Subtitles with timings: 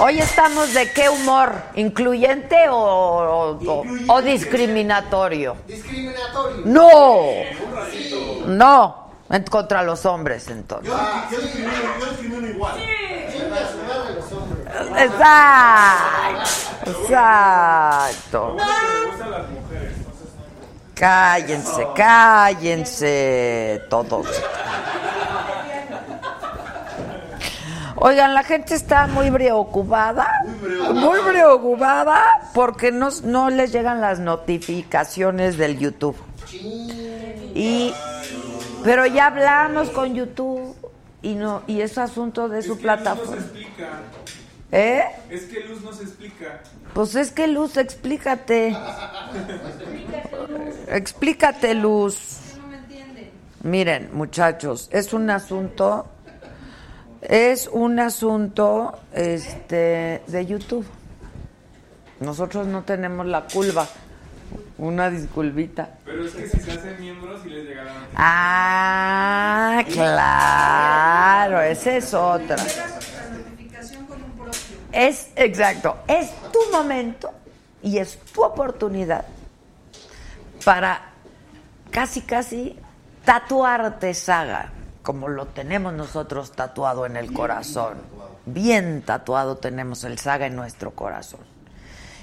[0.00, 5.56] Hoy estamos de qué humor, incluyente o, o, o- o discriminatorio.
[5.66, 6.62] Discriminatorio.
[6.64, 7.32] No,
[8.46, 10.90] no, en contra los hombres entonces.
[11.30, 12.72] Yo discrimino, yo discrimino igual.
[14.32, 15.02] Hombres.
[15.02, 18.56] Exacto, exacto.
[20.94, 24.26] Cállense, cállense todos.
[28.02, 30.26] Oigan, la gente está muy preocupada,
[30.94, 36.16] muy preocupada porque no, no les llegan las notificaciones del YouTube.
[37.54, 37.92] Y
[38.82, 40.74] pero ya hablamos con YouTube
[41.20, 43.44] y no y es asunto de su plataforma.
[44.72, 45.02] ¿Eh?
[45.28, 46.62] Es que Luz no se explica.
[46.94, 48.76] Pues es que Luz, explícate.
[50.88, 52.38] Explícate, Luz.
[53.62, 56.06] Miren, muchachos, es un asunto,
[57.22, 60.86] es un asunto, este, de YouTube.
[62.20, 63.88] Nosotros no tenemos la culpa.
[64.78, 65.98] Una disculpita.
[66.04, 67.94] Pero es que si se hacen miembros y les llegarán.
[68.16, 72.56] Ah, claro, esa es otra.
[74.92, 77.30] Es exacto, es tu momento
[77.82, 79.24] y es tu oportunidad
[80.64, 81.12] para
[81.90, 82.76] casi casi
[83.24, 84.72] tatuarte saga,
[85.02, 87.98] como lo tenemos nosotros tatuado en el corazón.
[88.46, 91.40] Bien tatuado tenemos el saga en nuestro corazón.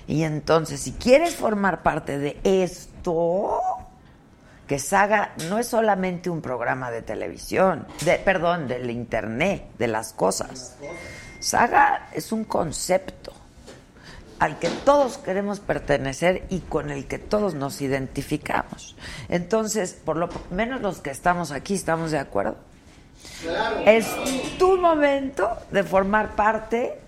[0.07, 3.61] Y entonces, si quieres formar parte de esto,
[4.67, 10.13] que Saga no es solamente un programa de televisión, de, perdón, del internet, de las
[10.13, 10.75] cosas.
[11.39, 13.26] Saga es un concepto
[14.39, 18.95] al que todos queremos pertenecer y con el que todos nos identificamos.
[19.29, 22.57] Entonces, por lo menos los que estamos aquí estamos de acuerdo.
[23.85, 24.07] Es
[24.57, 26.99] tu momento de formar parte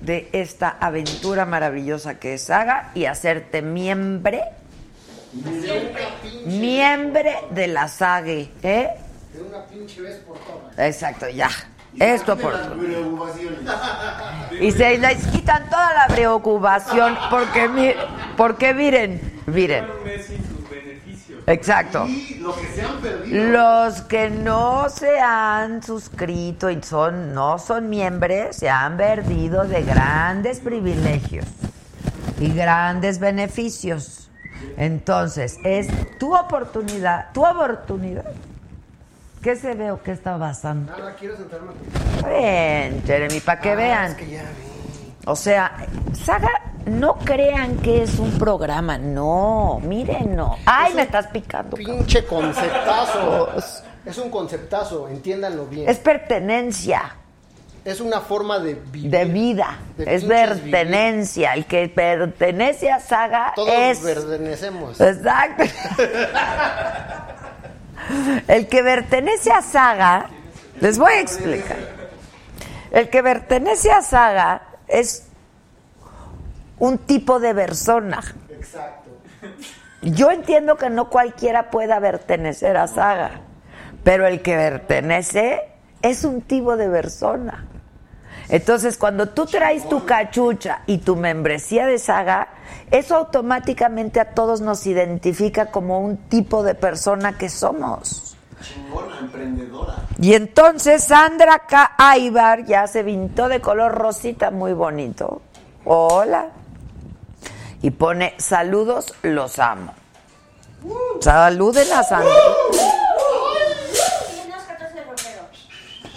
[0.00, 4.42] de esta aventura maravillosa que es Saga y hacerte miembre,
[6.46, 8.48] miembre de la saga, ¿eh?
[8.62, 10.78] De una pinche vez por todas.
[10.78, 11.50] Exacto, ya.
[11.98, 12.54] Esto por
[14.60, 17.94] y se les quitan toda la preocupación porque mi-
[18.36, 19.86] porque miren, miren.
[21.46, 22.04] Exacto.
[22.06, 23.48] Y lo que se han perdido.
[23.50, 29.82] Los que no se han suscrito y son no son miembros se han perdido de
[29.82, 31.46] grandes privilegios
[32.38, 34.28] y grandes beneficios.
[34.76, 35.88] Entonces, es
[36.18, 38.24] tu oportunidad, tu oportunidad.
[39.42, 40.90] ¿Qué se ve o qué está pasando?
[40.96, 41.72] Nada, quiero sentarme.
[42.24, 44.10] Ven, Jeremy, para que vean.
[44.12, 45.12] Es que ya vi.
[45.26, 45.86] O sea,
[46.24, 46.50] Saga,
[46.86, 50.56] no crean que es un programa, no, miren, no.
[50.64, 51.76] Ay, me estás picando.
[51.76, 51.98] cabrón.
[51.98, 53.48] Pinche conceptazo.
[54.06, 55.88] Es un conceptazo, entiéndanlo bien.
[55.88, 57.14] Es pertenencia.
[57.84, 59.10] Es una forma de vivir.
[59.10, 61.54] de vida, De es pertenencia.
[61.54, 63.98] El que pertenece a Saga Todos es.
[64.00, 65.00] pertenecemos.
[65.00, 65.64] Exacto.
[68.46, 70.30] El que pertenece a Saga,
[70.80, 71.76] les voy a explicar.
[72.90, 75.28] El que pertenece a Saga es
[76.78, 78.20] un tipo de persona.
[78.50, 79.10] Exacto.
[80.02, 83.40] Yo entiendo que no cualquiera pueda pertenecer a Saga,
[84.04, 85.62] pero el que pertenece
[86.02, 87.66] es un tipo de persona.
[88.48, 92.48] Entonces, cuando tú traes tu cachucha y tu membresía de Saga,
[92.90, 98.36] eso automáticamente a todos nos identifica como un tipo de persona que somos.
[98.62, 99.96] Chingona, emprendedora.
[100.20, 101.92] Y entonces Sandra K.
[101.98, 105.42] Aibar ya se pintó de color rosita muy bonito.
[105.84, 106.48] Hola.
[107.82, 109.92] Y pone saludos, los amo.
[111.20, 112.34] Saluden a Sandra.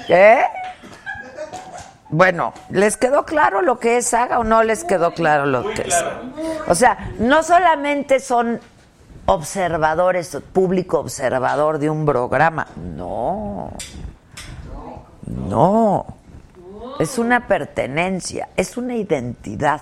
[0.08, 0.44] ¿Eh?
[2.12, 5.84] Bueno, ¿les quedó claro lo que es saga o no les quedó claro lo que
[5.84, 5.96] es?
[6.68, 8.60] O sea, no solamente son
[9.26, 13.72] observadores, público observador de un programa, no.
[15.26, 16.06] No.
[17.00, 19.82] Es una pertenencia, es una identidad.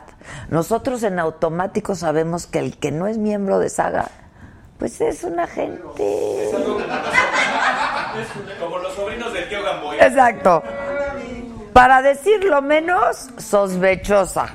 [0.49, 4.09] Nosotros en automático sabemos que el que no es miembro de saga,
[4.77, 6.51] pues es una gente.
[8.59, 9.97] Como los sobrinos del tío Gamboy.
[9.99, 10.63] Exacto.
[11.79, 14.47] Para decirlo menos, sospechosa.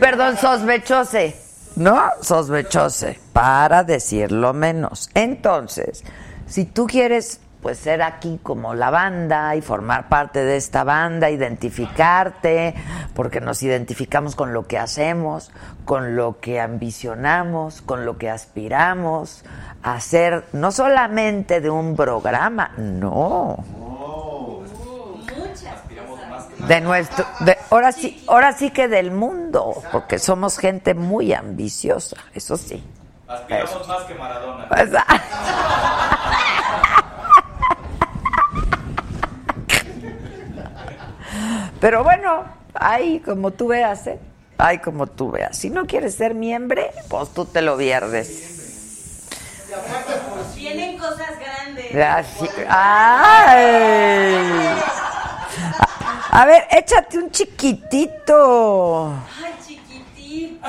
[0.00, 1.36] Perdón, sospechose.
[1.76, 2.00] ¿No?
[2.22, 3.20] Sospechose.
[3.34, 5.10] Para decirlo menos.
[5.12, 6.02] Entonces,
[6.46, 11.28] si tú quieres pues ser aquí como la banda y formar parte de esta banda,
[11.28, 12.74] identificarte,
[13.12, 15.50] porque nos identificamos con lo que hacemos,
[15.84, 19.44] con lo que ambicionamos, con lo que aspiramos
[19.82, 23.79] a ser, no solamente de un programa, no.
[26.70, 32.16] De nuestro, de, ahora sí, ahora sí que del mundo, porque somos gente muy ambiciosa,
[32.32, 32.80] eso sí.
[33.26, 34.68] Aspiramos más que Maradona.
[41.80, 42.44] Pero bueno,
[42.74, 44.18] ahí como tú veas, ¿eh?
[44.58, 45.56] Ay, como tú veas.
[45.56, 48.46] Si no quieres ser miembro, pues tú te lo pierdes.
[50.54, 51.94] Vienen cosas grandes.
[51.96, 54.44] Así- ¡Ay!
[56.32, 59.12] A ver, échate un chiquitito.
[59.42, 60.68] Ay, chiquitito.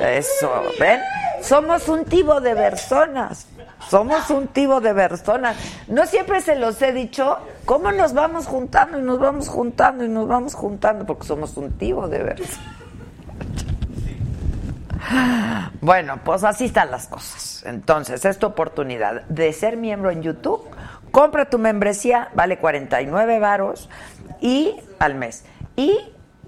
[0.00, 0.50] Eso,
[0.80, 1.00] ¿ven?
[1.42, 3.46] Somos un tipo de personas.
[3.90, 5.56] Somos un tipo de personas.
[5.88, 7.38] No siempre se los he dicho.
[7.66, 11.04] ¿Cómo nos vamos juntando y nos vamos juntando y nos vamos juntando?
[11.04, 12.74] Porque somos un tipo de personas.
[15.82, 17.62] Bueno, pues así están las cosas.
[17.66, 20.62] Entonces, es tu oportunidad de ser miembro en YouTube.
[21.14, 23.88] Compra tu membresía, vale 49 varos
[24.40, 25.44] y al mes.
[25.76, 25.96] Y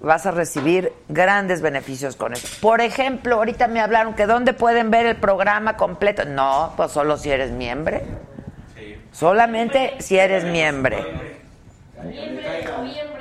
[0.01, 2.45] vas a recibir grandes beneficios con eso.
[2.61, 6.25] Por ejemplo, ahorita me hablaron que dónde pueden ver el programa completo.
[6.25, 7.97] No, pues solo si eres miembro.
[9.13, 10.97] Solamente si eres miembro.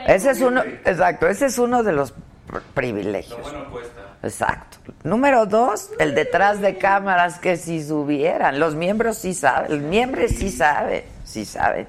[0.08, 2.12] Ese es uno, exacto, ese es uno de los
[2.48, 3.54] pr- privilegios.
[4.24, 4.78] Exacto.
[5.04, 8.58] Número dos, el detrás de cámaras que si subieran.
[8.58, 11.86] Los miembros sí saben, los miembros sí saben, sí saben.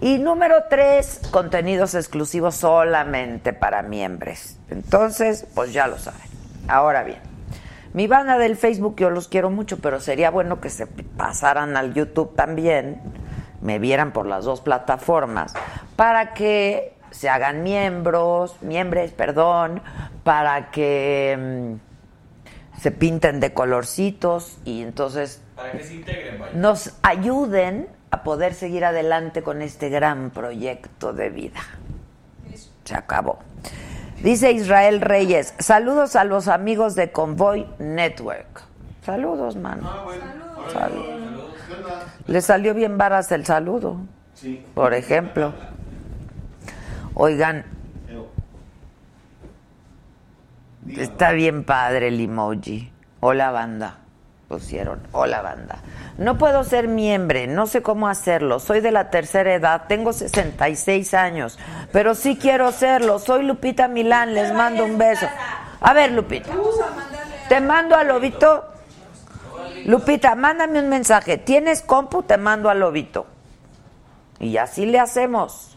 [0.00, 4.58] Y número tres, contenidos exclusivos solamente para miembros.
[4.68, 6.20] Entonces, pues ya lo saben.
[6.68, 7.20] Ahora bien,
[7.92, 11.94] mi banda del Facebook yo los quiero mucho, pero sería bueno que se pasaran al
[11.94, 13.00] YouTube también,
[13.62, 15.54] me vieran por las dos plataformas,
[15.94, 19.80] para que se hagan miembros, miembros, perdón,
[20.24, 21.78] para que
[22.76, 26.52] mm, se pinten de colorcitos y entonces Para que se integren, vaya.
[26.54, 31.60] nos ayuden a poder seguir adelante con este gran proyecto de vida.
[32.84, 33.40] Se acabó.
[34.22, 38.62] Dice Israel Reyes, saludos a los amigos de Convoy Network.
[39.04, 39.90] Saludos, mano.
[40.72, 41.06] Saludos.
[42.28, 43.98] Le salió bien varas el saludo,
[44.34, 44.64] Sí.
[44.74, 45.52] por ejemplo.
[47.14, 47.64] Oigan,
[50.86, 52.92] Está bien padre el emoji.
[53.20, 53.96] Hola banda.
[54.54, 55.00] Pusieron.
[55.10, 55.78] Hola banda.
[56.16, 58.60] No puedo ser miembro, no sé cómo hacerlo.
[58.60, 61.58] Soy de la tercera edad, tengo 66 años,
[61.90, 63.18] pero sí quiero serlo.
[63.18, 65.26] Soy Lupita Milán, les mando un beso.
[65.80, 66.52] A ver, Lupita.
[67.48, 68.64] Te mando al lobito.
[69.86, 71.36] Lupita, mándame un mensaje.
[71.36, 72.22] ¿Tienes compu?
[72.22, 73.26] Te mando al lobito.
[74.38, 75.76] Y así le hacemos.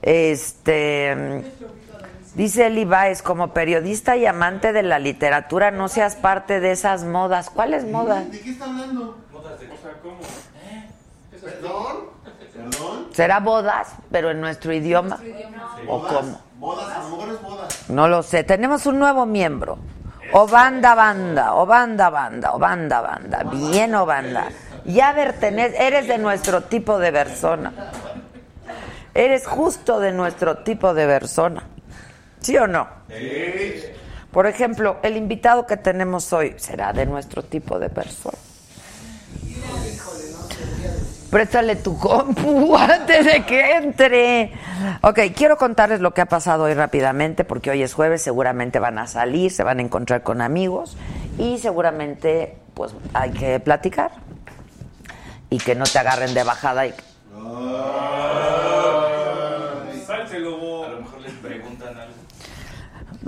[0.00, 1.42] Este.
[2.36, 7.02] Dice Eli Baez, como periodista y amante de la literatura, no seas parte de esas
[7.02, 7.48] modas.
[7.48, 8.30] ¿Cuáles modas?
[8.30, 9.16] ¿De qué está hablando?
[11.40, 11.96] ¿Perdón?
[12.52, 13.06] ¿Perdón?
[13.12, 15.18] ¿Será bodas, pero en nuestro idioma?
[15.88, 16.38] ¿O cómo?
[16.58, 17.88] Bodas, a lo mejor es bodas.
[17.88, 18.44] No lo sé.
[18.44, 19.78] Tenemos un nuevo miembro.
[20.34, 23.44] O banda banda, o banda banda, o banda banda.
[23.44, 24.48] Bien o banda.
[24.84, 27.72] Ya perteneces, eres de nuestro tipo de persona.
[29.14, 31.62] Eres justo de nuestro tipo de persona.
[32.46, 32.86] ¿Sí o no?
[34.30, 38.38] Por ejemplo, el invitado que tenemos hoy será de nuestro tipo de persona.
[41.28, 44.52] Préstale tu compu antes de que entre.
[45.02, 49.00] Ok, quiero contarles lo que ha pasado hoy rápidamente, porque hoy es jueves, seguramente van
[49.00, 50.96] a salir, se van a encontrar con amigos
[51.38, 54.12] y seguramente pues hay que platicar.
[55.50, 56.94] Y que no te agarren de bajada y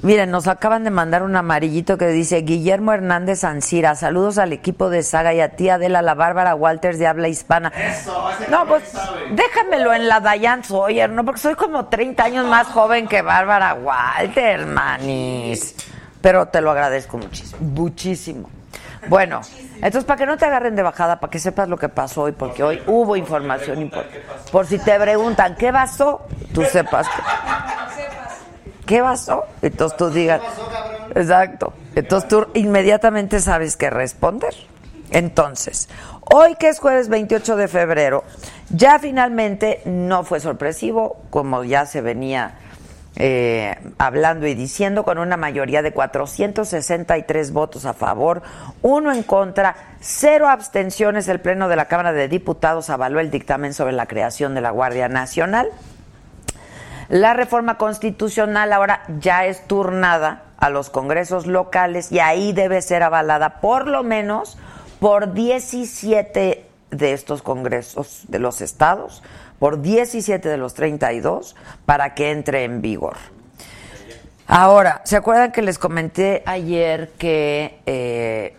[0.00, 4.90] Miren, nos acaban de mandar un amarillito que dice Guillermo Hernández Ancira, saludos al equipo
[4.90, 7.72] de Saga y a ti Adela, la Bárbara Walters de habla hispana.
[7.76, 9.22] Eso, ese No, pues sabe.
[9.32, 11.24] déjamelo en la Diane Sawyer, ¿no?
[11.24, 15.74] Porque soy como 30 años más joven que Bárbara Walters, manis.
[16.20, 18.50] Pero te lo agradezco muchísimo, muchísimo.
[19.08, 19.40] Bueno,
[19.76, 22.32] entonces para que no te agarren de bajada, para que sepas lo que pasó hoy,
[22.32, 24.22] porque hoy hubo información importante.
[24.52, 26.26] Por si te preguntan, ¿qué pasó?
[26.54, 27.22] Tú sepas que...
[28.88, 29.44] ¿Qué pasó?
[29.60, 30.40] Entonces tú digas.
[31.14, 31.74] Exacto.
[31.94, 34.54] Entonces tú inmediatamente sabes qué responder.
[35.10, 35.90] Entonces,
[36.34, 38.24] hoy que es jueves 28 de febrero,
[38.70, 42.54] ya finalmente no fue sorpresivo, como ya se venía
[43.16, 48.42] eh, hablando y diciendo, con una mayoría de 463 votos a favor,
[48.80, 53.74] uno en contra, cero abstenciones, el Pleno de la Cámara de Diputados avaló el dictamen
[53.74, 55.68] sobre la creación de la Guardia Nacional.
[57.08, 63.02] La reforma constitucional ahora ya es turnada a los congresos locales y ahí debe ser
[63.02, 64.58] avalada por lo menos
[65.00, 69.22] por 17 de estos congresos de los estados,
[69.58, 73.16] por 17 de los 32, para que entre en vigor.
[74.46, 78.56] Ahora, ¿se acuerdan que les comenté ayer que eh,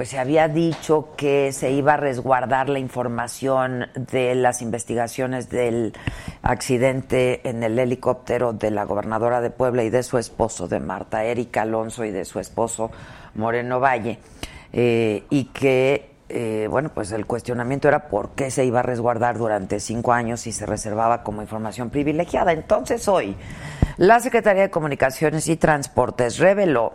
[0.00, 5.92] pues se había dicho que se iba a resguardar la información de las investigaciones del
[6.40, 11.22] accidente en el helicóptero de la gobernadora de Puebla y de su esposo, de Marta
[11.24, 12.90] Erika Alonso y de su esposo
[13.34, 14.18] Moreno Valle,
[14.72, 19.36] eh, y que, eh, bueno, pues el cuestionamiento era por qué se iba a resguardar
[19.36, 22.52] durante cinco años y se reservaba como información privilegiada.
[22.52, 23.36] Entonces hoy,
[23.98, 26.94] la Secretaría de Comunicaciones y Transportes reveló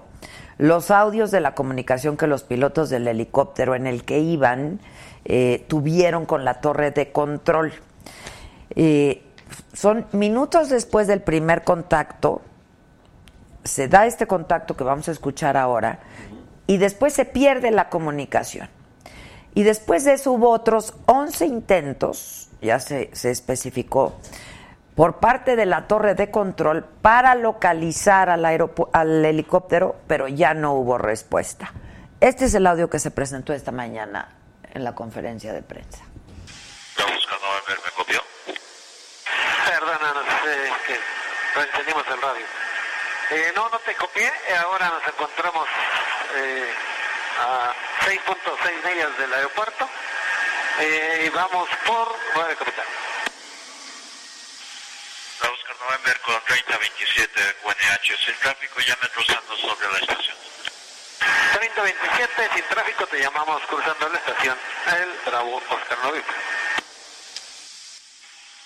[0.57, 4.79] los audios de la comunicación que los pilotos del helicóptero en el que iban
[5.25, 7.73] eh, tuvieron con la torre de control.
[8.75, 9.23] Eh,
[9.73, 12.41] son minutos después del primer contacto,
[13.63, 15.99] se da este contacto que vamos a escuchar ahora,
[16.67, 18.69] y después se pierde la comunicación.
[19.53, 24.15] Y después de eso hubo otros 11 intentos, ya se, se especificó,
[24.95, 30.73] por parte de la torre de control para localizar al, al helicóptero, pero ya no
[30.73, 31.73] hubo respuesta.
[32.21, 34.29] Este es el audio que se presentó esta mañana
[34.73, 36.03] en la conferencia de prensa.
[36.97, 38.21] Está buscando a ver, me copió.
[39.67, 40.99] Perdona, no sé, es que
[41.55, 42.45] no entendimos el radio.
[43.31, 44.27] Eh, no, no te copié.
[44.27, 45.67] eh, Ahora nos encontramos
[46.37, 46.69] eh,
[47.41, 47.73] a
[48.05, 49.89] 6.6 millas del aeropuerto
[50.79, 52.85] eh, y vamos por 9 capital.
[55.79, 60.37] November con 3027 QNH sin tráfico, llame cruzando sobre la estación.
[61.53, 66.35] 3027, sin tráfico, te llamamos cruzando la estación El Bravo Oscar November.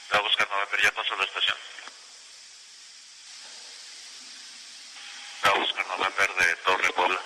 [0.03, 1.57] Está buscando November, ya pasó la estación.
[5.35, 7.19] Está buscando November de Torre Puebla.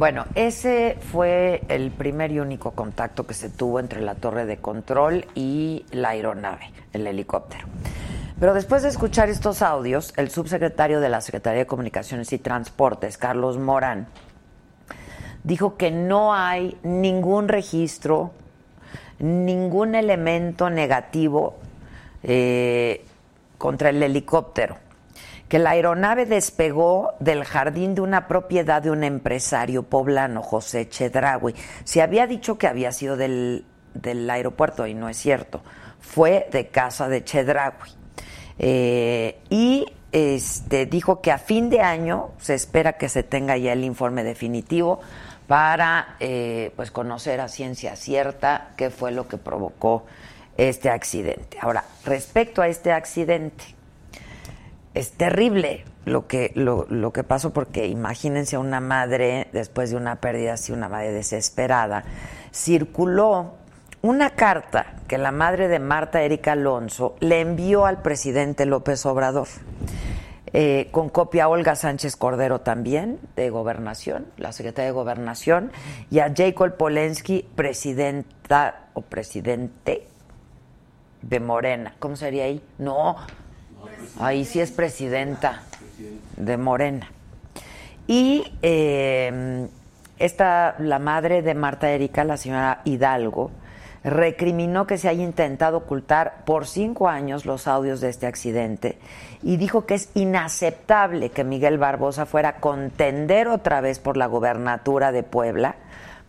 [0.00, 4.56] Bueno, ese fue el primer y único contacto que se tuvo entre la torre de
[4.56, 7.66] control y la aeronave, el helicóptero.
[8.40, 13.18] Pero después de escuchar estos audios, el subsecretario de la Secretaría de Comunicaciones y Transportes,
[13.18, 14.06] Carlos Morán,
[15.44, 18.30] dijo que no hay ningún registro,
[19.18, 21.58] ningún elemento negativo
[22.22, 23.04] eh,
[23.58, 24.78] contra el helicóptero
[25.50, 31.56] que la aeronave despegó del jardín de una propiedad de un empresario poblano, José Chedraui.
[31.82, 35.60] Se había dicho que había sido del, del aeropuerto y no es cierto.
[35.98, 37.90] Fue de casa de Chedraui.
[38.60, 43.72] Eh, y este, dijo que a fin de año se espera que se tenga ya
[43.72, 45.00] el informe definitivo
[45.48, 50.06] para eh, pues conocer a ciencia cierta qué fue lo que provocó
[50.56, 51.58] este accidente.
[51.60, 53.79] Ahora, respecto a este accidente,
[54.94, 59.96] es terrible lo que, lo, lo que pasó porque imagínense a una madre, después de
[59.96, 62.04] una pérdida así, una madre desesperada,
[62.52, 63.54] circuló
[64.02, 69.48] una carta que la madre de Marta Erika Alonso le envió al presidente López Obrador,
[70.52, 75.70] eh, con copia a Olga Sánchez Cordero también, de Gobernación, la secretaria de Gobernación,
[76.10, 80.08] y a Jacob Polensky, presidenta o presidente
[81.22, 81.94] de Morena.
[81.98, 82.62] ¿Cómo sería ahí?
[82.78, 83.16] No,
[84.18, 85.62] ahí sí es presidenta
[86.36, 87.10] de Morena.
[88.06, 89.68] Y eh,
[90.18, 93.50] esta, la madre de Marta Erika, la señora Hidalgo,
[94.02, 98.98] recriminó que se haya intentado ocultar por cinco años los audios de este accidente
[99.42, 104.26] y dijo que es inaceptable que Miguel Barbosa fuera a contender otra vez por la
[104.26, 105.76] gobernatura de Puebla,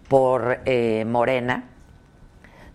[0.07, 1.65] por eh, Morena.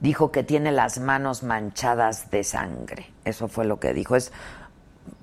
[0.00, 3.10] dijo que tiene las manos manchadas de sangre.
[3.24, 4.16] Eso fue lo que dijo.
[4.16, 4.32] Es,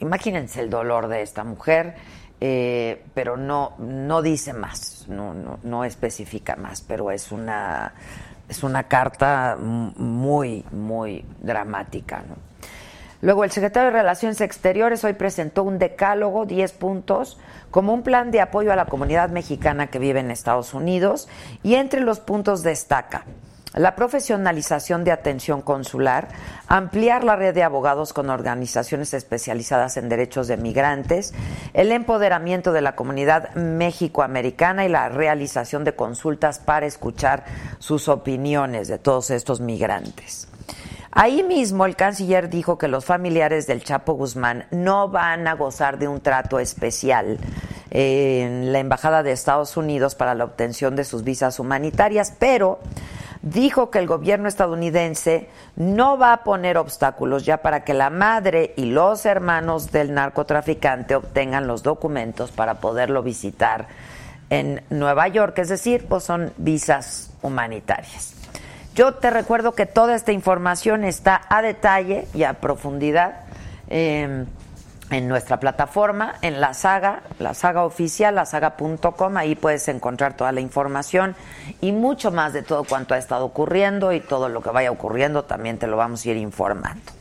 [0.03, 1.95] imagínense el dolor de esta mujer,
[2.39, 5.33] eh, pero no, no dice más, no,
[5.63, 7.93] no, especifica más, pero es una,
[8.49, 12.23] es una carta muy, muy dramática.
[13.21, 17.39] Luego, el secretario de Relaciones Exteriores hoy presentó un decálogo, 10 puntos,
[17.71, 21.29] como un plan de apoyo a la comunidad mexicana que vive en Estados Unidos
[21.63, 23.23] y entre los puntos destaca
[23.73, 26.27] la profesionalización de atención consular,
[26.67, 31.33] ampliar la red de abogados con organizaciones especializadas en derechos de migrantes,
[31.73, 37.45] el empoderamiento de la comunidad mexicoamericana y la realización de consultas para escuchar
[37.79, 40.47] sus opiniones de todos estos migrantes.
[41.15, 45.99] Ahí mismo el canciller dijo que los familiares del Chapo Guzmán no van a gozar
[45.99, 47.37] de un trato especial
[47.91, 52.79] en la Embajada de Estados Unidos para la obtención de sus visas humanitarias, pero
[53.43, 58.73] dijo que el gobierno estadounidense no va a poner obstáculos ya para que la madre
[58.77, 63.87] y los hermanos del narcotraficante obtengan los documentos para poderlo visitar
[64.49, 68.33] en Nueva York, es decir, pues son visas humanitarias.
[68.95, 73.41] Yo te recuerdo que toda esta información está a detalle y a profundidad
[73.89, 74.45] eh,
[75.13, 80.61] en nuestra plataforma, en la saga, la saga oficial, lasaga.com, ahí puedes encontrar toda la
[80.61, 81.35] información
[81.81, 85.43] y mucho más de todo cuanto ha estado ocurriendo y todo lo que vaya ocurriendo
[85.43, 87.11] también te lo vamos a ir informando.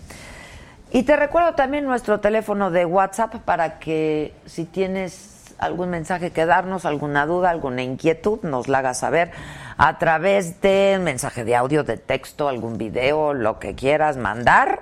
[0.91, 6.45] Y te recuerdo también nuestro teléfono de WhatsApp para que si tienes algún mensaje que
[6.45, 9.31] darnos, alguna duda, alguna inquietud, nos la hagas saber
[9.79, 14.81] a través de mensaje de audio, de texto, algún video, lo que quieras mandar.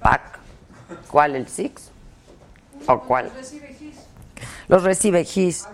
[0.00, 0.37] Pack.
[1.10, 1.90] ¿Cuál el Six?
[2.86, 3.30] ¿O cuál?
[4.68, 5.66] Los recibe Gis.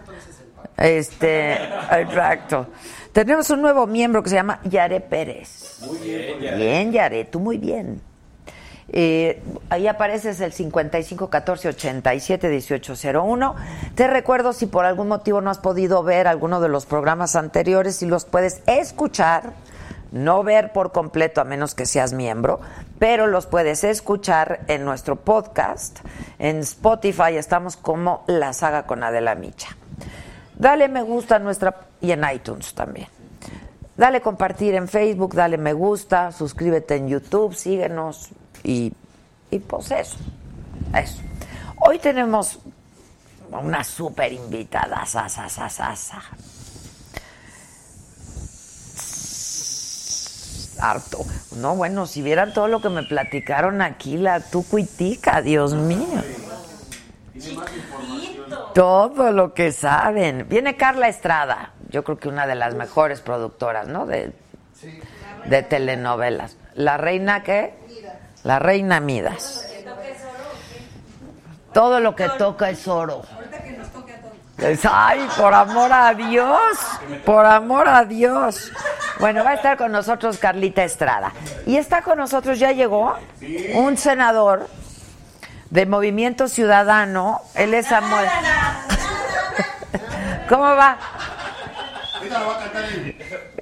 [0.77, 2.67] Este, exacto.
[3.13, 5.81] Tenemos un nuevo miembro que se llama Yare Pérez.
[5.87, 6.57] Muy bien, Yare.
[6.57, 8.01] Bien, Yare, tú muy bien.
[8.89, 13.55] Eh, ahí apareces el 55 14 87 1801.
[13.95, 17.97] Te recuerdo si por algún motivo no has podido ver alguno de los programas anteriores,
[17.97, 19.53] si los puedes escuchar,
[20.13, 22.61] no ver por completo a menos que seas miembro,
[23.05, 25.99] pero los puedes escuchar en nuestro podcast,
[26.39, 29.77] en Spotify estamos como La Saga con Adela Micha.
[30.57, 33.09] Dale me gusta a nuestra y en iTunes también.
[33.95, 38.31] Dale compartir en Facebook, dale me gusta, suscríbete en YouTube, síguenos
[38.63, 38.91] y,
[39.51, 40.17] y pues eso,
[40.99, 41.21] eso.
[41.81, 42.59] Hoy tenemos
[43.51, 46.23] una súper invitada, sa, sa, sa.
[50.91, 51.25] Harto.
[51.57, 56.23] No, bueno, si vieran todo lo que me platicaron aquí, la tucuitica, Dios mío.
[58.75, 60.47] Todo lo que saben.
[60.49, 64.07] Viene Carla Estrada, yo creo que una de las mejores productoras, ¿no?
[64.07, 64.33] De,
[65.47, 66.57] de telenovelas.
[66.75, 67.75] ¿La reina qué?
[68.43, 69.67] La reina Midas.
[71.73, 73.23] Todo lo que toca es oro.
[74.59, 76.59] Es- Ay, por amor a Dios,
[77.25, 78.73] por amor a Dios.
[79.19, 81.33] Bueno, va a estar con nosotros Carlita Estrada.
[81.67, 83.17] Y está con nosotros, ya llegó,
[83.75, 84.69] un senador
[85.71, 87.41] de Movimiento Ciudadano.
[87.55, 88.29] Él es Samuel.
[90.49, 90.97] ¿Cómo va?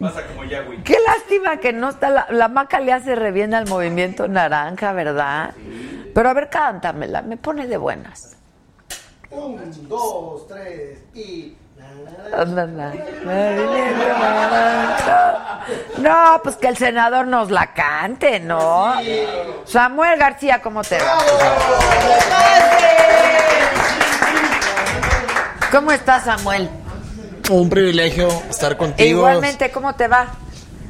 [0.01, 0.43] Pasa como.
[0.85, 2.11] Qué lástima que no está.
[2.11, 5.55] La, la maca le hace re bien al movimiento naranja, ¿verdad?
[6.15, 8.37] Pero a ver, cántamela, me pone de buenas.
[9.33, 11.57] Un, dos, tres y.
[15.99, 18.95] No, pues que el senador nos la cante, ¿no?
[19.65, 21.19] Samuel García, ¿cómo te va?
[25.71, 26.69] ¿Cómo estás, Samuel?
[27.51, 29.21] Un privilegio estar contigo.
[29.21, 30.27] Igualmente, ¿cómo te va?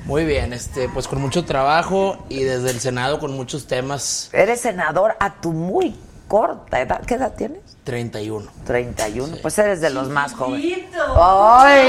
[0.05, 4.31] Muy bien, este, pues con mucho trabajo y desde el Senado con muchos temas.
[4.33, 7.03] Eres senador a tu muy corta edad.
[7.07, 7.72] ¿Qué edad tienes?
[7.85, 8.49] 31.
[8.66, 9.37] 31.
[9.42, 10.85] Pues eres de los más jóvenes.
[11.16, 11.88] ¡Ay!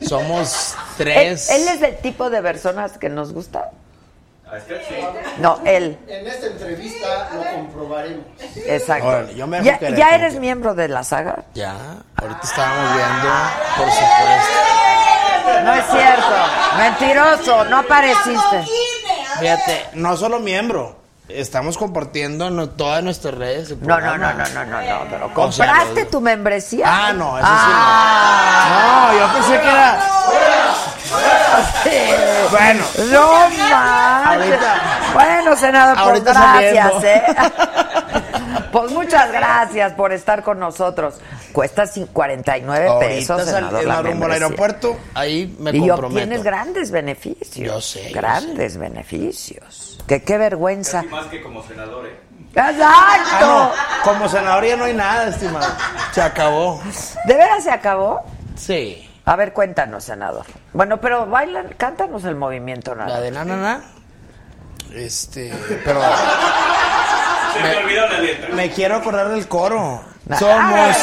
[0.06, 1.50] Somos ¿Él, tres.
[1.50, 3.70] él es del tipo de personas que nos gusta?
[4.50, 4.74] A sí.
[5.38, 5.96] No, él.
[6.08, 8.24] En esta entrevista lo comprobaremos.
[8.66, 9.06] Exacto.
[9.06, 11.44] Órale, yo me ¿Ya, ya eres que- miembro de la saga?
[11.54, 11.76] Ya,
[12.16, 13.28] ahorita estábamos viendo,
[13.76, 15.62] por supuesto.
[15.64, 16.36] No es cierto.
[16.78, 18.64] Mentiroso, no apareciste.
[19.38, 20.96] Fíjate, no solo miembro,
[21.34, 23.74] estamos compartiendo en todas nuestras redes.
[23.80, 26.84] No, no, no, no, no, no, no, pero O sea, ¿compraste tu membresía?
[26.86, 29.10] Ah, no, eso sí Ah.
[29.12, 29.12] no.
[29.12, 29.98] No, yo pensé que era.
[32.50, 33.72] Bueno, No manches.
[34.26, 34.80] Ahorita-
[35.12, 37.06] Bueno, senador, pues ahorita gracias, saliendo.
[37.06, 37.22] ¿eh?
[38.72, 41.14] Pues muchas gracias por estar con nosotros.
[41.52, 46.06] Cuesta cin- 49 Ahorita pesos, senador, en la rumbo al aeropuerto, ahí me y comprometo.
[46.06, 47.66] obtienes grandes beneficios.
[47.66, 49.98] Yo sé, yo Grandes beneficios.
[50.06, 50.98] Que qué vergüenza.
[51.02, 52.20] Casi más que como senador, ¿eh?
[52.52, 52.84] ¡Exacto!
[52.84, 53.72] Ah, no,
[54.12, 55.72] como senador ya no hay nada, estimado.
[56.12, 56.80] Se acabó.
[57.26, 58.22] ¿De veras se acabó?
[58.56, 59.06] Sí.
[59.24, 60.44] A ver, cuéntanos, senador.
[60.72, 63.10] Bueno, pero bailan, cántanos el movimiento nada.
[63.10, 63.80] La de na, na, na.
[64.94, 65.52] Este,
[65.84, 66.00] pero
[67.52, 68.48] Se me olvidó la letra.
[68.54, 70.02] me quiero acordar del coro.
[70.38, 70.96] Somos,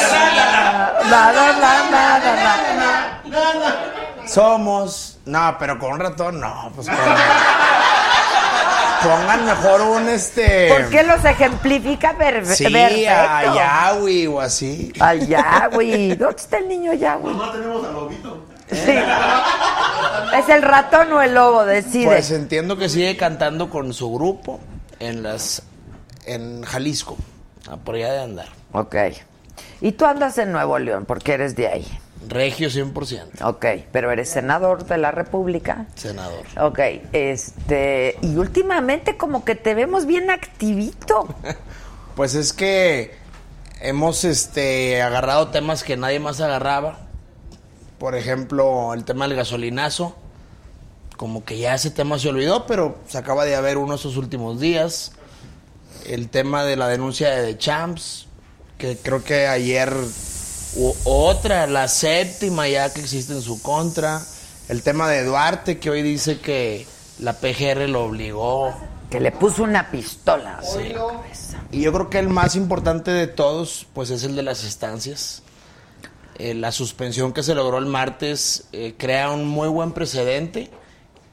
[4.26, 5.18] somos.
[5.26, 6.96] No, pero con un ratón, no, pues con-
[9.02, 10.68] Pongan mejor un este.
[10.70, 13.10] ¿Por qué los ejemplifica per- Sí, perfecto?
[13.12, 14.92] a Yahweh o así.
[14.98, 16.16] Al Yahweh.
[16.16, 17.32] ¿Dónde está el niño Yahweh?
[17.32, 18.44] No tenemos al lobito.
[18.72, 18.98] Sí.
[20.36, 21.64] ¿Es el ratón o el lobo?
[21.64, 22.06] Decide.
[22.06, 24.58] Pues entiendo que sigue cantando con su grupo
[24.98, 25.62] en las
[26.28, 27.16] en Jalisco,
[27.68, 28.48] ah, por allá de andar.
[28.72, 28.94] Ok.
[29.80, 31.86] Y tú andas en Nuevo León porque eres de ahí.
[32.28, 35.86] Regio 100%, Ok, pero eres senador de la República.
[35.94, 36.44] senador.
[36.60, 36.80] Ok,
[37.12, 38.18] este.
[38.22, 41.28] Y últimamente como que te vemos bien activito.
[42.16, 43.14] Pues es que
[43.80, 46.98] hemos este agarrado temas que nadie más agarraba.
[48.00, 50.16] Por ejemplo, el tema del gasolinazo.
[51.16, 54.58] Como que ya ese tema se olvidó, pero se acaba de haber uno estos últimos
[54.58, 55.12] días.
[56.08, 58.26] El tema de la denuncia de The Champs,
[58.78, 59.92] que creo que ayer
[60.76, 64.22] u- otra, la séptima ya que existe en su contra.
[64.68, 66.86] El tema de Duarte, que hoy dice que
[67.18, 68.74] la PGR lo obligó.
[69.10, 70.60] Que le puso una pistola.
[70.62, 70.92] Sí.
[71.72, 75.42] Y yo creo que el más importante de todos, pues es el de las estancias.
[76.38, 80.70] Eh, la suspensión que se logró el martes eh, crea un muy buen precedente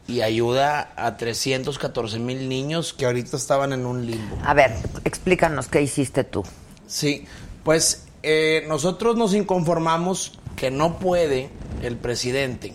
[0.08, 4.38] y ayuda a 314 mil niños que ahorita estaban en un limbo.
[4.44, 6.44] A ver, explícanos qué hiciste tú.
[6.88, 7.26] Sí,
[7.64, 11.50] pues eh, nosotros nos inconformamos que no puede
[11.82, 12.74] el presidente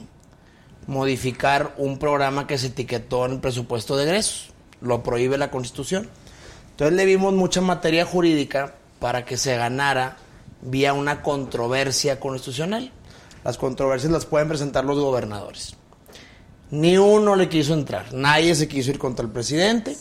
[0.87, 4.51] modificar un programa que se etiquetó en el presupuesto de egresos.
[4.81, 6.09] Lo prohíbe la Constitución.
[6.71, 10.17] Entonces le vimos mucha materia jurídica para que se ganara
[10.63, 12.91] vía una controversia constitucional.
[13.45, 15.77] Las controversias las pueden presentar los gobernadores.
[16.71, 19.97] Ni uno le quiso entrar, nadie se quiso ir contra el presidente.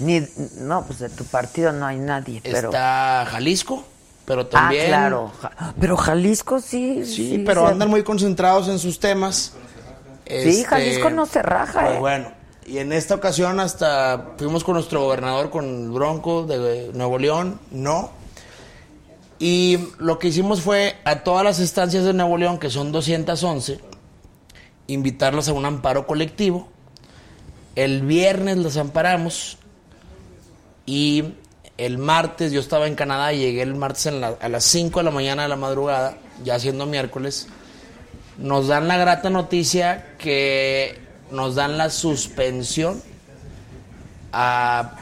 [0.00, 0.20] Ni,
[0.60, 2.68] no, pues de tu partido no hay nadie, pero...
[2.68, 3.84] Está Jalisco,
[4.24, 4.86] pero Ah, también...
[4.86, 5.32] claro.
[5.40, 7.04] Ja- Pero Jalisco sí.
[7.06, 9.52] Sí, pero se- andan muy concentrados en sus temas.
[10.26, 11.98] Sí, Este, Jalisco no se raja, pues ¿eh?
[12.00, 12.32] bueno,
[12.66, 17.58] y en esta ocasión hasta fuimos con nuestro gobernador, con el Bronco de Nuevo León,
[17.70, 18.10] no.
[19.38, 23.78] Y lo que hicimos fue a todas las estancias de Nuevo León, que son 211,
[24.88, 26.68] invitarlas a un amparo colectivo.
[27.76, 29.56] El viernes las amparamos
[30.86, 31.34] y
[31.76, 34.98] el martes, yo estaba en Canadá y llegué el martes en la- a las 5
[34.98, 37.46] de la mañana de la madrugada, ya siendo miércoles,
[38.36, 40.98] nos dan la grata noticia que
[41.30, 43.00] nos dan la suspensión
[44.32, 44.92] a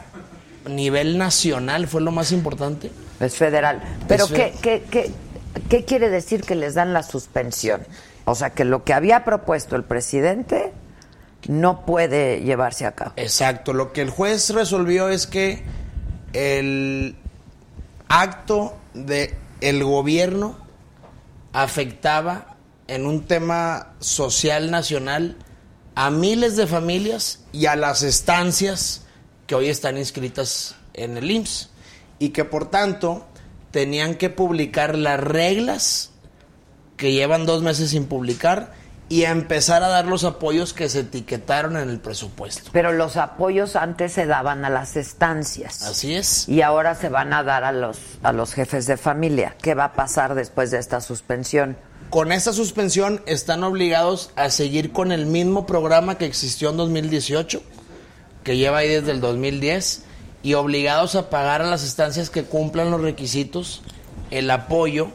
[0.69, 2.91] nivel nacional, fue lo más importante.
[3.21, 3.83] Es federal.
[4.09, 5.11] Pero Es ¿qué, fe- qué, qué,
[5.69, 7.83] qué quiere decir que les dan la suspensión?
[8.27, 10.73] O sea, que lo que había propuesto el presidente
[11.47, 13.13] no puede llevarse a cabo.
[13.17, 15.63] Exacto, lo que el juez resolvió es que
[16.33, 17.17] el
[18.09, 20.59] acto de el gobierno
[21.53, 22.57] afectaba
[22.89, 25.37] en un tema social nacional
[25.95, 29.07] a miles de familias y a las estancias
[29.47, 31.71] que hoy están inscritas en el IMSS
[32.19, 33.25] y que por tanto
[33.71, 36.13] tenían que publicar las reglas
[36.97, 38.73] que llevan dos meses sin publicar
[39.09, 42.71] y a empezar a dar los apoyos que se etiquetaron en el presupuesto.
[42.73, 45.83] Pero los apoyos antes se daban a las estancias.
[45.83, 46.49] Así es.
[46.49, 49.55] Y ahora se van a dar a los, a los jefes de familia.
[49.63, 51.77] ¿Qué va a pasar después de esta suspensión?
[52.11, 57.63] Con esta suspensión están obligados a seguir con el mismo programa que existió en 2018,
[58.43, 60.03] que lleva ahí desde el 2010,
[60.43, 63.83] y obligados a pagar a las estancias que cumplan los requisitos
[64.31, 65.09] el apoyo,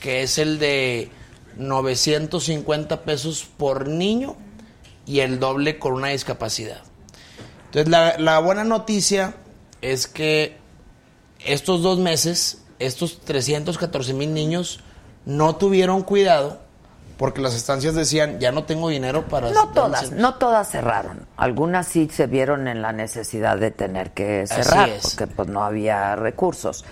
[0.00, 1.10] que es el de
[1.58, 4.36] 950 pesos por niño
[5.06, 6.82] y el doble con una discapacidad.
[7.66, 9.34] Entonces la, la buena noticia
[9.82, 10.56] es que
[11.44, 14.80] estos dos meses, estos 314 mil niños
[15.24, 16.60] no tuvieron cuidado
[17.18, 19.50] porque las estancias decían, ya no tengo dinero para...
[19.50, 20.20] No todas, estancias".
[20.20, 21.26] no todas cerraron.
[21.36, 26.14] Algunas sí se vieron en la necesidad de tener que cerrar porque pues no había
[26.14, 26.84] recursos.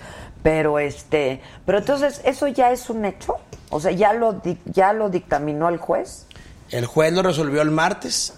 [0.47, 3.35] Pero este, pero entonces eso ya es un hecho,
[3.69, 6.25] o sea, ya lo ya lo dictaminó el juez.
[6.69, 8.33] El juez lo resolvió el martes,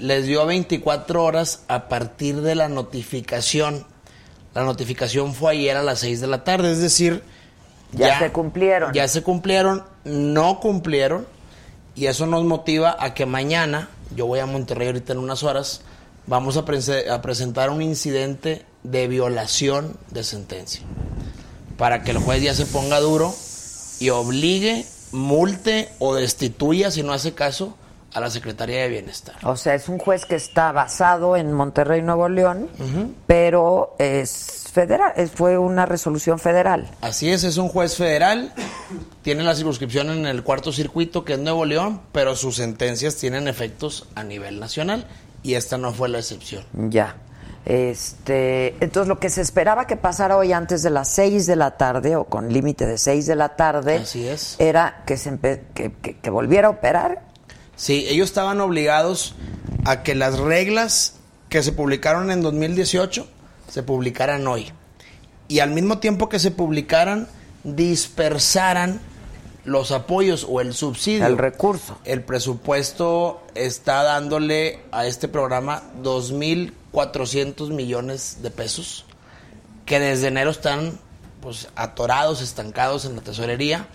[0.00, 3.86] les dio 24 horas a partir de la notificación
[4.52, 7.22] La notificación fue ayer a las 6 de la tarde, es decir,
[7.92, 8.92] Ya se cumplieron.
[8.92, 11.24] Ya se cumplieron, no cumplieron,
[11.94, 15.82] y eso nos motiva a que mañana, yo voy a Monterrey ahorita en unas horas,
[16.26, 20.82] vamos a presentar un incidente de violación de sentencia.
[21.76, 23.34] Para que el juez ya se ponga duro
[24.00, 27.76] y obligue, multe o destituya, si no hace caso,
[28.14, 29.36] a la Secretaría de Bienestar.
[29.42, 32.68] O sea, es un juez que está basado en Monterrey, Nuevo León,
[33.26, 36.88] pero es federal, fue una resolución federal.
[37.00, 38.52] Así es, es un juez federal,
[39.22, 43.48] tiene la circunscripción en el cuarto circuito, que es Nuevo León, pero sus sentencias tienen
[43.48, 45.06] efectos a nivel nacional
[45.42, 46.64] y esta no fue la excepción.
[46.72, 47.16] Ya.
[47.66, 51.72] Este, entonces lo que se esperaba que pasara hoy antes de las 6 de la
[51.78, 54.56] tarde o con límite de 6 de la tarde Así es.
[54.58, 55.38] era que se
[55.74, 57.22] que- que volviera a operar.
[57.76, 59.34] Sí, ellos estaban obligados
[59.84, 61.14] a que las reglas
[61.48, 63.26] que se publicaron en 2018
[63.70, 64.70] se publicaran hoy.
[65.48, 67.28] Y al mismo tiempo que se publicaran,
[67.64, 69.00] dispersaran
[69.64, 71.26] los apoyos o el subsidio.
[71.26, 71.96] El recurso.
[72.04, 79.04] El presupuesto está dándole a este programa 2.400 millones de pesos,
[79.86, 80.98] que desde enero están
[81.40, 83.86] pues atorados, estancados en la tesorería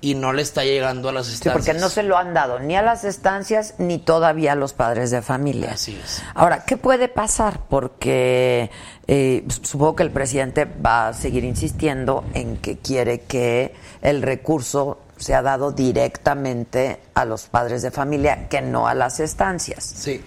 [0.00, 1.54] y no le está llegando a las Sí, estancias.
[1.66, 5.10] porque no se lo han dado ni a las estancias ni todavía a los padres
[5.10, 5.72] de familia.
[5.72, 6.22] Así es.
[6.34, 7.60] Ahora, ¿qué puede pasar?
[7.68, 8.70] Porque
[9.06, 14.98] eh, supongo que el presidente va a seguir insistiendo en que quiere que el recurso
[15.24, 19.82] sea dado directamente a los padres de familia, que no a las estancias.
[19.82, 20.22] Sí,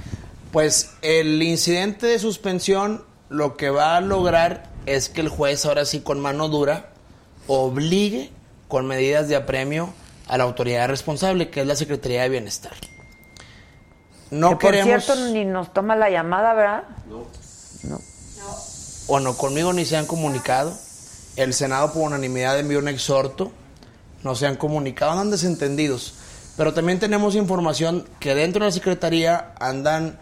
[0.51, 5.85] pues el incidente de suspensión lo que va a lograr es que el juez ahora
[5.85, 6.89] sí con mano dura
[7.45, 8.31] obligue
[8.67, 9.93] con medidas de apremio
[10.27, 12.73] a la autoridad responsable, que es la Secretaría de Bienestar.
[14.31, 16.83] No que por queremos, cierto ni nos toma la llamada, ¿verdad?
[19.09, 20.73] o no conmigo ni se han comunicado.
[21.35, 23.51] El Senado por unanimidad envió un exhorto,
[24.23, 26.15] no se han comunicado, andan desentendidos.
[26.57, 30.17] Pero también tenemos información que dentro de la Secretaría andan,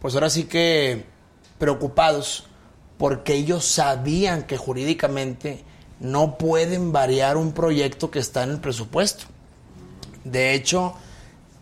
[0.00, 1.04] pues ahora sí que
[1.58, 2.46] preocupados,
[2.96, 5.64] porque ellos sabían que jurídicamente
[6.00, 9.24] no pueden variar un proyecto que está en el presupuesto.
[10.24, 10.94] De hecho,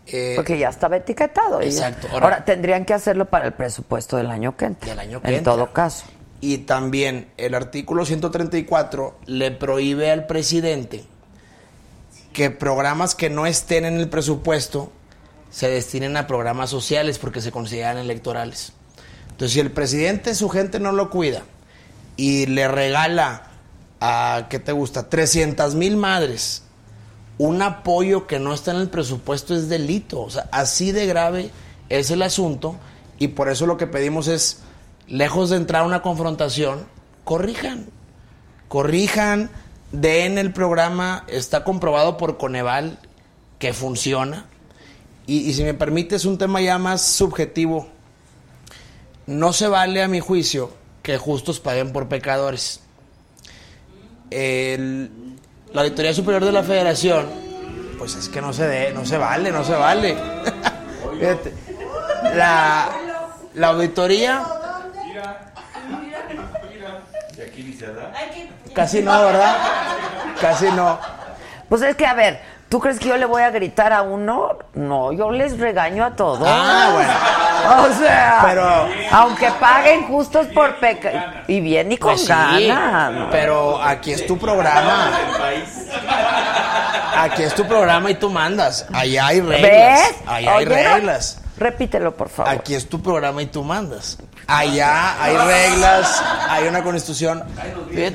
[0.05, 1.61] eh, Porque ya estaba etiquetado.
[1.61, 2.07] Exacto.
[2.11, 4.89] Ahora, Ahora- tendrían que hacerlo para el presupuesto del año que entra.
[4.89, 5.53] Del año que En entra.
[5.53, 6.05] todo caso.
[6.39, 11.03] Y también el artículo 134 le prohíbe al presidente
[12.37, 14.91] que programas que no estén en el presupuesto
[15.49, 18.73] se destinen a programas sociales porque se consideran electorales.
[19.31, 21.41] Entonces, si el presidente, su gente no lo cuida
[22.15, 23.47] y le regala
[23.99, 25.09] a, ¿qué te gusta?
[25.09, 26.61] 300 mil madres
[27.39, 30.21] un apoyo que no está en el presupuesto es delito.
[30.21, 31.49] O sea, así de grave
[31.89, 32.75] es el asunto
[33.17, 34.59] y por eso lo que pedimos es,
[35.07, 36.85] lejos de entrar a una confrontación,
[37.23, 37.87] corrijan.
[38.67, 39.49] Corrijan,
[39.91, 42.99] den el programa, está comprobado por Coneval
[43.59, 44.45] que funciona.
[45.25, 47.87] Y, si me permite, es un tema ya más subjetivo.
[49.25, 50.71] No se vale, a mi juicio,
[51.03, 52.79] que justos paguen por pecadores.
[54.29, 55.11] El-
[55.73, 57.25] la Auditoría Superior de la Federación,
[57.97, 60.15] pues es que no se de, no se vale, no se vale.
[62.35, 62.89] La,
[63.55, 64.43] la auditoría
[67.37, 68.13] Y aquí dice, ¿verdad?
[68.77, 69.55] Casi no, ¿verdad?
[70.39, 70.99] Casi no.
[71.67, 74.59] Pues es que, a ver, ¿tú crees que yo le voy a gritar a uno?
[74.75, 76.47] No, yo les regaño a todos.
[76.47, 77.83] Ah, bueno.
[77.89, 83.27] O sea, Pero- aunque paguen justos por peca y bien y con Pues sí, ganas.
[83.31, 85.11] pero aquí es tu programa.
[87.17, 88.85] Aquí es tu programa y tú mandas.
[88.93, 89.61] Allá hay reglas.
[89.71, 90.15] ¿Ves?
[90.27, 91.41] Allá hay reglas.
[91.57, 92.51] Repítelo, por favor.
[92.51, 94.17] Aquí es tu programa y tú mandas.
[94.47, 97.43] Allá hay reglas, hay una constitución.
[97.91, 98.11] Mira,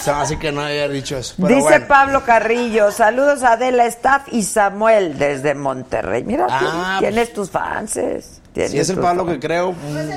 [0.00, 1.34] se me hace que no había dicho eso.
[1.36, 1.86] pero Dice bueno.
[1.88, 6.22] Pablo Carrillo, saludos a Adela Staff y Samuel desde Monterrey.
[6.24, 8.42] Mira, Ah, tienes tus fanses.
[8.52, 9.44] tienes Si es el tus Pablo que fans.
[9.44, 10.08] creo, No, es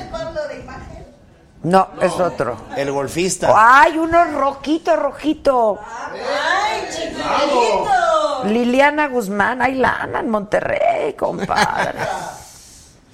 [2.20, 2.56] otro.
[2.76, 3.52] el golfista.
[3.54, 5.78] ¡Ay, uno rojito, rojito!
[6.12, 8.44] ¡Ay, chiquitito!
[8.44, 11.98] Liliana Guzmán, ay, lana en Monterrey, compadre.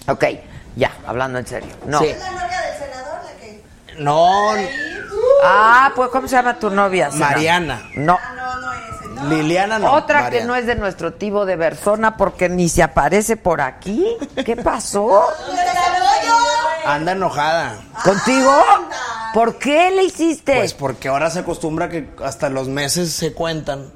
[0.07, 0.25] ok,
[0.77, 1.75] ya, hablando en serio.
[1.87, 2.01] No.
[2.01, 2.07] Sí.
[2.09, 3.65] ¿Es la novia del senador la que.?
[3.99, 4.53] No,
[5.47, 7.11] Ah, pues, ¿cómo se llama tu novia?
[7.11, 7.27] Sena?
[7.31, 7.83] Mariana.
[7.97, 8.19] No.
[8.23, 8.81] Ah, no, no es.
[9.11, 9.25] No.
[9.29, 9.93] Liliana no.
[9.93, 14.17] Otra que no es de nuestro tipo de persona porque ni se aparece por aquí.
[14.45, 15.29] ¿Qué pasó?
[15.47, 16.35] ¿Dónde está el rollo?
[16.87, 17.77] Anda enojada.
[18.03, 18.63] ¿Contigo?
[19.33, 20.57] ¿Por qué le hiciste?
[20.57, 23.91] Pues porque ahora se acostumbra que hasta los meses se cuentan.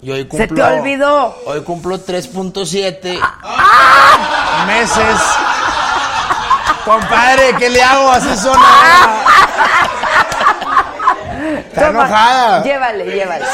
[0.00, 1.36] Y hoy Se cumplo, te olvidó.
[1.46, 3.18] Hoy cumplo 3.7.
[3.20, 4.64] ¡Ah!
[4.66, 5.20] meses.
[6.84, 8.10] Compadre, ¿qué le hago?
[8.10, 8.56] Así son.
[11.68, 12.62] Está Toma, enojada.
[12.62, 13.44] Llévale, llévale.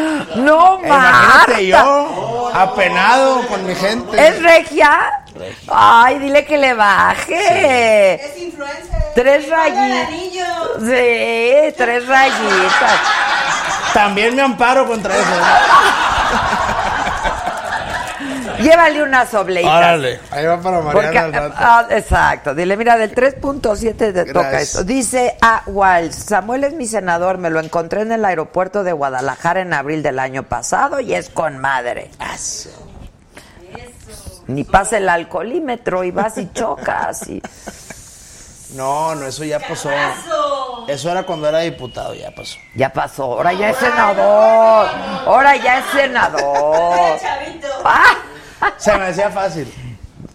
[0.36, 4.28] no Imagínate yo, apenado con mi gente.
[4.28, 5.22] ¿Es regia?
[5.68, 8.14] Ay, dile que le baje.
[8.14, 9.00] Es influencer.
[9.14, 10.08] Tres rayitas.
[10.80, 13.00] Sí, tres rayitas.
[13.92, 15.24] También me amparo contra eso.
[18.62, 19.72] Llévale unas obleitas.
[19.72, 21.54] Órale, ahí va para Porque, Mariana al rato.
[21.58, 22.54] ah, exacto.
[22.54, 24.84] Dile, mira, del 3.7 te toca esto.
[24.84, 29.60] Dice a Walsh, Samuel es mi senador, me lo encontré en el aeropuerto de Guadalajara
[29.60, 32.10] en abril del año pasado y es con madre.
[34.46, 37.28] Ni pasa el alcoholímetro y vas y chocas.
[37.28, 37.40] Y...
[38.74, 39.90] No, no, eso ya pasó.
[40.88, 42.56] Eso era cuando era diputado, ya pasó.
[42.74, 44.88] Ya pasó, ahora ya es senador.
[45.26, 47.20] Ahora ya es senador.
[47.20, 47.68] Chavito.
[47.84, 48.16] Ah,
[48.78, 49.72] Se me hacía fácil.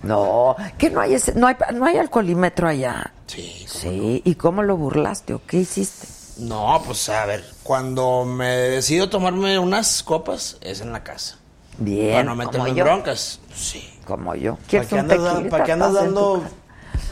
[0.03, 3.11] No, que no hay, ese- no hay, no hay alcoholímetro allá.
[3.27, 3.65] Sí.
[3.67, 6.07] Sí, ¿y cómo lo burlaste o qué hiciste?
[6.37, 11.37] No, pues a ver, cuando me decido tomarme unas copas, es en la casa.
[11.77, 13.39] Bien, Para no meterme en broncas.
[13.55, 13.87] Sí.
[14.05, 14.55] Como yo.
[14.55, 15.49] ¿Para ¿Quieres qué andas, tequilita?
[15.49, 16.43] para qué andas dando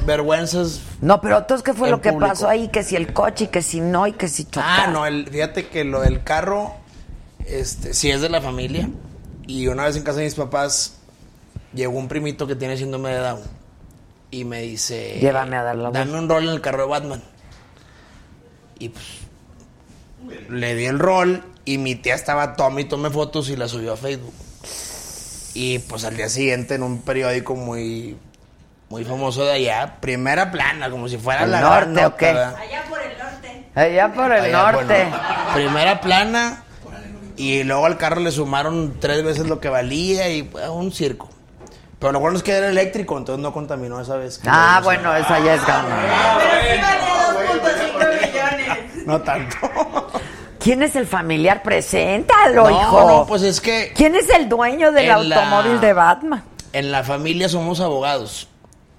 [0.05, 0.81] vergüenzas?
[1.01, 2.29] No, pero entonces, ¿qué fue en lo que público?
[2.31, 2.67] pasó ahí?
[2.69, 4.81] Que si el coche y que si no y que si chocaste.
[4.83, 6.73] Ah, no, el, fíjate que lo del carro,
[7.45, 8.89] este, sí es de la familia.
[9.47, 10.97] Y una vez en casa de mis papás,
[11.73, 13.41] llegó un primito que tiene síndrome de Down.
[14.31, 15.17] Y me dice...
[15.19, 17.23] Llévame a dar la Dame un rol en el carro de Batman.
[18.79, 19.05] Y pues...
[20.49, 23.93] Le di el rol y mi tía estaba tome y tome fotos y la subió
[23.93, 24.33] a Facebook.
[25.53, 28.17] Y pues al día siguiente en un periódico muy...
[28.89, 31.99] Muy famoso de allá, primera plana, como si fuera ¿El la norte.
[31.99, 33.65] Allá por el norte.
[33.73, 35.05] Allá por el Allá, norte.
[35.05, 35.17] bueno,
[35.55, 36.63] primera plana
[37.35, 41.29] y luego al carro le sumaron tres veces lo que valía y fue un circo.
[42.03, 44.37] Pero lo bueno es que era eléctrico, entonces no contaminó esa vez.
[44.37, 45.95] que Ah, bueno, esa ya es gana.
[46.37, 48.27] Pero sí vale 2.5
[48.67, 49.05] millones.
[49.07, 49.55] No tanto.
[50.59, 51.63] ¿Quién es el familiar?
[51.63, 53.07] Preséntalo, no, hijo.
[53.09, 56.43] no, pues es que ¿Quién es el dueño del En la- automóvil de Batman?
[56.73, 58.49] en la familia somos abogados.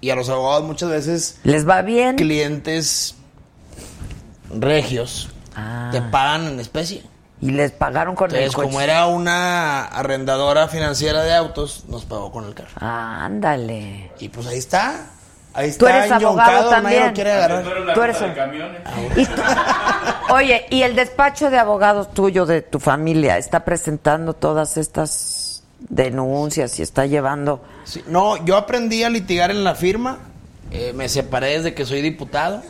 [0.00, 2.16] Y a los abogados muchas veces ¿Les va bien?
[2.16, 3.16] clientes
[4.50, 5.90] regios Ah.
[5.92, 7.02] te pagan en especie.
[7.40, 8.68] Y les pagaron con el Entonces, coche.
[8.68, 12.70] como era una arrendadora financiera de autos, nos pagó con el carro.
[12.80, 14.10] Ah, ándale.
[14.18, 15.06] Y pues ahí está.
[15.52, 15.78] Ahí está.
[15.80, 17.06] Tú eres abogado también.
[17.08, 17.64] lo quiere agarrar.
[17.94, 18.80] Tú eres camiones.
[19.16, 19.42] Y tú-
[20.30, 26.78] Oye, ¿y el despacho de abogados tuyo, de tu familia, está presentando todas estas denuncias
[26.78, 27.62] y está llevando...
[27.84, 30.18] Sí, no, yo aprendí a litigar en la firma.
[30.70, 32.62] eh, me separé desde que soy diputado.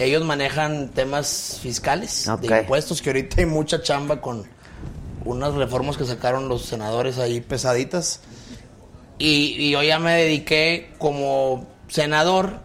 [0.00, 4.44] Ellos manejan temas fiscales de impuestos, que ahorita hay mucha chamba con
[5.26, 8.20] unas reformas que sacaron los senadores ahí pesaditas.
[9.18, 12.60] Y, y yo ya me dediqué como senador,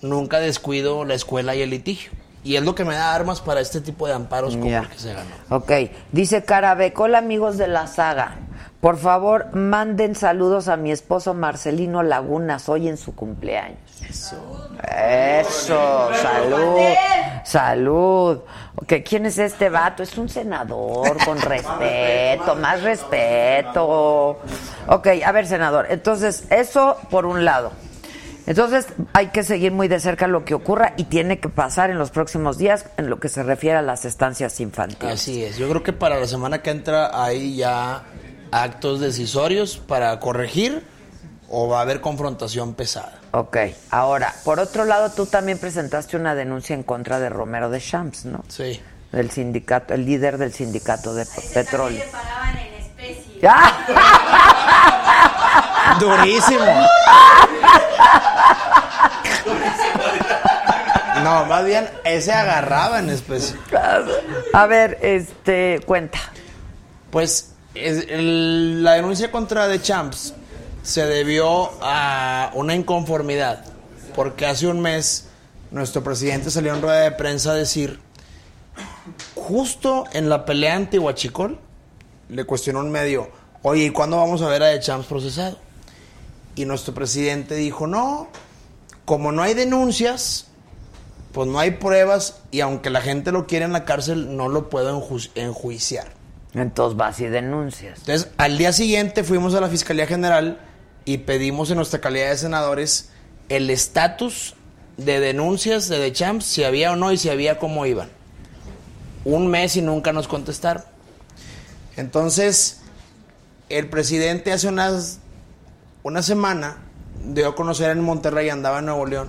[0.00, 2.10] nunca descuido la escuela y el litigio.
[2.42, 4.78] Y es lo que me da armas para este tipo de amparos como Ya.
[4.80, 5.30] el que se ganó.
[5.50, 5.70] Ok,
[6.12, 8.38] dice Carabeco, hola amigos de la saga.
[8.80, 13.78] Por favor, manden saludos a mi esposo Marcelino Lagunas hoy en su cumpleaños.
[14.08, 14.70] Eso.
[14.96, 16.80] Eso, salud.
[17.44, 18.38] Salud.
[18.76, 20.04] Ok, ¿quién es este vato?
[20.04, 24.38] Es un senador, con respeto, más respeto.
[24.86, 25.86] Ok, a ver, senador.
[25.90, 27.72] Entonces, eso por un lado.
[28.46, 31.98] Entonces hay que seguir muy de cerca lo que ocurra y tiene que pasar en
[31.98, 35.12] los próximos días en lo que se refiere a las estancias infantiles.
[35.12, 35.58] Así es.
[35.58, 38.04] Yo creo que para la semana que entra hay ya
[38.52, 40.84] actos decisorios para corregir
[41.48, 43.18] o va a haber confrontación pesada.
[43.32, 43.56] Ok,
[43.90, 48.24] ahora, por otro lado, tú también presentaste una denuncia en contra de Romero de Champs,
[48.24, 48.44] ¿no?
[48.48, 48.80] Sí.
[49.12, 52.04] Del sindicato, el líder del sindicato de petróleo.
[52.04, 53.40] Le pagaban en especie.
[56.00, 56.88] Durísimo.
[61.22, 63.56] No, más bien ese agarraba en especie.
[64.52, 66.18] A ver, este, cuenta.
[67.10, 67.54] Pues
[68.82, 70.34] la denuncia contra The Champs
[70.82, 73.64] se debió a una inconformidad,
[74.14, 75.26] porque hace un mes
[75.70, 78.00] nuestro presidente salió en rueda de prensa a decir,
[79.34, 81.58] justo en la pelea anti Huachicol,
[82.28, 83.30] le cuestionó un medio,
[83.62, 85.58] oye, ¿y cuándo vamos a ver a The Champs procesado?
[86.54, 88.28] Y nuestro presidente dijo, no,
[89.04, 90.46] como no hay denuncias,
[91.32, 94.68] pues no hay pruebas y aunque la gente lo quiere en la cárcel, no lo
[94.70, 96.17] puedo enju- enjuiciar.
[96.54, 97.98] Entonces vas y denuncias.
[98.00, 100.58] Entonces, al día siguiente fuimos a la Fiscalía General
[101.04, 103.10] y pedimos en nuestra calidad de senadores
[103.48, 104.54] el estatus
[104.96, 108.08] de denuncias de The Champs, si había o no y si había cómo iban.
[109.24, 110.84] Un mes y nunca nos contestaron.
[111.96, 112.80] Entonces,
[113.68, 115.20] el presidente hace unas
[116.02, 116.78] una semana
[117.22, 119.28] dio a conocer en Monterrey, andaba en Nuevo León,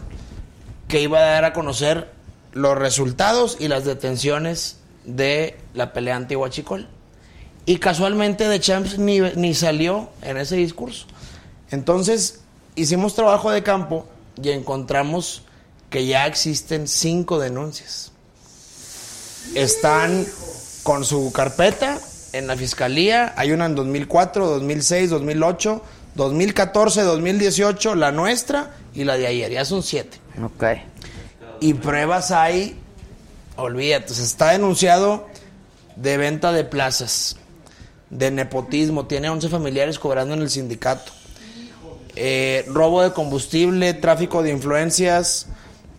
[0.88, 2.10] que iba a dar a conocer
[2.54, 6.88] los resultados y las detenciones de la pelea anti-Huachicol.
[7.70, 11.06] Y casualmente de Champs ni, ni salió en ese discurso.
[11.70, 12.40] Entonces
[12.74, 14.08] hicimos trabajo de campo
[14.42, 15.44] y encontramos
[15.92, 18.12] que ya existen cinco denuncias.
[19.54, 20.26] Están
[20.82, 22.00] con su carpeta
[22.34, 23.36] en la fiscalía.
[23.38, 25.84] Hay una en 2004, 2006, 2008,
[26.16, 29.52] 2014, 2018, la nuestra y la de ayer.
[29.52, 30.18] Ya son siete.
[30.44, 30.64] Ok.
[31.60, 32.80] Y pruebas hay,
[33.58, 35.28] olvídate, se está denunciado
[35.96, 37.36] de venta de plazas,
[38.10, 41.12] de nepotismo, tiene 11 familiares cobrando en el sindicato,
[42.16, 45.48] Eh, robo de combustible, tráfico de influencias,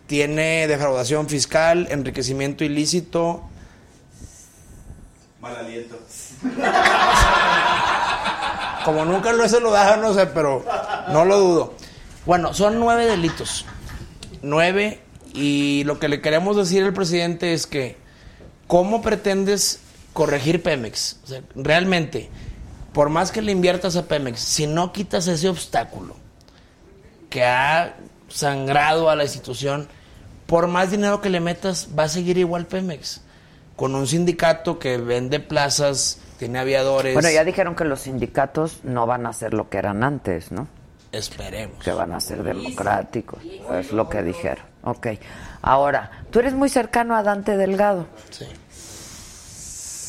[0.06, 3.42] tiene defraudación fiscal, enriquecimiento ilícito,
[5.40, 5.96] Mal aliento.
[8.84, 10.64] como nunca lo he saludado, no sé, pero
[11.12, 11.74] no lo dudo.
[12.26, 13.64] Bueno, son nueve delitos.
[14.42, 15.00] Nueve.
[15.32, 17.96] Y lo que le queremos decir al presidente es que,
[18.66, 19.80] ¿cómo pretendes
[20.12, 21.18] corregir Pemex?
[21.24, 22.28] O sea, realmente,
[22.92, 26.16] por más que le inviertas a Pemex, si no quitas ese obstáculo
[27.28, 27.94] que ha
[28.28, 29.88] sangrado a la institución,
[30.46, 33.22] por más dinero que le metas, va a seguir igual Pemex.
[33.76, 37.14] Con un sindicato que vende plazas, tiene aviadores.
[37.14, 40.68] Bueno, ya dijeron que los sindicatos no van a ser lo que eran antes, ¿no?
[41.12, 41.82] Esperemos.
[41.82, 43.42] Que van a ser democráticos.
[43.72, 44.64] Es lo que dijeron.
[44.82, 45.08] Ok.
[45.62, 48.06] Ahora, tú eres muy cercano a Dante Delgado.
[48.30, 48.46] Sí.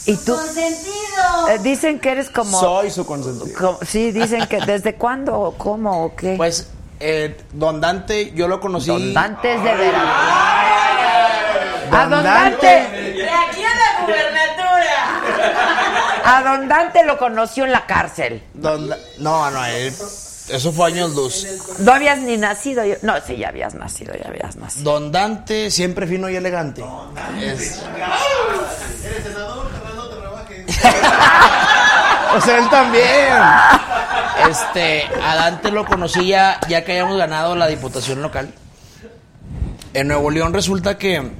[0.05, 0.33] Y tú.
[0.35, 1.47] ¡Consentido!
[1.49, 2.59] eh, dicen que eres como.
[2.59, 3.55] Soy su consentido.
[3.57, 4.59] como- sí, dicen que.
[4.61, 5.39] ¿Desde cuándo?
[5.39, 6.05] o ¿Cómo?
[6.05, 6.35] ¿O qué?
[6.37, 8.87] Pues, eh, Don Dante, yo lo conocí.
[8.87, 10.03] Don Dante es de veras.
[11.93, 12.65] A Don Dante.
[12.67, 15.21] De aquí a la gubernatura.
[16.23, 18.43] A Don Dante lo conoció en la cárcel.
[18.53, 18.89] Don
[19.19, 19.93] no, no, él-
[20.51, 21.45] eso fue años luz.
[21.79, 22.83] No habías ni nacido.
[22.85, 24.91] yo- No, sí, ya habías nacido, ya habías nacido.
[24.91, 26.83] Don Dante, siempre fino y elegante.
[27.41, 27.81] Es-
[29.03, 30.65] Eres senador, Fernando, te rebajes.
[32.37, 34.49] O sea, él también.
[34.49, 38.53] Este, a Dante lo conocí ya, ya que habíamos ganado la diputación local.
[39.93, 41.31] En Nuevo León resulta que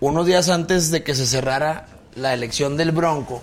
[0.00, 3.42] unos días antes de que se cerrara la elección del Bronco,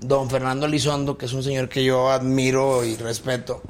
[0.00, 3.62] don Fernando Elizondo, que es un señor que yo admiro y respeto,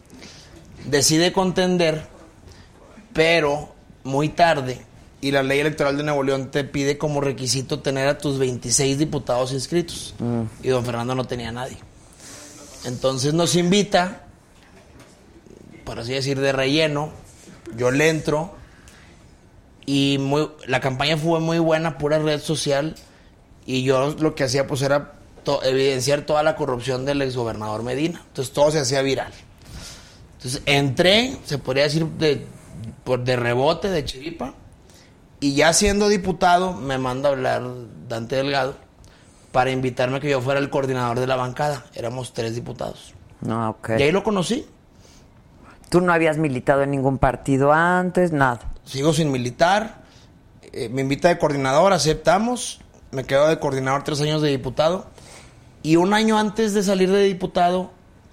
[0.86, 2.06] decide contender,
[3.12, 3.74] pero
[4.04, 4.80] muy tarde,
[5.20, 8.98] y la ley electoral de Nuevo León te pide como requisito tener a tus 26
[8.98, 10.14] diputados inscritos.
[10.62, 11.76] Y don Fernando no tenía a nadie.
[12.84, 14.22] Entonces nos invita,
[15.84, 17.10] por así decir, de relleno.
[17.76, 18.54] Yo le entro
[19.86, 22.96] y muy, la campaña fue muy buena, pura red social.
[23.64, 25.12] Y yo lo que hacía pues era
[25.44, 28.20] to- evidenciar toda la corrupción del exgobernador Medina.
[28.26, 29.32] Entonces todo se hacía viral.
[30.42, 32.44] Entonces entré, se podría decir, de,
[33.04, 34.54] por, de rebote, de chiripa.
[35.38, 37.62] Y ya siendo diputado, me manda a hablar
[38.08, 38.74] Dante Delgado
[39.52, 41.84] para invitarme a que yo fuera el coordinador de la bancada.
[41.94, 43.14] Éramos tres diputados.
[43.40, 43.90] No, ok.
[43.98, 44.66] Y ahí lo conocí.
[45.90, 48.60] Tú no habías militado en ningún partido antes, nada.
[48.84, 50.02] Sigo sin militar.
[50.72, 52.80] eh, me invita de coordinador, aceptamos.
[53.12, 55.06] Me quedo de coordinador tres años de diputado.
[55.82, 57.90] Y un año antes de salir de diputado,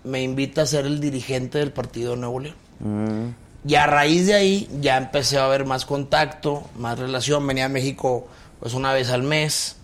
[0.10, 3.36] me invita a ser el dirigente del partido de Nuevo León.
[3.66, 7.46] Y a raíz de ahí ya empecé a ver más contacto, más relación.
[7.46, 8.28] Venía a México
[8.60, 9.76] pues una vez al mes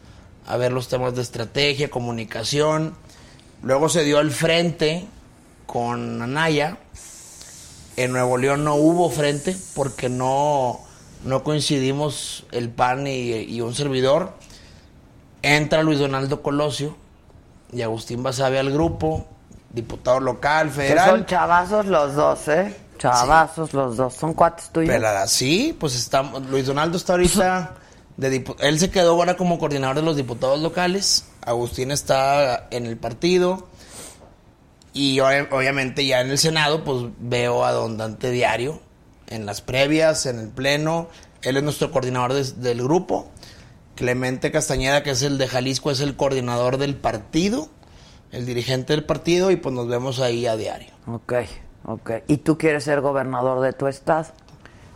[0.48, 2.96] a ver los temas de estrategia, comunicación.
[3.64, 5.06] Luego se dio el frente
[5.66, 6.78] con Anaya.
[7.98, 10.82] En Nuevo León no hubo frente porque no,
[11.24, 14.34] no coincidimos el PAN y, y un servidor.
[15.42, 16.96] Entra Luis Donaldo Colosio
[17.72, 19.28] y Agustín Basabe al grupo,
[19.76, 21.10] diputado local, Que federal.
[21.12, 22.76] son chavazos los dos, ¿eh?
[22.98, 24.14] Chavazos los dos.
[24.16, 24.90] Son cuates tuyos.
[24.94, 26.42] Pelada, sí, pues estamos.
[26.48, 27.76] Luis Donaldo está ahorita
[28.18, 31.26] de dipu- él se quedó ahora como coordinador de los diputados locales.
[31.42, 33.68] Agustín está en el partido.
[34.94, 38.80] Y ob- obviamente ya en el Senado, pues veo a don Dante diario,
[39.28, 41.10] en las previas, en el pleno.
[41.42, 43.30] Él es nuestro coordinador del grupo.
[43.96, 47.70] Clemente Castañeda, que es el de Jalisco, es el coordinador del partido,
[48.36, 50.90] el dirigente del partido, y pues nos vemos ahí a diario.
[51.08, 51.34] Ok,
[51.86, 52.12] ok.
[52.28, 54.26] ¿Y tú quieres ser gobernador de tu estado?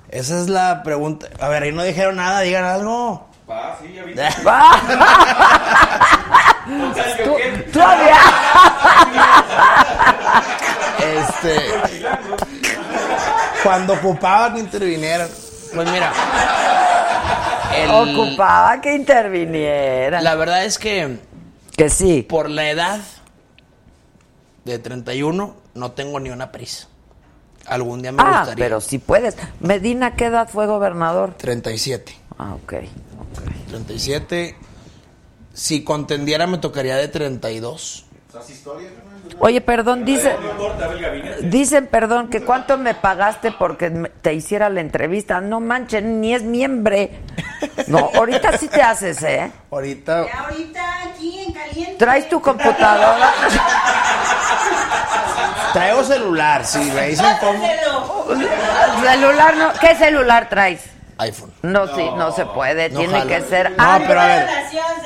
[0.10, 1.28] Esa es la pregunta.
[1.40, 3.28] A ver, ahí no dijeron nada, digan algo.
[3.50, 4.24] Va, sí, ya viste.
[7.24, 7.36] Tú,
[7.74, 8.20] tú habías-
[11.00, 11.56] Este.
[13.64, 15.28] Cuando ocupaba que intervinieran.
[15.74, 16.12] Pues mira.
[17.76, 20.22] el- Ocupaba que interviniera.
[20.22, 21.18] La verdad es que
[21.76, 22.24] Que sí.
[22.28, 23.00] por la edad
[24.74, 26.88] de 31, no tengo ni una prisa.
[27.66, 28.66] Algún día me Ah, gustaría.
[28.66, 29.36] pero si puedes.
[29.60, 31.34] Medina, ¿qué edad fue gobernador?
[31.38, 32.16] 37.
[32.38, 32.74] Ah, ok.
[33.70, 34.56] 37.
[35.54, 38.06] Si contendiera me tocaría de 32.
[39.40, 40.36] Oye, perdón, dice,
[41.42, 45.40] dicen, perdón, que cuánto me pagaste porque me- te hiciera la entrevista.
[45.40, 47.12] No manchen, ni es miembre.
[47.88, 49.52] No, ahorita sí te haces, ¿eh?
[49.72, 51.96] Ahorita Ahorita aquí en caliente.
[51.98, 53.30] Traes tu computadora.
[55.74, 57.68] traigo celular, si me dicen cómo.
[59.04, 59.74] celular, no.
[59.80, 60.82] ¿Qué celular traes?
[61.18, 61.52] iPhone.
[61.64, 62.90] No, sí, no se puede.
[62.90, 63.72] No Tiene que ser.
[63.72, 64.48] No, Ah, pero a ver,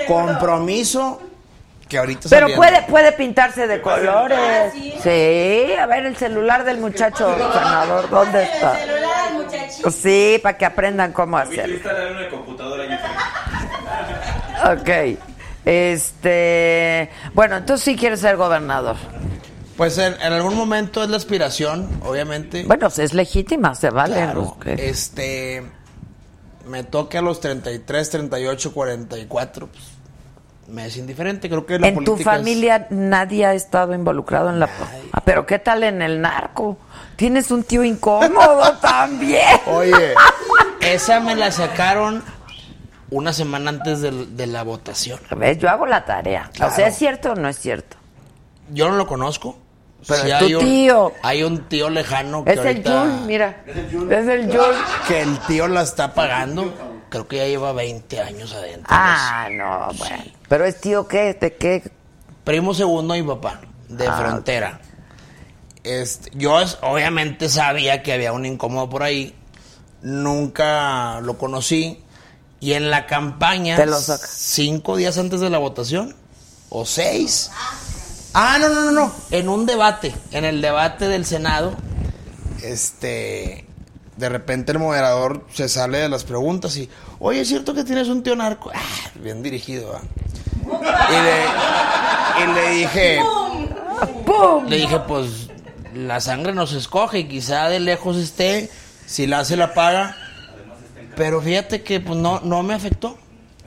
[0.08, 1.20] compromiso
[1.94, 2.58] que ahorita Pero saliendo.
[2.58, 4.74] puede, puede pintarse de Ah, colores.
[4.74, 4.96] sí.
[5.04, 8.76] Sí, a ver el celular del muchacho senador, ¿dónde El está?
[8.78, 9.92] celular al muchachito.
[9.92, 11.38] Sí, para que aprendan cómo
[12.10, 14.80] en una computadora ahí
[15.16, 15.20] Ok.
[15.66, 18.96] Este, bueno, entonces sí quieres ser gobernador.
[19.78, 22.64] Pues en, en algún momento es la aspiración, obviamente.
[22.66, 24.16] Bueno, es legítima, se vale.
[24.16, 25.64] Claro, este
[26.68, 29.84] me toque a los 33, 38, 44, pues
[30.68, 34.60] me es indiferente, creo que la En tu es- familia nadie ha estado involucrado en
[34.60, 34.70] la...
[35.12, 36.78] Ah, pero ¿qué tal en el narco?
[37.16, 39.60] Tienes un tío incómodo también.
[39.68, 40.14] Oye,
[40.82, 42.24] esa me la sacaron
[43.12, 45.20] una semana antes del- de, la votación.
[45.38, 45.58] ¿Ves?
[45.60, 46.50] Yo hago la tarea.
[46.62, 46.88] O sea.
[46.88, 47.98] ¿es cierto o no es cierto?
[48.72, 49.58] Yo no lo conozco.
[50.08, 51.14] Pero Sí tu hay un- tío.
[51.22, 53.64] Hay un tío lejano que Es el Jul, mira.
[53.68, 54.76] Es el Jul.
[55.08, 56.74] que el tío la está pagando.
[57.10, 58.88] Creo que ya lleva 20 años adentro.
[58.90, 60.24] Ah, no, bueno.
[60.54, 61.82] Pero es tío qué, de qué.
[62.44, 64.80] Primo segundo mi papá, de Ah, frontera.
[65.84, 69.34] Este, yo es- obviamente sabía que había un incómodo por ahí.
[70.04, 72.04] Nunca lo conocí.
[72.60, 74.28] Y en la campaña, Te lo saca.
[74.28, 76.16] cinco días antes de la votación,
[76.70, 77.50] o seis.
[78.36, 79.12] Ah, no, no, no, no.
[79.32, 81.74] En un debate, en el debate del Senado,
[82.62, 83.66] este,
[84.18, 86.88] de repente el moderador se sale de las preguntas y,
[87.24, 88.70] oye, ¿es cierto que tienes un tío narco?
[88.76, 90.02] Ah, bien dirigido, ¿va?
[91.10, 93.20] Y le, y le dije,
[94.26, 94.66] ¡Pum!
[94.68, 95.50] le dije, pues
[95.94, 98.70] la sangre nos escoge y quizá de lejos esté,
[99.06, 100.18] si la hace la paga.
[101.16, 103.18] Pero fíjate que pues no, no me afectó.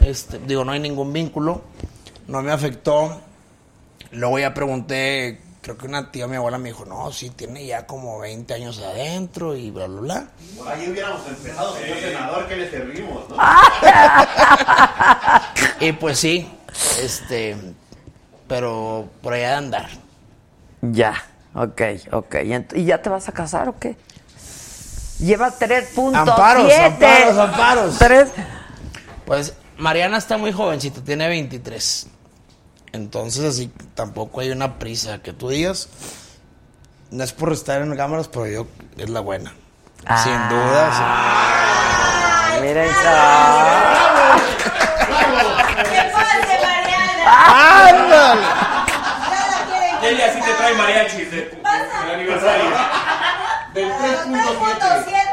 [0.01, 1.63] Este, digo, no hay ningún vínculo.
[2.29, 3.21] No me afectó.
[4.11, 7.89] Luego ya pregunté, creo que una tía mi abuela me dijo, no, sí, tiene ya
[7.89, 10.27] como 20 años adentro y bla, bla, bla.
[10.57, 13.37] Por ahí hubiéramos empezado, señor senador, que le servimos, ¿no?
[15.81, 16.49] Y pues sí,
[17.01, 17.57] este,
[18.47, 19.89] pero por allá de andar.
[20.83, 21.15] Ya,
[21.55, 22.35] ok, ok.
[22.45, 23.97] ¿Y, ent- ¿y ya te vas a casar o qué?
[25.19, 26.15] Llevas 3.7.
[26.17, 27.99] Amparos, amparos, amparos.
[27.99, 28.29] Tres.
[29.25, 32.07] Pues Mariana está muy jovencita, tiene 23.
[32.97, 35.89] Entonces así tampoco hay una prisa que tú digas.
[37.11, 38.67] No es por estar en cámaras, pero yo
[38.97, 39.55] es la buena.
[40.07, 40.23] Ah.
[40.25, 40.93] Sin duda.
[42.57, 42.63] sí.
[42.63, 44.37] Mira esa.
[45.77, 47.89] ¿Qué pasa, Mariana?
[47.89, 48.41] ¡Ándale!
[50.03, 52.71] Ella sí te trae mariachis de, del aniversario.
[53.75, 55.26] Del 3.7.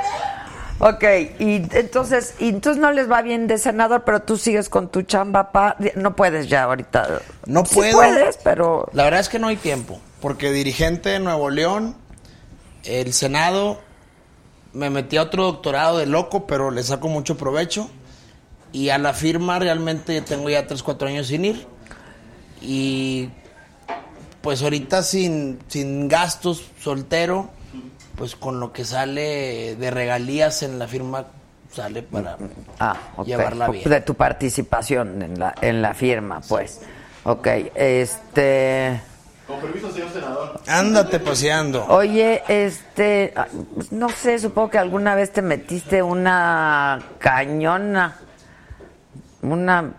[0.80, 0.96] 3.7.
[0.96, 1.04] Ok,
[1.40, 5.04] y entonces, y entonces no les va bien de senador, pero tú sigues con tu
[5.04, 5.78] chamba, pa.
[5.96, 7.22] No puedes ya ahorita.
[7.46, 7.94] No Sí puedo.
[7.98, 8.90] puedes, pero.
[8.94, 10.00] La verdad es que no hay tiempo.
[10.22, 11.96] Porque dirigente de Nuevo León,
[12.86, 13.80] el Senado,
[14.74, 17.90] me metí a otro doctorado de loco, pero le saco mucho provecho.
[18.72, 21.68] Y a la firma realmente tengo ya 3, 4 años sin ir.
[22.62, 23.30] Y
[24.42, 27.50] pues ahorita sin, sin gastos, soltero,
[28.16, 31.26] pues con lo que sale de regalías en la firma,
[31.72, 32.38] sale para
[32.80, 33.26] Ah, ok.
[33.26, 33.90] llevarla bien.
[33.90, 36.82] De tu participación en la, en la firma, pues.
[37.24, 39.02] Ok, este.
[39.48, 40.62] Con permiso, señor senador.
[40.68, 41.86] Ándate paseando.
[41.88, 43.34] Oye, este.
[43.36, 43.48] ah,
[43.92, 48.16] No sé, supongo que alguna vez te metiste una cañona.
[49.42, 49.92] Una.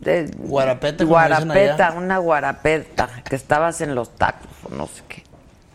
[0.00, 3.08] de- Guarapeta, Guarapeta, una guarapeta.
[3.28, 5.22] Que estabas en los tacos, o no sé qué.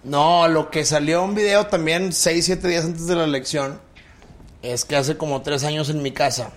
[0.04, 3.80] No, lo que salió un video también 6, 7 días antes de la elección
[4.62, 6.51] es que hace como 3 años en mi casa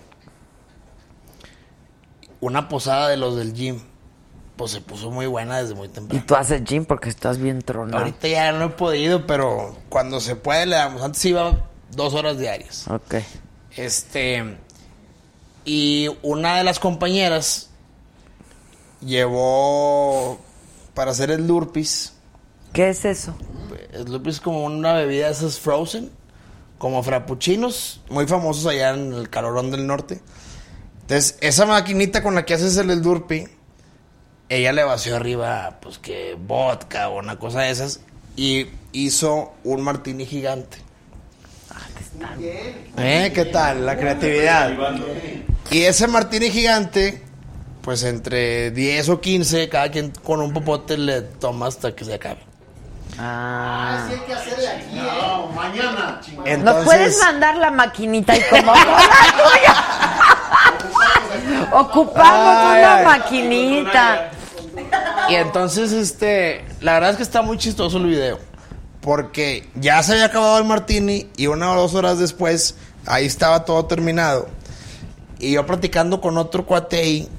[2.41, 3.79] una posada de los del gym
[4.57, 6.23] pues se puso muy buena desde muy Y temprano.
[6.27, 7.99] tú haces gym porque estás bien tronado.
[7.99, 11.03] Ahorita ya no he podido, pero cuando se puede le damos.
[11.03, 12.87] Antes iba dos horas diarias.
[12.89, 13.15] Ok.
[13.75, 14.57] Este.
[15.63, 17.69] Y una de las compañeras
[18.99, 20.39] llevó
[20.95, 22.13] para hacer el Lurpis.
[22.73, 23.35] ¿Qué es eso?
[24.25, 26.11] Es como una bebida de esas frozen,
[26.77, 30.21] como frappuccinos, muy famosos allá en el calorón del norte.
[31.01, 33.45] Entonces, esa maquinita con la que haces el Lurpi,
[34.49, 38.01] ella le vació arriba, pues que vodka o una cosa de esas,
[38.35, 40.77] y hizo un martini gigante.
[42.97, 43.31] ¿Eh?
[43.33, 43.85] ¿Qué tal?
[43.85, 44.75] La creatividad.
[45.69, 47.21] Y ese martini gigante,
[47.81, 52.13] pues entre 10 o 15, cada quien con un popote le toma hasta que se
[52.13, 52.39] acabe.
[53.19, 54.03] Ah.
[54.05, 56.43] Así hay que hacerle aquí, No, mañana, chingada.
[56.49, 59.75] ¿Nos Entonces- puedes mandar la maquinita y como la tuya?
[61.71, 63.05] Ocupamos Ay, una ay.
[63.05, 64.31] maquinita.
[65.29, 68.39] Y entonces, este, la verdad es que está muy chistoso el video.
[69.01, 73.63] Porque ya se había acabado el martini y una o dos horas después, ahí estaba
[73.65, 74.49] todo terminado.
[75.39, 77.29] Y yo platicando con otro cuate ahí,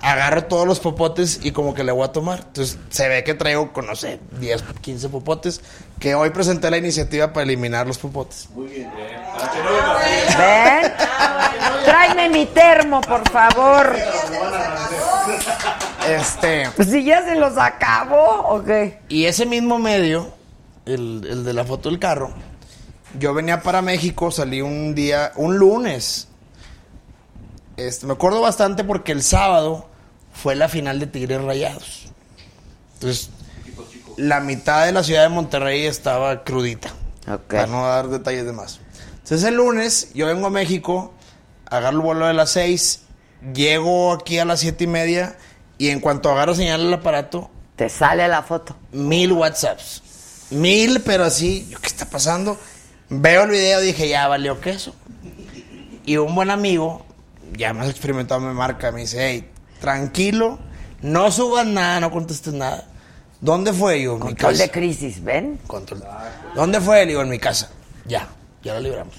[0.00, 2.40] agarro todos los popotes y como que le voy a tomar.
[2.46, 5.60] Entonces se ve que traigo, con, no sé, 10, 15 popotes.
[5.98, 8.48] Que hoy presenté la iniciativa para eliminar los popotes.
[8.56, 8.72] ¿Ven?
[11.84, 13.96] Tráeme mi termo, por favor.
[16.08, 16.70] Este.
[16.84, 19.00] Si ya se los acabó, ¿o qué?
[19.08, 20.32] Y ese mismo medio,
[20.86, 22.32] el, el de la foto del carro,
[23.18, 26.27] yo venía para México, salí un día, un lunes.
[27.78, 29.88] Este, me acuerdo bastante porque el sábado
[30.32, 32.08] fue la final de Tigres Rayados.
[32.94, 33.30] Entonces,
[34.16, 36.90] la mitad de la ciudad de Monterrey estaba crudita.
[37.48, 38.80] Para no dar detalles de más.
[39.22, 41.14] Entonces, el lunes yo vengo a México,
[41.66, 43.02] agarro el vuelo de las 6,
[43.54, 45.36] llego aquí a las siete y media
[45.76, 48.74] y en cuanto agarro señal el aparato, Te sale la foto.
[48.90, 50.02] mil WhatsApps.
[50.50, 52.58] Mil, pero así, ¿qué está pasando?
[53.08, 54.94] Veo el video dije, ya valió queso.
[56.04, 57.04] Y un buen amigo,
[57.56, 60.58] ya más experimentado, me marca, me dice, hey, tranquilo,
[61.02, 62.84] no subas nada, no contestes nada.
[63.40, 64.12] ¿Dónde fue yo?
[64.14, 64.62] En mi Control casa.
[64.64, 65.58] de crisis, ¿ven?
[65.66, 66.02] Control.
[66.54, 67.00] ¿Dónde fue?
[67.00, 67.70] Le digo, en mi casa.
[68.04, 68.26] Ya,
[68.62, 69.14] ya lo libramos.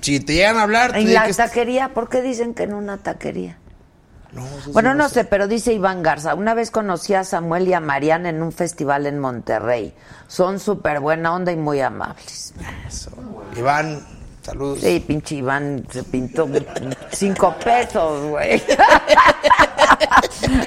[0.00, 3.58] Si te llegan a hablar, En la taquería, ¿por qué dicen que en una taquería?
[4.32, 7.80] No, Bueno, no sé, pero dice Iván Garza, una vez conocí a Samuel y a
[7.80, 9.94] Mariana en un festival en Monterrey.
[10.26, 12.52] Son súper buena onda y muy amables.
[12.86, 13.10] Eso.
[13.56, 14.06] Iván,
[14.48, 14.80] saludos.
[14.80, 16.48] Sí, pinche Iván se pintó
[17.12, 18.52] cinco pesos, güey.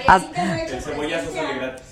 [0.05, 1.83] El cebollazo sale gratis.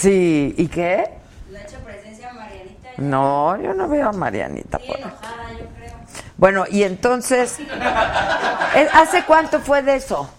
[0.00, 1.10] Sí, ¿y qué?
[1.50, 2.90] Le ha hecho presencia a Marianita.
[2.98, 5.94] No, yo no veo a Marianita Sí, por enojada, yo creo.
[6.36, 10.30] Bueno, y entonces, ¿eh, ¿hace cuánto fue de eso?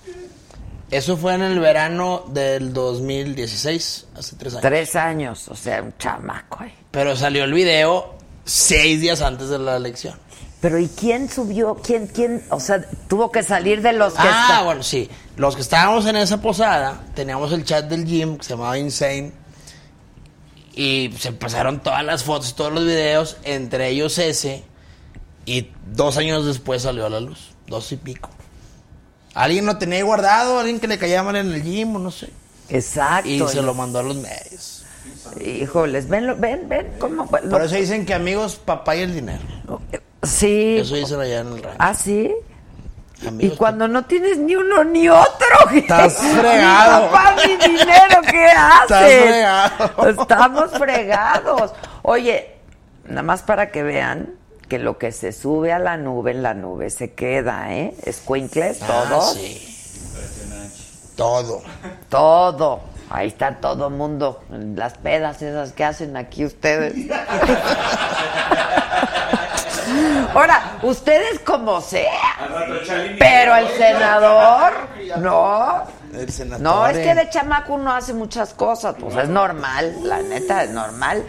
[0.90, 4.62] Eso fue en el verano del 2016, hace tres años.
[4.62, 6.74] Tres años, o sea, un chamaco ahí.
[6.92, 8.16] Pero salió el video
[8.46, 10.16] seis días antes de la elección.
[10.62, 11.76] Pero ¿y quién subió?
[11.76, 12.44] ¿Quién, quién?
[12.52, 15.10] O sea, tuvo que salir de los que Ah, está- bueno, sí.
[15.36, 19.32] Los que estábamos en esa posada, teníamos el chat del gym que se llamaba Insane.
[20.74, 24.64] Y se pasaron todas las fotos, todos los videos, entre ellos ese.
[25.46, 28.30] Y dos años después salió a la luz, dos y pico.
[29.34, 32.30] Alguien lo tenía guardado, alguien que le caía mal en el gym o no sé.
[32.70, 33.28] Exacto.
[33.30, 34.81] Y se lo mandó a los medios.
[35.40, 37.26] Híjoles, ven, ven, ven, cómo?
[37.28, 39.40] Por eso dicen que amigos, papá y el dinero.
[40.24, 40.78] Sí.
[40.80, 41.78] Eso dicen allá en el rancho.
[41.80, 42.32] ¿Ah, sí?
[43.40, 45.48] Y cuando no tienes ni uno ni otro.
[45.76, 47.02] Estás fregado.
[47.04, 48.82] Ni papá ni dinero, ¿qué haces?
[48.82, 50.10] Estás fregado.
[50.22, 51.74] Estamos fregados.
[52.02, 52.56] Oye,
[53.06, 54.34] nada más para que vean
[54.68, 57.94] que lo que se sube a la nube, en la nube se queda, ¿eh?
[58.06, 59.34] Escuincles, Ah, todos.
[59.34, 59.68] sí.
[61.16, 61.62] Todo.
[62.10, 62.80] Todo.
[63.14, 64.42] Ahí está todo el mundo.
[64.52, 66.94] en Las pedas esas que hacen aquí ustedes.
[70.34, 72.38] Ahora, ustedes como sea.
[73.20, 74.72] Pero el senador,
[75.18, 75.84] no.
[76.14, 76.62] El senador.
[76.62, 78.96] No, es que de chamaco uno hace muchas cosas.
[79.00, 81.24] Pues es normal, la neta, es normal.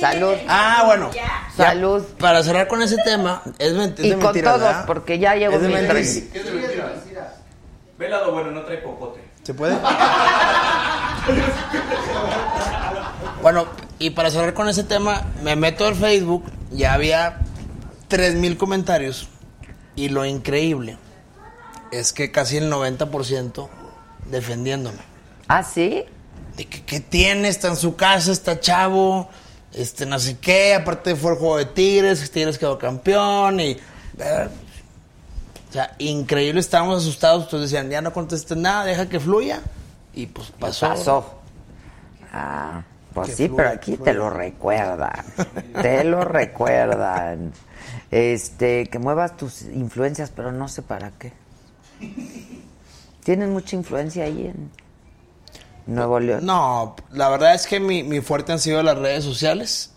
[0.00, 0.34] Salud.
[0.48, 1.10] Ah, bueno.
[1.56, 2.02] Salud.
[2.02, 4.84] Ya, para cerrar con ese tema, es, men- es Y de con todos, ¿verdad?
[4.86, 5.68] porque ya llegó Es de.
[5.68, 6.92] ¿Qué es de mentiras?
[7.98, 9.20] Ve el lado bueno, no trae popote.
[9.42, 9.76] ¿Se puede?
[13.50, 13.66] bueno,
[13.98, 17.38] y para cerrar con ese tema, me meto al Facebook, ya había
[18.08, 19.30] 3000 comentarios.
[19.96, 20.98] Y lo increíble
[21.90, 23.70] es que casi el 90%
[24.26, 24.98] defendiéndome.
[25.48, 26.04] ¿Ah, sí?
[26.58, 29.30] de que qué tiene, está en su casa, está chavo,
[29.72, 33.70] este no sé qué, aparte fue el juego de Tigres, Tigres quedó campeón y
[34.18, 34.48] eh,
[35.70, 39.62] o sea, increíble, estábamos asustados, todos decían, ya no contestes nada, deja que fluya
[40.12, 40.88] y pues pasó.
[40.88, 41.34] Pasó.
[42.30, 42.82] Ah,
[43.24, 45.24] pues sí, pero aquí te lo recuerdan.
[45.82, 47.52] te lo recuerdan.
[48.10, 51.32] Este, que muevas tus influencias, pero no sé para qué.
[53.24, 54.70] ¿Tienen mucha influencia ahí en
[55.86, 56.44] Nuevo León?
[56.46, 59.92] No, la verdad es que mi, mi fuerte han sido las redes sociales.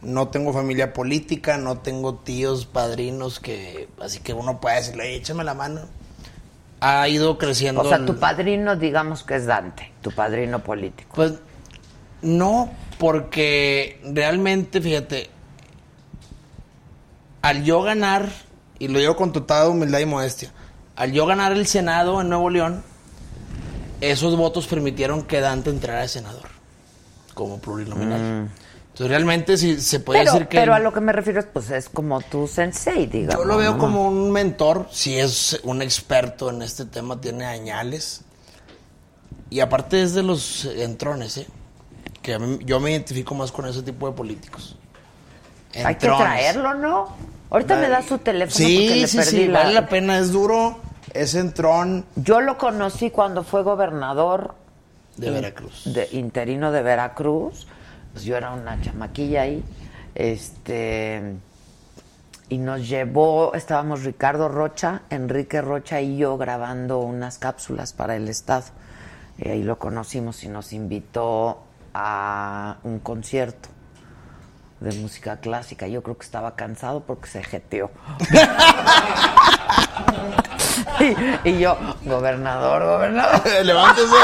[0.00, 3.88] No tengo familia política, no tengo tíos, padrinos que...
[4.00, 5.80] Así que uno puede decirle, "Oye, échame la mano.
[6.80, 7.80] ha ido creciendo.
[7.80, 11.10] O sea, el- tu padrino, digamos que es Dante, tu padrino político.
[11.14, 11.32] Pues
[12.24, 15.30] no, porque realmente, fíjate,
[17.42, 18.28] al yo ganar,
[18.78, 20.52] y lo digo con total humildad y modestia,
[20.96, 22.82] al yo ganar el Senado en Nuevo León,
[24.00, 26.48] esos votos permitieron que Dante entrara de senador
[27.34, 28.48] como plurinominal.
[28.94, 30.56] Entonces realmente si se puede Pero, decir que...
[30.56, 33.42] pero a lo que me refiero es, pues es como tu sensei, digamos.
[33.42, 33.78] Yo lo veo ¿no?
[33.78, 38.22] como un mentor, si es un experto en este tema, tiene añales.
[39.50, 41.46] Y aparte es de los entrones, ¿eh?
[42.24, 44.76] Que a mí- yo me identifico más con ese tipo de políticos.
[45.84, 47.08] Hay que traerlo, ¿no?
[47.50, 49.58] Ahorita me da su teléfono porque Sí, le sí, perdí sí, la...
[49.60, 50.78] vale la pena, es duro,
[51.12, 54.54] es entrón Yo lo conocí cuando fue gobernador
[55.18, 55.82] de in- Veracruz.
[55.84, 57.66] de- interino de Veracruz.
[58.12, 59.62] Pues yo era una chamaquilla ahí.
[60.14, 61.34] Este.
[62.48, 68.28] Y nos llevó, estábamos Ricardo Rocha, Enrique Rocha y yo grabando unas cápsulas para el
[68.28, 68.64] Estado.
[69.38, 71.63] Y ahí lo conocimos y nos invitó
[71.94, 73.68] a un concierto
[74.80, 75.86] de música clásica.
[75.86, 77.90] Yo creo que estaba cansado porque se jeteó.
[81.44, 83.40] y, y yo, gobernador, gobernador.
[83.64, 84.14] Levántese.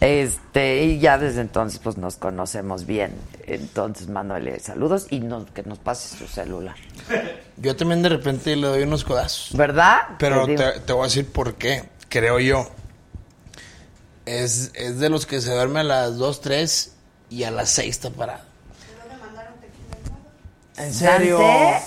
[0.00, 3.14] Este, y ya desde entonces pues nos conocemos bien.
[3.46, 6.74] Entonces mándale saludos y no, que nos pase su celular.
[7.56, 9.56] Yo también de repente le doy unos codazos.
[9.56, 10.00] ¿Verdad?
[10.18, 10.62] Pero Te digo.
[10.72, 12.68] te, te voy a decir por qué, creo yo.
[14.28, 16.92] Es, es de los que se duerme a las 2, 3
[17.30, 18.42] y a las 6 está parado.
[20.76, 21.38] ¿En serio?
[21.38, 21.82] ¿Dante?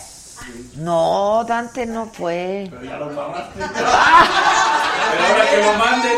[0.78, 2.68] No, Dante no fue.
[2.72, 3.60] Pero ya lo pagaste.
[3.60, 3.88] Pero
[5.28, 6.18] ahora que lo manden.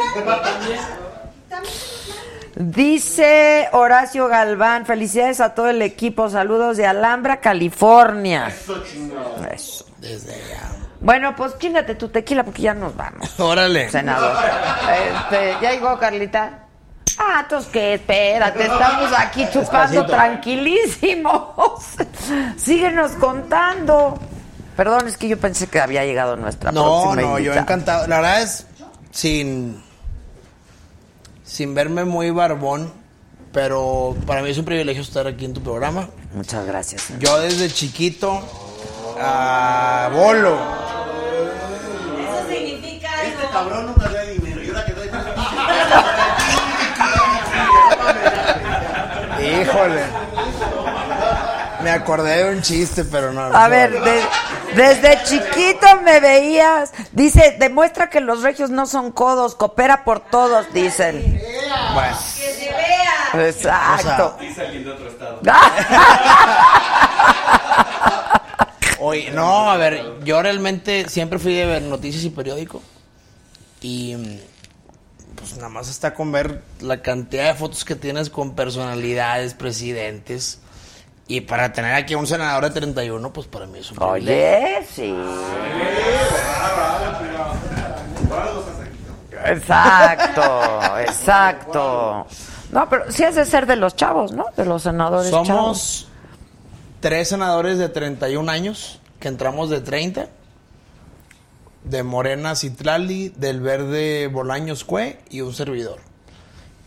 [2.56, 8.48] Dice Horacio Galván, felicidades a todo el equipo, saludos de Alhambra, California.
[9.52, 9.86] Eso.
[10.00, 10.83] Desde allá.
[11.04, 13.30] Bueno, pues chingate tu tequila porque ya nos vamos.
[13.39, 13.89] Órale.
[13.91, 14.36] Senador.
[15.22, 16.60] Este, ¿Ya llegó Carlita?
[17.20, 20.06] Ah, entonces que espérate, estamos aquí chupando Despacito.
[20.08, 21.43] tranquilísimos.
[22.58, 24.18] Síguenos contando.
[24.76, 27.62] Perdón, es que yo pensé que había llegado nuestra No, próxima no, yo invitada.
[27.62, 28.08] encantado.
[28.08, 28.66] La verdad es
[29.12, 29.84] sin
[31.43, 32.91] sin verme muy barbón,
[33.51, 36.10] pero para mí es un privilegio estar aquí en tu programa.
[36.34, 37.10] Muchas gracias.
[37.20, 38.41] Yo desde chiquito
[39.20, 40.57] a bolo.
[42.20, 43.24] Eso significa algo.
[43.28, 44.61] Este cabrón nunca da dinero.
[44.64, 45.09] Y ahora que doy
[49.61, 50.03] Híjole.
[51.82, 53.41] Me acordé de un chiste, pero no.
[53.55, 54.24] A ver, de-
[54.74, 56.93] desde chiquito me veías.
[57.11, 61.41] Dice, demuestra que los regios no son codos, coopera por todos, dicen.
[61.93, 62.18] Bueno.
[62.38, 63.47] Que se vea.
[63.49, 64.38] Exacto.
[64.39, 65.39] Dice alguien de otro estado.
[69.06, 72.82] Oye, no, a ver, yo realmente siempre fui de ver noticias y periódico.
[73.82, 74.38] Y mm,
[75.36, 80.62] pues nada más está con ver la cantidad de fotos que tienes con personalidades, presidentes.
[81.28, 84.01] Y para tener aquí a un senador de 31, pues para mí es un.
[84.01, 85.14] Oye, sí.
[89.45, 92.26] Exacto, exacto.
[92.72, 94.45] No, pero sí has de ser de los chavos, ¿no?
[94.56, 96.08] De los senadores chavos.
[97.04, 100.30] Tres senadores de 31 años, que entramos de 30.
[101.84, 105.99] De Morena Citlali, del Verde Bolaños Cue y un servidor.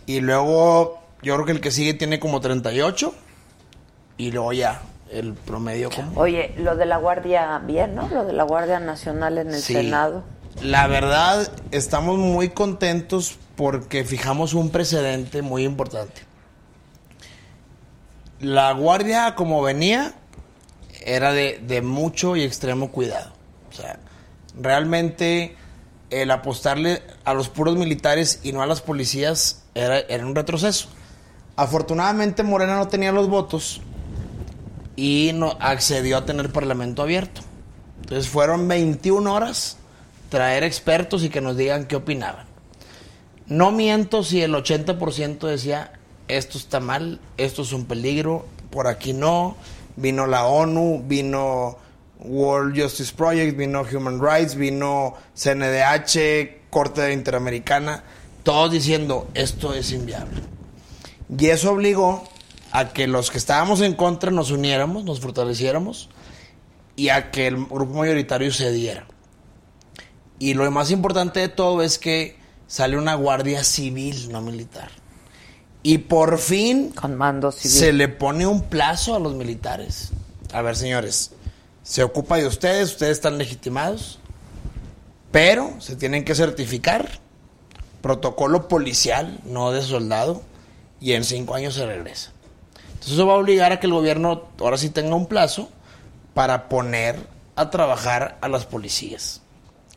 [0.07, 3.13] Y luego, yo creo que el que sigue tiene como 38.
[4.17, 6.19] Y luego ya, el promedio como...
[6.19, 8.09] Oye, lo de la Guardia, bien, ¿no?
[8.09, 9.75] Lo de la Guardia Nacional en el Sí.
[9.75, 10.25] Senado.
[10.63, 16.23] La verdad, estamos muy contentos porque fijamos un precedente muy importante.
[18.41, 20.15] La guardia, como venía,
[21.05, 23.33] era de, mucho y extremo cuidado.
[23.71, 23.99] O sea,
[24.61, 25.57] realmente
[26.11, 30.89] el apostarle a los puros militares y no a las policías era, era un retroceso.
[31.57, 33.81] Afortunadamente Morena no tenía los votos
[34.95, 37.41] y no accedió a tener parlamento abierto.
[38.03, 39.79] Entonces fueron 21 horas
[40.29, 42.47] traer expertos y que nos digan qué opinaban.
[43.47, 45.93] No miento si el 80% decía,
[46.29, 49.57] esto está mal, esto es un peligro, por aquí no.
[49.97, 51.79] Vino la ONU, vino
[52.21, 58.05] World Justice Project, vino Human Rights, vino CNDH, Corte Interamericana,
[58.43, 60.43] todos diciendo, esto es inviable.
[61.39, 62.25] Y eso obligó
[62.73, 66.11] a que los que estábamos en contra nos uniéramos, nos fortaleciéramos
[66.95, 69.07] y a que el grupo mayoritario cediera.
[70.39, 74.91] Y lo más importante de todo es que sale una guardia civil, no militar.
[75.87, 77.79] Y por fin Con mando civil.
[77.79, 80.11] se le pone un plazo a los militares.
[80.53, 81.31] A ver, señores,
[81.85, 84.19] se ocupa de ustedes, ustedes están legitimados.
[85.31, 87.21] Pero se tienen que certificar,
[88.03, 90.43] protocolo policial, no de soldado,
[91.01, 92.33] y en cinco años se regresa.
[92.89, 95.71] Entonces eso va a obligar a que el gobierno ahora sí tenga un plazo
[96.35, 97.15] para poner
[97.55, 99.41] a trabajar a las policías.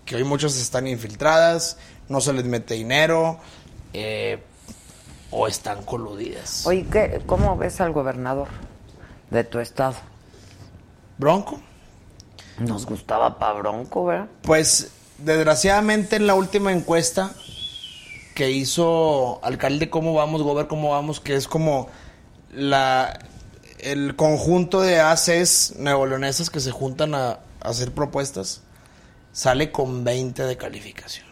[0.05, 1.77] Que hoy muchas están infiltradas,
[2.09, 3.39] no se les mete dinero,
[3.93, 4.43] eh,
[5.31, 6.65] o están coludidas.
[6.65, 8.47] Oye, ¿qué, ¿cómo ves al gobernador
[9.29, 9.95] de tu estado?
[11.17, 11.59] ¿Bronco?
[12.59, 14.27] Nos gustaba pa' Bronco, ¿verdad?
[14.41, 17.31] Pues desgraciadamente en la última encuesta
[18.35, 21.89] que hizo alcalde cómo vamos, gober cómo vamos, que es como
[22.51, 23.19] la
[23.79, 28.61] el conjunto de ACs neoleonesas que se juntan a, a hacer propuestas,
[29.31, 31.25] sale con 20 de calificación,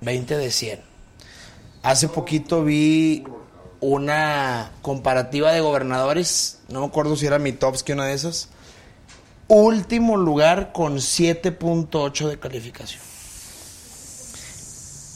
[0.00, 0.93] 20 de 100.
[1.84, 3.24] Hace poquito vi
[3.80, 8.48] una comparativa de gobernadores, no me acuerdo si era Mitowski una de esas,
[9.48, 13.02] último lugar con 7.8 de calificación.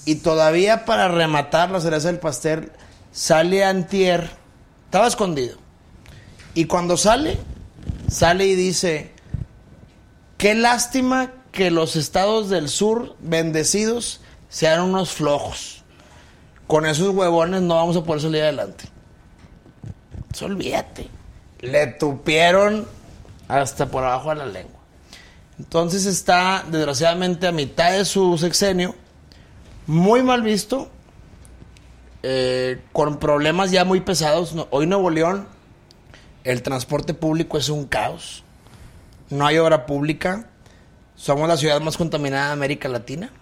[0.04, 2.70] Y todavía para rematar la cereza del pastel,
[3.12, 4.28] sale Antier,
[4.84, 5.56] estaba escondido.
[6.52, 7.38] Y cuando sale,
[8.10, 9.14] sale y dice,
[10.36, 15.77] qué lástima que los estados del sur, bendecidos, sean unos flojos.
[16.68, 18.84] Con esos huevones no vamos a poder salir adelante.
[20.40, 21.08] Olvídate.
[21.60, 22.86] Le tupieron
[23.48, 24.78] hasta por abajo de la lengua.
[25.58, 28.94] Entonces está, desgraciadamente, a mitad de su sexenio,
[29.86, 30.88] muy mal visto,
[32.22, 34.54] eh, con problemas ya muy pesados.
[34.70, 35.48] Hoy Nuevo León,
[36.44, 38.44] el transporte público es un caos.
[39.30, 40.50] No hay obra pública.
[41.16, 43.32] Somos la ciudad más contaminada de América Latina,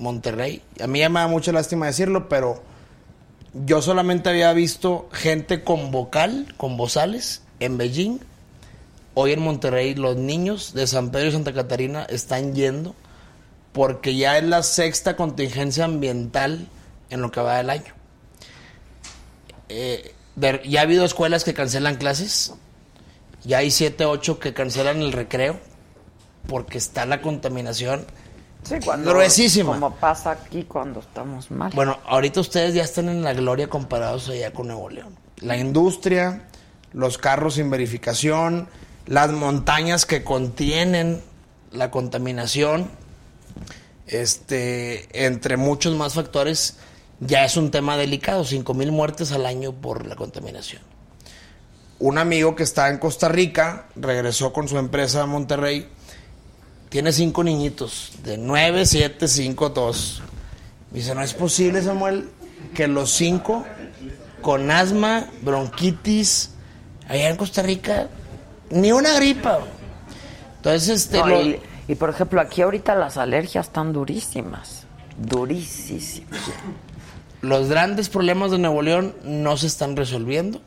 [0.00, 0.62] Monterrey.
[0.82, 2.62] A mí ya me da mucha lástima decirlo, pero
[3.52, 8.18] yo solamente había visto gente con vocal, con bozales, en Beijing.
[9.14, 12.94] Hoy en Monterrey los niños de San Pedro y Santa Catarina están yendo
[13.72, 16.66] porque ya es la sexta contingencia ambiental
[17.10, 17.94] en lo que va del año.
[19.68, 20.14] Eh,
[20.64, 22.54] ya ha habido escuelas que cancelan clases,
[23.44, 25.58] ya hay siete, ocho que cancelan el recreo
[26.46, 28.06] porque está la contaminación
[28.62, 29.72] Sí, cuando, gruesísima.
[29.72, 31.72] Como pasa aquí cuando estamos mal.
[31.74, 35.16] Bueno, ahorita ustedes ya están en la gloria comparados allá con Nuevo León.
[35.38, 36.48] La industria,
[36.92, 38.68] los carros sin verificación,
[39.06, 41.22] las montañas que contienen
[41.72, 42.90] la contaminación,
[44.06, 46.76] este, entre muchos más factores,
[47.20, 48.44] ya es un tema delicado.
[48.44, 50.82] 5 mil muertes al año por la contaminación.
[51.98, 55.88] Un amigo que está en Costa Rica regresó con su empresa a Monterrey.
[56.90, 60.22] Tiene cinco niñitos, de 9, 7, 5, 2.
[60.90, 62.28] Dice, no es posible, Samuel,
[62.74, 63.64] que los cinco
[64.42, 66.50] con asma, bronquitis,
[67.08, 68.08] allá en Costa Rica,
[68.70, 69.60] ni una gripa.
[70.56, 71.18] Entonces, este...
[71.18, 74.84] No, lo- y, y, por ejemplo, aquí ahorita las alergias están durísimas.
[75.16, 76.50] Durísimas.
[77.40, 80.60] los grandes problemas de Nuevo León no se están resolviendo.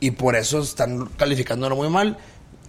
[0.00, 2.18] Y por eso están calificándolo muy mal.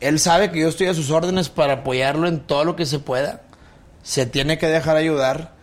[0.02, 3.00] Él sabe que yo estoy a sus órdenes para apoyarlo en todo lo que se
[3.00, 3.42] pueda.
[4.04, 5.54] Se tiene que dejar ayudar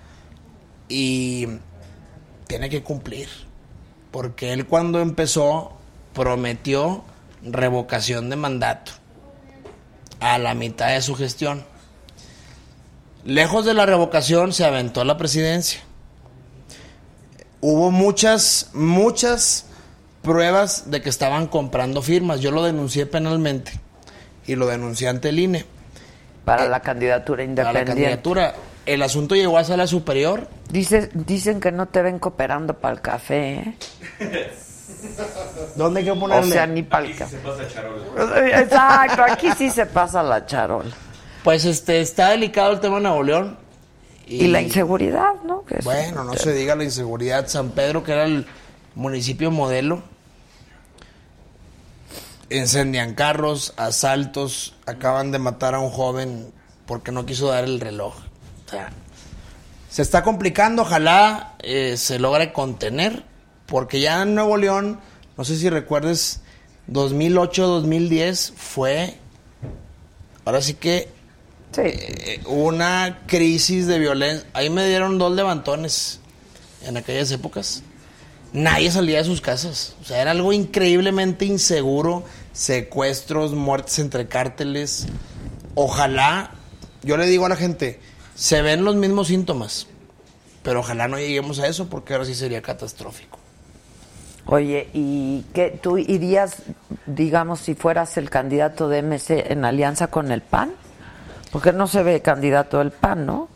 [0.88, 1.46] y
[2.46, 3.28] tiene que cumplir.
[4.10, 5.72] Porque él cuando empezó
[6.14, 7.04] prometió
[7.42, 8.92] revocación de mandato
[10.20, 11.64] a la mitad de su gestión.
[13.24, 15.80] Lejos de la revocación se aventó la presidencia.
[17.60, 19.66] Hubo muchas, muchas
[20.22, 22.40] pruebas de que estaban comprando firmas.
[22.40, 23.80] Yo lo denuncié penalmente
[24.46, 25.64] y lo denuncié ante el INE.
[26.44, 27.90] Para la candidatura A la independiente.
[27.92, 28.54] candidatura.
[28.84, 30.48] El asunto llegó a sala superior.
[30.70, 33.76] Dice, dicen que no te ven cooperando para el café,
[34.18, 34.50] ¿eh?
[35.76, 36.50] ¿Dónde hay que O ponerle?
[36.52, 37.36] sea, ni para el Se café.
[37.38, 38.60] pasa charola.
[38.60, 40.90] Exacto, aquí sí se pasa la charola.
[41.44, 43.58] Pues este está delicado el tema de Nuevo León.
[44.26, 45.64] Y, la inseguridad, ¿no?
[45.64, 47.48] Que Bueno, no se diga la inseguridad.
[47.48, 48.46] San Pedro, que era el
[48.94, 50.02] municipio modelo.
[52.56, 54.74] Incendian carros, asaltos.
[54.86, 56.52] Acaban de matar a un joven
[56.86, 58.14] porque no quiso dar el reloj.
[58.66, 58.90] O sea,
[59.90, 60.82] se está complicando.
[60.82, 63.24] Ojalá eh, se logre contener.
[63.66, 65.00] Porque ya en Nuevo León,
[65.38, 66.40] no sé si recuerdes,
[66.90, 69.16] 2008-2010 fue.
[70.44, 71.08] Ahora sí que
[71.72, 71.80] Sí.
[71.84, 74.46] eh, una crisis de violencia.
[74.52, 76.20] Ahí me dieron dos levantones
[76.84, 77.82] en aquellas épocas.
[78.52, 79.94] Nadie salía de sus casas.
[80.02, 82.24] O sea, era algo increíblemente inseguro.
[82.52, 85.06] Secuestros, muertes entre cárteles.
[85.74, 86.50] Ojalá,
[87.02, 88.00] yo le digo a la gente,
[88.34, 89.86] se ven los mismos síntomas.
[90.62, 93.38] Pero ojalá no lleguemos a eso porque ahora sí sería catastrófico.
[94.46, 96.56] Oye, ¿y qué tú irías,
[97.06, 100.72] digamos, si fueras el candidato de MC en alianza con el PAN?
[101.50, 103.48] Porque no se ve candidato del PAN, ¿no?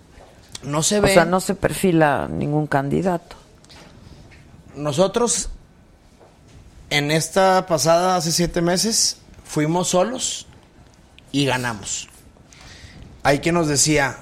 [0.63, 1.15] No se O ve.
[1.15, 3.37] sea, no se perfila ningún candidato.
[4.75, 5.49] Nosotros,
[6.91, 10.47] en esta pasada, hace siete meses, fuimos solos
[11.33, 12.09] y ganamos.
[13.23, 14.19] Hay quien nos decía,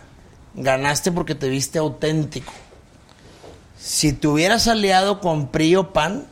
[0.55, 2.53] ganaste porque te viste auténtico.
[3.79, 6.27] Si te hubieras aliado con PRI o PAN,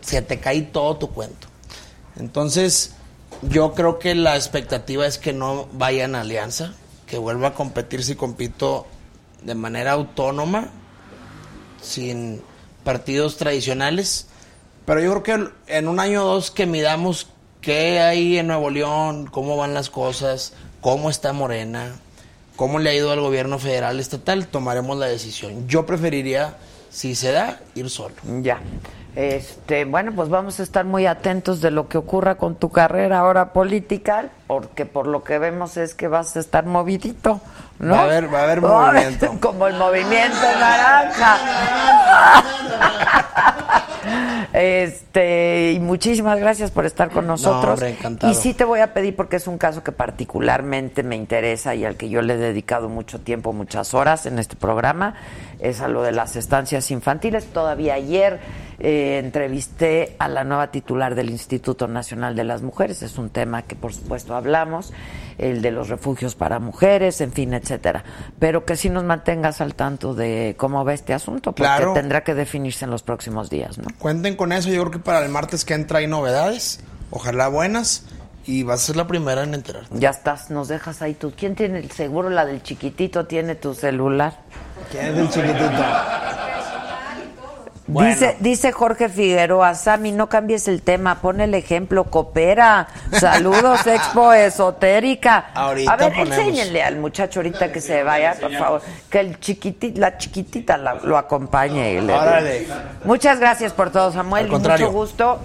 [0.00, 1.46] se te cae todo tu cuento.
[2.16, 2.92] Entonces,
[3.42, 6.72] yo creo que la expectativa es que no vaya en alianza,
[7.06, 8.86] que vuelva a competir si compito
[9.42, 10.70] de manera autónoma,
[11.80, 12.42] sin
[12.82, 14.27] partidos tradicionales.
[14.88, 17.28] Pero yo creo que en un año o dos que midamos
[17.60, 21.92] qué hay en Nuevo León, cómo van las cosas, cómo está Morena,
[22.56, 25.68] cómo le ha ido al gobierno federal estatal, tomaremos la decisión.
[25.68, 26.56] Yo preferiría,
[26.88, 28.14] si se da, ir solo.
[28.40, 28.60] Ya.
[29.14, 33.18] Este, bueno, pues vamos a estar muy atentos de lo que ocurra con tu carrera
[33.18, 37.42] ahora política, porque por lo que vemos es que vas a estar movidito,
[37.78, 37.92] ¿no?
[37.94, 39.36] Va a haber- va a haber movimiento.
[39.38, 41.36] Como el movimiento naranja.
[44.52, 47.74] Este, y muchísimas gracias por estar con nosotros.
[47.74, 48.32] hombre, encantado.
[48.32, 51.84] Y sí te voy a pedir porque es un caso que particularmente me interesa y
[51.84, 55.14] al que yo le he dedicado mucho tiempo, muchas horas en este programa,
[55.60, 57.46] es a lo de las estancias infantiles.
[57.46, 58.40] Todavía ayer
[58.80, 63.62] eh, entrevisté a la nueva titular del Instituto Nacional de las Mujeres, es un tema
[63.62, 64.92] que por supuesto hablamos,
[65.38, 68.04] el de los refugios para mujeres, en fin, etcétera.
[68.38, 71.92] Pero que sí nos mantengas al tanto de cómo va este asunto, porque Claro.
[71.92, 73.84] tendrá que definirse en los próximos días, ¿no?
[73.98, 78.04] Cuenten con eso, yo creo que para el martes que entra hay novedades, ojalá buenas,
[78.46, 79.90] y vas a ser la primera en enterarte.
[79.98, 81.32] Ya estás, nos dejas ahí tú.
[81.36, 82.30] ¿Quién tiene el seguro?
[82.30, 84.38] La del chiquitito tiene tu celular.
[84.90, 85.82] ¿Quién es el chiquitito?
[87.88, 92.86] Dice, dice Jorge Figueroa, Sammy, no cambies el tema, pon el ejemplo, coopera.
[93.12, 95.46] Saludos, Expo Esotérica.
[95.54, 96.36] Ahorita A ver, ponemos.
[96.38, 100.94] enséñenle al muchacho ahorita que se vaya, por favor, que el chiquiti, la chiquitita la-
[101.02, 101.94] lo acompañe.
[101.94, 102.66] y le- Órale.
[103.04, 104.48] Muchas gracias por todo, Samuel.
[104.48, 105.38] Mucho gusto.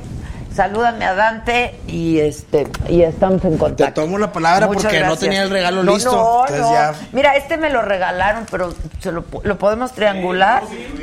[0.56, 4.02] Salúdame a Dante y este y estamos en Te contacto.
[4.02, 6.12] tomo la palabra Muchas porque no tenía el regalo No, listo.
[6.12, 6.74] no, entonces no.
[6.74, 6.94] ya.
[7.12, 10.62] Mira, este me lo regalaron, pero se lo, lo podemos triangular.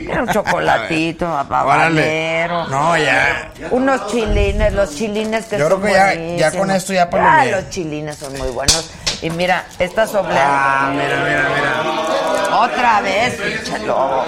[0.09, 2.69] Era un chocolatito, habanero.
[2.69, 3.51] No, ya.
[3.73, 7.11] Unos chilines, los chilines que Yo son creo que ya- ya con esto ya Ah,
[7.11, 7.51] palomeé.
[7.51, 8.89] los chilines son muy buenos.
[9.23, 10.39] Y mira, estas obleas.
[10.47, 12.57] Ah, mira, mira, mira.
[12.61, 14.25] Otra vez, pinche lobo.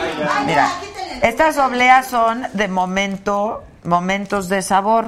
[0.47, 0.68] Mira,
[1.23, 5.07] estas obleas son de momento, momentos de sabor.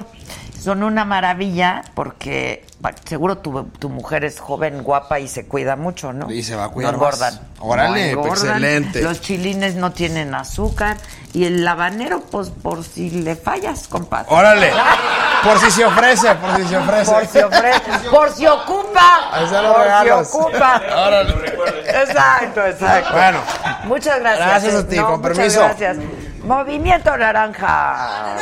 [0.60, 2.64] Son una maravilla porque
[3.04, 6.30] seguro tu, tu mujer es joven, guapa y se cuida mucho, ¿no?
[6.30, 7.38] Y se va a cuidar No engordan.
[7.60, 9.02] Órale, No excelente.
[9.02, 10.96] Los chilines no tienen azúcar.
[11.34, 14.26] Y el habanero, pues por si le fallas, compadre.
[14.30, 14.72] Órale.
[15.44, 17.12] Por si se ofrece, por si se ofrece.
[17.12, 19.28] Por si ofrece, por si ocupa.
[19.30, 20.26] Ahí están los por regalos.
[20.28, 20.82] si ocupa.
[21.06, 21.34] Órale.
[21.86, 23.12] Exacto, exacto.
[23.12, 23.38] Bueno.
[23.84, 24.46] Muchas gracias.
[24.48, 24.84] Gracias a eh.
[24.84, 25.60] ti, No, con muchas permiso.
[25.60, 25.96] gracias.
[26.44, 28.36] Movimiento Naranja.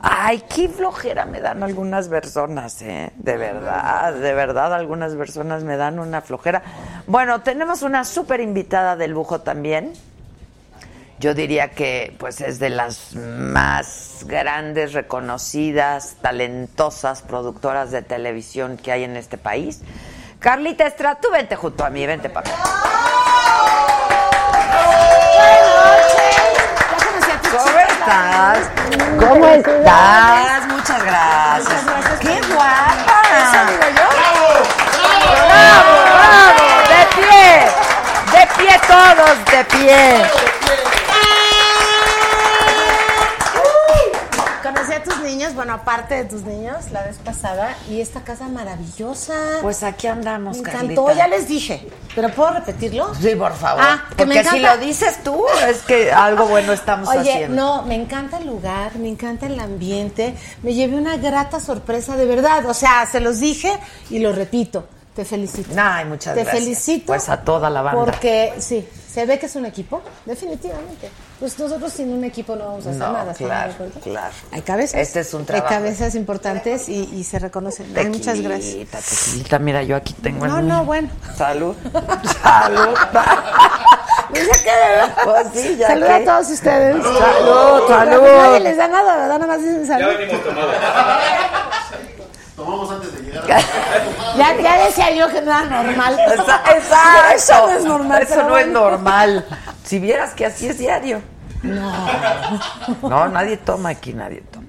[0.00, 3.12] Ay, qué flojera me dan algunas personas, ¿eh?
[3.16, 6.62] De verdad, de verdad, algunas personas me dan una flojera.
[7.06, 9.92] Bueno, tenemos una súper invitada de lujo también.
[11.18, 18.92] Yo diría que pues es de las más grandes, reconocidas, talentosas productoras de televisión que
[18.92, 19.82] hay en este país.
[20.38, 24.01] Carlita Estrada, tú vente junto a mí, vente para acá.
[28.02, 28.58] Estás?
[29.18, 30.66] ¿Cómo estás?
[30.66, 31.80] Muchas gracias.
[32.20, 33.22] ¡Qué guapa!
[33.38, 34.08] Eso digo yo.
[35.48, 36.64] ¡Bravo, bravo!
[36.88, 37.46] ¡De pie!
[38.32, 39.34] ¡De pie todos!
[39.44, 40.02] ¡De pie!
[44.62, 48.48] Conocí a tus niños, bueno, aparte de tus niños, la vez pasada, y esta casa
[48.48, 49.32] maravillosa.
[49.62, 50.92] Pues aquí andamos, me Carlita.
[50.94, 51.88] encantó, ya les dije.
[52.16, 53.14] ¿Pero puedo repetirlo?
[53.14, 53.80] Sí, por favor.
[53.86, 57.20] Ah, que me Porque si encanta- lo dices tú, es que algo bueno estamos Oye,
[57.32, 57.54] haciendo.
[57.54, 60.34] no, me encanta el lugar, me encanta el ambiente,
[60.64, 63.72] me llevé una grata sorpresa de verdad, o sea, se los dije
[64.10, 64.84] y lo repito,
[65.14, 65.70] te felicito.
[65.80, 66.60] Ay, muchas te gracias.
[66.64, 67.06] felicito.
[67.06, 68.04] Pues a toda la banda.
[68.04, 71.08] Porque, sí, se ve que es un equipo, definitivamente.
[71.42, 73.32] Pues nosotros sin un equipo no vamos a hacer No, nada.
[73.32, 73.74] ¿estamos de claro,
[74.04, 74.34] claro.
[74.52, 75.00] Hay cabezas.
[75.00, 75.66] Este es un trabajo.
[75.68, 77.92] Hay cabezas importantes y, y se reconocen.
[77.98, 78.64] Ay, muchas gracias.
[78.74, 80.66] Tequilita, tequilita, mira, yo aquí tengo el No, mío.
[80.72, 81.08] no, bueno.
[81.36, 81.74] Salud.
[82.40, 82.94] Salud.
[84.32, 87.02] Pues sí, ya Salud que- a todos ustedes.
[87.02, 88.22] Salud, salud.
[88.22, 89.38] Nadie les da nada, ¿verdad?
[89.38, 90.08] Nada más dicen salud.
[92.64, 93.44] Tomamos antes de llegar.
[94.36, 96.16] Ya, ya decía yo que no era normal.
[96.28, 96.70] Exacto.
[97.34, 98.22] Eso no es normal.
[98.22, 99.44] Eso no es normal.
[99.84, 101.20] Si vieras que así es diario.
[101.62, 101.92] No.
[103.08, 104.66] No, nadie toma aquí, nadie toma.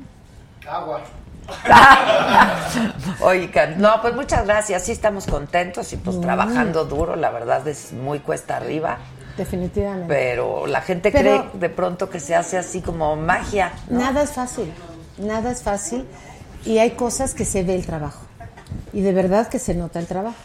[0.70, 1.02] Agua.
[3.22, 4.84] Oigan, no, pues muchas gracias.
[4.84, 6.22] Sí estamos contentos y pues Mm.
[6.22, 7.16] trabajando duro.
[7.16, 8.98] La verdad es muy cuesta arriba.
[9.38, 10.06] Definitivamente.
[10.08, 13.72] Pero la gente Pero- cree de pronto que se hace así como magia.
[13.90, 14.00] ¿no?
[14.00, 14.72] Nada es fácil,
[15.18, 16.08] nada es fácil
[16.66, 18.20] y hay cosas que se ve el trabajo
[18.94, 20.36] y de verdad que se nota el trabajo.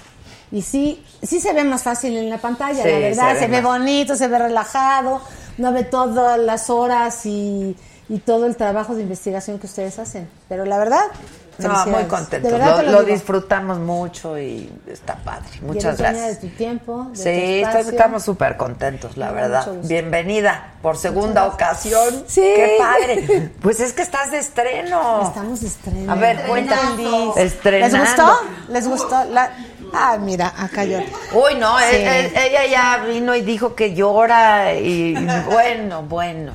[0.51, 3.47] Y sí, sí se ve más fácil en la pantalla, Sí, la verdad, se se,
[3.49, 3.79] ve ve más.
[3.79, 5.21] bonito, se ve relajado,
[5.59, 7.77] no ve todas las horas y,
[8.09, 10.27] y todo el trabajo de investigación que ustedes hacen.
[10.49, 11.03] Pero la verdad,
[11.59, 12.53] No, muy contentos.
[12.87, 15.49] Lo, disfrutamos mucho y está padre.
[15.61, 16.41] Y Muchas dueña gracias.
[16.41, 19.67] de tu tiempo, de tu Sí, estoy- estamos súper contentos, la verdad.
[19.83, 22.25] Bienvenida por segunda ocasión.
[22.27, 22.41] Sí.
[22.41, 23.51] Qué padre.
[23.61, 25.23] Pues es que estás de estreno.
[25.29, 26.13] Estamos de estreno.
[26.13, 27.37] A ver, cuéntanos.
[27.37, 28.33] ¿Les gustó?
[28.69, 29.25] ¿Les gustó?
[29.25, 29.51] La...
[29.93, 30.99] Ah, mira, acá yo.
[31.33, 31.85] Uy, no, Sí.
[31.97, 35.15] él- él- ella ya vino y dijo que llora y
[35.51, 36.53] bueno, bueno.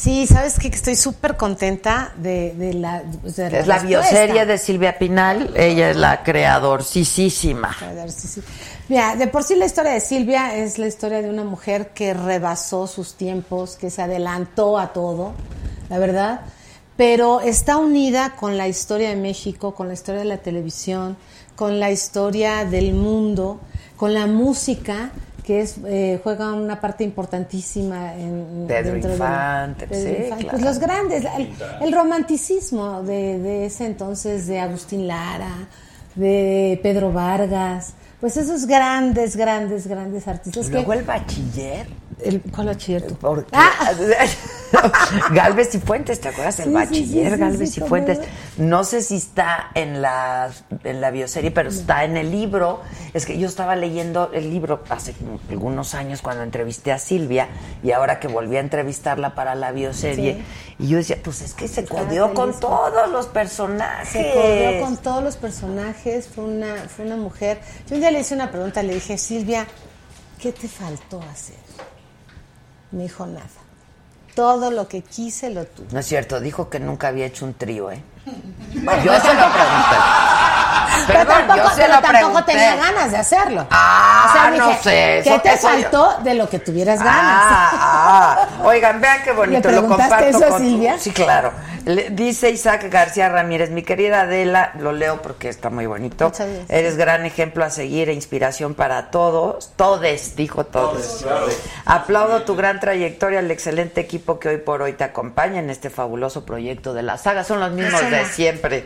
[0.00, 0.58] Sí, ¿sabes?
[0.58, 3.02] Que estoy súper contenta de, de la...
[3.20, 7.76] pues, de Es la bioserie de Silvia Pinal, ella es la creadorcísima.
[7.86, 8.40] A ver, sí, sí.
[8.88, 12.14] Mira, de por sí la historia de Silvia es la historia de una mujer que
[12.14, 15.34] rebasó sus tiempos, que se adelantó a todo,
[15.90, 16.40] la verdad,
[16.96, 21.18] pero está unida con la historia de México, con la historia de la televisión,
[21.56, 23.60] con la historia del mundo,
[23.98, 25.10] con la música
[25.50, 30.44] que es eh, juega una parte importantísima en Pedro dentro de- Infante, Pedro sí, Infante.
[30.44, 30.48] claro.
[30.50, 35.66] Pues los grandes, el, el romanticismo de, de ese entonces de Agustín Lara,
[36.14, 41.88] de Pedro Vargas, pues esos grandes, grandes, grandes artistas que Luego el bachiller.
[42.24, 43.14] El, ¿Cuál bachiller tú?
[43.16, 43.50] ¿Por qué?
[43.54, 43.92] Ah.
[45.32, 46.58] Galvez y Fuentes, ¿te acuerdas?
[46.60, 48.20] El Sí, bachiller sí, sí, Galvez y Fuentes.
[48.56, 48.84] no.
[48.84, 50.50] Sé si está en la,
[50.84, 52.80] en la bioserie, pero está en el libro.
[53.14, 55.14] Es que yo estaba leyendo el libro hace
[55.50, 57.48] algunos años cuando entrevisté a Silvia
[57.82, 60.42] y ahora que volví a entrevistarla para la bioserie.
[60.78, 64.08] Y yo decía, pues es que se codió con todos los personajes.
[64.10, 67.60] Se corrió con todos los personajes, fue una, fue una mujer.
[67.88, 69.66] Yo un día le hice una pregunta, le dije, Silvia,
[70.40, 71.56] ¿qué te faltó hacer?
[72.92, 73.46] Me dijo nada.
[74.34, 75.88] Todo lo que quise lo tuve.
[75.92, 78.00] No es cierto, dijo que nunca había hecho un trío, ¿eh?
[78.24, 79.96] Yo se lo pregunté.
[81.06, 82.10] Pero Perdón, tampoco, yo se pero lo tampoco
[82.44, 82.52] pregunté.
[82.52, 83.66] tenía ganas de hacerlo.
[83.70, 85.20] Ah, O sea, no dije, sé.
[85.30, 87.42] ¿Qué te eso yo- faltó de lo que tuvieras ganas?
[87.46, 88.48] Ah, ah.
[88.64, 89.68] Oigan, vean qué bonito.
[89.68, 90.98] ¿Le lo preguntaste comparto eso a con Silvia?
[90.98, 91.52] Sí, claro.
[91.86, 96.26] Le- dice Isaac García Ramírez, mi querida Adela, lo leo porque está muy bonito.
[96.26, 96.70] Muchas gracias.
[96.70, 99.72] Eres gran ejemplo a seguir e inspiración para todos.
[99.76, 101.24] Todes, dijo todos.
[101.86, 105.90] Aplaudo tu gran trayectoria al excelente equipo que hoy por hoy te acompaña en este
[105.90, 107.44] fabuloso proyecto de la saga.
[107.44, 108.84] Son los mismos de siempre.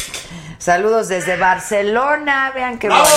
[0.59, 2.53] Saludos desde Barcelona.
[2.55, 3.09] Vean qué bonito.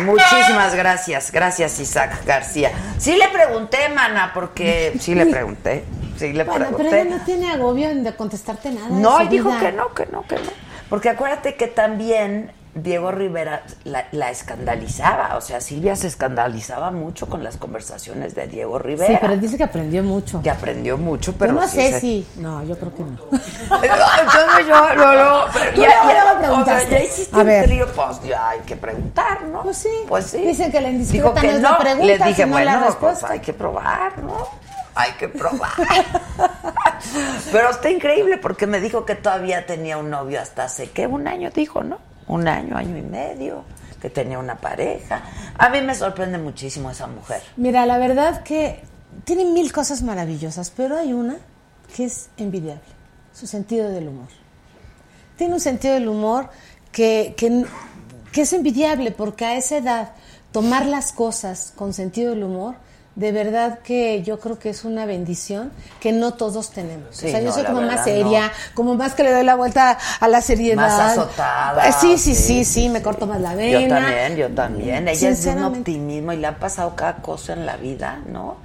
[0.00, 2.70] Muchísimas gracias, gracias Isaac García.
[2.98, 5.84] Sí le pregunté, mana, porque sí le pregunté,
[6.18, 7.00] sí le Bueno, pero pregunté.
[7.02, 8.88] ella no tiene agobio de contestarte nada.
[8.88, 9.60] de No, su y dijo vida.
[9.60, 10.50] que no, que no, que no.
[10.88, 17.28] Porque acuérdate que también Diego Rivera la, la escandalizaba, o sea, Silvia se escandalizaba mucho
[17.28, 19.12] con las conversaciones de Diego Rivera.
[19.12, 20.42] Sí, pero dice que aprendió mucho.
[20.42, 22.26] Que aprendió mucho, pero yo no sí sé se- si.
[22.36, 23.16] No, yo creo que no.
[23.30, 26.90] Entonces yo, no, no, pero Tú ya, luego, ya, luego o sea, preguntaste.
[26.90, 27.64] ya hiciste A un ver.
[27.64, 29.62] trío, pues ya hay que preguntar, ¿no?
[29.62, 29.88] Pues sí.
[30.08, 30.38] Pues sí.
[30.38, 32.86] Dicen que la indiscreta que no es la pregunta, Les dije, sino la bueno, pues
[32.90, 33.28] respuesta.
[33.30, 34.48] hay que probar, ¿no?
[34.96, 35.70] Hay que probar.
[37.52, 41.06] Pero está increíble porque me dijo que todavía tenía un novio hasta hace, ¿qué?
[41.06, 41.98] Un año dijo, ¿no?
[42.28, 43.64] Un año, año y medio,
[44.00, 45.22] que tenía una pareja.
[45.58, 47.42] A mí me sorprende muchísimo esa mujer.
[47.56, 48.82] Mira, la verdad que
[49.24, 51.36] tiene mil cosas maravillosas, pero hay una
[51.94, 52.82] que es envidiable,
[53.32, 54.28] su sentido del humor.
[55.36, 56.50] Tiene un sentido del humor
[56.92, 57.64] que, que,
[58.32, 60.12] que es envidiable porque a esa edad
[60.52, 62.76] tomar las cosas con sentido del humor,
[63.16, 65.70] de verdad que yo creo que es una bendición
[66.00, 67.08] que no todos tenemos.
[67.12, 68.52] Sí, o sea, yo no, soy como más seria, no.
[68.74, 70.82] como más que le doy la vuelta a la seriedad.
[70.82, 73.80] Más azotada, Eh, Sí, sí, sí, sí, sí, me corto más la vena.
[73.80, 75.08] Yo también, yo también.
[75.08, 78.56] Ella es de un optimismo y le ha pasado cada cosa en la vida, ¿no?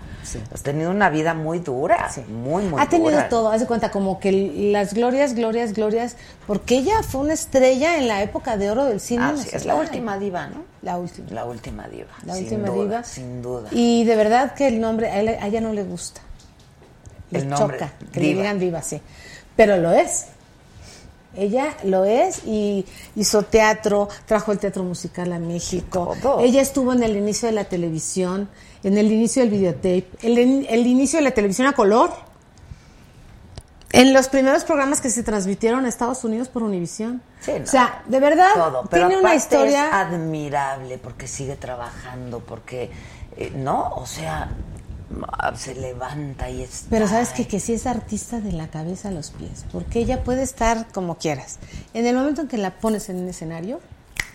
[0.54, 3.30] Has tenido una vida muy dura, muy, muy ha tenido dura.
[3.30, 4.32] todo, haz de cuenta, como que
[4.72, 6.16] las glorias, glorias, glorias,
[6.48, 9.24] porque ella fue una estrella en la época de oro del cine.
[9.24, 10.64] Ah, sí, es la última diva, ¿no?
[10.82, 11.28] La última.
[11.32, 12.10] La última diva.
[12.26, 13.04] La sin última duda, diva.
[13.04, 13.70] Sin duda.
[13.72, 16.22] Y de verdad que el nombre, a, él- a ella no le gusta.
[17.32, 18.32] Le El nombre, choca que diva.
[18.34, 19.02] le digan diva, sí.
[19.56, 20.26] Pero lo es.
[21.36, 22.86] Ella lo es y
[23.16, 26.16] hizo teatro, trajo el teatro musical a México.
[26.22, 26.40] Todo.
[26.40, 28.50] Ella estuvo en el inicio de la televisión,
[28.84, 32.12] en el inicio del videotape, el, el inicio de la televisión a color.
[33.92, 37.24] En los primeros programas que se transmitieron a Estados Unidos por Univisión.
[37.42, 37.64] Sí, no.
[37.64, 39.88] O sea, de verdad, Todo, pero tiene una historia.
[39.88, 42.92] es admirable porque sigue trabajando, porque,
[43.36, 43.90] eh, ¿no?
[43.96, 44.52] O sea,
[45.40, 46.86] ah, se levanta y es.
[46.88, 50.24] Pero sabes que, que sí es artista de la cabeza a los pies, porque ella
[50.24, 51.58] puede estar como quieras.
[51.96, 53.80] En el momento en que la pones en un escenario,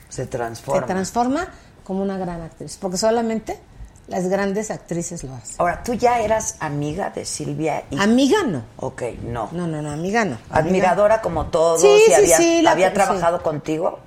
[0.09, 0.81] Se transforma.
[0.81, 1.49] se transforma
[1.85, 3.57] como una gran actriz, porque solamente
[4.09, 5.57] las grandes actrices lo hacen.
[5.59, 7.85] Ahora, ¿tú ya eras amiga de Silvia?
[7.91, 7.99] Y...
[7.99, 8.63] Amiga no.
[8.77, 9.49] Ok, no.
[9.53, 10.37] No, no, no, amiga no.
[10.51, 11.81] Admiradora como todos.
[11.81, 13.99] Sí, y sí, había, sí, la- ¿Había trabajado contigo?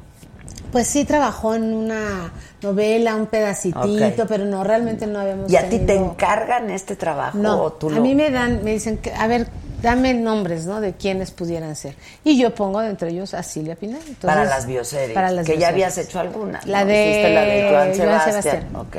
[0.72, 5.69] Pues sí, trabajó en una novela, un pedacitito, pero no, realmente no habíamos ¿Y a
[5.69, 7.38] ti te encargan este trabajo?
[7.38, 9.48] No, o tú a lo- mí me dan, me dicen, que, a ver,
[9.82, 10.82] dame nombres, ¿no?
[10.82, 11.95] De quienes pudieran ser.
[12.24, 13.99] Y yo pongo entre ellos a Silvia Pinal.
[14.02, 15.14] Entonces, para las bioseries.
[15.15, 16.60] Para las que ya habías hecho alguna.
[16.65, 16.88] La ¿no?
[16.88, 18.44] de la de Joan Sebastián.
[18.44, 18.76] Sebastián.
[18.76, 18.98] Ok.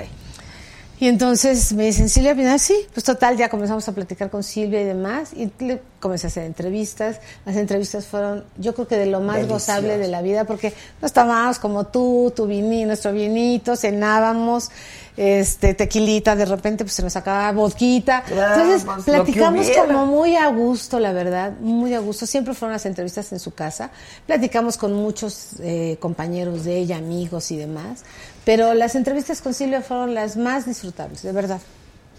[1.00, 4.80] Y entonces me dicen, Silvia Pinal, sí, pues total, ya comenzamos a platicar con Silvia
[4.80, 7.20] y demás, y le comencé a hacer entrevistas.
[7.44, 11.12] Las entrevistas fueron, yo creo que de lo más gozable de la vida, porque nos
[11.12, 14.70] tomábamos como tú, tu vini, nuestro vinito, cenábamos,
[15.18, 18.22] este, tequilita, de repente pues se nos sacaba vodquita.
[18.22, 22.24] Claro, Entonces pues, platicamos como muy a gusto, la verdad, muy a gusto.
[22.24, 23.90] Siempre fueron las entrevistas en su casa.
[24.26, 28.04] Platicamos con muchos eh, compañeros de ella, amigos y demás.
[28.48, 31.60] Pero las entrevistas con Silvia fueron las más disfrutables, de verdad.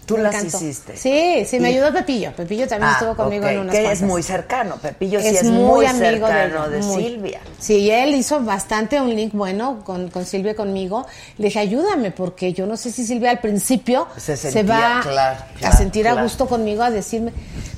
[0.06, 0.58] ¿Tú Me las encantó.
[0.58, 0.96] hiciste?
[0.96, 2.32] Sí, sí, me ayudó Pepillo.
[2.36, 4.00] Pepillo también Ah, estuvo conmigo en unas que cuantas.
[4.00, 4.76] es muy cercano.
[4.76, 7.02] Pepillo sí es muy, cercano de, muy.
[7.02, 7.40] Silvia.
[7.58, 11.04] Sí, él hizo bastante un link bueno con, con Silvia conmigo.
[11.38, 15.72] Le dije, ayúdame, porque yo no sé si Silvia al principio Se va claro, a
[15.76, 16.20] sentir claro.
[16.20, 17.32] a gusto conmigo, a decirme.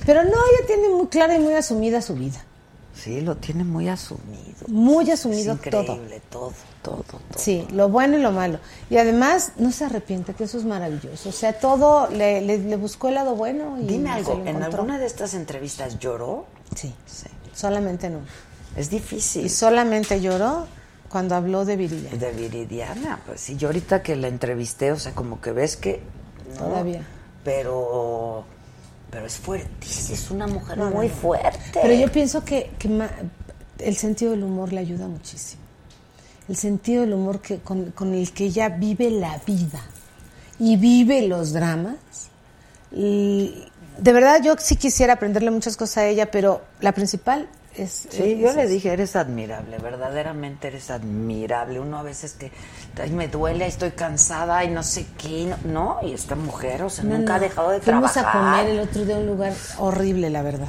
[0.05, 2.45] Pero no, ella tiene muy clara y muy asumida su vida.
[2.95, 4.66] Sí, lo tiene muy asumido.
[4.69, 5.81] Muy Es asumido todo.
[5.81, 7.04] increíble, todo, todo, todo.
[7.36, 8.59] Sí, lo bueno y lo malo.
[8.90, 11.28] Y además no se arrepiente, que eso es maravilloso.
[11.28, 14.98] O sea, todo le, le- le buscó el lado bueno y Dime algo, ¿en alguna
[14.98, 16.46] de estas entrevistas lloró?
[16.74, 17.26] Sí, Sí.
[17.54, 18.18] solamente no.
[18.76, 19.46] Es difícil.
[19.46, 20.66] Y solamente lloró
[21.09, 22.10] cuando habló de Virilla.
[22.16, 26.02] De Viridiana, pues sí, yo ahorita que la entrevisté, o sea, como que ves que...
[26.59, 26.66] ¿no?
[26.66, 27.02] Todavía.
[27.44, 28.44] Pero...
[29.10, 31.14] Pero es fuertísima, es una mujer No, no, muy no.
[31.14, 31.60] fuerte.
[31.74, 33.10] Pero yo pienso que, que ma-
[33.78, 35.60] el sentido del humor le ayuda muchísimo.
[36.53, 39.81] El sentido del humor que, con, con el que ella vive la vida
[40.59, 41.97] y vive los dramas.
[42.95, 43.65] Y
[43.97, 48.07] de verdad yo sí quisiera aprenderle muchas cosas a ella, pero la principal es...
[48.11, 51.81] Sí, es- yo le dije, eres admirable, verdaderamente eres admirable.
[51.81, 52.53] Uno a veces que
[53.01, 57.05] ay, me duele, estoy cansada y no sé qué, no, y esta mujer, o sea,
[57.05, 57.37] No, nunca no.
[57.37, 58.37] ha dejado de Fuimos trabajar.
[58.57, 60.69] a comer el otro día un lugar horrible, la verdad.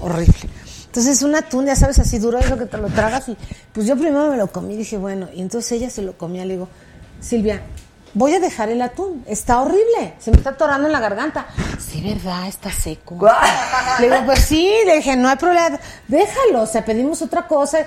[0.00, 0.50] Horrible.
[0.90, 3.28] Entonces, un atún, ya sabes, así duro, eso que te lo tragas.
[3.28, 3.36] Y
[3.72, 6.44] pues yo primero me lo comí, dije, bueno, y entonces ella se lo comía.
[6.44, 6.68] Le digo,
[7.20, 7.62] Silvia,
[8.12, 9.24] voy a dejar el atún.
[9.28, 10.14] Está horrible.
[10.18, 11.46] Se me está atorando en la garganta.
[11.78, 12.48] Sí, ¿verdad?
[12.48, 13.16] Está seco.
[14.00, 14.68] le digo, pues sí.
[14.84, 15.78] Le dije, no hay problema.
[16.08, 16.62] Déjalo.
[16.62, 17.78] O sea, pedimos otra cosa.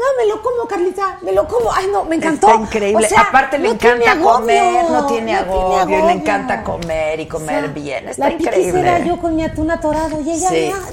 [0.00, 1.18] No, me lo como, Carlita.
[1.20, 1.70] Me lo como.
[1.72, 2.48] Ay, no, me encantó.
[2.48, 3.04] Está increíble.
[3.04, 7.26] O sea, Aparte le no encanta agobio, comer, no tiene agobio, le encanta comer y
[7.26, 8.08] comer O sea, bien.
[8.08, 8.80] Está la increíble.
[8.80, 10.70] era yo con mi atún atorado y ella, Sí.
[10.72, 10.86] no, no,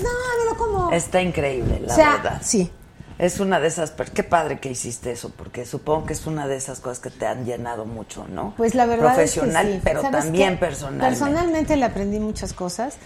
[0.43, 0.91] me lo como.
[0.91, 2.41] Está increíble, la O sea, verdad.
[2.43, 2.69] sí.
[3.17, 6.45] Es una de esas, pero qué padre que hiciste eso, porque supongo que es una
[6.47, 8.53] de esas cosas que te han llenado mucho, ¿no?
[8.57, 9.81] Pues la verdad Profesional, es que sí.
[9.83, 10.57] pero ¿Sabes también qué?
[10.59, 11.07] personalmente.
[11.07, 12.97] Personalmente le aprendí muchas cosas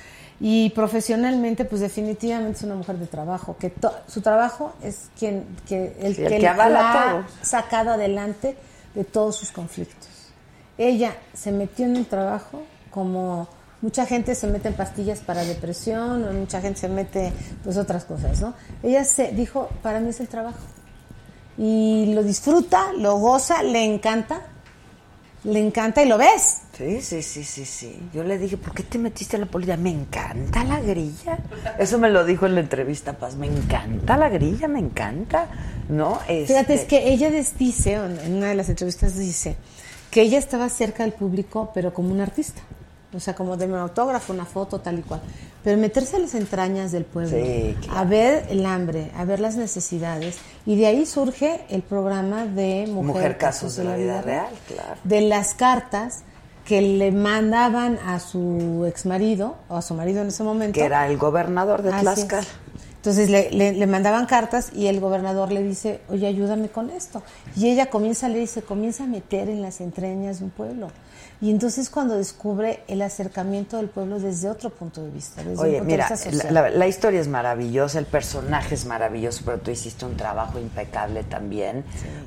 [0.43, 5.45] y profesionalmente, pues definitivamente es una mujer de trabajo, que to- su trabajo es quien
[5.67, 8.57] que el, Sí, el que avala la ha sacado adelante
[8.95, 10.09] de todos sus conflictos.
[10.79, 13.47] Ella se metió en el trabajo como
[13.83, 17.31] mucha gente se mete en pastillas para depresión o mucha gente se mete
[17.63, 18.53] pues otras cosas, ¿no?
[18.81, 20.59] Ella se dijo, para mí es el trabajo.
[21.57, 24.41] Y lo disfruta, lo goza, le encanta,
[25.43, 26.59] le encanta y lo ves.
[26.77, 27.99] Sí, sí, sí, sí, sí.
[28.13, 29.77] Yo le dije, ¿por qué te metiste a la política?
[29.77, 31.39] Me encanta la grilla.
[31.79, 33.35] Eso me lo dijo en la entrevista, Paz.
[33.35, 35.47] Me encanta la grilla, me encanta.
[35.89, 36.19] ¿No?
[36.27, 39.55] Fíjate, es Este, que ella dice, en una de las entrevistas dice,
[40.09, 42.61] que ella estaba cerca del público, pero como un artista.
[43.13, 45.21] O sea, como de un autógrafo, una foto, tal y cual.
[45.63, 47.99] Pero meterse a las entrañas del pueblo, Sí, claro.
[47.99, 50.37] a ver el hambre, a ver las necesidades.
[50.65, 54.99] Y de ahí surge el programa de Mujer, Mujer Casos de la Vida Real, claro.
[55.03, 56.21] De las cartas
[56.65, 60.73] que le mandaban a su exmarido, o a su marido en ese momento.
[60.79, 62.41] que era el gobernador de Tlaxcala.
[62.43, 62.47] es.
[62.97, 67.23] Entonces le, le- le mandaban cartas y el gobernador le dice, oye, ayúdame con esto.
[67.57, 70.51] Y ella comienza a leer y se comienza a meter en las entrañas de un
[70.51, 70.89] pueblo.
[71.43, 75.59] Y entonces cuando descubre el acercamiento del pueblo desde otro punto de vista, desde un
[75.59, 76.53] Oye, punto mira, de vista la, social.
[76.53, 81.23] la- la historia es maravillosa, el personaje es maravilloso, pero tú hiciste un trabajo impecable
[81.23, 81.83] también,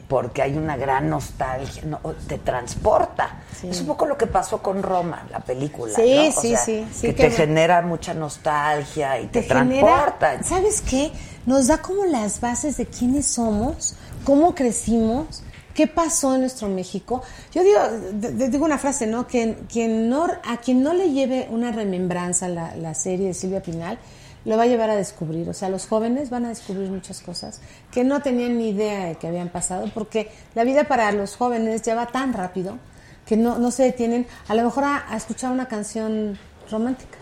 [0.09, 3.39] porque hay una gran nostalgia, no, te transporta.
[3.61, 3.69] Sí.
[3.69, 5.95] Es un poco lo que pasó con Roma, la película.
[5.95, 6.29] Sí, ¿no?
[6.37, 9.55] O sí, sea, sí, sí, que que te me- genera mucha nostalgia y te, te
[9.55, 10.43] genera, transporta.
[10.43, 11.13] ¿sabes qué?
[11.47, 15.44] Nos da como las bases de quiénes somos, cómo crecimos
[15.75, 17.23] ¿Qué pasó en nuestro México?
[17.53, 17.81] Yo digo,
[18.13, 19.27] de- de- digo una frase, ¿no?
[19.27, 23.61] Que quien no, a quien no le lleve una remembranza la, la serie de Silvia
[23.63, 23.99] Pinal,
[24.45, 25.49] lo va a llevar a descubrir.
[25.49, 27.61] O sea, los jóvenes van a descubrir muchas cosas
[27.91, 31.83] que no tenían ni idea de que habían pasado, porque la vida para los jóvenes
[31.83, 32.79] ya va tan rápido
[33.27, 36.39] que no, no se detienen a lo mejor a, a escuchar una canción
[36.71, 37.19] romántica.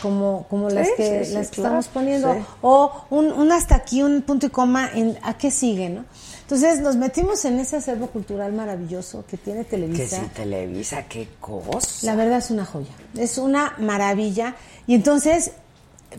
[0.00, 2.28] Como, como las que, sí, sí, las que claro, estamos poniendo,
[2.60, 6.04] o un, un hasta aquí, un punto y coma, en a qué sigue, ¿no?
[6.42, 10.20] Entonces nos metimos en ese acervo cultural maravilloso que tiene Que Televisa.
[10.20, 12.06] si Televisa, qué cosa.
[12.06, 14.54] La verdad es una joya, es una maravilla.
[14.86, 15.52] Y entonces,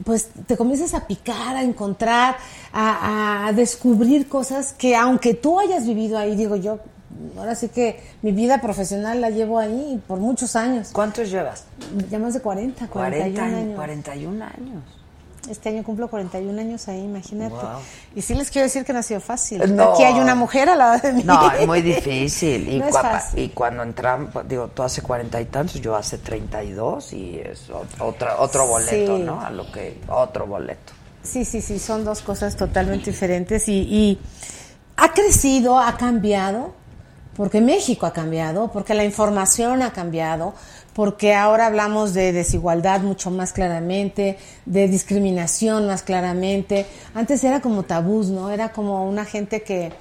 [0.03, 2.37] pues te comienzas a picar, a encontrar,
[2.71, 6.79] a, a descubrir cosas que aunque tú hayas vivido ahí, digo yo,
[7.37, 10.89] ahora sí que mi vida profesional la llevo ahí por muchos años.
[10.93, 11.65] ¿Cuántos llevas?
[12.09, 13.75] Ya más de 40, 41 40 años.
[13.75, 14.83] 41 años.
[15.49, 17.53] Este año cumplo 41 años ahí, imagínate.
[17.53, 17.79] Wow.
[18.15, 19.75] Y sí les quiero decir que no ha sido fácil.
[19.75, 19.91] No.
[19.93, 21.23] Aquí hay una mujer al lado de mí.
[21.23, 22.69] No, es muy difícil.
[22.73, 23.39] Y, No es cua- fácil.
[23.39, 27.11] y cuando entramos, pues, digo, tú hace cuarenta y tantos, yo hace treinta y dos
[27.11, 29.23] y es ot- otra, otro boleto, Sí.
[29.23, 29.41] ¿no?
[29.41, 30.93] A lo que, otro boleto.
[31.23, 34.19] Sí, sí, sí, son dos cosas totalmente diferentes y, y
[34.97, 36.73] ha crecido, ha cambiado,
[37.35, 40.53] porque México ha cambiado, porque la información ha cambiado,
[40.93, 46.85] porque ahora hablamos de desigualdad mucho más claramente, de discriminación más claramente.
[47.15, 48.51] Antes era como tabús, ¿no?
[48.51, 49.91] Era como una gente que,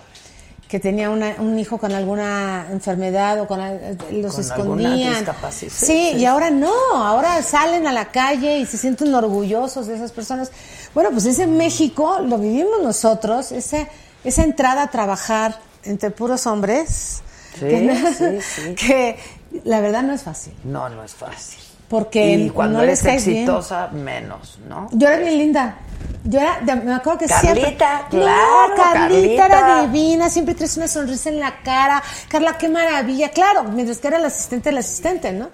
[0.68, 5.24] que tenía una- un hijo con alguna enfermedad o con al- los Con escondían.
[5.50, 9.94] Sí, sí, y ahora no, ahora salen a la calle y se sienten orgullosos de
[9.96, 10.50] esas personas.
[10.94, 13.86] Bueno, pues ese México lo vivimos nosotros, esa,
[14.24, 17.22] esa entrada a trabajar entre puros hombres,
[17.54, 18.74] Sí, que, no- sí, sí.
[18.76, 19.16] que
[19.64, 21.58] la verdad no es fácil, No, no es fácil.
[21.88, 23.16] porque y cuando no eres bien.
[23.16, 24.88] exitosa, menos, ¿no?
[24.92, 25.76] Yo era bien linda.
[26.24, 27.76] Yo era, de- me acuerdo que Carlita, siempre.
[28.10, 29.46] claro, No, Carlita, Carlita.
[29.46, 32.02] era divina, siempre traes una sonrisa en la cara.
[32.28, 33.30] Carla, qué maravilla.
[33.30, 35.48] Claro, mientras que era la asistente del asistente, ¿no?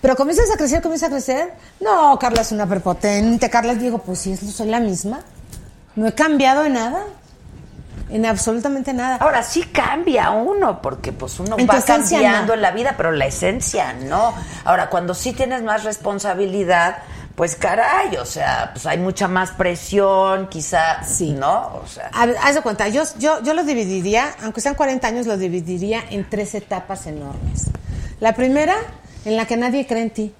[0.00, 1.54] Pero comienzas a crecer, comienzas a crecer.
[1.80, 3.48] No, Carla es una prepotente.
[3.50, 5.20] Carla, digo, pues sí, soy la misma.
[5.96, 7.04] No he cambiado en nada.
[8.08, 9.16] En absolutamente nada.
[9.16, 12.54] Ahora sí cambia uno, porque pues uno En va cambiando no.
[12.54, 14.32] en la vida, pero la esencia no.
[14.64, 16.98] Ahora, cuando sí tienes más responsabilidad,
[17.34, 21.02] pues caray, o sea, pues hay mucha más presión, quizá,
[21.36, 21.80] ¿no?
[21.82, 25.06] O sea, A ver, haz de cuenta, yo, yo, yo lo dividiría, aunque sean 40
[25.06, 27.66] años, lo dividiría en tres etapas enormes.
[28.20, 28.74] La primera,
[29.24, 30.34] en la que nadie cree en ti.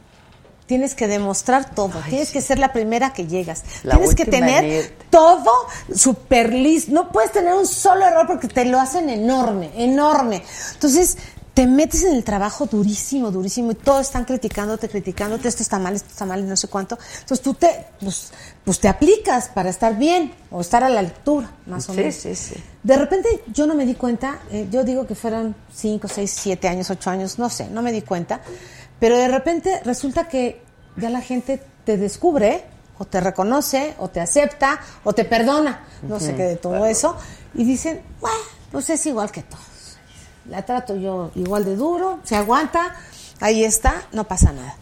[0.67, 2.01] Tienes que demostrar todo.
[2.09, 3.63] Tienes que ser la primera que llegas.
[3.85, 5.51] La Tienes que tener todo
[5.95, 6.93] super listo.
[6.93, 10.43] No puedes tener un solo error porque te lo hacen enorme, enorme.
[10.75, 11.19] Entonces,
[11.55, 15.95] te metes en el trabajo durísimo, durísimo, y todos están criticándote, criticándote, esto está mal,
[15.95, 16.99] esto está mal, y no sé cuánto.
[17.21, 18.31] Entonces tú te, pues,
[18.63, 22.15] pues te aplicas para estar bien o estar a la altura, más o Sí, menos.
[22.17, 22.57] sí, sí.
[22.83, 26.69] De repente yo no me di cuenta, eh, yo digo que fueron 5, 6, 7
[26.69, 28.43] años, 8 años, no sé, no me di cuenta,
[28.99, 30.63] pero de repente resulta que
[30.97, 32.65] ya la gente te descubre
[32.99, 37.17] o te reconoce o te acepta o te perdona, no sé qué de todo eso,
[37.55, 38.39] y dicen, bueno,
[38.73, 39.99] pues es igual que todos.
[40.49, 42.95] La trato yo igual de duro, se aguanta,
[43.41, 44.77] ahí está, no pasa nada.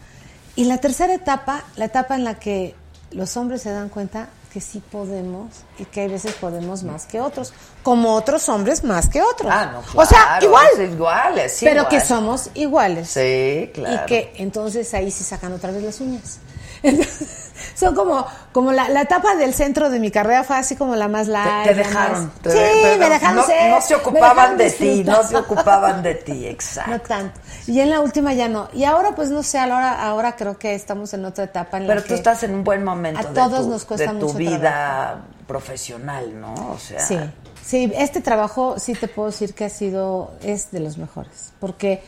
[0.55, 2.75] Y la tercera etapa, la etapa en la que
[3.11, 7.19] los hombres se dan cuenta que sí podemos y que hay veces podemos más que
[7.19, 7.53] otros,
[7.83, 9.51] como otros hombres más que otros.
[9.53, 11.89] Ah, no, o sea, igual, es igual, es pero igual.
[11.89, 13.09] que somos iguales.
[13.09, 14.03] Sí, claro.
[14.03, 16.39] Y que entonces ahí sí sacan otra vez las uñas.
[16.83, 20.95] Entonces, son como, como la, la etapa del centro de mi carrera fue así como
[20.95, 21.63] la más larga.
[21.63, 22.25] te dejaron.
[22.25, 25.23] más- te sí, de- pero me dejaron no, ser, no se ocupaban de ti, no
[25.23, 26.91] se ocupaban de ti, exacto.
[26.91, 27.39] No tanto.
[27.67, 28.69] Y en la última ya no.
[28.73, 31.95] Y ahora, pues no sé, ahora, ahora creo que estamos en otra etapa en Pero
[31.95, 34.19] la tú que estás en un buen momento a de todos tu, nos cuesta de
[34.19, 35.21] tu mucho vida trabajo.
[35.47, 36.53] profesional, ¿no?
[36.71, 37.17] O sea, Sí,
[37.65, 42.03] sí, este trabajo sí te puedo decir que ha sido, es de los mejores, porque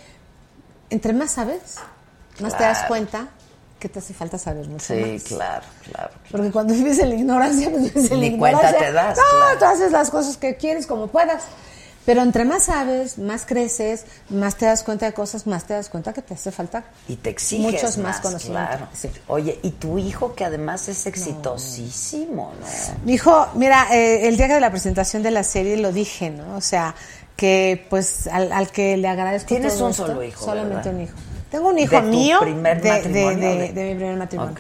[0.90, 1.78] entre más sabes,
[2.40, 3.28] más te das cuenta
[3.80, 5.24] que te hace falta saber mucho sí, más.
[5.24, 6.10] claro, claro.
[6.32, 8.88] Porque cuando vives en la ignorancia, pues vives en la Ni cuenta ignorancia.
[8.88, 9.60] te das, No, claro.
[9.60, 11.44] tú haces las cosas que quieres como puedas.
[12.06, 15.90] Pero entre más sabes, más creces, más te das cuenta de cosas, más te das
[15.90, 18.78] cuenta que te hace falta Y te exiges muchos más, más, conocimientos.
[18.78, 18.88] claro.
[18.94, 19.10] Sí.
[19.28, 22.66] Oye, y tu hijo que además es exitosísimo, ¿no?
[23.06, 26.56] Mi hijo, mira, eh, el día de la presentación de la serie lo dije, ¿no?
[26.56, 26.96] O sea,
[27.36, 30.94] que pues al, al que le agradezco Tienes todo un esto, solo hijo, Solamente ¿verdad?
[30.96, 31.14] un hijo.
[31.52, 32.92] Tengo un hijo ¿De tu mío primer de,
[33.72, 34.56] mi primer matrimonio.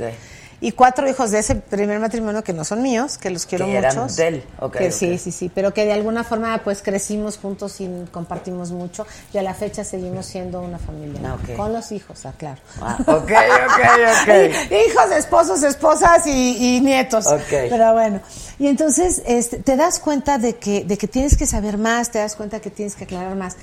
[0.59, 3.77] Y cuatro hijos de ese primer matrimonio que no son míos, que los quiero Que
[3.77, 4.15] eran muchos.
[4.15, 4.43] de él.
[4.73, 4.91] Que.
[4.91, 9.37] Sí, sí, sí, pero que de alguna forma pues crecimos juntos y compartimos mucho y
[9.37, 11.21] a la fecha seguimos siendo una familia.
[11.23, 11.37] Ah.
[11.55, 12.59] Con los hijos, ah, claro.
[12.81, 13.81] Ah, ok, ok,
[14.23, 14.71] ok.
[14.71, 17.27] Hijos, esposos, esposas y, y nietos.
[17.51, 18.19] Pero bueno.
[18.57, 22.17] Y entonces este, te das cuenta de que, de que tienes que saber más, te
[22.17, 23.57] das cuenta que tienes que aclarar más.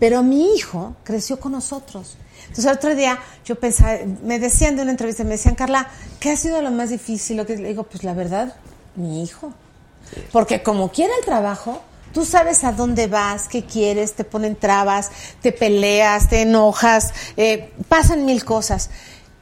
[0.00, 2.16] Pero mi hijo creció con nosotros.
[2.50, 6.32] Entonces el otro día yo pensaba, me decían de una entrevista, me decían, Carla, ¿qué
[6.32, 7.36] ha sido lo más difícil?
[7.36, 8.54] Lo que le digo, pues la verdad,
[8.96, 9.52] mi hijo.
[10.32, 11.80] Porque como quiera el trabajo,
[12.12, 15.10] tú sabes a dónde vas, qué quieres, te ponen trabas,
[15.40, 18.90] te peleas, te enojas, eh, pasan mil cosas.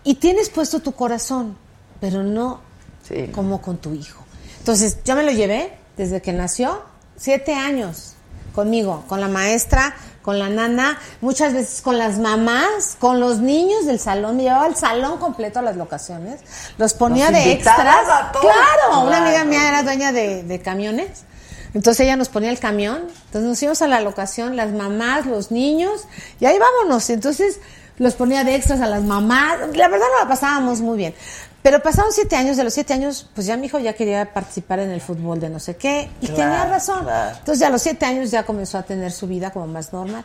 [0.05, 1.57] Y tienes puesto tu corazón,
[2.01, 2.61] pero no
[3.09, 3.29] Sí.
[3.33, 4.23] como con tu hijo.
[4.59, 6.83] Entonces, yo me lo llevé desde que nació,
[7.17, 8.13] siete años
[8.55, 9.97] conmigo, con la maestra,
[10.29, 14.37] con la nana, muchas veces con las mamás, con los niños del salón.
[14.37, 16.43] Me llevaba el salón completo a las locaciones,
[16.77, 17.79] los ponía de extras.
[17.79, 18.45] a todos.
[18.45, 19.25] Claro, una Claro.
[19.25, 21.25] amiga mía era dueña de, de camiones.
[21.73, 25.51] Entonces ella nos ponía el camión, entonces nos íbamos a la locación, las mamás, los
[25.51, 26.03] niños,
[26.41, 27.09] y ahí vámonos.
[27.09, 27.59] Entonces
[27.97, 29.57] los ponía de extras a las mamás.
[29.75, 31.15] La verdad no la pasábamos muy bien.
[31.63, 34.79] Pero pasaron siete años, de los siete años, pues ya mi hijo ya quería participar
[34.79, 37.03] en el fútbol de no sé qué, y Claro, tenía razón.
[37.05, 37.37] claro.
[37.39, 40.25] Entonces ya a los siete años ya comenzó a tener su vida como más normal.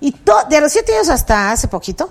[0.00, 2.10] Y to- de los siete años hasta hace poquito,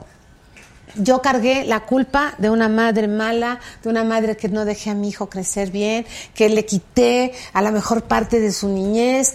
[0.96, 4.94] yo cargué la culpa de una madre mala, de una madre que no dejé a
[4.94, 9.34] mi hijo crecer bien, que le quité a la mejor parte de su niñez.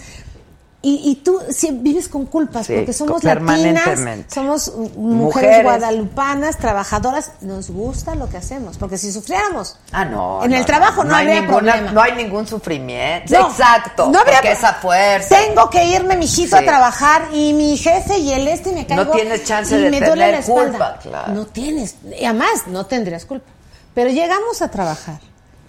[0.88, 3.98] Y, y tú sí, vives con culpas, Sí, porque somos latinas,
[4.32, 5.62] somos mujeres, Mujeres.
[5.64, 10.44] guadalupanas, trabajadoras, nos gusta lo que hacemos, porque si sufriéramos Ah, no.
[10.44, 11.92] en no, el trabajo no, hay habría ninguna- problema.
[11.92, 13.36] No hay ningún sufrimiento.
[13.36, 14.08] No, Exacto.
[14.12, 15.36] no habría- porque esa fuerza.
[15.36, 16.62] Tengo que irme, mijito, Sí.
[16.62, 19.06] a trabajar y mi jefe y el este me caigo.
[19.06, 20.70] No tienes chance y de me duele tener la espalda.
[20.70, 21.32] culpa, claro.
[21.32, 23.50] No tienes, y además no tendrías culpa.
[23.92, 25.18] Pero llegamos a trabajar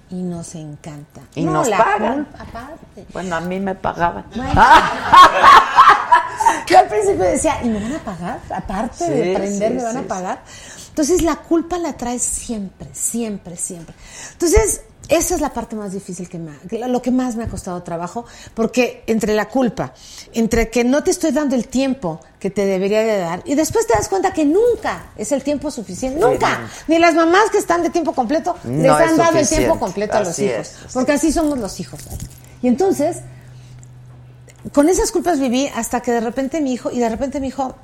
[0.10, 1.22] y nos encanta.
[1.36, 2.26] Y No, nos la pagan.
[2.26, 3.06] culpa, aparte.
[3.14, 4.26] Bueno, a mí me pagaban.
[6.68, 8.40] Yo al principio decía, ¿y me van a pagar?
[8.54, 10.42] Aparte Sí, de aprender, sí, ¿me van sí, a pagar?
[10.90, 13.96] Entonces la culpa la traes siempre, siempre, siempre.
[14.34, 17.44] Entonces, esa es la parte más difícil que me ha- que lo que más me
[17.44, 19.94] ha costado trabajo, porque entre la culpa,
[20.34, 23.88] entre que no te estoy dando el tiempo que te debería de dar, y después
[23.88, 26.70] te das cuenta que nunca es el tiempo suficiente, nunca.
[26.88, 29.80] Ni las mamás que están de tiempo completo No les es han dado el tiempo
[29.80, 30.60] completo a los hijos.
[30.86, 30.94] es.
[30.94, 32.02] Porque así somos los hijos.
[32.62, 33.18] Y entonces,
[34.74, 37.76] con esas culpas viví hasta que de repente mi hijo, y de repente mi hijo,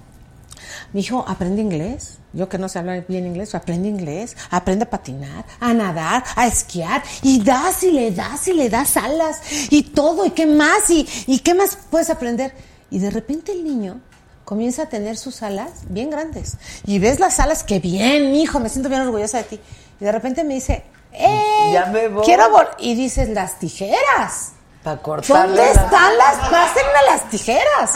[0.94, 2.18] mi hijo aprende inglés.
[2.34, 6.48] Yo que no sé hablar bien inglés, aprende inglés, aprende a patinar, a nadar, a
[6.48, 10.90] esquiar, y das y le das y le das alas, y todo, y qué más,
[10.90, 12.56] y, y qué más puedes aprender.
[12.90, 14.02] Y de repente el niño
[14.46, 16.58] comienza a tener sus alas bien grandes.
[16.86, 19.60] Y ves las alas, que bien, hijo, me siento bien orgullosa de ti.
[20.00, 21.72] Y de repente me dice, ¡eh!
[21.74, 22.26] Ya me voy.
[22.26, 22.76] Quiero vol-".
[22.80, 24.54] Y dices, las tijeras.
[24.84, 25.56] Para cortarle.
[25.56, 26.36] ¿Dónde están las?
[26.50, 27.92] Pásenme las tijeras.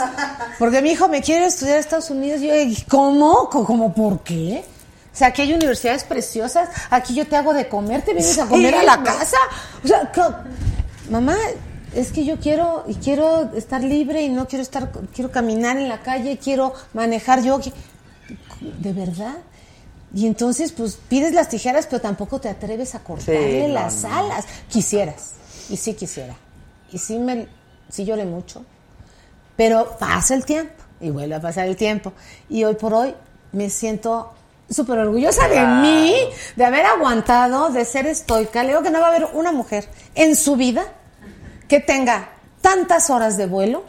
[0.58, 2.40] Porque mi hijo me quiere estudiar a Estados Unidos.
[2.40, 3.48] Y yo, "¿Y ¿cómo?
[3.50, 3.66] ¿Cómo?
[3.66, 4.64] ¿Cómo por qué?
[5.12, 6.68] O sea, aquí hay universidades preciosas.
[6.90, 9.36] Aquí yo te hago de comer, te vienes a Sí, comer a la casa.
[9.84, 10.10] O sea,
[11.10, 11.36] mamá,
[11.94, 15.88] es que yo quiero y quiero estar libre y no quiero estar, quiero caminar en
[15.88, 17.58] la calle, quiero manejar yo.
[18.60, 19.34] ¿De verdad?
[20.14, 24.14] Y entonces, pues pides las tijeras, pero tampoco te atreves a cortarle las no.
[24.16, 24.46] alas.
[24.70, 25.32] Quisieras,
[25.68, 26.34] y sí quisiera.
[26.92, 27.48] Y sí, me,
[27.88, 28.64] sí lloré mucho.
[29.56, 32.12] Pero pasa el tiempo, y vuelve a pasar el tiempo.
[32.48, 33.14] Y hoy por hoy
[33.52, 34.32] me siento
[34.70, 36.14] súper orgullosa de mí,
[36.56, 38.62] de haber aguantado, de ser estoica.
[38.62, 40.84] Le digo que no va a haber una mujer en su vida
[41.66, 43.84] que tenga tantas horas de vuelo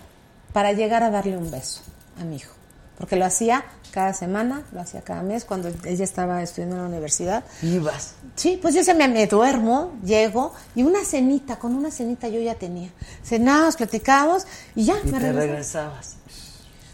[0.54, 1.82] para llegar a darle un beso
[2.20, 2.59] a mi hijo.
[3.00, 6.88] Porque lo hacía cada semana, lo hacía cada mes, cuando ella estaba estudiando en la
[6.90, 7.44] universidad.
[7.64, 8.14] Ibas.
[8.36, 12.40] Sí, pues yo se me, me duermo, llego y una cenita, con una cenita yo
[12.40, 12.90] ya tenía.
[13.24, 14.46] Cenamos, platicamos
[14.76, 16.18] y ya Y me te regresabas.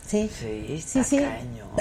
[0.08, 1.26] Sí, Sí, sí, está sí.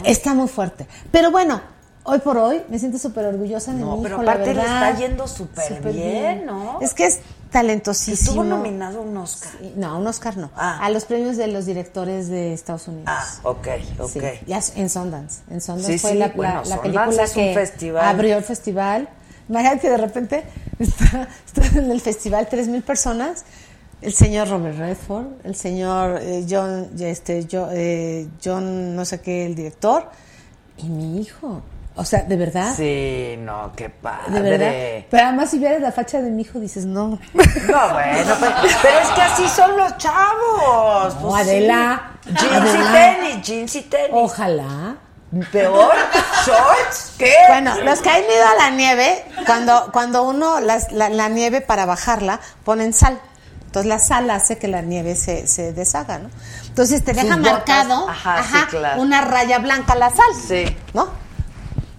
[0.04, 0.86] Está muy fuerte.
[1.12, 1.60] Pero bueno,
[2.04, 4.60] hoy por hoy me siento súper orgullosa de No, mi pero hijo, la aparte le
[4.62, 6.78] está yendo súper bien, ¿no?
[6.80, 7.20] Es que es
[7.54, 8.30] talentosísimo.
[8.30, 9.52] Estuvo nominado a un Oscar.
[9.76, 10.50] No, a un Oscar no.
[10.56, 10.78] Ah.
[10.84, 13.04] A los premios de los directores de Estados Unidos.
[13.06, 13.68] Ah, ok,
[14.00, 14.10] ok.
[14.10, 15.42] Sí, ya en Sundance.
[15.48, 18.04] En Sundance Sí, fue sí, la, bueno, la- película que festival.
[18.04, 19.08] abrió el festival.
[19.48, 20.44] Imagínate que de repente
[20.80, 23.44] está, está en el festival tres mil personas.
[24.02, 29.46] El señor Robert Redford, el señor eh, John, este, yo- eh, John, no sé qué,
[29.46, 30.10] el director,
[30.76, 31.62] y mi hijo.
[31.96, 32.74] O sea, de verdad.
[32.76, 34.32] Sí, no, qué padre.
[34.32, 35.06] De verdad.
[35.10, 37.10] Pero además, si vieras la facha de mi hijo, dices, no.
[37.34, 41.14] No, bueno, pero, pero es que así son los chavos.
[41.14, 42.30] No, pues Adela, sí.
[42.34, 43.12] Jeans Adela.
[43.12, 44.10] y tenis, jeans y tenis.
[44.12, 44.96] Ojalá.
[45.50, 45.92] Peor,
[46.46, 47.32] shorts, ¿qué?
[47.48, 51.60] Bueno, los que han ido a la nieve, cuando, cuando uno las- la, la nieve
[51.60, 53.18] para bajarla, ponen sal.
[53.66, 56.30] Entonces la sal hace que la nieve se, se deshaga, ¿no?
[56.68, 59.02] Entonces te Sus deja botas, marcado ajá, sí, claro.
[59.02, 60.26] una raya blanca la sal.
[60.46, 60.64] Sí.
[60.92, 61.08] ¿No?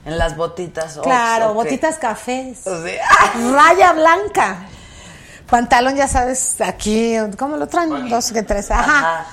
[0.06, 1.00] En las botitas.
[1.02, 2.66] Claro, botitas cafés.
[2.68, 4.68] O sea, Raya blanca.
[5.50, 8.10] Pantalón, ya sabes, aquí, ¿cómo lo traen?
[8.10, 8.72] Dos que tres.
[8.72, 9.00] Ajá.
[9.00, 9.26] Ajá.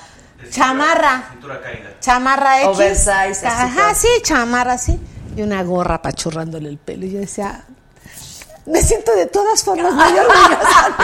[0.49, 1.23] Chamarra.
[1.31, 1.89] Cintura caída.
[1.99, 2.67] Chamarra X.
[2.75, 4.99] Oversize, así Ajá, sí, chamarra, sí.
[5.35, 7.05] Y una gorra pachurrándole el pelo.
[7.05, 7.63] Y yo decía,
[8.65, 10.97] me siento de todas formas muy orgullosa.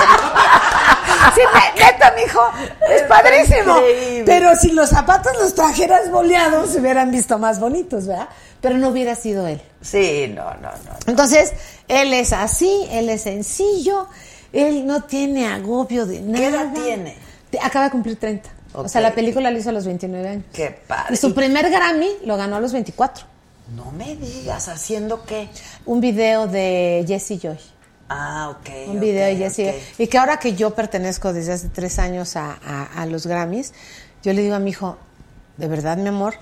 [1.35, 2.41] sí, ne- neta, mijo,
[2.89, 3.77] es padrísimo.
[3.77, 4.23] increíble.
[4.25, 8.29] Pero si los zapatos los trajeras boleados, se hubieran visto más bonitos, ¿verdad?
[8.61, 9.61] Pero no hubiera sido él.
[9.81, 10.91] Sí, no, no, no.
[11.07, 11.53] Entonces,
[11.87, 14.07] él es así, él es sencillo,
[14.51, 16.37] él no tiene agobio de nada.
[16.39, 17.17] ¿Qué edad tiene?
[17.61, 18.49] Acaba de cumplir 30.
[18.73, 20.45] O sea, la película la hizo a los 29 años.
[20.53, 21.13] Qué padre.
[21.13, 23.25] Y su primer Grammy lo ganó a los 24.
[23.75, 25.49] No me digas, ¿haciendo qué?
[25.85, 27.59] Un video de Jesse Joy.
[28.09, 28.69] Ah, ok.
[28.87, 29.73] Un video de Jesse ok.
[29.97, 30.05] Joy.
[30.05, 33.73] Y que ahora que yo pertenezco desde hace tres años a, a- a los Grammys,
[34.23, 34.97] yo le digo a mi hijo,
[35.57, 36.35] de verdad, mi amor,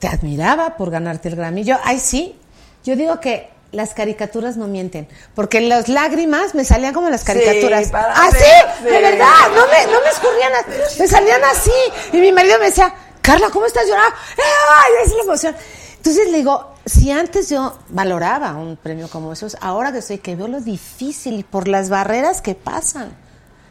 [0.00, 1.62] te admiraba por ganarte el Grammy.
[1.64, 2.36] Yo, ay, sí.
[2.84, 5.06] Yo digo que las caricaturas no mienten,
[5.36, 7.92] porque las lágrimas me salían como las caricaturas.
[7.94, 8.36] así,
[8.82, 11.70] ver, de verdad, no me, no me escurrían, así, me salían así.
[12.12, 14.16] Y mi marido me decía, Carla, ¿cómo estás llorando?
[14.38, 15.54] ¡Ay, es la emoción!
[16.00, 20.34] Entonces le digo, si antes yo valoraba un premio como esos, ahora que soy que
[20.34, 23.12] veo lo difícil y por las barreras que pasan,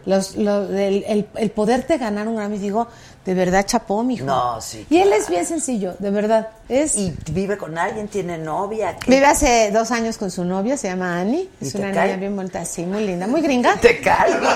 [0.06, 2.88] los, lo- el, el- el poderte ganar un Grammy, digo,
[3.26, 4.26] de verdad chapó, mijo.
[4.26, 6.50] No, sí, Y él es bien sencillo, de verdad.
[6.70, 8.08] Es, ¿Y vive con alguien?
[8.08, 8.96] ¿Tiene novia?
[8.98, 9.10] ¿Qué?
[9.12, 11.50] Vive hace dos años con su novia, se llama Annie.
[11.60, 12.08] ¿Y Es una cae?
[12.10, 13.76] niña bien bonita, sí, muy linda, muy gringa.
[13.78, 14.38] Te caigo.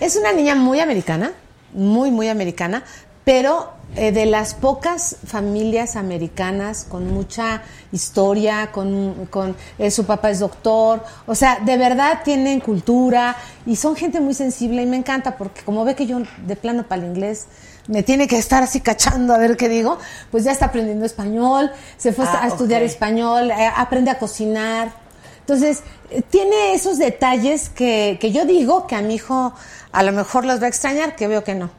[0.00, 1.32] Es una niña muy americana,
[1.72, 2.82] muy, muy americana,
[3.24, 7.62] pero eh, de las pocas familias americanas con mucha
[7.92, 13.36] historia, con, con eh, su papá es doctor, o sea, de verdad tienen cultura
[13.66, 16.84] y son gente muy sensible y me encanta porque como ve que yo de plano
[16.84, 17.46] para el inglés
[17.88, 19.98] me tiene que estar así cachando a ver qué digo,
[20.30, 22.86] pues ya está aprendiendo español, se fue Ah, a estudiar ok.
[22.88, 24.92] español, eh, aprende a cocinar.
[25.40, 29.52] Entonces, eh, tiene esos detalles que, que yo digo que a mi hijo
[29.90, 31.70] a lo mejor los va a extrañar, que veo que no.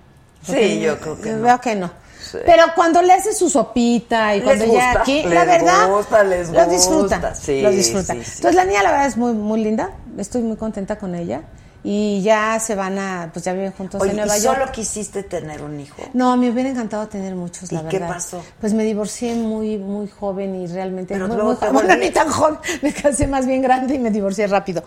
[0.46, 1.42] Sí, yo creo que no.
[1.44, 2.03] Veo que no.
[2.46, 6.24] Pero cuando le hace su sopita y cuando ya gusta, aquí, les la verdad, gusta,
[6.24, 7.18] les lo disfruta.
[7.18, 7.36] gusta.
[7.36, 8.14] Sí, lo disfruta.
[8.14, 8.32] sí, sí.
[8.38, 9.92] Entonces la niña la verdad es muy, muy linda.
[10.18, 11.42] Estoy muy contenta con ella.
[11.86, 14.58] Y ya se van a, pues ya viven juntos Oye, en ¿y Nueva York.
[14.58, 16.02] solo quisiste tener un hijo?
[16.14, 18.14] No, me hubiera encantado tener muchos, la ¿Y qué verdad.
[18.16, 18.42] pasó?
[18.62, 21.74] Pues me divorcié muy, muy joven y realmente Pero muy, luego muy te joven.
[21.86, 22.58] Bueno, ni tan joven.
[22.82, 24.82] Me casé más bien grande y me divorcié rápido.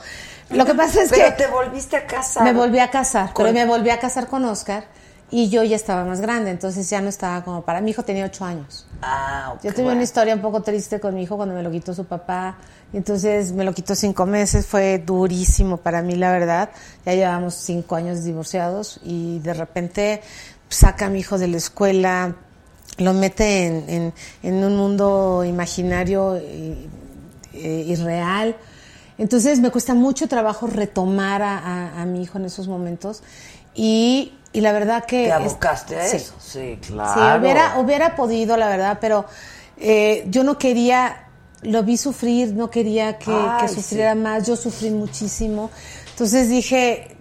[0.48, 2.44] Lo que pasa es Pero que te volviste a casar.
[2.44, 4.85] me volví a casar, Con- pero me volví a casar con Oscar
[5.31, 8.24] y yo ya estaba más grande, entonces ya no estaba como para mi hijo tenía
[8.27, 8.86] ocho años.
[9.03, 9.55] Ah.
[9.62, 9.97] Yo tuve bueno.
[9.97, 12.57] una historia un poco triste con mi hijo cuando me lo quitó su papá.
[12.93, 14.66] Y entonces me lo quitó cinco meses.
[14.66, 16.70] Fue durísimo para mí, la verdad.
[17.05, 20.23] Ya llevamos cinco años divorciados y de repente
[20.69, 22.36] saca a mi hijo de la escuela,
[22.98, 24.12] lo mete en, en-
[24.44, 26.89] en un mundo imaginario y,
[27.53, 28.57] eh, irreal.
[29.19, 33.23] Entonces me cuesta mucho trabajo retomar a, a- a mi hijo en esos momentos.
[33.74, 35.24] Y, y la verdad que...
[35.24, 36.16] Te es- abocaste a sí.
[36.16, 36.34] eso.
[36.40, 37.40] Sí, Sí, claro.
[37.40, 39.26] hubiera, hubiera podido, la verdad, pero
[39.78, 41.28] eh, yo no quería,
[41.62, 44.18] lo vi sufrir, no quería que, Ay, que sufriera sí.
[44.20, 45.70] más, yo sufrí muchísimo.
[46.10, 47.15] Entonces dije,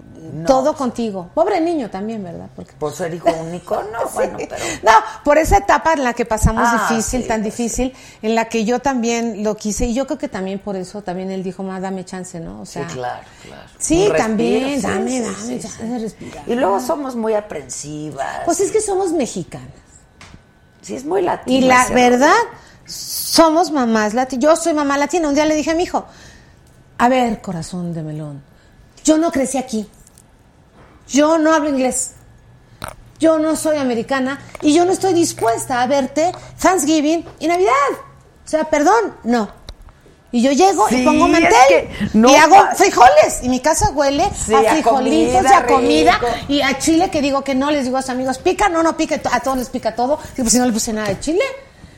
[0.46, 1.30] todo contigo.
[1.34, 2.48] Pobre niño también, ¿verdad?
[2.56, 4.56] Porque Por ser hijo único, no, bueno, pero...
[4.84, 4.92] no,
[5.24, 8.46] por esa etapa en la que pasamos Ah, difícil, sí, tan pues difícil, en la
[8.46, 11.64] que yo también lo quise, y yo creo que también por eso también él dijo,
[11.64, 12.62] más dame chance, ¿no?
[12.62, 13.70] O sea, sí, claro, claro.
[13.78, 16.44] Sí, respiro, también, dame, dame chance de respirar.
[16.48, 18.42] Y luego somos muy aprensivas.
[18.46, 19.70] Pues es que somos mexicanas.
[20.82, 21.58] Sí, es muy latino.
[21.58, 22.36] Y la verdad,
[22.86, 24.44] somos mamás latinas.
[24.44, 25.28] Yo soy mamá latina.
[25.28, 26.06] Un día le dije a mi hijo,
[26.98, 28.42] a ver, corazón de melón,
[29.04, 29.90] yo no crecí aquí.
[31.08, 32.12] Yo no hablo inglés.
[33.20, 37.72] Yo no soy americana y yo no estoy dispuesta a verte Thanksgiving y Navidad.
[38.46, 39.50] O sea, perdón, no.
[40.32, 43.40] Y yo llego Sí, y pongo es mantel que no y hago frijoles.
[43.44, 46.28] Y mi casa huele Sí, a a frijolitos comida, y a comida rico.
[46.50, 47.72] y a chile que digo que no.
[47.72, 49.18] Les digo a sus amigos, pica, no, no pica.
[49.32, 50.20] A todos les pica todo.
[50.38, 51.44] Y pues si no le puse nada de chile.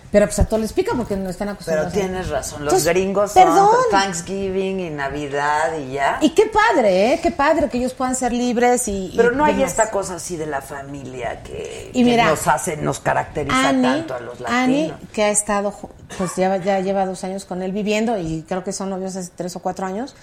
[0.10, 1.92] Pero pues a todos les pica porque no están Pero acostumbrados.
[1.92, 3.70] a- tienes razón, los Entonces, gringos son perdón.
[3.92, 6.18] Thanksgiving y Navidad y ya.
[6.22, 7.20] Y qué padre, ¿eh?
[7.22, 9.12] Qué padre que ellos puedan ser libres y...
[9.18, 12.48] Pero y no hay esta cosa así de la familia que, Y que mira, nos
[12.48, 15.10] hace, nos caracteriza Annie, tanto a los Annie, latinos.
[15.12, 15.74] que ha estado,
[16.18, 19.30] pues ya, ya lleva dos años con él viviendo y creo que son novios hace
[19.36, 20.16] tres o cuatro años.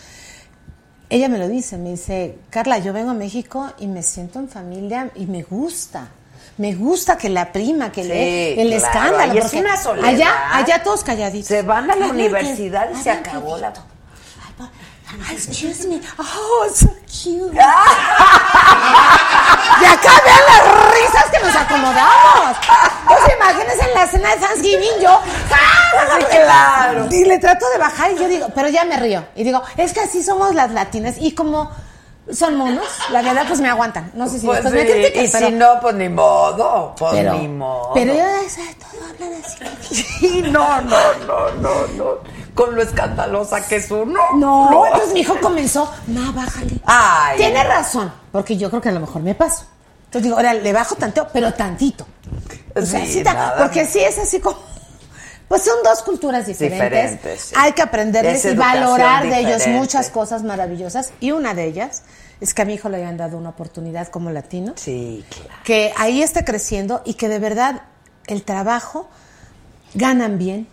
[1.10, 4.48] Ella me lo dice, me dice, Carla, yo vengo a México y me siento en
[4.48, 6.08] familia y me gusta.
[6.56, 9.32] Me gusta que la prima, que Sí, le, el claro, escándalo.
[9.34, 10.08] es porque una soledad.
[10.08, 11.48] Allá, allá todos calladitos.
[11.48, 13.72] Se van a la universidad y se acabó la...
[15.30, 16.00] Excuse me.
[16.18, 17.54] Oh, so cute.
[17.54, 17.58] y
[19.84, 22.56] acá vean las risas que nos acomodamos.
[23.06, 25.20] Pues imagínense en la cena de Thanksgiving yo.
[26.30, 27.08] claro.
[27.10, 29.24] Y le trato de bajar y yo digo, pero ya me río.
[29.36, 31.14] Y digo, es que así somos las latinas.
[31.20, 31.70] Y como
[32.32, 34.10] son monos, la verdad, pues me aguantan.
[34.14, 36.94] No sé si Pues después me sí, critiquen, y pero- si no, pues ni modo,
[36.98, 37.90] pues pero, ni modo.
[37.94, 39.94] pero yo sabes, todo hablan así.
[39.94, 40.96] Sí, no, no,
[41.26, 42.04] no, no, no.
[42.54, 44.20] Con lo escandalosa que es uno.
[44.36, 46.80] No, entonces mi hijo comenzó, ma, bájale.
[46.86, 47.36] Ay.
[47.36, 49.64] Tiene razón, porque yo creo que a lo mejor me paso.
[50.06, 52.06] Entonces digo, ahora le bajo tanteo, pero tantito.
[52.76, 54.56] O sea, Sí, sí ta- nada porque sí es así como.
[55.54, 57.12] Pues son dos culturas diferentes.
[57.12, 57.54] Diferentes, sí.
[57.56, 61.12] Hay que aprenderles Es y valorar de ellos muchas cosas maravillosas.
[61.20, 62.02] Y una de ellas
[62.40, 64.72] es que a mi hijo le habían dado una oportunidad como latino.
[64.74, 65.60] Sí, claro.
[65.62, 67.82] Que ahí está creciendo y que de verdad
[68.26, 69.08] el trabajo
[69.94, 70.66] ganan bien,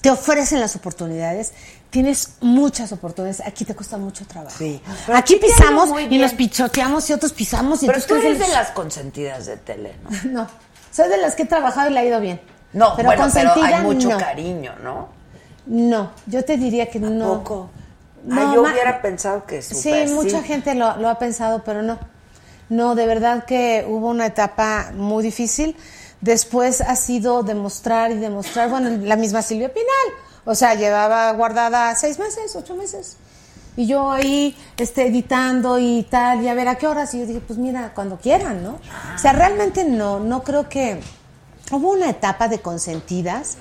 [0.00, 1.52] te ofrecen las oportunidades,
[1.90, 3.42] tienes muchas oportunidades.
[3.46, 4.56] Aquí te cuesta mucho trabajo.
[4.56, 4.80] Sí.
[5.12, 9.44] Aquí pisamos y nos pichoteamos y otros pisamos y Pero tú eres de las consentidas
[9.44, 10.08] de tele, ¿no?
[10.32, 10.48] No,
[10.90, 12.55] soy de las que he trabajado y le ha ido bien.
[12.72, 14.18] No, pero bueno, pero hay mucho no.
[14.18, 15.08] cariño, ¿no?
[15.66, 17.38] No, yo te diría que no.
[17.38, 17.70] poco?
[18.24, 21.62] No, ah, yo ma- hubiera pensado que Sí, súper mucha gente lo, lo ha pensado,
[21.64, 21.98] pero no.
[22.68, 25.76] No, de verdad que hubo una etapa muy difícil.
[26.20, 30.18] Después ha sido demostrar y demostrar, bueno, la misma Silvia Pinal.
[30.44, 33.16] O sea, llevaba guardada seis meses, ocho meses.
[33.76, 37.12] Y yo ahí este, editando y tal, y a ver a qué horas.
[37.14, 38.78] Y yo dije, pues mira, cuando quieran, ¿no?
[39.14, 41.00] O sea, realmente no, no creo que.
[41.70, 43.56] Hubo una etapa de consentidas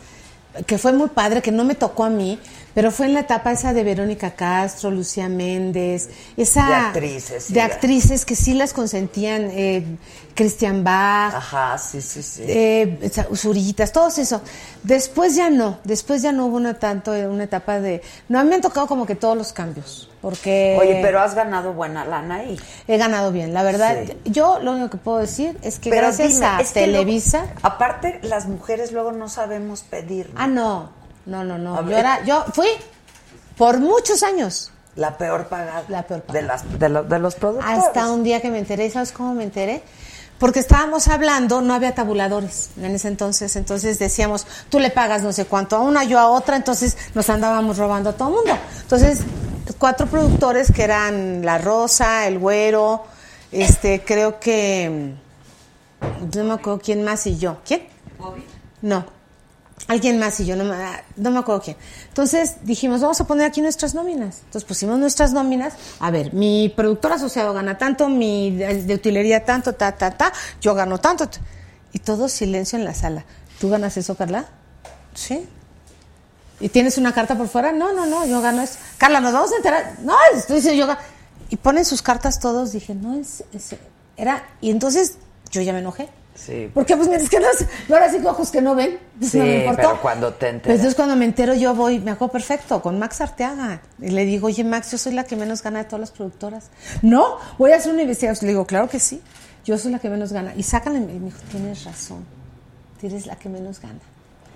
[0.68, 2.40] que fue muy padre, que no me tocó a mí,
[2.76, 6.68] pero fue en la etapa esa de Verónica Castro, Lucía Méndez, esa...
[6.68, 9.84] De actrices, sí, De actrices que sí las consentían, eh,
[10.36, 12.44] Christian Bach, Ajá, sí, sí, sí.
[12.46, 14.42] eh, Usuritas, todo eso.
[14.84, 18.02] Después ya no, después ya no hubo una tanto, eh, una etapa de...
[18.30, 20.78] No, a mí me han tocado como que todos los cambios, porque...
[20.80, 22.60] Oye, pero has ganado buena lana ahí.
[22.90, 23.96] He ganado bien, la verdad.
[24.06, 24.18] Sí.
[24.32, 27.04] Yo lo único que puedo decir es que Pero gracias dime, a es que luego-
[27.06, 27.46] Televisa...
[27.64, 30.28] aparte, las mujeres luego no sabemos pedir.
[30.34, 30.42] ¿no?
[30.42, 31.82] Ah, no, no, no, no.
[31.90, 32.68] Yo, era, yo fui
[33.58, 35.84] por muchos años La peor pagada.
[35.90, 37.80] La peor De, las, de, los- de los productores.
[37.80, 38.90] hasta un día que me enteré.
[38.90, 39.84] ¿Sabes cómo me enteré?
[40.40, 43.56] Porque estábamos hablando, no había tabuladores en ese entonces.
[43.56, 46.56] Entonces decíamos, tú le pagas no sé cuánto a una, yo a otra.
[46.58, 48.58] Entonces nos andábamos robando a todo el mundo.
[48.82, 49.22] Entonces,
[49.80, 53.04] cuatro productores que eran La Rosa, El Güero,
[53.52, 55.14] este, creo que.
[56.36, 57.58] No me acuerdo quién más y yo.
[57.66, 57.88] ¿Quién?
[58.82, 59.06] No.
[59.88, 60.76] Alguien más y yo, no me,
[61.16, 61.78] no me acuerdo quién.
[62.08, 64.40] Entonces dijimos, vamos a poner aquí nuestras nóminas.
[64.46, 65.74] Entonces pusimos nuestras nóminas.
[66.00, 70.34] A ver, mi productor asociado gana tanto, mi de, utilería tanto, ta, ta, ta.
[70.60, 71.30] Yo gano tanto.
[71.94, 73.26] Y todo silencio en la sala.
[73.60, 74.46] ¿Tú ganas eso, Carla?
[75.14, 75.48] Sí.
[76.60, 77.72] ¿Y tienes una carta por fuera?
[77.72, 78.80] No, no, no, yo gano eso.
[78.98, 79.98] Carla, ¿nos vamos a enterar?
[80.02, 81.00] No, estoy diciendo yo gano.
[81.50, 82.72] Y ponen sus cartas todos.
[82.72, 83.76] Dije, no, es, es-
[84.18, 84.44] era.
[84.62, 85.18] Y entonces
[85.52, 86.10] yo ya me enojé.
[86.36, 86.70] Sí.
[86.74, 87.48] Porque pues mientras que no,
[87.88, 89.82] no ahora sí que ojos que no ven, pues, Sí, no me importó.
[89.82, 90.76] pero cuando te enteras.
[90.76, 93.82] entonces cuando me entero yo voy, me acuerdo perfecto, con Max Arteaga.
[94.02, 96.70] Y le digo, oye Max, yo soy la que menos gana de todas las productoras.
[97.02, 98.48] No, voy a hacer una investigación.
[98.48, 99.22] Le digo, claro que sí,
[99.64, 100.54] yo soy la que menos gana.
[100.58, 102.26] Y sácale, y me dijo, tienes razón,
[103.00, 104.00] tú eres la que menos gana.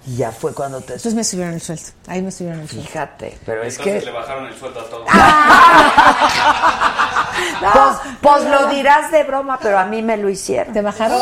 [0.08, 0.94] Y ya fue cuando te...
[0.94, 2.88] Entonces me subieron el sueldo, ahí me subieron el sueldo.
[2.88, 4.10] Fíjate, pero es Entonces que...
[4.10, 5.08] le bajaron el sueldo a todos.
[7.60, 10.74] Pues, pues lo dirás de broma, pero a mí me lo hicieron.
[10.74, 11.20] ¿Te bajaron?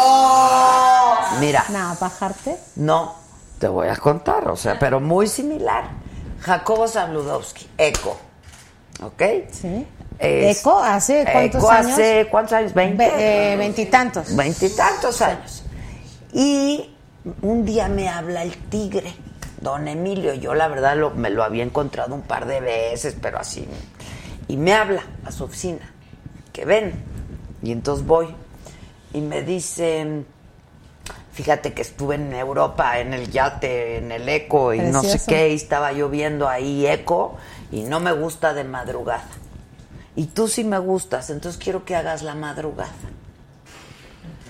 [1.39, 2.57] Mira, No, bajarte.
[2.75, 3.15] no,
[3.59, 5.85] te voy a contar, o sea, pero muy similar.
[6.41, 8.17] Jacobo Zabludowski, Eco,
[9.03, 9.21] ¿ok?
[9.51, 9.87] Sí.
[10.19, 11.91] Es- Eco, ¿hace cuántos Eco años?
[11.93, 12.73] hace, ¿cuántos años?
[12.73, 12.97] ¿20?
[12.97, 14.35] Ve- eh, veintitantos.
[14.35, 15.63] Veintitantos años.
[16.33, 16.95] Y
[17.41, 19.13] un día me habla el tigre,
[19.61, 20.33] don Emilio.
[20.35, 23.67] Yo la verdad lo- me lo había encontrado un par de veces, pero así.
[24.47, 25.91] Y me habla a su oficina,
[26.57, 26.91] que ven.
[27.61, 28.27] Y entonces voy.
[29.13, 30.25] Y me dicen,
[31.31, 35.49] fíjate que estuve en Europa, en el yate, en el eco, y no sé qué,
[35.49, 37.37] y estaba yo viendo ahí eco,
[37.71, 39.27] y no me gusta de madrugada.
[40.15, 42.91] Y tú sí me gustas, entonces quiero que hagas la madrugada.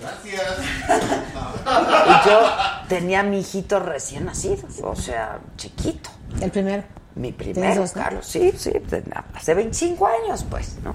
[0.00, 0.58] Gracias.
[1.68, 2.40] Y yo
[2.88, 6.08] tenía a mi hijito recién nacido, o sea, chiquito.
[6.40, 6.82] El primero.
[7.14, 8.02] Mi ¿Tienes primero, dos, no?
[8.02, 8.72] Carlos, sí, sí,
[9.34, 10.94] hace 25 años, pues, ¿no?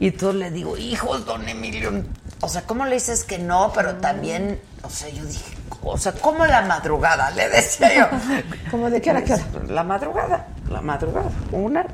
[0.00, 2.04] Y entonces le digo, hijos, don Emilio,
[2.40, 3.72] o sea, ¿cómo le dices que no?
[3.74, 7.30] Pero también, o sea, yo dije, o sea, ¿cómo la madrugada?
[7.30, 8.06] Le decía yo.
[8.70, 9.44] ¿Cómo de qué hora, qué hora?
[9.66, 11.30] La madrugada, la madrugada.
[11.50, 11.86] Una,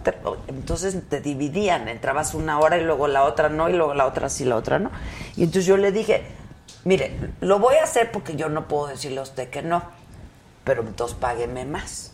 [0.49, 4.29] entonces te dividían, entrabas una hora y luego la otra no, y luego la otra
[4.29, 4.91] sí, la otra no.
[5.37, 6.27] Y entonces yo le dije,
[6.85, 9.83] mire, lo voy a hacer porque yo no puedo decirle a usted que no,
[10.65, 12.14] pero entonces págueme más.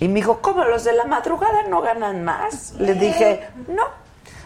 [0.00, 2.72] Y me dijo, ¿cómo los de la madrugada no ganan más?
[2.78, 3.84] Le dije, no.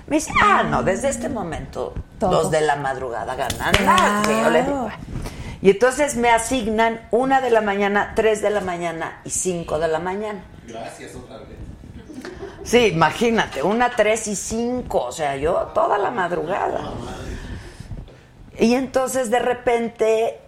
[0.06, 2.34] Me dice, ah, no, desde este momento Todos.
[2.34, 4.28] los de la madrugada ganan más.
[4.28, 4.88] Y yo le digo,
[5.62, 9.88] y entonces me asignan una de la mañana, tres de la mañana y cinco de
[9.88, 10.44] la mañana.
[10.66, 11.56] Gracias otra vez.
[12.64, 16.92] Sí, imagínate, una, tres y cinco, o sea, yo toda la madrugada.
[18.58, 20.40] Y entonces de repente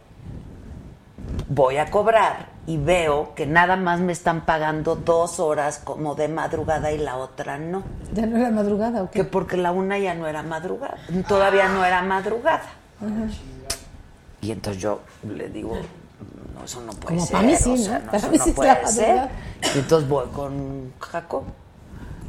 [1.49, 6.29] voy a cobrar y veo que nada más me están pagando dos horas como de
[6.29, 7.85] madrugada y la otra no.
[8.13, 9.21] ¿Ya no era madrugada o qué?
[9.21, 10.97] Que porque la una ya no era madrugada,
[11.29, 12.65] todavía no era madrugada.
[13.01, 13.29] Ajá.
[14.41, 15.77] Y entonces yo le digo,
[16.55, 17.33] no, eso no puede Como ser.
[17.33, 17.79] para mí sí, o ¿no?
[17.79, 19.29] sea, no, Para eso mí no sí puede la ser.
[19.75, 21.45] Y entonces voy con Jacob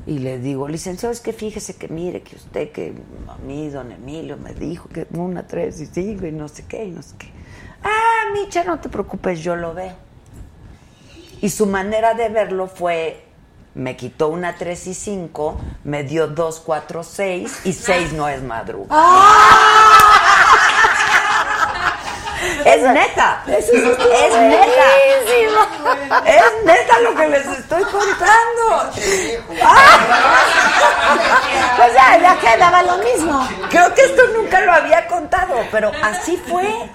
[0.05, 2.93] y le digo, licenciado, es que fíjese que mire que usted, que
[3.27, 6.85] a mí, don Emilio, me dijo que una, tres y cinco y no sé qué
[6.85, 7.29] y no sé qué.
[7.83, 9.93] Ah, Micha, no te preocupes, yo lo veo.
[11.41, 13.23] Y su manera de verlo fue,
[13.75, 18.41] me quitó una tres y cinco, me dio dos, cuatro, seis y seis no es
[18.41, 18.97] madrugada.
[22.65, 23.43] Es neta.
[23.47, 24.87] Es neta.
[26.25, 28.91] Es neta lo que les estoy contando.
[31.77, 33.47] Pues ya, ya quedaba lo mismo.
[33.69, 36.89] Creo que esto nunca lo había contado, pero así fue.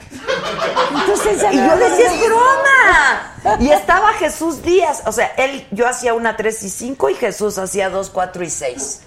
[0.95, 3.59] Entonces Y yo decía, es broma".
[3.61, 5.03] Y estaba Jesús Díaz.
[5.07, 8.51] O sea, él, yo hacía una 3 y 5 y Jesús hacía 2, 4 y
[8.51, 9.01] 6.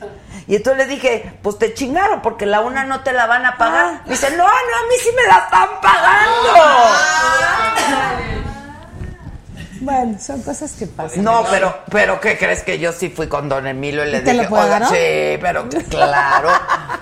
[0.48, 3.58] Y entonces le dije, pues te chingaron porque la una no te la van a
[3.58, 4.04] pagar.
[4.06, 6.52] Dice, no, no, a mí sí me la están pagando.
[9.82, 11.24] Bueno, son cosas que pasan.
[11.24, 14.22] No, pero, pero ¿qué crees que yo sí fui con Don Emilio y le ¿Y
[14.24, 16.50] te dije, lo oiga, sí, pero claro,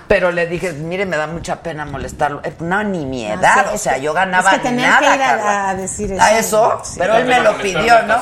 [0.07, 2.41] pero le dije, mire, me da mucha pena molestarlo.
[2.43, 4.99] Eh, No, ni mi Ah, edad, sí, o sea, yo ganaba es que tener nada,
[4.99, 6.21] que ir a- decir eso.
[6.23, 6.81] ¿A eso?
[6.83, 6.95] Sí.
[6.97, 8.15] Pero él me lo pidió, ¿no?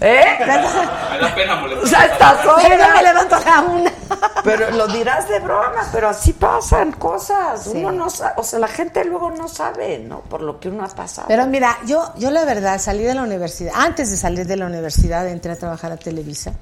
[0.00, 0.24] ¿Eh?
[0.40, 1.82] Me da pena molestar.
[1.84, 3.92] O sea, estas Pero yo me levanto a la una.
[4.44, 7.66] Pero lo dirás de broma, pero así pasan cosas.
[7.68, 10.20] Uno no sabe, o sea, la gente luego no sabe, ¿no?
[10.20, 11.28] Por lo que uno ha pasado.
[11.28, 14.64] Pero mira, yo, yo la verdad salí de la universidad, antes de salir de la
[14.64, 16.54] universidad entré a trabajar a Televisa.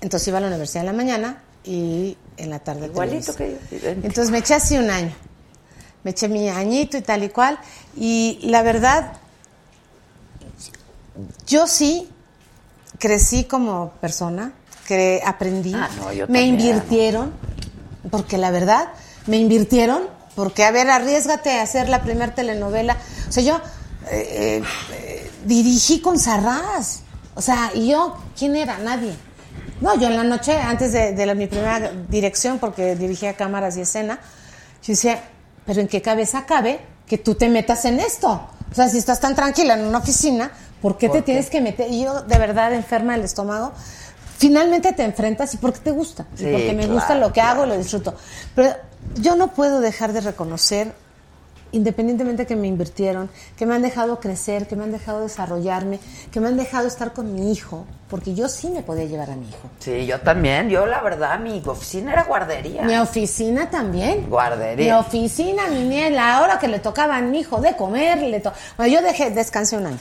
[0.00, 3.88] Entonces iba a la universidad en la mañana y en la tarde Igualito que yo.
[3.88, 5.12] Entonces me eché así un año.
[6.04, 7.58] Me eché mi añito y tal y cual.
[7.96, 9.14] Y la verdad,
[11.48, 12.08] yo sí
[13.00, 14.52] crecí como persona,
[14.86, 16.46] que aprendí, Ah, no, yo me también.
[16.60, 17.32] invirtieron,
[18.08, 18.88] porque la verdad,
[19.26, 20.02] me invirtieron,
[20.36, 22.96] porque a ver, arriesgate a hacer la primer telenovela.
[23.28, 23.60] O sea, yo
[24.10, 24.62] eh, eh,
[25.44, 27.00] dirigí con Sarraz.
[27.34, 28.78] O sea, y yo, ¿quién era?
[28.78, 29.14] Nadie.
[29.80, 33.76] No, yo en la noche, antes de, de la- mi primera dirección, porque dirigía cámaras
[33.76, 34.18] y escena,
[34.82, 35.22] yo decía,
[35.66, 38.30] pero ¿en qué cabeza cabe que tú te metas en esto?
[38.70, 40.50] O sea, si estás tan tranquila en una oficina,
[40.80, 41.90] ¿por qué te tienes que meter?
[41.90, 43.72] Y yo, de verdad, enferma del estómago,
[44.38, 46.26] finalmente te enfrentas y porque te gusta.
[46.38, 47.72] y porque me claro, gusta lo que hago, claro.
[47.72, 48.14] lo disfruto.
[48.54, 48.74] Pero
[49.16, 50.92] yo no puedo dejar de reconocer
[51.76, 55.98] independientemente que me invirtieron, que me han dejado crecer, que me han dejado desarrollarme,
[56.32, 59.36] que me han dejado estar con mi hijo, porque yo sí me podía llevar a
[59.36, 59.68] mi hijo.
[59.80, 60.68] Sí, yo también.
[60.70, 62.82] Yo, la verdad, mi oficina era guardería.
[62.82, 64.28] Mi oficina también.
[64.30, 64.94] Guardería.
[64.94, 68.40] Mi oficina, mi niña, la hora que le tocaba a mi hijo de comer, le
[68.40, 69.98] to- bueno, yo dejé, descansé un año.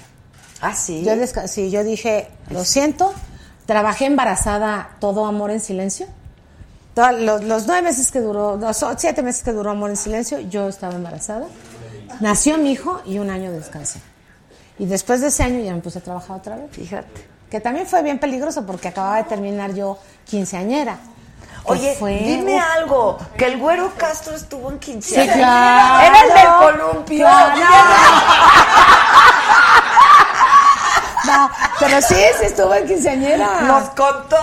[0.61, 1.03] Ah, sí.
[1.03, 3.13] Yo desca- sí, yo dije, lo siento,
[3.65, 6.05] trabajé embarazada todo amor en silencio.
[6.95, 10.67] Los, los nueve meses que duró, los siete meses que duró amor en silencio, yo
[10.67, 11.47] estaba embarazada.
[12.19, 13.99] Nació mi hijo y un año descansé.
[14.77, 16.69] Y después de ese año ya me puse a trabajar otra vez.
[16.71, 17.27] Fíjate.
[17.49, 20.97] Que también fue bien peligroso porque acababa de terminar yo quinceañera.
[21.65, 25.33] Oye, fue- dime algo, que el güero Castro estuvo en quinceañera.
[25.33, 26.07] Sí, claro.
[26.07, 26.47] Era el del
[26.81, 27.25] columpio.
[27.25, 27.55] Claro.
[31.25, 33.61] No, pero sí, sí estuvo en quinceañera.
[33.61, 34.37] Nos contó.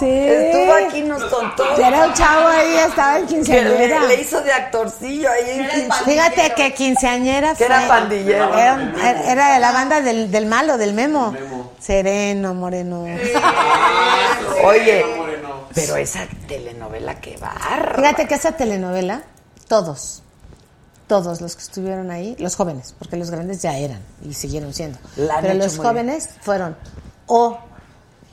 [0.00, 0.08] Sí.
[0.10, 1.76] Estuvo aquí y nos contó.
[1.76, 4.00] Era un chavo ahí, estaba en Que quinceañera.
[4.00, 6.04] le, le hizo de actorcillo ahí en quinceañera.
[6.04, 7.66] Fíjate que quinceañera Que fue.
[7.66, 8.54] era pandillero.
[8.58, 11.34] Era, de la banda del, del malo, del Memo.
[11.78, 13.04] Sereno, Moreno.
[14.64, 15.04] Oye,
[15.74, 17.94] pero esa telenovela que barra.
[17.96, 19.22] Fíjate que esa telenovela,
[19.68, 20.22] todos,
[21.22, 24.98] todos los que estuvieron ahí, los jóvenes, porque los grandes ya eran y siguieron siendo.
[25.16, 26.76] La pero los jóvenes fueron
[27.26, 27.56] o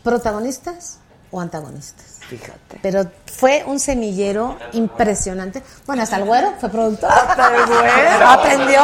[0.03, 0.97] protagonistas
[1.29, 2.07] o antagonistas.
[2.27, 2.79] Fíjate.
[2.81, 5.61] Pero fue un semillero impresionante.
[5.85, 7.11] Bueno, hasta el güero fue productor.
[7.11, 8.27] Hasta el güero.
[8.27, 8.81] Aprendió.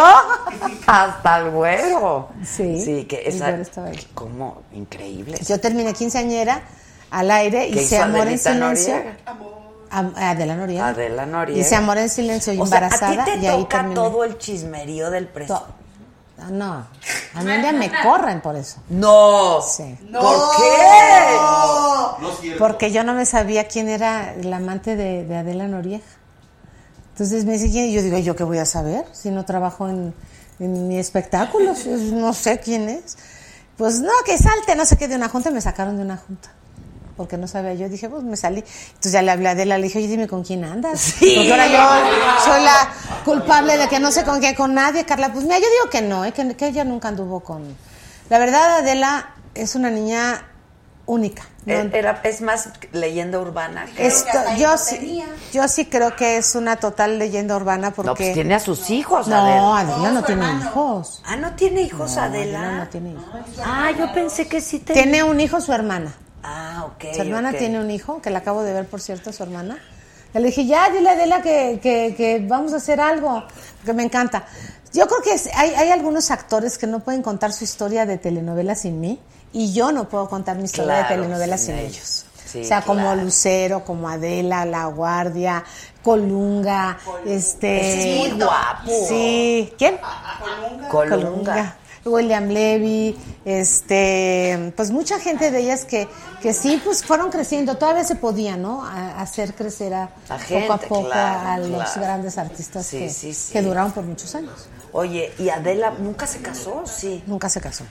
[0.85, 2.29] Hasta el güero.
[2.43, 2.79] Sí.
[2.83, 3.51] Sí, que El esa.
[3.51, 4.07] güero ahí.
[4.13, 5.39] Como increíble.
[5.47, 6.61] Yo terminé quinceañera
[7.09, 8.93] al aire ¿Qué y se amor en silencio.
[8.95, 9.17] Noriega?
[9.91, 10.87] Adela Noriega.
[10.89, 11.61] Adela Noriega.
[11.61, 13.77] Y se amoró en silencio y O sea, embarazada a ti te y ahí toca
[13.77, 13.95] terminé.
[13.95, 15.65] todo el chismerío del preso.
[16.51, 16.85] No,
[17.33, 18.77] a mí un día me corren por eso.
[18.89, 19.59] No.
[19.61, 19.97] Sí.
[20.11, 21.35] ¿Por qué?
[22.21, 22.57] No es.
[22.59, 26.03] Porque yo no me sabía quién era el amante de, de Adela Noriega.
[27.13, 29.05] Entonces me dice quién, y yo digo, ¿yo qué voy a saber?
[29.11, 30.13] Si no trabajo en,
[30.59, 31.73] en mi espectáculo,
[32.13, 33.17] no sé quién es.
[33.75, 36.17] Pues no, que salte, no sé qué, de una junta, y me sacaron de una
[36.17, 36.49] junta.
[37.17, 38.59] Porque no sabía, yo dije, pues me salí.
[38.89, 40.99] Entonces ya le hablé a Adela, le dije, oye, dime con quién andas.
[41.01, 41.33] Sí.
[41.35, 42.89] Porque ahora yo soy la
[43.25, 45.33] culpable de que no sé con quién, con nadie, Carla.
[45.33, 47.75] Pues mira, yo digo que no, eh, que, que ella nunca anduvo con...
[48.29, 50.45] La verdad, Adela es una niña
[51.07, 51.43] única.
[51.65, 53.85] No- Eh, Era, es más leyenda urbana.
[53.95, 55.23] que- esto, yo, sí,
[55.53, 58.09] yo sí creo que es una total leyenda urbana porque...
[58.09, 59.79] No, pues tiene a sus hijos, No, Adela.
[59.79, 61.21] Adela no tiene hijos.
[61.25, 62.59] Ah, ¿no tiene hijos No, Adela?
[62.59, 63.25] Adela no tiene hijos.
[63.65, 65.03] Ah, yo pensé que sí tenía.
[65.03, 66.13] Tiene un hijo su hermana.
[66.43, 67.13] Ah, ok.
[67.15, 69.77] Su hermana tiene un hijo, que la acabo de ver, por cierto, su hermana.
[70.33, 73.43] Le dije, ya, dile a Adela que, que, que vamos a hacer algo,
[73.83, 74.45] que me encanta.
[74.93, 78.75] Yo creo que hay, hay algunos actores que no pueden contar su historia de telenovela
[78.75, 79.19] sin mí,
[79.51, 81.93] y yo no puedo contar mi historia Claro, de telenovela sin sin ellos.
[81.95, 82.25] ellos.
[82.45, 83.13] Sí, o sea, como.
[83.15, 85.63] Lucero, como Adela, La Guardia,
[86.03, 87.79] Colunga, este...
[87.79, 88.91] Ese es muy guapo.
[89.09, 89.73] Sí.
[89.77, 89.97] ¿Quién?
[90.89, 91.75] Colunga.
[92.05, 96.07] William Levy, este, pues mucha gente de ellas que,
[96.41, 98.85] que sí, pues fueron creciendo, todavía se podía, ¿no?
[98.85, 100.07] A- hacer crecer a, A
[100.37, 102.01] poco gente, a poco claro, a los claro.
[102.01, 103.53] grandes artistas Sí, que, sí, sí.
[103.53, 104.67] que duraron por muchos años.
[104.93, 106.83] Oye, ¿y Adela nunca se casó?
[106.85, 107.23] Sí.
[107.27, 107.83] Nunca se casó.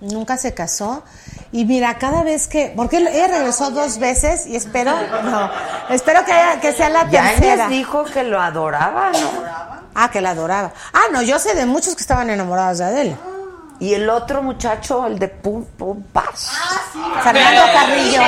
[0.00, 1.02] Nunca se casó.
[1.52, 5.50] Y mira, cada vez que, porque ella regresó dos veces y espero, no,
[5.88, 7.68] espero que, haya- que sea la Ya tercera.
[7.68, 9.83] dijo que lo adoraba, ¿no?
[9.94, 10.72] Ah, que la adoraba.
[10.92, 13.16] Ah, no, yo sé de muchos que estaban enamorados de Adela.
[13.80, 16.48] Y el otro muchacho, el de Pum Pum Paz.
[17.22, 18.22] Fernando Carrillo.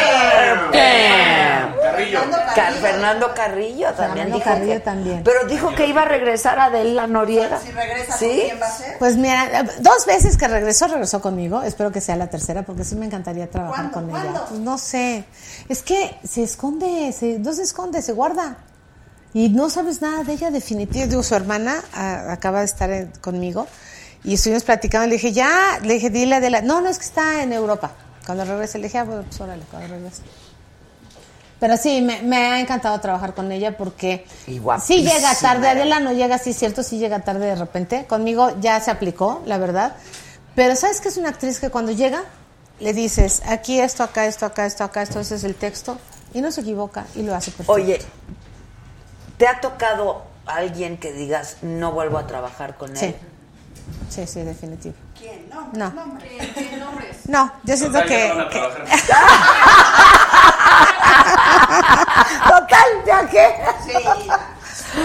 [0.72, 2.20] Carrillo.
[2.80, 5.22] Fernando Carrillo también Fernando dijo Carrillo que- también.
[5.24, 7.60] Pero dijo que iba a regresar Adela Noriega.
[7.60, 8.26] Si regresa, ¿Sí?
[8.28, 8.98] ¿con quién va a ser?
[8.98, 11.62] Pues mira, dos veces que regresó, regresó conmigo.
[11.62, 14.10] Espero que sea la tercera porque sí me encantaría trabajar ¿Cuándo?
[14.10, 14.30] con ella.
[14.32, 14.46] ¿Cuándo?
[14.48, 15.24] Pues no sé.
[15.68, 18.56] Es que se esconde, se, no se esconde, se guarda.
[19.34, 21.10] Y no sabes nada de ella definitivamente.
[21.10, 23.66] Digo, su hermana ah, acaba de estar en- conmigo
[24.24, 25.06] y estuvimos platicando.
[25.06, 26.62] Le dije, ya, le dije, dile a la...
[26.62, 27.92] No, no, es que está en Europa.
[28.24, 30.22] Cuando regrese, le dije, ah, bueno, pues órale, cuando regrese.
[31.60, 34.26] Pero sí, me, me ha encantado trabajar con ella porque
[34.82, 35.68] sí llega tarde.
[35.68, 38.04] Adela no llega, sí cierto, sí llega tarde de repente.
[38.06, 39.96] Conmigo ya se aplicó, la verdad.
[40.54, 42.22] Pero ¿sabes que es una actriz que cuando llega
[42.80, 45.96] le dices, aquí esto, acá, esto, acá, esto, acá, esto, ese es el texto,
[46.34, 47.72] y no se equivoca y lo hace perfecto.
[47.72, 47.98] Oye,
[49.36, 52.96] ¿te ha tocado alguien que digas no vuelvo a trabajar con él?
[52.96, 53.14] Sí.
[54.08, 54.94] Sí, sí, definitivo.
[55.18, 55.48] ¿Quién?
[55.48, 55.90] No, No.
[55.90, 56.28] nombre.
[56.54, 57.18] ¿Qué nombres?
[57.28, 58.28] No, yo siento Total, ya que...
[58.28, 58.60] no van a que-.
[62.48, 63.54] Total, ¿ya qué?
[63.86, 63.92] Sí.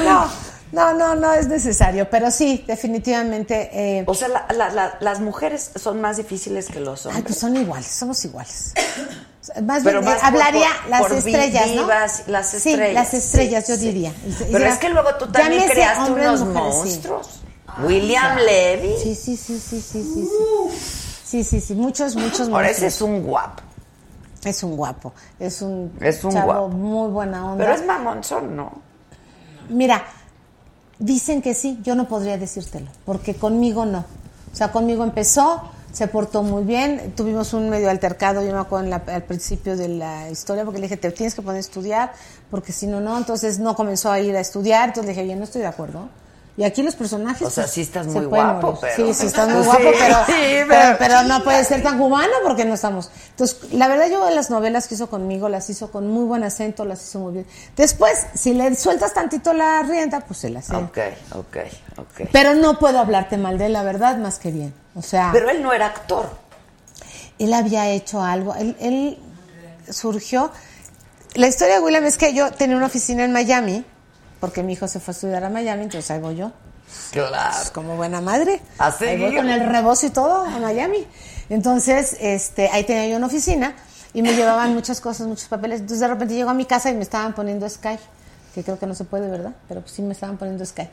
[0.04, 0.30] No,
[0.72, 3.70] no, no, no es necesario, pero sí, definitivamente...
[4.00, 7.26] eh, O sea, la- la- la- las mujeres son más difíciles que los Ay, hombres.
[7.28, 8.74] pues son iguales, somos iguales.
[9.64, 11.88] Más Pero bien, más eh, hablaría por- las por estrellas, ¿no?
[11.88, 13.86] las Sí, estrellas, las estrellas, sí, yo sí.
[13.86, 14.14] diría.
[14.52, 16.46] Pero es que luego tú también creaste unos sí.
[16.46, 17.30] monstruos.
[17.84, 18.94] William Levy.
[19.02, 20.78] Sí, sí, sí, sí, sí, sí, sí.
[21.26, 22.94] Sí, sí, sí, muchos, muchos Ahora ese monstruos.
[22.94, 23.64] es un guapo.
[24.44, 26.68] Es un guapo, es un, Es un chavo guapo.
[26.70, 27.64] muy buena onda.
[27.64, 28.72] Pero es mamonzón, ¿no?
[29.70, 30.04] Mira,
[31.00, 34.00] dicen que sí, yo no podría decírtelo, porque conmigo no.
[34.52, 35.62] O sea, conmigo empezó,
[35.92, 39.76] se portó muy bien, tuvimos un medio altercado, yo me acuerdo en la- al principio
[39.76, 42.14] de la historia, porque le dije, te tienes que poner a estudiar,
[42.50, 45.36] porque si no, no, entonces no comenzó a ir a estudiar, entonces le dije, oye,
[45.36, 46.10] no estoy de acuerdo.
[46.58, 47.48] Y aquí los personajes...
[47.48, 50.34] O sea, sí estás muy guapo, pero- Sí, sí, estás muy Sí, guapo, pero, sí,
[50.36, 53.10] pero, pero- pero no puede ser tan cubano porque no estamos.
[53.30, 56.84] Entonces, la verdad, yo las novelas que hizo conmigo las hizo con muy buen acento,
[56.84, 57.46] las hizo muy bien.
[57.78, 60.76] Después, si le sueltas tantito la rienda, pues se la hace.
[60.76, 60.98] Ok,
[61.36, 61.58] ok,
[61.98, 62.28] ok.
[62.34, 64.74] Pero no puedo hablarte mal de él, la verdad, más que bien.
[64.96, 66.30] O sea, Pero él no era actor.
[67.40, 68.54] él había hecho algo.
[68.56, 69.18] Él, él
[69.90, 70.52] surgió.
[71.36, 73.86] La historia de William es que yo tenía una oficina en Miami,
[74.40, 76.52] porque mi hijo se fue a estudiar a Miami, entonces ahí voy yo.
[77.12, 77.56] Claro.
[77.56, 78.62] Pues como buena madre.
[78.78, 81.08] A Ahí voy con el rebozo y todo a Miami.
[81.50, 83.76] Entonces, este, ahí tenía yo una oficina
[84.14, 85.80] y me llevaban muchas cosas, muchos papeles.
[85.80, 87.98] Entonces de repente llego a mi casa y me estaban poniendo Sky,
[88.54, 89.54] que creo que no se puede, ¿verdad?
[89.68, 90.90] Pero pues sí me estaban poniendo Sky.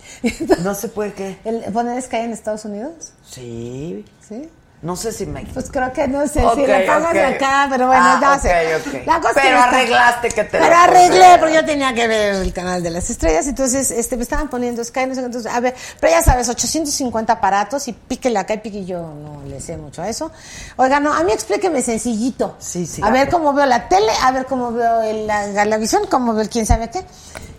[0.62, 1.38] No se puede qué.
[1.44, 3.12] ¿El, ¿Poner Sky en Estados Unidos?
[3.28, 4.04] Sí.
[4.26, 4.48] Sí.
[4.80, 5.44] No sé si me...
[5.52, 7.34] Pues creo que no sé si le pagas ok.
[7.34, 9.02] acá, pero bueno, Ah, ok, sé.
[9.06, 11.40] La cosa que Pero está- arreglaste que te Pero arreglé, pusieran.
[11.40, 14.84] porque yo tenía que ver el canal de las estrellas, entonces este, me estaban poniendo
[14.84, 18.54] Sky, no sé qué, entonces, a ver, pero ya sabes, 850 aparatos y píquele acá
[18.54, 20.30] y pique, yo no le sé mucho a eso.
[20.76, 22.54] Oiga, no, a mí explíqueme sencillito.
[22.60, 23.02] Sí, sí.
[23.04, 26.34] A ver cómo veo la tele, a ver cómo veo el- la, la visión, cómo
[26.34, 27.04] veo el quién sabe qué.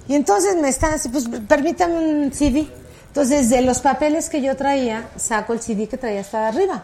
[0.08, 2.66] Y entonces me están así, pues permítame un CD.
[3.08, 6.84] Entonces, de los papeles que yo traía, saco el CD que traía hasta arriba.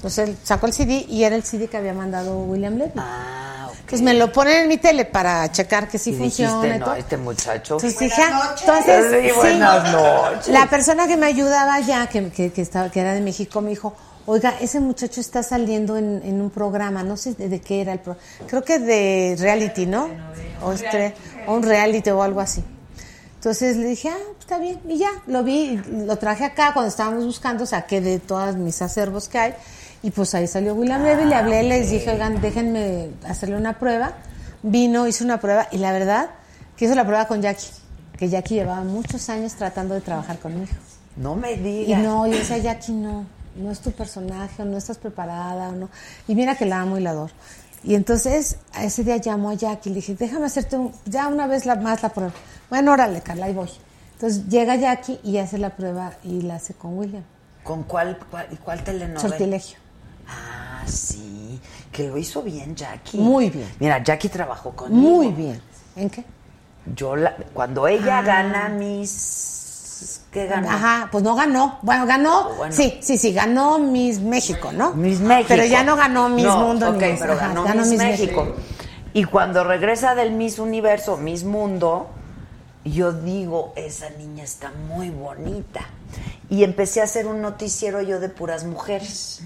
[0.00, 2.92] Entonces, saco el CD y era el CD que había mandado William Levy.
[2.96, 3.76] Ah, ok.
[3.90, 6.78] Pues me lo ponen en mi tele para checar que sí y funciona dijiste, y
[6.80, 7.74] no, este muchacho...
[7.74, 9.36] Entonces dije, entonces, Sí, sí.
[9.36, 10.48] buenas noches.
[10.48, 13.68] La persona que me ayudaba ya, que, que, que estaba, que era de México, me
[13.68, 13.94] dijo,
[14.24, 17.92] oiga, ese muchacho está saliendo en, en un programa, no sé de, de qué era
[17.92, 20.08] el programa, creo que de reality, ¿no?
[20.62, 21.14] O, este,
[21.46, 22.64] o un reality o algo así.
[23.34, 26.88] Entonces le dije, ah, está bien, y ya, lo vi, y lo traje acá cuando
[26.88, 29.54] estábamos buscando, saqué de todas mis acervos que hay,
[30.02, 34.14] y pues ahí salió William Levy, le hablé, les dije, oigan, déjenme hacerle una prueba.
[34.62, 36.30] Vino, hizo una prueba, y la verdad,
[36.76, 37.66] que hizo la prueba con Jackie,
[38.18, 40.70] que Jackie llevaba muchos años tratando de trabajar conmigo.
[41.16, 42.02] No me Y digas.
[42.02, 43.24] no, yo decía, Jackie, no,
[43.56, 45.88] no es tu personaje, o no estás preparada, o no.
[46.28, 47.32] Y mira que la amo y la adoro.
[47.82, 51.64] Y entonces, ese día llamó a Jackie, le dije, déjame hacerte un- ya una vez
[51.64, 52.32] la, más la prueba.
[52.68, 53.70] Bueno, órale, Carla, ahí voy.
[54.14, 57.22] Entonces llega Jackie y hace la prueba y la hace con William.
[57.64, 59.20] ¿Con cuál, cuál, y cuál telenovela?
[59.20, 59.78] Sortilegio.
[60.30, 61.60] Ah, sí.
[61.92, 63.18] Que lo hizo bien Jackie.
[63.18, 63.68] Muy bien.
[63.80, 65.00] Mira, Jackie trabajó conmigo.
[65.16, 65.60] Muy bien.
[65.96, 66.24] ¿En qué?
[66.94, 68.22] Yo, la, cuando ella Ah.
[68.22, 70.20] gana mis...
[70.30, 70.70] ¿Qué ganó?
[70.70, 71.78] Ajá, pues no ganó.
[71.82, 72.50] Bueno, ganó.
[72.56, 72.72] Bueno.
[72.74, 74.92] Sí, sí, sí, ganó Miss México, ¿no?
[74.94, 75.48] Miss México.
[75.48, 77.20] Pero ya no ganó Miss No, Mundo ok, ni Miss.
[77.20, 78.54] pero ajá, ganó, Miss, México.
[79.12, 82.08] Y cuando regresa del Miss Universo, Miss Mundo,
[82.84, 85.80] yo digo, esa niña está muy bonita.
[86.48, 89.42] Y empecé a hacer un noticiero yo de puras mujeres.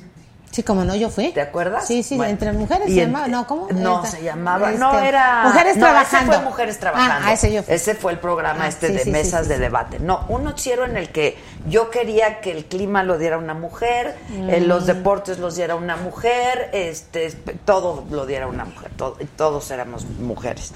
[0.54, 1.32] Sí, como no, yo fui.
[1.32, 1.84] ¿Te acuerdas?
[1.84, 3.26] Sí, sí, Bueno, entre mujeres y se llamaba.
[3.26, 3.66] No, ¿cómo?
[3.72, 4.68] No, Esta- se llamaba.
[4.68, 5.42] este, no, era.
[5.46, 6.30] Mujeres no, trabajando.
[6.32, 7.26] Ese fue Mujeres Trabajando.
[7.28, 7.74] Ah, ese yo fui.
[7.74, 9.98] Ese fue el programa Ah, este sí, de sí, mesas sí, de debate.
[9.98, 11.36] No, un noticiero en el que
[11.66, 14.50] yo quería que el clima lo diera una mujer, Mm.
[14.50, 17.32] eh, los deportes los diera una mujer, este,
[17.64, 18.92] todo lo diera una mujer.
[18.96, 20.72] todo- todos éramos mujeres.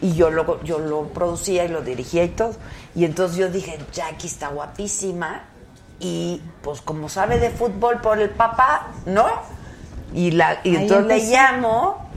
[0.00, 2.54] Y yo lo, yo lo producía y lo dirigía y todo.
[2.94, 5.42] Y entonces yo dije, Jackie está guapísima.
[6.00, 9.26] Y pues como sabe de fútbol por el papá, ¿no?
[10.14, 12.08] Y, la, y entonces le llamo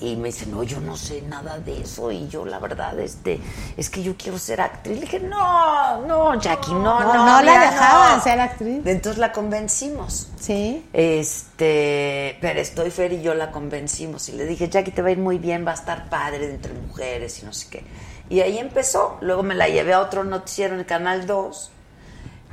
[0.00, 2.12] y me dice, no, yo no sé nada de eso.
[2.12, 3.40] Y yo, la verdad, este,
[3.76, 4.94] es que yo quiero ser actriz.
[4.96, 7.26] Le dije, no, no, Jackie, no, No, no.
[7.26, 8.22] no la dejaban no".
[8.22, 8.80] ser actriz.
[8.84, 10.28] Entonces la convencimos.
[10.38, 10.86] Sí.
[10.92, 14.28] Este, pero estoy Fer y yo la convencimos.
[14.28, 16.74] Y le dije, Jackie, te va a ir muy bien, va a estar padre entre
[16.74, 17.84] mujeres y no sé qué.
[18.28, 19.16] Y ahí empezó.
[19.20, 21.70] Luego me la llevé a otro noticiero en el Canal 2.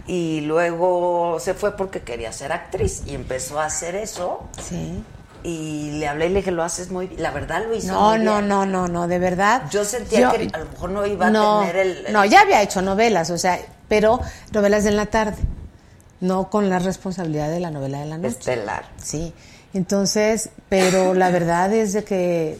[0.08, 3.04] Y luego se fue porque quería ser actriz.
[3.08, 4.44] Y empezó a hacer eso.
[4.62, 5.04] Sí.
[5.44, 7.22] Y le hablé y le dije, lo haces muy bien.
[7.22, 8.48] La verdad lo hizo No, muy no, bien.
[8.48, 9.64] no, no, no, de verdad.
[9.72, 12.06] Yo sentía que a lo mejor no iba a tener el...
[12.08, 14.20] el- No, ya había hecho novelas, o sea, pero
[14.52, 15.38] novelas de en la tarde,
[16.20, 18.30] no con la responsabilidad de la novela de la noche.
[18.30, 18.86] Estelar.
[19.04, 19.34] Sí,
[19.76, 22.60] entonces, pero la verdad es de que,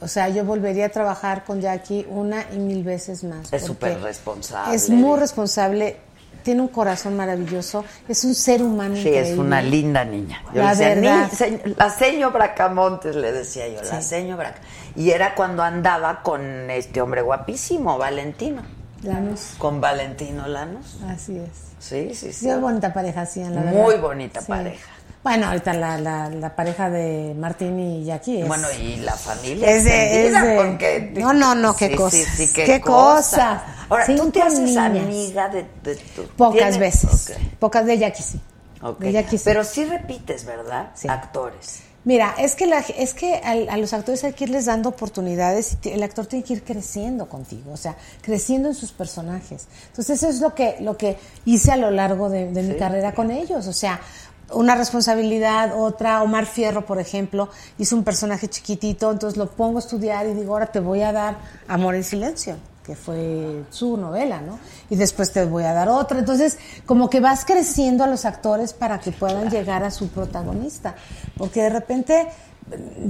[0.00, 3.52] o sea, yo volvería a trabajar con Jackie una y mil veces más.
[3.52, 4.74] Es súper responsable.
[4.74, 5.98] Es muy responsable,
[6.44, 9.32] tiene un corazón maravilloso, es un ser humano Sí, increíble.
[9.32, 10.42] es una linda niña.
[10.54, 11.28] Yo La le decía, verdad.
[11.30, 14.60] "Ni- se- la seño Bracamontes, le decía yo, la seño Braca.
[14.94, 18.62] Y era cuando andaba con este hombre guapísimo, Valentino.
[19.02, 20.96] Lanús, Con Valentino Lanos.
[21.08, 21.50] así es.
[21.78, 22.46] Sí, sí, sí.
[22.46, 23.82] Sí, bonita pareja hacían, la verdad.
[23.82, 24.46] Muy bonita Sí.
[24.48, 24.88] pareja.
[25.24, 28.46] Bueno, ahorita la, la, la pareja de Martín y Jackie es...
[28.48, 32.52] Bueno, y la familia Es de- es de- porque- No, no, no, qué Sí, sí,
[32.52, 33.62] qué, qué cosas.
[33.88, 34.84] Ahora, ¿tú te haces niñas.
[34.86, 36.26] amiga de, de tu...
[36.36, 36.78] Pocas ¿tienes?
[36.78, 37.32] veces.
[37.58, 38.40] Pocas de Jackie sí.
[38.82, 38.98] ok.
[39.00, 39.44] De Jackie sí.
[39.46, 40.90] Pero sí repites, ¿verdad?
[40.94, 41.08] Sí.
[41.08, 41.80] Actores.
[42.06, 45.78] Mira, es que, la, es que al- a, los actores hay que irles dando oportunidades
[45.82, 49.68] y el actor tiene que ir creciendo contigo, o sea, creciendo en sus personajes.
[49.86, 53.14] Entonces eso es lo que, lo que hice a lo largo de, de mi carrera
[53.14, 53.98] con ellos, o sea,
[54.52, 57.48] una responsabilidad, otra, Omar Fierro, por ejemplo,
[57.78, 61.12] hizo un personaje chiquitito, entonces lo pongo a estudiar y digo, ahora te voy a
[61.12, 61.36] dar
[61.68, 64.58] Amor en Silencio que fue su novela, ¿no?
[64.90, 66.18] Y después te voy a dar otra.
[66.18, 70.94] Entonces, como que vas creciendo a los actores para que puedan llegar a su protagonista.
[71.36, 72.28] Porque de repente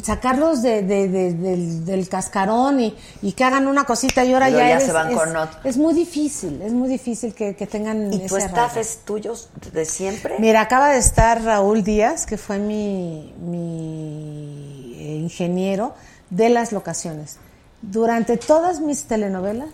[0.03, 4.47] sacarlos de, de- de- del, del cascarón y, y que hagan una cosita y ahora
[4.47, 5.59] Pero ya, ya eres- se van es, con otro.
[5.65, 9.35] es muy difícil, es muy difícil que, que tengan ¿Y tu staff es tuyo
[9.73, 10.35] de siempre?
[10.39, 15.95] Mira, acaba de estar Raúl Díaz, que fue mi, mi eh, ingeniero
[16.31, 17.37] de las locaciones.
[17.83, 19.69] Durante todas mis telenovelas,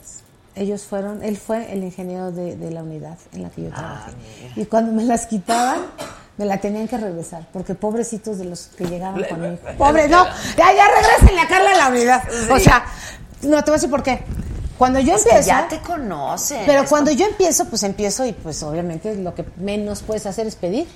[0.56, 4.12] ellos fueron, él fue el ingeniero de, de la unidad en la que yo trabajé.
[4.56, 5.80] y cuando me las quitaban,
[6.40, 9.58] Me la tenían que regresar, porque pobrecitos de los que llegaban conmigo.
[9.76, 10.24] Pobre, no,
[10.56, 12.22] ya, ya regresenle a Carla a la unidad.
[12.50, 12.82] O sea,
[13.42, 14.22] no, te voy a decir por qué.
[14.78, 15.48] Cuando yo Es que empiezo.
[15.48, 16.62] ya te conocen.
[16.64, 20.56] Pero cuando yo empiezo, pues empiezo y pues obviamente lo que menos puedes hacer es
[20.56, 20.88] pedir.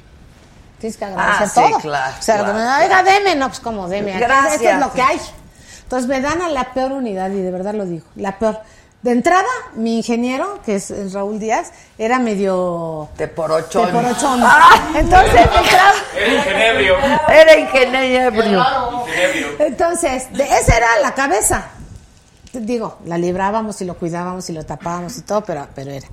[0.79, 1.79] Tienes que agradecer Ah, sí, todo.
[1.81, 4.19] claro, O sea, claro, oiga, deme, no, pues como deme.
[4.19, 4.55] Gracias.
[4.63, 5.21] Esto es lo que hay.
[5.83, 8.61] Entonces me dan a la peor unidad y de verdad lo digo, la peor.
[9.05, 9.45] De entrada,
[9.75, 13.11] mi ingeniero, que es es Raúl Díaz, era medio...
[13.19, 13.83] Te por ocho.
[13.85, 14.41] Te por ochón.
[14.43, 14.93] Ah.
[14.97, 16.97] Entonces, de entrada- Era ingenebrio.
[17.29, 19.05] Era ingeniero.
[19.07, 19.49] Ingenebrio.
[19.59, 21.67] Entonces, de esa era la cabeza.
[22.55, 26.09] Digo, la librábamos y lo cuidábamos y lo tapábamos y todo, pero, pero era.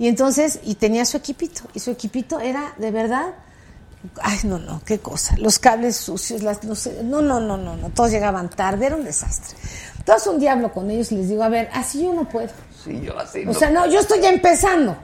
[0.00, 3.34] Y entonces, y tenía su equipito, y su equipito era de verdad,
[4.20, 7.76] ay, no, no, qué cosa, los cables sucios, las, no, sé, no, no, no, no,
[7.76, 9.56] no, todos llegaban tarde, era un desastre.
[10.06, 12.48] Entonces un día hablo con ellos y les digo, a ver, así yo no puedo.
[12.84, 13.44] Sí, yo así.
[13.44, 14.96] O sea, no, yo estoy ya empezando.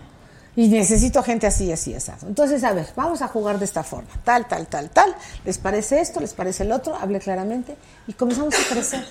[0.54, 2.28] Y necesito gente así, así, asado.
[2.28, 4.08] Entonces, a ver, vamos a jugar de esta forma.
[4.22, 5.12] Tal, tal, tal, tal.
[5.44, 6.20] ¿Les parece esto?
[6.20, 6.94] ¿Les parece el otro?
[6.94, 7.76] Hablé claramente.
[8.06, 9.04] Y comenzamos a crecer.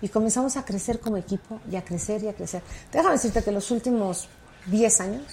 [0.00, 2.62] Y comenzamos a crecer como equipo y a crecer y a crecer.
[2.90, 4.30] Déjame decirte que los últimos
[4.68, 5.24] 10 años,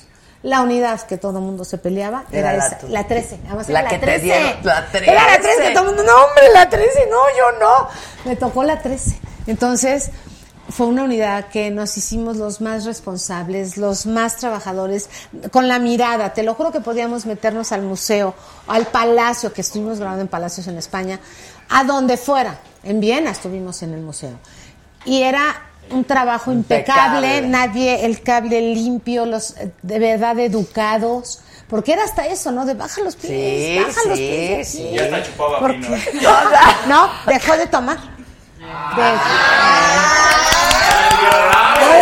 [0.44, 2.94] la unidad que todo el mundo se peleaba era, Era la esa, tuya.
[2.94, 3.40] la 13.
[3.48, 4.22] Además, La era que la te 13.
[4.24, 5.56] dieron, la Era la 13.
[5.58, 5.74] 13.
[5.74, 7.08] Todo el mundo, no, hombre, la 13.
[7.10, 7.88] No, yo no.
[8.26, 9.20] Me tocó la 13.
[9.48, 10.10] Entonces,
[10.70, 15.10] fue una unidad que nos hicimos los más responsables, los más trabajadores,
[15.52, 16.34] con la mirada.
[16.34, 18.34] Te lo juro que podíamos meternos al museo,
[18.68, 21.20] al palacio, que estuvimos grabando en palacios en España,
[21.70, 22.60] a donde fuera.
[22.84, 24.34] En Viena estuvimos en el museo.
[25.06, 27.48] Y era un trabajo impecable, Impecable.
[27.50, 31.40] nadie, el cable limpio, los eh, de verdad educados.
[31.68, 32.66] Porque era hasta eso, ¿no?
[32.66, 34.68] De baja los pies, Sí, baja los pies.
[34.70, 34.92] sí.
[34.94, 36.30] Ya está chupaba Porque- fino.
[36.88, 37.98] no, dejó de tomar.
[37.98, 39.18] De-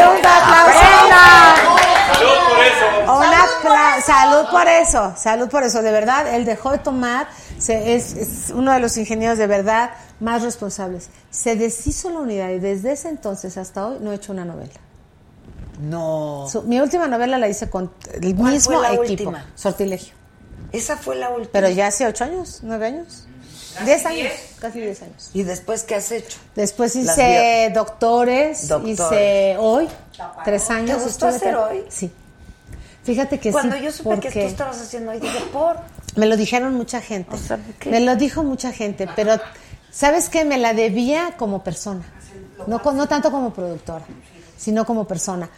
[0.10, 1.89] un aplauso.
[2.80, 3.18] Salud por eso.
[3.18, 5.82] Un apla- salud por eso, salud por eso.
[5.82, 7.28] De verdad, él dejó de tomar,
[7.58, 11.10] se- es, es uno de los ingenieros de verdad más responsables.
[11.32, 14.72] Se deshizo la unidad y desde ese entonces hasta hoy no he hecho una novela.
[15.82, 16.46] No.
[16.52, 17.92] Su- mi última novela la hice con
[18.22, 19.46] el ¿Cuál mismo fue la equipo, última?
[19.56, 20.14] Sortilegio.
[20.72, 21.50] Esa fue la última.
[21.52, 23.26] Pero ya hace ocho años, nueve años,
[23.86, 25.30] diez años, casi diez años.
[25.34, 26.38] ¿Y después qué has hecho?
[26.56, 29.00] Después hice doctores, Doctores.
[29.00, 29.88] hice hoy,
[30.44, 30.98] tres años.
[30.98, 31.86] ¿Te gustó hacer hoy?
[31.90, 32.12] Sí.
[33.10, 35.78] Fíjate que Cuando sí, yo supe que tú estabas haciendo ahí, dije, por.
[36.16, 37.34] me lo dijeron mucha gente.
[37.36, 37.90] O sea, ¿qué?
[37.90, 39.40] Me lo dijo mucha gente, pero
[39.90, 40.46] ¿sabes qué?
[40.46, 42.04] Me la debía como persona.
[42.68, 44.06] No, tanto como productora,
[44.58, 45.50] sino como persona.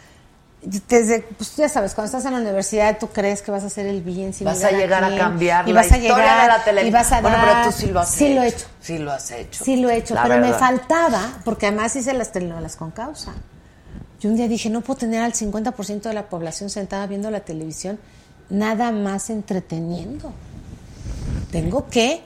[0.62, 3.84] Desde, pues ya sabes, cuando estás en la universidad tú crees que vas a hacer
[3.84, 6.40] el bien sin Vas a llegar a quién, cambiar y la vas a historia llegar
[6.42, 6.88] de la televisión.
[6.88, 8.34] y vas a bueno, dar- pero tú sí lo has sí hecho.
[8.36, 8.66] lo he hecho.
[8.80, 9.64] Sí lo has hecho.
[9.64, 13.32] Sí lo he hecho, La pero me faltaba, porque además hice las telenovelas con causa.
[14.22, 17.40] Yo un día dije, no puedo tener al 50% de la población sentada viendo la
[17.40, 17.98] televisión,
[18.50, 20.32] nada más entreteniendo.
[21.50, 22.20] Tengo que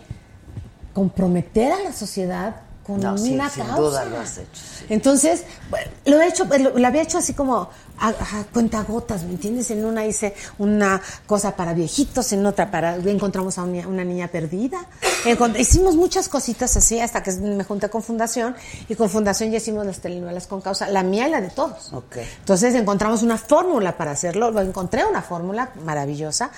[0.92, 2.56] comprometer a la sociedad
[2.86, 3.80] con No, sí, una sin causa.
[3.80, 4.84] duda lo has hecho, sí.
[4.88, 7.68] Entonces, bueno, lo he hecho, lo, lo había hecho así como
[7.98, 9.70] a, a cuentagotas, ¿me entiendes?
[9.70, 14.28] En una hice una cosa para viejitos, en otra para encontramos a una, una niña
[14.28, 14.86] perdida.
[15.24, 18.54] Encont- hicimos muchas cositas así hasta que me junté con Fundación
[18.88, 21.90] y con Fundación ya hicimos las telenovelas con causa, la mía y la de todos.
[22.38, 26.50] Entonces encontramos una fórmula para hacerlo, lo encontré una fórmula maravillosa,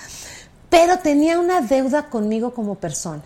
[0.69, 3.23] pero tenía una deuda conmigo como persona.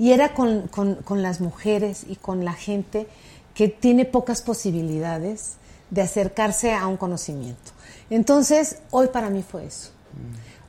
[0.00, 3.06] Y era con, con- con las mujeres y con la gente
[3.54, 5.56] que tiene pocas posibilidades
[5.90, 7.70] de acercarse a un conocimiento.
[8.08, 9.90] Entonces, hoy para mí fue eso.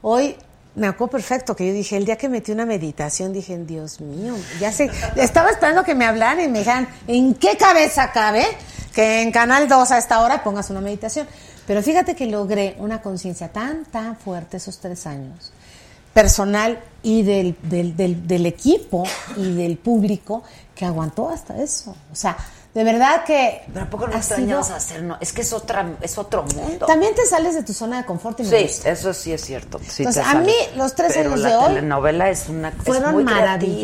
[0.01, 0.35] Hoy
[0.75, 4.35] me acuerdo perfecto que yo dije, el día que metí una meditación, dije, Dios mío,
[4.59, 8.45] ya sé, estaba esperando que me hablaran y me dijeran, ¿en qué cabeza cabe
[8.93, 11.27] que en Canal 2 a esta hora pongas una meditación?
[11.67, 15.53] Pero fíjate que logré una conciencia tan, tan fuerte esos tres años,
[16.13, 19.03] personal y del, del, del, del equipo
[19.37, 20.43] y del público,
[20.75, 21.95] que aguantó hasta eso.
[22.11, 22.37] O sea,
[22.73, 23.63] de verdad que...
[23.73, 25.03] Pero ¿a poco no ha extrañas sido- hacer?
[25.03, 26.85] No, es que es, otra, es otro mundo.
[26.85, 28.89] También te sales de tu zona de confort y me Sí, gusta.
[28.91, 29.79] eso sí es cierto.
[29.79, 30.47] sí Entonces, te a sales.
[30.47, 33.41] mí, los tres Pero años la de hoy telenovela es una es fueron muy creativo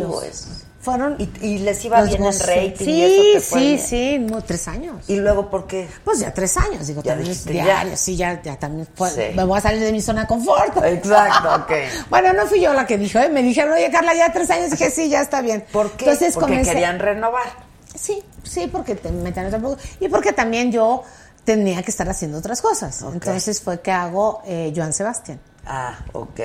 [0.09, 0.47] maravillosos.
[0.79, 4.41] Fueron Y, y les iba bien en rating Sí, y eso te sí, sí, no,
[4.43, 5.03] tres años.
[5.09, 5.87] Y luego, ¿por qué?
[6.03, 7.97] Pues ya tres años, digo, Ya también dijiste, diario, ya.
[7.97, 9.21] sí, ya, ya también fue- Sí.
[9.35, 10.77] me voy a salir de mi zona de confort.
[10.85, 11.71] Exacto, ok.
[12.09, 13.27] Bueno, no fui yo la que dijo, ¿eh?
[13.29, 15.65] me dijeron, oye Carla, ya tres años, dije, sí, ya está bien.
[15.73, 16.05] ¿Por qué?
[16.05, 17.67] Entonces Porque comencé- querían renovar.
[17.95, 19.77] Sí, sí, porque te meten otro poco.
[19.99, 21.03] Y porque también yo
[21.43, 23.01] tenía que estar haciendo otras cosas.
[23.11, 25.39] Entonces fue que hago eh, Joan Sebastián.
[25.65, 26.39] Ah, ok.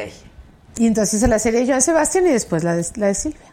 [0.78, 3.51] Y entonces hice la serie de Joan Sebastián y después la de, la de Silvia.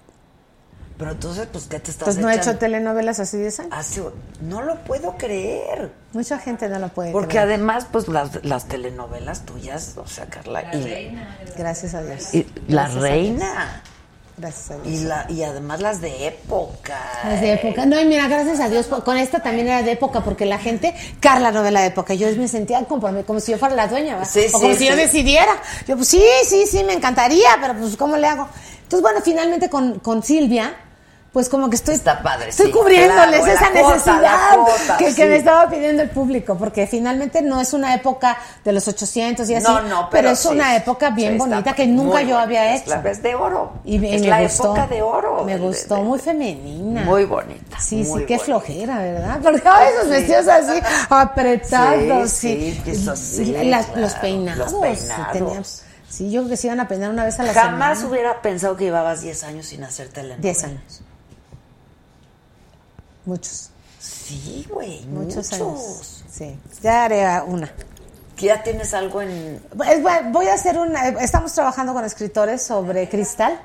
[0.99, 3.71] Pero entonces, pues, ¿qué te estás Pues no he hecho telenovelas hace 10 años.
[3.73, 4.03] Hace-
[4.41, 5.93] no lo puedo creer.
[6.11, 7.45] Mucha gente no lo puede Porque creer.
[7.45, 10.61] además, pues, las, las telenovelas tuyas, o sea, Carla.
[10.75, 11.17] y,
[11.57, 12.33] Gracias a Dios.
[12.35, 13.83] y la Gracias a reina.
[14.35, 14.87] Gracias a Dios.
[14.87, 16.97] Y, la, y además las de época.
[17.23, 17.85] Las de época.
[17.85, 20.93] No, y mira, gracias a Dios, con esta también era de época, porque la gente,
[21.21, 24.29] Carla novela de época, yo me sentía como, como si yo fuera la dueña, ¿verdad?
[24.29, 25.61] Sí, o como sí, si yo decidiera.
[25.87, 28.49] Yo, pues sí, sí, sí, me encantaría, pero pues, ¿cómo le hago?
[28.83, 30.73] Entonces, bueno, finalmente con, con Silvia,
[31.31, 34.57] pues como que estoy, Está padre, estoy sí, cubriéndoles claro, esa la necesidad
[34.87, 35.21] la que, que sí.
[35.23, 38.35] me estaba pidiendo el público, porque finalmente no es una época
[38.65, 41.37] de los 800 y así, No, no, pero, pero es sí, una época bien sí,
[41.37, 42.89] bonita que nunca yo había es hecho.
[43.01, 43.73] la- es de oro.
[43.85, 44.63] Y me, Es me la gustó.
[44.75, 45.43] época de oro.
[45.43, 47.03] Me de- gustó, de- muy femenina.
[47.03, 47.79] Muy bonita.
[47.79, 48.45] Sí, sí, muy qué bonita.
[48.45, 49.39] flojera, ¿verdad?
[49.43, 52.95] Porque ay, esos vestidos así apretados, Sí, sí.
[52.95, 54.71] sí, sí, Y las- claro, los peinados.
[54.71, 55.31] los peinados.
[55.33, 58.11] teníamos- sí, yo creo que se iban a peinar una vez a la Jamás semana.
[58.11, 60.41] hubiera pensado que llevabas 10 años sin hacer telenovelas.
[60.41, 61.01] 10 años.
[63.29, 63.69] Muchos,
[63.99, 65.51] Sí, güey, muchos, muchos.
[65.53, 66.23] años.
[66.31, 67.71] Sí, ya haré una.
[68.37, 69.61] Ya tienes algo en...
[69.75, 71.09] Bueno, Voy a hacer una.
[71.09, 73.59] Estamos trabajando con escritores sobre cristal.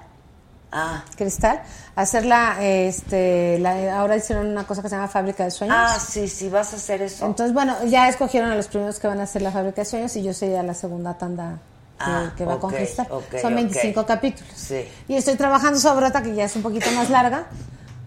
[0.73, 1.63] Ah, Cristal.
[1.95, 5.77] Hacerla, este, la- ahora hicieron una cosa que se llama Fábrica de Sueños.
[5.79, 7.25] ah, sí, sí, vas a hacer eso.
[7.25, 10.17] Entonces, bueno, ya escogieron a los primeros que van a hacer la fábrica de sueños
[10.17, 11.61] y yo sería la segunda tanda
[11.97, 13.07] que, Ah, que va a conquistar.
[13.13, 14.07] ok, Son 25 ok.
[14.09, 14.53] capítulos.
[14.57, 14.85] Sí.
[15.07, 17.47] Y estoy trabajando sobre otra que ya es un poquito más larga.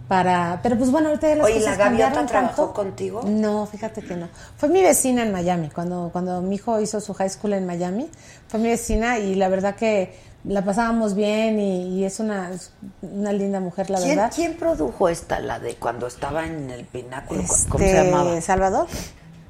[0.07, 2.73] Para, pero pues bueno, ahorita ya las Oye, cosas ¿la gaviota cambiaron trabajó tanto.
[2.73, 3.21] contigo?
[3.25, 4.29] No, fíjate que no.
[4.55, 5.69] Fue mi vecina en Miami.
[5.69, 8.09] Cuando, cuando mi hijo hizo su high school en Miami,
[8.47, 12.71] fue mi vecina y la verdad que la pasábamos bien y, y es una, es
[13.01, 14.31] una linda mujer, la ¿Quién, verdad.
[14.33, 17.43] quién produjo esta, la de cuando estaba en el pináculo?
[17.67, 18.39] ¿Cómo Este, se llamaba?
[18.39, 18.87] Salvador.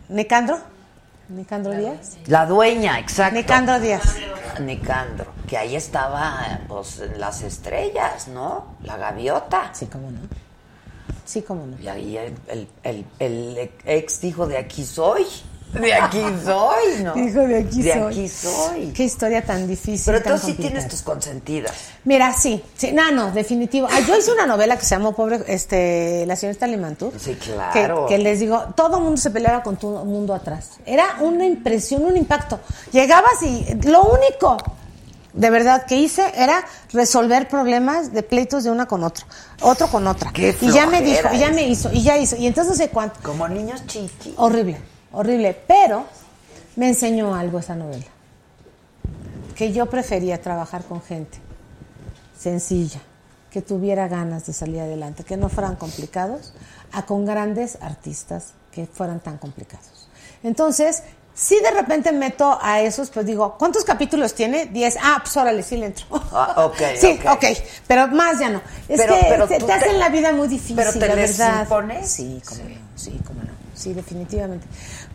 [0.09, 0.57] Nicandro.
[1.29, 2.17] Nicandro Díaz.
[2.25, 3.35] La dueña, exacto.
[3.35, 4.15] Nicandro Díaz.
[4.61, 8.77] Nicandro, que ahí estaba, pues, en las estrellas, ¿no?
[8.83, 9.69] La gaviota.
[9.73, 10.19] Sí, cómo no.
[11.27, 11.77] Sí, cómo no.
[11.79, 15.25] Y ahí el, el, el, el ex dijo, de aquí soy.
[15.73, 17.17] De aquí soy, ¿no?
[17.21, 18.01] Hijo de aquí de soy.
[18.13, 18.87] aquí soy.
[18.95, 20.13] Qué historia tan difícil.
[20.13, 21.73] Pero tú sí tienes tus consentidas.
[22.05, 23.85] Mira, sí, sí, no, no, definitivo.
[23.91, 27.11] Ah, yo hice una novela que se llamó Pobre, este, la señorita Limantur.
[27.19, 28.05] Sí, Que, claro.
[28.07, 30.79] que les digo, todo el mundo se peleaba con todo el mundo atrás.
[30.85, 32.61] Era una impresión, un impacto.
[32.93, 34.55] Llegabas y lo único,
[35.37, 39.27] de verdad, que hice era resolver problemas de pleitos de una con otro,
[39.61, 40.31] otro con otra.
[40.33, 42.35] Qué y ya me dijo, y ya me hizo, y ya hizo.
[42.37, 43.19] Y entonces no sé cuánto.
[43.21, 44.33] Como niños chiquitos.
[44.35, 44.79] Horrible,
[45.11, 45.53] horrible.
[45.67, 46.05] Pero
[46.75, 48.05] me enseñó algo esa novela.
[49.55, 51.37] Que yo prefería trabajar con gente
[52.35, 52.99] sencilla,
[53.51, 56.55] que tuviera ganas de salir adelante, que no fueran complicados,
[56.91, 60.09] a con grandes artistas que fueran tan complicados.
[60.41, 61.03] Entonces,
[61.39, 64.65] si de repente meto a esos, pues digo, ¿cuántos capítulos tiene?
[64.65, 64.97] Diez.
[64.99, 66.05] Ah, pues órale, sí le entro.
[66.31, 67.45] Ah, ok, sí, ok.
[67.85, 68.59] pero más ya no.
[68.89, 70.99] Es Pero- que pero te, tú te hacen te- la vida muy difícil, pero te
[71.07, 71.61] la les verdad.
[71.61, 72.09] impones.
[72.11, 73.51] Sí, cómo no, sí, cómo no.
[73.75, 74.65] Sí, definitivamente.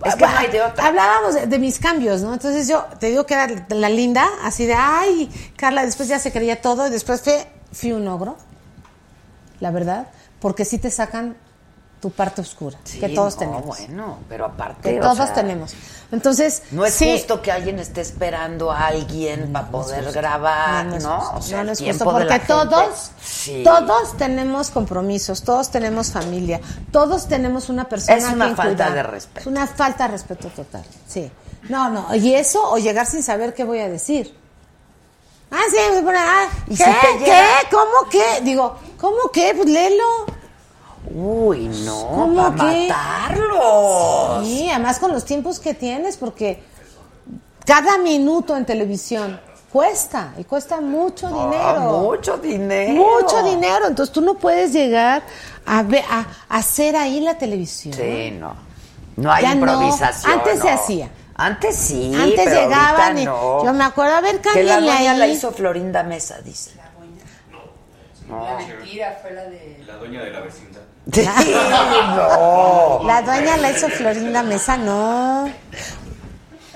[0.04, 0.86] Es que no hay de otra.
[0.86, 2.32] Hablábamos de, de mis cambios, ¿no?
[2.32, 6.30] Entonces yo te digo que era la linda, así de, ay, Carla, después ya se
[6.30, 8.36] creía todo y después fue, fui un ogro,
[9.58, 10.06] la verdad,
[10.40, 11.36] porque sí te sacan
[12.02, 13.78] tu parte oscura, Sí, que todos no, tenemos.
[13.78, 14.92] bueno, pero aparte.
[14.94, 15.72] Que todos sea, tenemos.
[16.10, 20.98] Entonces, No es sí, justo que alguien esté esperando a alguien para poder grabar, ¿no?
[20.98, 21.38] No, no es justo.
[21.38, 23.62] O sea, es justo, porque todos, Sí.
[23.62, 26.60] todos tenemos compromisos, todos tenemos familia,
[26.90, 28.94] todos tenemos una persona Es una falta cuidar.
[28.94, 29.40] de respeto.
[29.40, 31.30] Es una falta de respeto total, sí.
[31.68, 34.36] No, no, y eso, o llegar sin saber qué voy a decir.
[35.52, 36.84] Ah, sí, se pone, ah, Y ¿qué?
[36.84, 37.42] si ¿Qué?
[37.70, 38.40] ¿Cómo qué?
[38.42, 39.52] Digo, ¿cómo qué?
[39.54, 40.04] Pues léelo.
[41.14, 42.88] Uy, no, ¿Cómo para qué?
[42.88, 44.46] matarlos.
[44.46, 46.62] Sí, además con los tiempos que tienes, porque
[47.66, 49.40] cada minuto en televisión
[49.72, 51.98] cuesta, y cuesta mucho Ah, dinero.
[52.00, 52.92] mucho dinero.
[52.94, 53.86] Mucho dinero.
[53.88, 55.22] Entonces tú no puedes llegar
[55.66, 57.94] a, ver, a, a hacer ahí la televisión.
[57.94, 58.54] Sí, no.
[59.16, 59.60] No hay Ya no.
[59.72, 60.32] improvisación.
[60.32, 60.74] Antes se no.
[60.80, 61.10] hacía.
[61.34, 62.12] Antes sí.
[62.14, 63.64] Antes pero llegaban y no.
[63.64, 65.18] yo me acuerdo, a ver, Que la doña ahí.
[65.18, 66.72] la hizo Florinda Mesa, dice.
[68.28, 69.82] La mentira fue la de.
[69.86, 70.80] La dueña de la vecindad.
[71.10, 71.24] Sí,
[72.16, 73.00] no.
[73.04, 75.48] La dueña la hizo Florinda Mesa, no.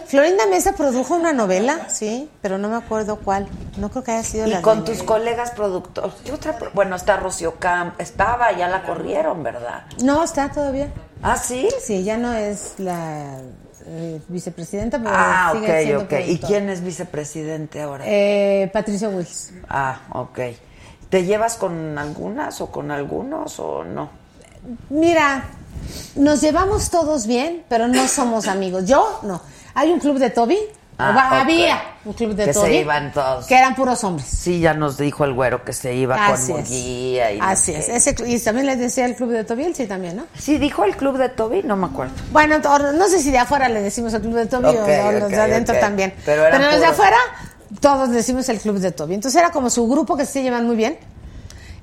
[0.06, 3.48] Florinda Mesa produjo una novela, sí, pero no me acuerdo cuál.
[3.76, 4.98] No creo que haya sido Y la con dueña.
[4.98, 6.14] tus colegas productores.
[6.74, 8.00] Bueno, está Rocío Camp.
[8.00, 9.84] Estaba, ya la corrieron, ¿verdad?
[10.02, 10.92] No, está todavía.
[11.22, 11.68] ¿Ah, sí?
[11.84, 13.38] Sí, ya no es la
[13.86, 16.18] eh, vicepresidenta, pero Ah, sigue siendo ok, ok.
[16.28, 18.04] ¿Y quién es vicepresidente ahora?
[18.06, 19.52] Eh, Patricio Wills.
[19.68, 20.38] Ah, ok.
[21.08, 24.10] ¿Te llevas con algunas o con algunos o no?
[24.90, 25.44] Mira,
[26.16, 28.86] nos llevamos todos bien, pero no somos amigos.
[28.86, 29.40] Yo no.
[29.74, 30.58] Hay un club de Toby
[30.98, 31.40] Ah.
[31.42, 32.66] Había un club de Que Toby.
[32.66, 33.46] se iban todos.
[33.46, 34.26] Que eran puros hombres.
[34.26, 36.70] Sí, ya nos dijo el güero que se iba Así con es.
[36.70, 37.88] Munguía y Así es.
[37.88, 40.26] Ese y también les decía el club de Toby, sí también, ¿no?
[40.38, 42.14] Sí, dijo el club de Toby, no me acuerdo.
[42.32, 45.30] Bueno, no sé si de afuera le decimos el club de Toby Ok, o, los
[45.30, 46.14] de adentro también.
[46.24, 47.18] Pero los de afuera,
[47.80, 49.14] todos decimos el club de Toby.
[49.14, 50.98] Entonces era como su grupo que se llevan muy bien.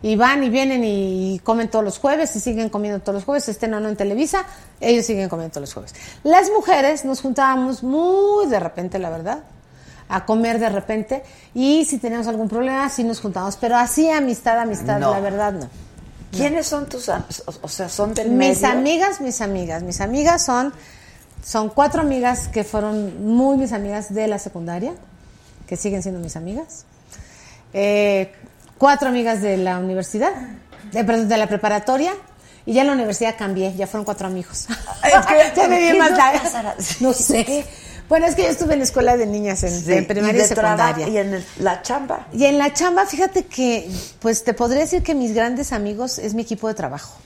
[0.01, 3.47] Y van y vienen y comen todos los jueves y siguen comiendo todos los jueves,
[3.47, 4.43] estén o no en Televisa,
[4.81, 5.95] ellos siguen comiendo todos los jueves.
[6.23, 9.43] Las mujeres nos juntábamos muy de repente, la verdad,
[10.09, 11.23] a comer de repente
[11.53, 13.55] y si teníamos algún problema, sí nos juntábamos.
[13.55, 15.11] Pero así amistad, amistad, No.
[15.11, 15.69] la verdad no.
[16.33, 17.23] ¿Quiénes son tus o-
[17.61, 18.67] O sea, son del Mis medio?
[18.77, 19.83] amigas, mis amigas.
[19.83, 20.73] Mis amigas son,
[21.45, 24.91] son cuatro amigas que fueron muy mis amigas de la secundaria,
[25.67, 26.85] que siguen siendo mis amigas.
[27.73, 28.31] Eh,
[28.77, 30.31] cuatro amigas de la universidad,
[30.91, 32.13] de, perdón, de la preparatoria.
[32.65, 34.67] Y ya en la universidad cambié, ya fueron cuatro amigos.
[35.03, 37.01] Es que, ya me vi ¿qué más?
[37.01, 37.65] No sé.
[38.07, 40.41] Bueno, es que yo estuve en la escuela de niñas en, Sí, en primaria y,
[40.41, 41.07] de secundaria.
[41.09, 42.27] Y en el- la chamba.
[42.33, 46.33] Y en la chamba, fíjate que, pues te podría decir que mis grandes amigos es
[46.33, 47.17] mi equipo de trabajo.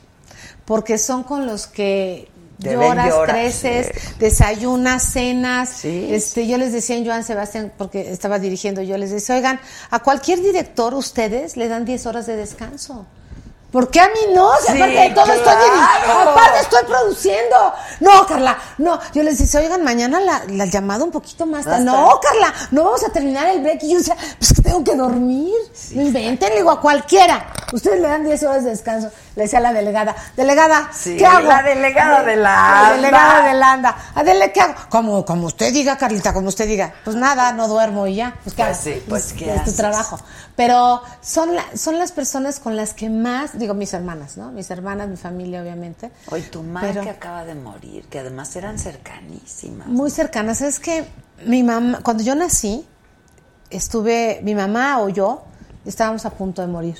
[0.65, 4.13] Porque son con los que Lloras, llorar, creces, sí.
[4.19, 5.69] desayunas, cenas.
[5.69, 6.07] Sí.
[6.11, 9.59] Este, yo les decía en Joan Sebastián, porque estaba dirigiendo, yo les decía, oigan,
[9.91, 13.05] a cualquier director ustedes le dan 10 horas de descanso.
[13.71, 14.49] ¿Por qué a mí no?
[14.65, 17.73] Si Sí, aparte de todo estoy dirigiendo, aparte estoy produciendo.
[17.99, 18.97] No, Carla, no.
[19.13, 21.83] Yo les decía, oigan, mañana la, la llamada un poquito más tarde.
[21.83, 23.83] No, Carla, no vamos a terminar el break.
[23.83, 25.53] Y yo decía, pues que tengo que dormir.
[25.91, 27.45] No inventen, digo a cualquiera.
[27.73, 29.11] Ustedes le dan 10 horas de descanso.
[29.37, 31.47] Le decía a la delegada, delegada, Sí, ¿qué hago?
[31.47, 33.95] la delegada de la delegada de la ANDA.
[34.15, 34.73] Adele, ¿qué hago?
[34.89, 36.91] Como, como usted diga, Carlita, como usted diga.
[37.05, 38.33] Pues nada, no duermo y ya.
[38.43, 40.19] Pues, ¿qué Pues sí, pues, ¿qué es tu trabajo.
[40.55, 44.51] Pero son, la- son las personas con las que más, digo, mis hermanas, ¿no?
[44.51, 46.11] Mis hermanas, mi familia, obviamente.
[46.31, 49.85] Oye, tu madre Pero- que acaba de morir, que además eran cercanísimas.
[49.87, 50.61] Muy cercanas.
[50.61, 51.07] Es que
[51.45, 52.87] mi mamá, cuando yo nací,
[53.69, 55.43] estuve, mi mamá o yo
[55.85, 56.97] estábamos a punto de morir.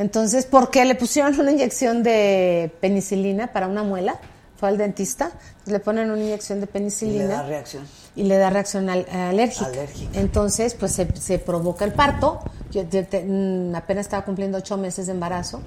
[0.00, 4.18] Entonces, porque le pusieron una inyección de penicilina para una muela,
[4.58, 5.30] fue al dentista,
[5.66, 7.86] le ponen una inyección de Y penicilina le da reacción.
[8.16, 9.66] y le da reacción al- alérgica.
[9.66, 10.18] Alérgica.
[10.18, 12.40] Entonces, pues se, se provoca el parto.
[12.70, 15.60] Yo, yo te- mm, apenas estaba cumpliendo ocho meses de embarazo.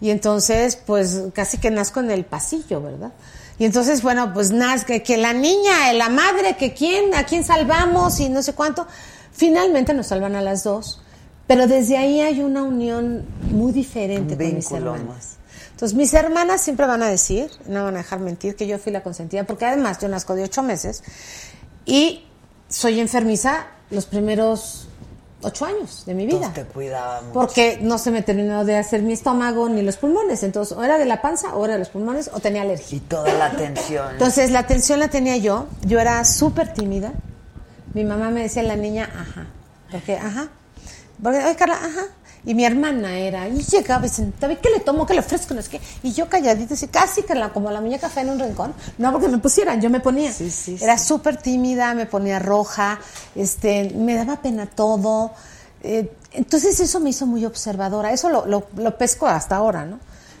[0.00, 3.12] Y entonces, pues casi que nazco en el pasillo, ¿verdad?
[3.58, 7.44] Y entonces, bueno, pues nazco, que, que la niña, la madre, que quién, a quién
[7.44, 8.86] salvamos y no sé cuánto.
[9.32, 11.00] Finalmente nos salvan a las dos.
[11.46, 15.36] Pero desde ahí hay una unión muy diferente con mis hermanas.
[15.72, 18.92] Entonces, mis hermanas siempre van a decir, no van a dejar mentir, que yo fui
[18.92, 21.02] la consentida, porque además yo nazco de ocho meses
[21.84, 22.24] y
[22.68, 24.88] soy enfermiza los primeros
[25.42, 26.36] ocho años de mi vida.
[26.36, 27.32] Entonces te cuidaba mucho.
[27.34, 30.42] Porque no se me terminó de hacer mi estómago ni los pulmones.
[30.42, 32.96] Entonces, o era de la panza, o era de los pulmones, o tenía alergia.
[32.96, 34.12] Y toda la atención.
[34.12, 35.66] Entonces, la atención la tenía yo.
[35.82, 37.12] Yo era súper tímida.
[37.92, 39.46] Mi mamá me decía la niña, ajá.
[39.90, 40.48] Porque, ajá.
[41.22, 42.06] Porque, ay, Carla, ajá.
[42.46, 45.06] Y mi hermana era, y llegaba y se sentaba, ¿y qué le tomo?
[45.06, 45.54] ¿Qué le ofrezco?
[45.54, 45.80] No sé qué.
[46.02, 48.74] Y yo calladita, así, casi que la, como la muñeca fea en un rincón.
[48.98, 50.30] No porque me pusieran, yo me ponía.
[50.30, 52.98] Sí, sí, Era súper tímida, me ponía roja,
[53.34, 55.32] este, me daba pena todo.
[55.82, 58.12] Eh, entonces eso me hizo muy observadora.
[58.12, 59.98] Eso lo, lo, lo pesco hasta ahora, ¿no?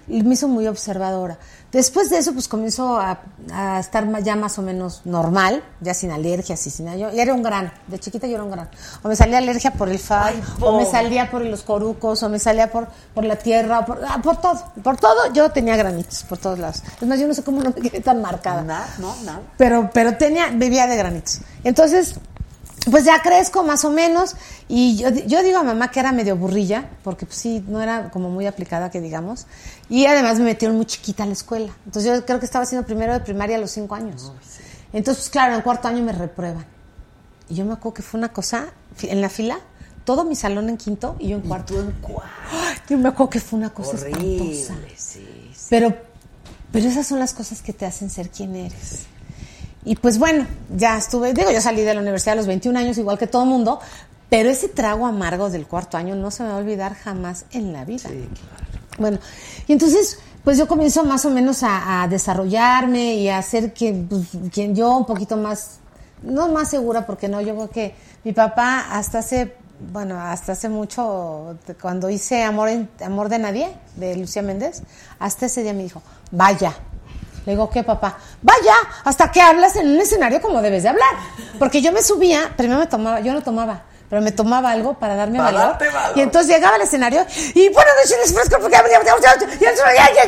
[0.08, 1.38] Y me hizo muy observadora.
[1.72, 3.18] Después de eso, pues comenzó a,
[3.52, 7.34] a estar ya más o menos normal, ya sin alergias y sin yo Ya era
[7.34, 8.68] un gran, de chiquita yo era un gran.
[9.02, 12.38] O me salía alergia por el FAD, o me salía por los corucos, o me
[12.38, 14.72] salía por, por la tierra, o por, ah, por todo.
[14.84, 16.82] Por todo yo tenía granitos, por todos lados.
[17.00, 18.62] Es más, yo no sé cómo no me quedé tan marcada.
[18.62, 19.40] Nada, no, nada.
[19.56, 21.40] Pero, pero tenía, vivía de granitos.
[21.64, 22.14] Entonces,
[22.90, 24.36] pues ya crezco más o menos
[24.68, 28.10] y yo, yo digo a mamá que era medio burrilla, porque pues sí, no era
[28.10, 29.46] como muy aplicada que digamos,
[29.88, 31.72] y además me metieron muy chiquita a la escuela.
[31.86, 34.32] Entonces yo creo que estaba haciendo primero de primaria a los cinco años.
[34.92, 36.64] Entonces, pues, claro, en cuarto año me reprueban.
[37.48, 38.66] Y yo me acuerdo que fue una cosa,
[39.02, 39.58] en la fila,
[40.04, 41.80] todo mi salón en quinto y yo en cuarto.
[41.80, 42.30] en cuarto.
[42.88, 44.74] Yo me acuerdo que fue una cosa Horrible, espantosa.
[44.96, 45.66] sí, sí.
[45.70, 45.96] Pero,
[46.70, 49.06] pero esas son las cosas que te hacen ser quien eres.
[49.84, 52.96] Y pues bueno, ya estuve, digo, yo salí de la universidad a los 21 años,
[52.98, 53.80] igual que todo mundo,
[54.30, 57.72] pero ese trago amargo del cuarto año no se me va a olvidar jamás en
[57.72, 58.08] la vida.
[58.98, 59.18] Bueno,
[59.66, 64.08] y entonces, pues yo comienzo más o menos a, a desarrollarme y a ser quien,
[64.08, 65.78] pues, quien yo un poquito más,
[66.22, 67.94] no más segura, porque no, yo creo que
[68.24, 69.54] mi papá hasta hace,
[69.92, 74.82] bueno, hasta hace mucho, cuando hice Amor, en- Amor de Nadie, de Lucía Méndez,
[75.18, 76.74] hasta ese día me dijo, vaya.
[77.46, 78.16] Le digo, ¿qué papá?
[78.40, 81.10] Vaya, hasta que hablas en un escenario como debes de hablar.
[81.58, 85.14] Porque yo me subía, primero me tomaba, yo no tomaba, pero me tomaba algo para
[85.14, 85.78] darme Para valor.
[86.14, 88.76] Y entonces llegaba al escenario y bueno, les fresco porque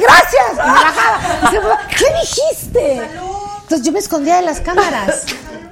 [0.01, 0.53] gracias.
[0.53, 1.19] Y me bajaba.
[1.41, 3.11] Y decía, ¿Qué dijiste?
[3.63, 5.25] Entonces yo me escondía de las cámaras.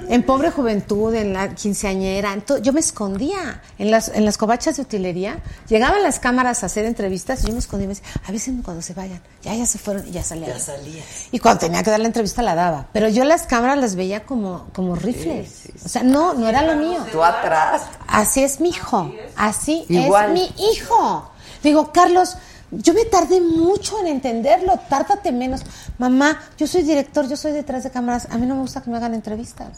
[0.08, 4.82] En pobre juventud, en la quinceañera, yo me escondía en las, en las covachas de
[4.82, 5.38] utilería.
[5.68, 8.82] Llegaban las cámaras a hacer entrevistas y yo me escondía y me decía, avísenme cuando
[8.82, 9.20] se vayan.
[9.42, 10.48] Ya, ya se fueron y ya salía.
[10.48, 11.04] Ya salías.
[11.32, 12.88] Y cuando tenía que dar la entrevista la daba.
[12.92, 15.68] Pero yo las cámaras las veía como, como rifles.
[15.84, 17.04] O sea, no, no era lo mío.
[17.10, 17.82] Tú atrás.
[18.06, 19.12] Así es mi hijo.
[19.36, 20.26] Así Igual.
[20.26, 21.30] es mi hijo.
[21.62, 22.36] Digo, Carlos,
[22.78, 24.78] yo me tardé mucho en entenderlo.
[24.88, 25.62] Tárdate menos.
[25.98, 28.28] Mamá, yo soy director, yo soy detrás de cámaras.
[28.30, 29.68] A mí no me gusta que me hagan entrevistas.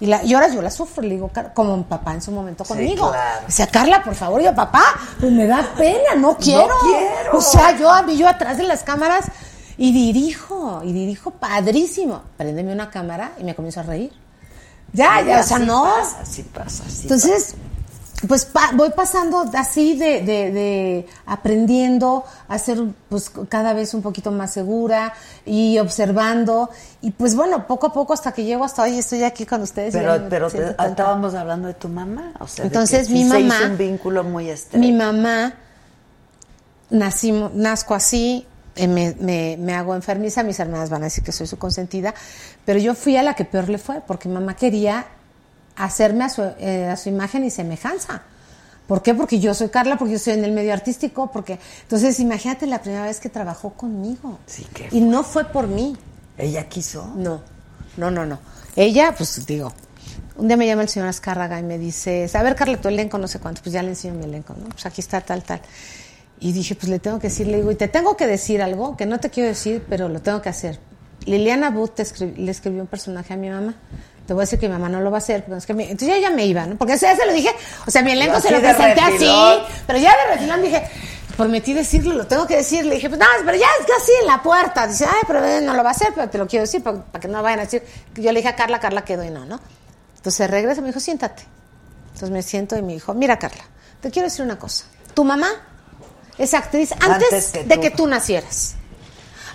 [0.00, 2.64] Y, la, y ahora yo la sufro, le digo, como mi papá en su momento
[2.64, 3.10] conmigo.
[3.10, 3.46] claro.
[3.46, 4.82] O sea, Carla, por favor, yo, papá,
[5.20, 6.74] pues me da pena, no quiero.
[6.82, 7.38] quiero.
[7.38, 9.26] O sea, yo, a mí, yo atrás de las cámaras
[9.76, 12.22] y dirijo, y dirijo padrísimo.
[12.36, 14.12] Préndeme una cámara y me comienzo a reír.
[14.92, 15.84] Ya, ya, o sea, Así no.
[15.84, 17.54] pasa, así pasa, Entonces,
[18.28, 22.78] pues pa- voy pasando así de, de- de aprendiendo a ser
[23.08, 25.12] pues cada vez un poquito más segura
[25.44, 26.70] y observando
[27.02, 29.92] y pues bueno, poco a poco hasta que llego hasta hoy estoy aquí con ustedes.
[29.94, 32.32] Pero, pero te- estábamos hablando de tu mamá.
[32.40, 34.78] O sea, Entonces, mi sí se mamá- hizo un vínculo muy estrecho.
[34.78, 35.54] Mi mamá,
[36.90, 38.46] nacimos, nazco así,
[38.76, 42.14] eh, me, me- me hago enfermiza, mis hermanas van a decir que soy su consentida,
[42.64, 45.06] pero yo fui a la que peor le fue, porque mamá quería
[45.76, 48.22] hacerme a su, eh, a su imagen y semejanza.
[48.86, 49.14] ¿Por qué?
[49.14, 51.58] Porque yo soy Carla, porque yo estoy en el medio artístico, porque...
[51.82, 54.38] Entonces, imagínate la primera vez que trabajó conmigo.
[54.46, 55.96] Sí, qué Y no fue por mí.
[56.36, 57.10] ¿Ella quiso?
[57.16, 57.40] No,
[57.96, 58.38] no, no, no.
[58.76, 59.72] Ella, pues digo,
[60.36, 63.16] un día me llama el señor Azcárraga y me dice, a ver, Carla, tu elenco,
[63.16, 63.62] no sé cuánto.
[63.62, 64.68] Pues ya le enseño mi elenco, ¿no?
[64.68, 65.62] Pues aquí está tal, tal.
[66.40, 68.98] Y dije, pues le tengo que decir, le digo, y te tengo que decir algo
[68.98, 70.78] que no te quiero decir, pero lo tengo que hacer.
[71.24, 73.76] Liliana Booth te escri- le escribió un personaje a mi mamá.
[74.26, 75.44] Te voy a decir que mi mamá no lo va a hacer.
[75.44, 76.76] pero es que mi- Entonces ya, ya me iba, ¿no?
[76.76, 77.50] Porque eso ya se lo dije.
[77.86, 79.62] O sea, mi elenco se lo presenté así.
[79.86, 80.82] Pero ya de refilón dije,
[81.36, 82.86] prometí decirlo, lo tengo que decir.
[82.86, 84.86] Le dije, pues no, pero ya es casi en la puerta.
[84.86, 87.02] Dice, ay, pero eh, no lo va a hacer, pero te lo quiero decir para,
[87.02, 87.82] para que no vayan a decir.
[88.14, 89.60] Yo le dije a Carla, Carla quedó y no, ¿no?
[90.16, 91.42] Entonces regresa y me dijo, siéntate.
[92.14, 93.64] Entonces me siento y me dijo, mira, Carla,
[94.00, 94.84] te quiero decir una cosa.
[95.12, 95.48] Tu mamá
[96.38, 98.76] es actriz antes, Antes que de que tú nacieras.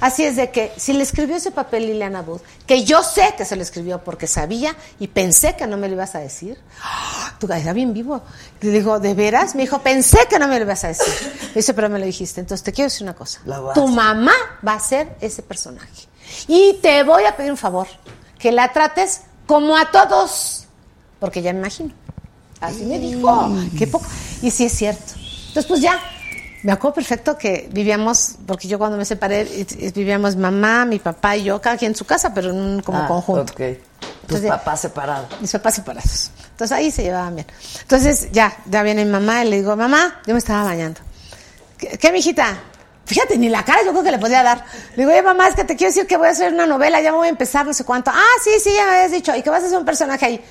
[0.01, 3.45] Así es de que si le escribió ese papel Liliana Booth, que yo sé que
[3.45, 7.35] se lo escribió porque sabía y pensé que no me lo ibas a decir, ¡ah!
[7.39, 8.21] tú era bien vivo.
[8.61, 9.55] Le digo, ¿de veras?
[9.55, 11.13] Me dijo, pensé que no me lo ibas a decir.
[11.49, 12.39] Le dice, pero me lo dijiste.
[12.41, 13.41] Entonces te quiero decir una cosa.
[13.73, 14.33] Tu mamá
[14.65, 16.07] va a ser ese personaje.
[16.47, 17.87] Y te voy a pedir un favor,
[18.37, 20.67] que la trates como a todos,
[21.19, 21.93] porque ya me imagino.
[22.61, 24.05] Así me dijo, qué poco.
[24.41, 25.13] Y sí es cierto.
[25.47, 25.99] Entonces, pues ya,
[26.63, 29.45] me acuerdo perfecto que vivíamos, porque yo cuando me separé,
[29.95, 32.99] vivíamos mamá, mi papá y yo, cada quien en su casa, pero en un como
[32.99, 33.53] Ah, conjunto.
[33.53, 33.77] ok.
[34.27, 35.41] Tus Entonces, papás separados.
[35.41, 36.31] mis papás separados.
[36.51, 37.47] Entonces ahí se llevaban bien.
[37.81, 40.99] Entonces ya, ya viene mi mamá y le digo, mamá, yo me estaba bañando.
[41.77, 42.57] ¿Qué, qué mijita?
[43.05, 44.63] Fíjate, ni la cara yo creo que le podía dar.
[44.91, 47.01] Le digo, oye, mamá, es que te quiero decir que voy a hacer una novela,
[47.01, 48.11] ya me voy a empezar, no sé cuánto.
[48.13, 49.35] Ah, sí, sí, ya me habías dicho.
[49.35, 50.41] ¿Y que vas a hacer un personaje ahí?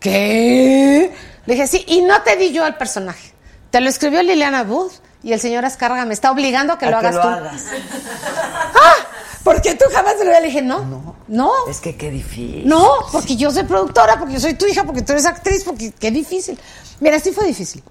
[0.00, 1.12] ¿Qué?
[1.44, 3.32] Le dije, sí, y no te di yo el personaje.
[3.70, 6.90] Te lo escribió Liliana Booth y el señor Azcárraga me está obligando a que A
[6.90, 7.28] lo que hagas lo tú.
[7.28, 7.64] hagas.
[8.74, 9.06] ¡Ah!
[9.42, 10.40] Porque tú jamás te lo había.
[10.40, 11.52] Le dije, no, no.
[11.68, 12.66] Es que qué difícil.
[12.66, 15.92] No, porque yo soy productora, porque yo soy tu hija, porque tú eres actriz, porque
[15.92, 16.58] qué difícil.
[17.00, 17.82] Mira, sí fue difícil.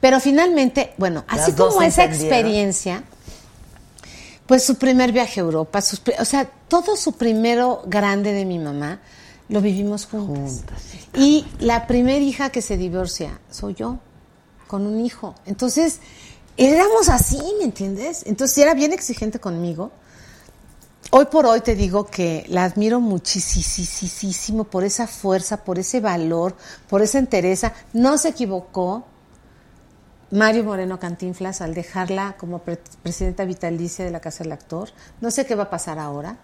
[0.00, 3.04] Pero finalmente, bueno, Las así como esa experiencia,
[4.46, 8.58] pues su primer viaje a Europa, sus o sea, todo su primero grande de mi
[8.58, 9.00] mamá,
[9.48, 10.82] lo vivimos juntas.
[11.14, 13.98] Y la primera hija que se divorcia soy yo,
[14.66, 15.34] con un hijo.
[15.46, 16.00] Entonces,
[16.56, 18.22] éramos así, ¿me entiendes?
[18.26, 19.90] Entonces, era bien exigente conmigo.
[21.12, 26.56] Hoy por hoy te digo que la admiro muchísimo por esa fuerza, por ese valor,
[26.88, 27.72] por esa entereza.
[27.92, 29.04] No se equivocó
[30.32, 34.88] Mario Moreno Cantinflas al dejarla como pre- presidenta vitalicia de la Casa del Actor.
[35.20, 36.38] No sé qué va a pasar ahora,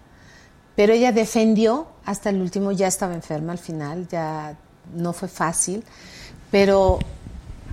[0.77, 4.57] pero ella defendió hasta el último, ya estaba enferma al final, ya
[4.95, 5.85] no fue fácil,
[6.53, 7.01] pero,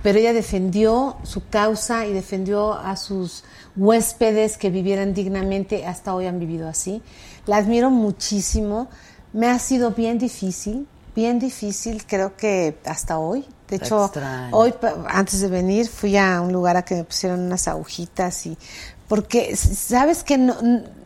[0.02, 3.44] pero ella defendió su causa y defendió a sus
[3.76, 7.02] huéspedes que vivieran dignamente, hasta hoy han vivido así.
[7.46, 8.88] La admiro muchísimo,
[9.32, 13.44] me ha sido bien difícil, bien difícil, creo que hasta hoy.
[13.68, 14.56] De Te hecho, extraño.
[14.56, 14.74] hoy
[15.08, 18.58] antes de venir fui a un lugar a que me pusieron unas agujitas y
[19.06, 20.56] porque sabes que no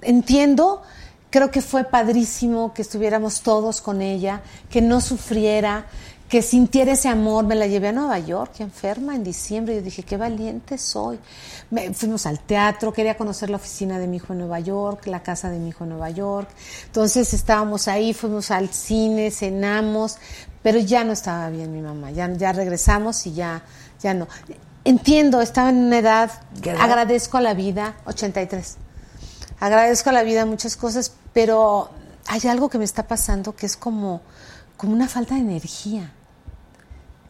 [0.00, 0.80] entiendo
[1.28, 4.40] creo que fue padrísimo que estuviéramos todos con ella
[4.70, 5.86] que no sufriera
[6.28, 9.82] que sintiera ese amor me la llevé a Nueva York enferma en diciembre y yo
[9.82, 11.18] dije qué valiente soy
[11.70, 15.22] Me- fuimos al teatro quería conocer la oficina de mi hijo en Nueva York la
[15.22, 16.48] casa de mi hijo en Nueva York
[16.86, 20.16] entonces estábamos ahí fuimos al cine cenamos
[20.62, 23.62] pero ya no estaba bien mi mamá, ya, ya regresamos y ya,
[24.02, 24.26] ya no.
[24.82, 26.30] Entiendo, estaba en una edad,
[26.62, 26.80] ¿Qué edad?
[26.80, 28.78] agradezco a la vida, 83.
[29.60, 31.90] Agradezco a la vida muchas cosas, pero
[32.28, 34.22] hay algo que me está pasando que es como,
[34.84, 36.12] como una falta de energía.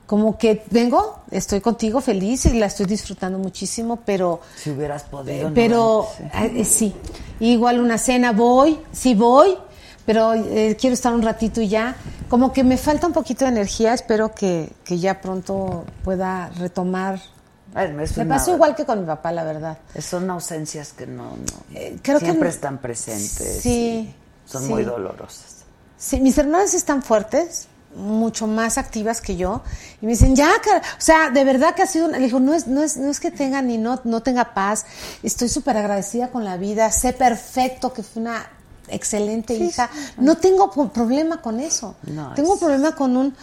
[0.07, 4.41] Como que vengo, estoy contigo feliz y la estoy disfrutando muchísimo, pero...
[4.57, 5.49] Si hubieras podido.
[5.49, 6.25] no, Pero sí.
[6.35, 6.95] eh, sí,
[7.41, 9.57] igual una cena voy, sí voy,
[10.05, 11.97] pero eh, quiero estar un ratito y ya.
[12.29, 17.21] Como que me falta un poquito de energía, espero que, que ya pronto pueda retomar.
[17.73, 19.79] Bueno, Me una- pasó igual que con mi papá, la verdad.
[20.01, 21.37] Son ausencias que no, no
[21.75, 23.61] Eh, creo siempre están presentes.
[23.63, 24.15] Sí,
[24.47, 24.69] y Son sí.
[24.69, 25.54] muy dolorosas.
[26.05, 27.67] Sí, mis hermanas están fuertes,
[27.97, 29.63] mucho más activas que yo,
[30.03, 32.19] y me dicen, ya, cara", o sea, de verdad que ha sido, una-".
[32.19, 34.85] le digo, no es, no es, no es que tenga ni no, no tenga paz,
[35.23, 38.45] estoy súper agradecida con la vida, sé perfecto que fue una
[38.89, 43.35] excelente hija, no tengo problema con eso, No, tengo es- problema con un,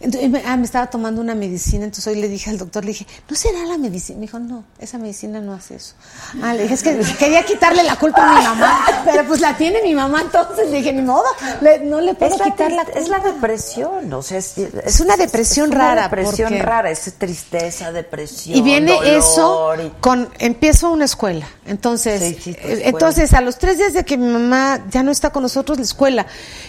[0.00, 2.92] entonces, me, ah, me estaba tomando una medicina, entonces hoy le dije al doctor, le
[2.92, 4.18] dije, ¿no será la medicina?
[4.18, 5.94] Me dijo, no, esa medicina no hace eso.
[6.42, 9.56] Ah, le dije, es que quería quitarle la culpa a mi mamá, pero pues la
[9.56, 11.24] tiene mi mamá, entonces le dije, ni modo,
[11.60, 15.16] le- no le puedo Es quitar la es la depresión, o sea, es, Es una
[15.16, 18.56] depresión es una rara, depresión porque- rara, es tristeza, depresión.
[18.56, 21.46] Y viene dolor eso y- con empiezo una escuela.
[21.66, 22.82] Entonces, Sí, sí, tu eh, escuela.
[22.88, 25.84] entonces a los tres días de que mi mamá ya no está con nosotros la
[25.84, 26.26] escuela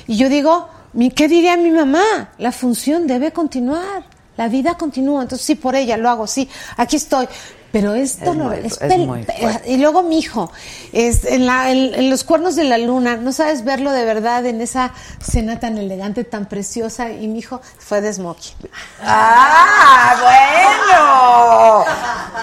[0.08, 0.68] y yo digo,
[1.16, 2.32] ¿qué diría mi mamá?
[2.38, 4.04] La función debe continuar,
[4.38, 5.24] la vida continúa.
[5.24, 7.28] Entonces sí por ella lo hago, sí, aquí estoy.
[7.72, 9.26] Pero es Es muy- es es muy
[9.66, 10.52] y luego mi hijo,
[10.92, 14.46] es en, la- en- en los cuernos de la luna, no sabes verlo de verdad
[14.46, 14.92] en esa
[15.22, 18.56] cena tan elegante, tan preciosa, y mi hijo fue de smoking.
[19.04, 20.16] ¡Ah,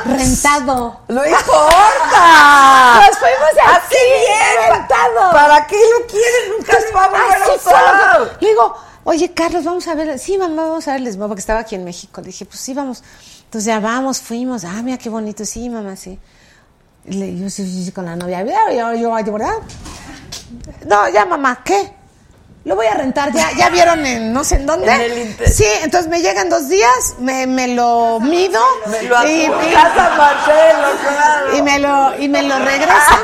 [0.05, 0.17] bueno!
[0.17, 1.01] Rentado.
[1.09, 3.01] ¡No importa!
[3.07, 4.73] Nos fuimos así, bien!
[4.73, 5.31] rentado.
[5.33, 6.57] ¿Para qué lo quieren?
[6.57, 8.37] Nunca se va a volver a usar.
[8.41, 10.19] Le digo, oye, Carlos, vamos a ver.
[10.19, 12.21] Sí, mamá, vamos a ver el Smoke, porque estaba aquí en México.
[12.21, 13.03] Le dije, pues sí, vamos.
[13.49, 14.65] Entonces ya vamos, fuimos.
[14.65, 15.45] Ah, mira qué bonito.
[15.47, 16.19] Sí, mamá, sí.
[17.07, 18.43] Y le, yo sí, sí, sí, con la novia.
[18.45, 19.55] "Ya, yo, yo, yo, ¿verdad?
[20.87, 21.93] No, ya, mamá, ¿qué?
[22.65, 24.93] Lo voy a rentar, ya, ya vieron en no sé en dónde.
[24.93, 28.61] En el inter- sí, entonces me llegan dos días, me, me lo mido.
[28.91, 31.57] Me lo y- y- casa Marcelo, claro.
[31.57, 33.21] y me lo y me lo regresan.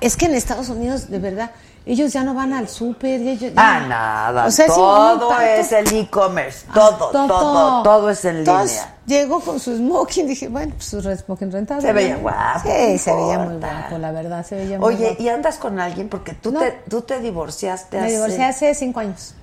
[0.00, 1.50] Es que en Estados Unidos, de verdad,
[1.86, 3.20] ellos ya no van al súper.
[3.56, 4.46] Ah, nada.
[4.46, 5.40] O sea, es todo impacto.
[5.42, 6.66] es el e-commerce.
[6.72, 8.94] Todo, todo, todo, es en línea.
[9.06, 11.80] Llegó con su smoking, dije, bueno, pues su smoking rentado.
[11.80, 15.22] Se veía guapo, Sí, se veía muy guapo, la verdad, se veía muy Oye, guapo.
[15.22, 16.08] ¿y andas con alguien?
[16.08, 16.60] Porque tú, No.
[16.60, 18.12] te, tú te divorciaste Me hace...
[18.14, 19.34] divorcié hace cinco años.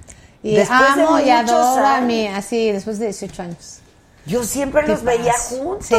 [0.43, 3.79] Y Después de amo y adoro a mí, así, después de 18 años.
[4.25, 5.87] Yo siempre los veía juntos.
[5.87, 5.95] Sí,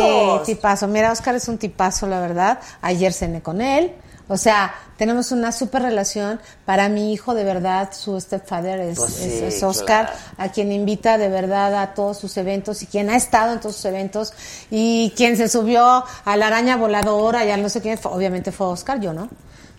[0.47, 0.86] tipazo.
[0.86, 2.60] Mira, Oscar es un tipazo, la verdad.
[2.81, 3.93] Ayer cené con él.
[4.28, 6.38] O sea, tenemos una súper relación.
[6.66, 10.70] Para mi hijo, de verdad, su stepfather es, Pues sí, es- es Oscar, a quien
[10.70, 14.32] invita de verdad a todos sus eventos y quien ha estado en todos sus eventos
[14.70, 18.52] y quien se subió a la araña voladora y a no sé quién, fue- obviamente
[18.52, 19.28] fue Oscar, yo no.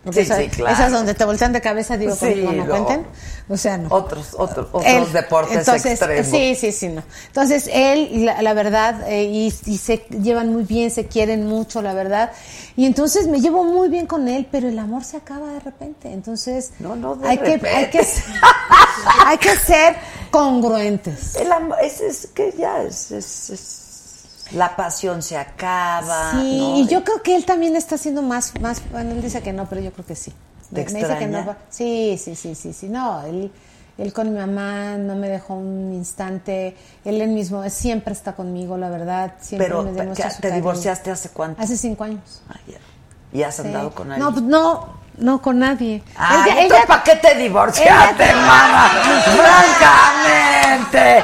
[0.01, 0.73] Porque Sí, esa- sí, claro.
[0.73, 2.65] esas donde te voltean de cabeza, digo, Sí, no.
[2.67, 3.05] cuenten.
[3.49, 3.93] O sea, no.
[3.93, 6.27] Otros, otros, otros Él, deportes entonces, extremos.
[6.31, 7.03] Sí, sí, sí, no.
[7.27, 11.81] Entonces, él, la, la verdad, eh, y, y se llevan muy bien, se quieren mucho,
[11.81, 12.31] la verdad.
[12.79, 16.13] Y entonces me llevo muy bien con él, pero el amor se acaba de repente.
[16.13, 18.01] Entonces, No, no, de hay, que, hay, que,
[19.25, 19.97] hay que ser
[20.31, 21.35] congruentes.
[21.35, 26.31] El amor, es, es que ya es, es- es- La pasión se acaba.
[26.31, 26.77] Sí, ¿no?
[26.79, 29.67] y yo creo que él también está haciendo más, más, bueno, él dice que no,
[29.67, 30.31] pero yo creo que sí.
[30.73, 32.87] ¿Te Me- me dice que no Sí, sí, sí, sí, sí.
[32.87, 33.51] No, él,
[33.99, 36.75] él con mi mamá no me dejó un instante.
[37.05, 39.33] Él él mismo siempre está conmigo, la verdad.
[39.41, 40.61] Siempre Pero, me demuestra ¿qué- su ¿te cariño.
[40.61, 41.61] divorciaste hace cuánto?
[41.61, 42.41] Hace cinco años.
[42.49, 42.77] Ah, ya.
[43.31, 43.61] ¿Y has Sí.
[43.63, 44.25] andado con alguien?
[44.25, 46.01] No, pues no, no con nadie.
[46.15, 48.91] Ay, Ella- ¿para qué te divorciaste, ella- mamá?
[50.79, 51.23] Francamente.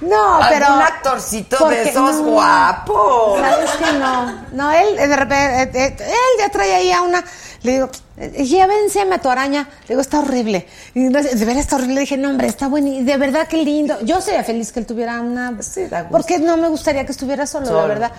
[0.00, 0.74] No, pero.
[0.74, 3.40] Un actorcito de esos no, guapos.
[3.40, 4.32] ¿Sabes que no?
[4.52, 7.24] No, él eh, de repente, eh, eh, él ya trae ahí a una.
[7.62, 9.68] Le digo, eh, ya venceme a tu araña.
[9.82, 10.66] Le digo, está horrible.
[10.94, 11.10] Y de
[11.44, 11.94] verdad está horrible.
[11.94, 12.88] Le dije, no, hombre, está bueno.
[12.88, 14.00] Y de verdad, qué lindo.
[14.02, 15.60] Yo sería feliz que él tuviera una.
[15.62, 16.16] Sí, da gusto.
[16.16, 17.80] Porque no me gustaría que estuviera solo, Solo.
[17.82, 18.12] la verdad.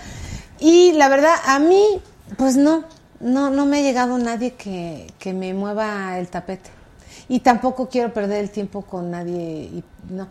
[0.58, 2.00] Y la verdad, a mí,
[2.36, 2.84] pues no.
[3.18, 6.70] No, no me ha llegado nadie que, que me mueva el tapete.
[7.28, 9.32] Y tampoco quiero perder el tiempo con nadie.
[9.72, 10.28] Y, no.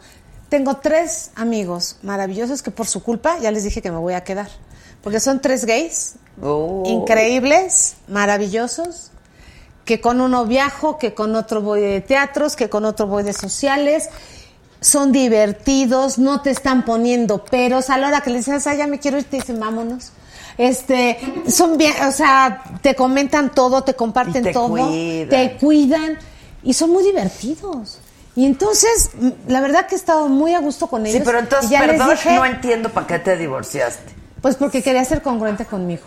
[0.49, 4.23] Tengo tres amigos maravillosos que por su culpa ya les dije que me voy a
[4.23, 4.47] quedar.
[5.01, 6.83] Porque son tres gays Oh.
[6.85, 9.11] increíbles, maravillosos,
[9.85, 13.33] que con uno viajo, que con otro voy de teatros, que con otro voy de
[13.33, 14.09] sociales.
[14.81, 17.89] Son divertidos, no te están poniendo peros.
[17.89, 20.11] A la hora que les dices, ah, ya me quiero ir, te dicen, vámonos.
[20.57, 21.17] Este,
[21.47, 25.29] son bien, o sea, te comentan todo, te comparten te todo, cuidan.
[25.29, 26.17] te cuidan
[26.63, 27.99] y son muy divertidos.
[28.35, 31.19] Y entonces, mm, la verdad que he estado muy a gusto con ellos.
[31.19, 34.13] Sí, pero entonces, ya perdón, dije, no entiendo para qué te divorciaste.
[34.41, 36.03] pues porque quería ser congruente conmigo.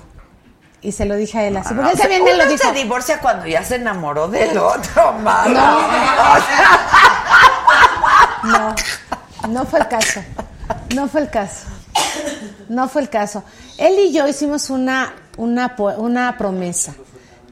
[0.80, 1.74] Y se lo dije a él así.
[1.74, 2.62] Porque él también me lo dijo.
[2.62, 5.44] se divorcia cuando ya se enamoró del otro, mamá.
[5.48, 5.88] No.
[8.44, 8.74] No,
[9.48, 10.20] no fue el caso.
[10.94, 11.66] No fue el caso.
[12.68, 13.42] No fue el caso.
[13.76, 16.94] Él y yo hicimos una, una, una promesa,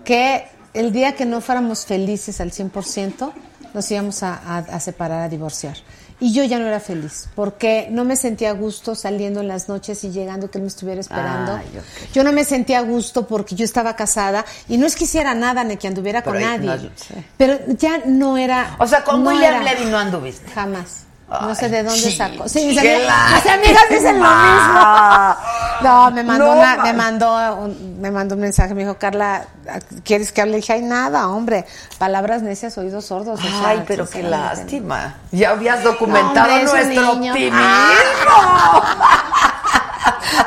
[0.05, 3.33] que el día que no fuéramos felices al 100%,
[3.75, 5.77] nos íbamos a, a- a separar, a divorciar.
[6.19, 9.69] Y yo ya no era feliz, porque no me sentía a gusto saliendo en las
[9.69, 11.53] noches y llegando que él me estuviera esperando.
[11.57, 11.67] Ay.
[12.15, 15.35] Yo no me sentía a gusto porque yo estaba casada y no es que hiciera
[15.35, 16.67] nada ni que anduviera Pero con nadie.
[16.67, 17.15] no- sí.
[17.37, 18.77] Pero ya no era.
[18.79, 19.75] O sea, con no William era.
[19.75, 20.51] Levy no anduviste.
[20.53, 21.06] Jamás.
[21.29, 22.49] No sé de dónde sacó.
[22.49, 25.37] Sí, mis, amigas, mis amigas dicen lo mismo.
[25.83, 29.45] No, me mandó, No, una- me mandó, un, me mandó un mensaje, me dijo, Carla,
[30.05, 30.53] ¿quieres que hable?
[30.53, 31.67] Le dije, ay, nada, hombre,
[31.99, 33.39] palabras necias, oídos sordos.
[33.39, 35.17] o sea, Ay, pero qué lástima.
[35.33, 37.59] Ya habías documentado No, hombre, nuestro optimismo.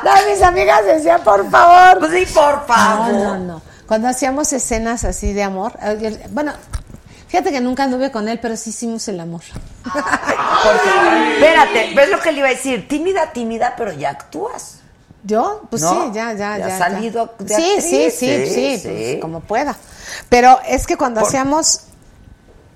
[0.03, 1.99] No, mis amigas decían, por favor.
[1.99, 3.13] Pues sí, por favor.
[3.13, 3.61] No, no, no.
[3.87, 6.53] Cuando hacíamos escenas así de amor, eh, bueno,
[7.29, 9.41] fíjate que nunca anduve con él, pero sí hicimos el amor.
[9.83, 12.87] Porque, espérate, ¿ves lo que le iba a decir?
[12.87, 14.79] Tímida, tímida, pero ya actúas.
[15.23, 15.63] ¿Yo?
[15.69, 15.91] Pues ¿No?
[16.07, 16.73] sí, ya, ya, Ya ya.
[16.73, 19.75] has salido de sí, actriz, sí, sí, sí, sí, pues, como pueda.
[20.29, 21.81] Pero es que cuando Por- hacíamos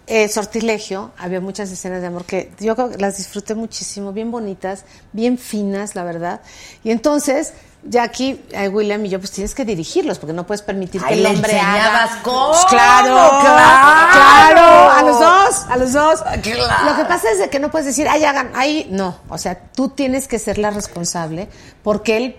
[0.08, 4.30] eh, Sortilegio, había muchas escenas de amor que yo creo que las disfruté muchísimo, bien
[4.32, 6.42] bonitas, bien finas, la verdad.
[6.84, 7.54] Y entonces,
[7.85, 11.19] Jackie, eh, William y yo, pues tienes que dirigirlos, porque no puedes permitir Ay, que
[11.19, 12.19] el hombre haga...
[12.23, 14.11] cómo, Pues claro, claro.
[14.14, 16.22] claro, a los dos, a los dos.
[16.41, 16.91] Claro.
[16.91, 19.18] Lo que pasa es de que no puedes decir, ay, hagan, ahí, no.
[19.30, 21.49] O sea, tú tienes que ser la responsable,
[21.84, 22.38] porque él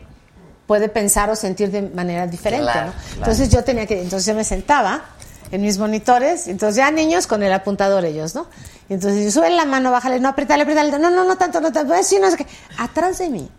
[0.66, 2.92] puede pensar o sentir de manera diferente, Claro, ¿no?
[2.92, 3.16] claro.
[3.18, 5.04] Entonces yo tenía que, entonces yo me sentaba
[5.50, 8.46] en mis monitores, entonces ya niños con el apuntador ellos, ¿no?
[8.88, 11.70] Y entonces yo sube la mano, bájale, no, apriétale, apriétale, no, no, no tanto, no
[11.70, 12.46] tanto, sí, no sé qué.
[12.78, 13.50] Atrás de mí,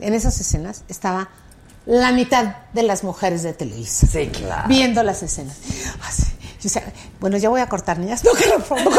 [0.00, 1.28] en esas escenas, estaba
[1.86, 4.06] la mitad de las mujeres de Televisa.
[4.06, 4.68] Sí, claro.
[4.68, 5.56] Viendo las escenas.
[6.06, 6.24] Así.
[6.60, 6.82] Yo decía,
[7.20, 8.22] bueno, ya voy a cortar, niñas.
[8.22, 8.94] No, Carla, por favor.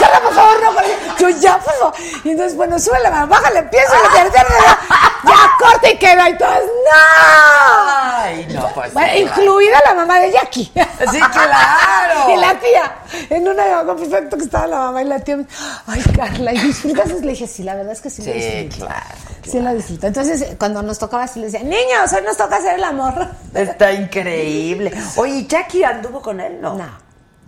[0.00, 0.96] Carla, por favor, no corte.
[1.20, 1.94] Yo, ya, por favor.
[2.24, 6.28] Y entonces, bueno, sube la mano, bájale, empieza a ya, corta y queda.
[6.28, 7.90] Y todas, ¡no!
[8.16, 8.92] Ay, no, pues.
[8.92, 10.72] Bueno, sí, incluida la mamá de Jackie.
[11.12, 12.30] Sí, claro.
[12.34, 12.92] y la tía.
[13.30, 15.38] En una acuerdo perfecto que estaba la mamá y la tía.
[15.86, 17.08] Ay, Carla, ¿y disfrutas?
[17.20, 18.86] Le dije, sí, la verdad es que sí, Sí, disfruto.
[18.86, 19.04] claro,
[19.44, 20.06] Sí la disfruto.
[20.06, 23.28] Entonces, cuando nos tocaba así, le decía, niños, hoy nos toca hacer el amor.
[23.54, 24.92] Está increíble.
[25.16, 26.60] Oye, ¿Jackie anduvo con él?
[26.60, 26.74] No.
[26.76, 26.88] No,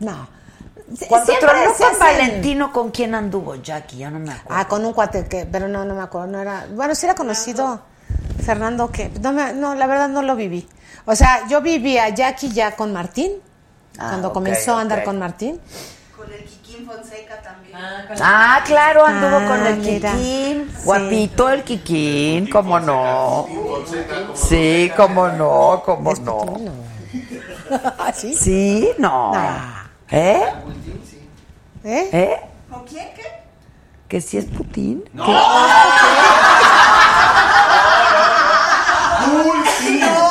[0.01, 0.29] no.
[1.09, 3.99] Cuando se con hacen- Valentino, ¿con quién anduvo Jackie?
[3.99, 4.49] Ya no me acuerdo.
[4.61, 7.15] Ah, con un cuate que, pero no, no me acuerdo, no era, bueno, sí era
[7.17, 7.81] conocido,
[8.45, 10.69] Fernando que, no, me- no, la verdad no lo viví.
[11.07, 13.33] O sea, yo viví a Jackie ya con Martín,
[13.99, 15.61] Ah, cuando ok, comenzó a andar con Martín.
[16.17, 17.77] Con el Kikín Fonseca también.
[18.23, 20.13] Ah, claro, anduvo Ah, con el mira.
[20.13, 20.71] Kikín.
[20.77, 20.83] Sí.
[20.85, 23.47] Guapito el Kikín, cómo no.
[24.35, 26.57] Sí, cómo no, cómo no.
[27.99, 28.35] ¿Ah, ¿Sí?
[28.35, 29.33] Sí, no.
[29.35, 29.87] Ah.
[30.11, 30.43] ¿Eh?
[31.85, 32.09] ¿Eh?
[32.13, 32.41] ¿Eh?
[32.71, 33.09] ¿Con quién?
[33.15, 33.23] ¿Qué?
[34.09, 35.05] ¿Que sí es Putin?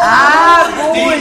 [0.08, 1.12] Ah, Putin,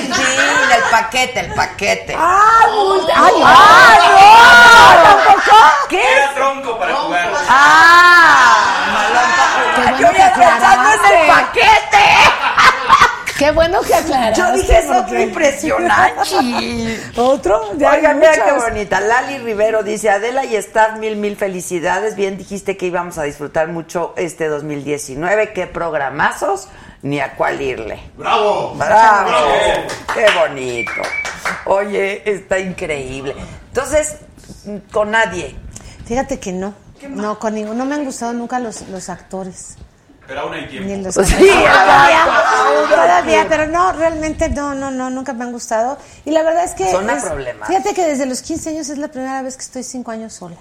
[0.76, 2.16] el paquete, el paquete.
[2.18, 3.12] ¡Ah, Bulti!
[3.14, 5.02] ¡Ay, ¡Ah, no!
[5.24, 5.56] ¿Tampoco?
[5.88, 6.02] ¿Qué?
[6.16, 7.32] Era tronco para jugar.
[7.48, 8.54] ¡Ah!
[8.92, 9.94] Malón para Qué jugar.
[9.94, 11.32] bueno Yo que ya pensando en el aclaraste.
[11.32, 11.83] paquete.
[13.38, 14.40] Qué bueno que aclaraste.
[14.40, 17.00] Yo dije, es otro porque- impresionante.
[17.16, 17.70] ¿Otro?
[17.70, 19.00] Oigan, vean qué bonita.
[19.00, 22.14] Lali Rivero dice, Adela y Staff, mil, mil felicidades.
[22.16, 25.52] Bien dijiste que íbamos a disfrutar mucho este 2019.
[25.52, 26.68] Qué programazos,
[27.02, 28.00] ni a cuál irle.
[28.16, 28.74] ¡Bravo!
[28.76, 29.30] ¡Bravo!
[30.14, 30.92] ¡Qué bonito!
[31.66, 33.34] Oye, está increíble.
[33.68, 34.16] Entonces,
[34.92, 35.56] con nadie.
[36.06, 36.74] Fíjate que no.
[37.08, 37.74] No, con ninguno.
[37.74, 39.76] No me han gustado nunca los, los actores.
[40.26, 41.10] Pero aún hay Ni tiempo.
[41.14, 42.24] los Sí, todavía,
[42.88, 45.98] todavía, pero no, realmente no, no, no, nunca me han gustado.
[46.24, 46.90] Y la verdad es que.
[46.90, 47.68] Son es- problemas.
[47.68, 50.56] Fíjate que desde los 15 años es la primera vez que estoy cinco años sola.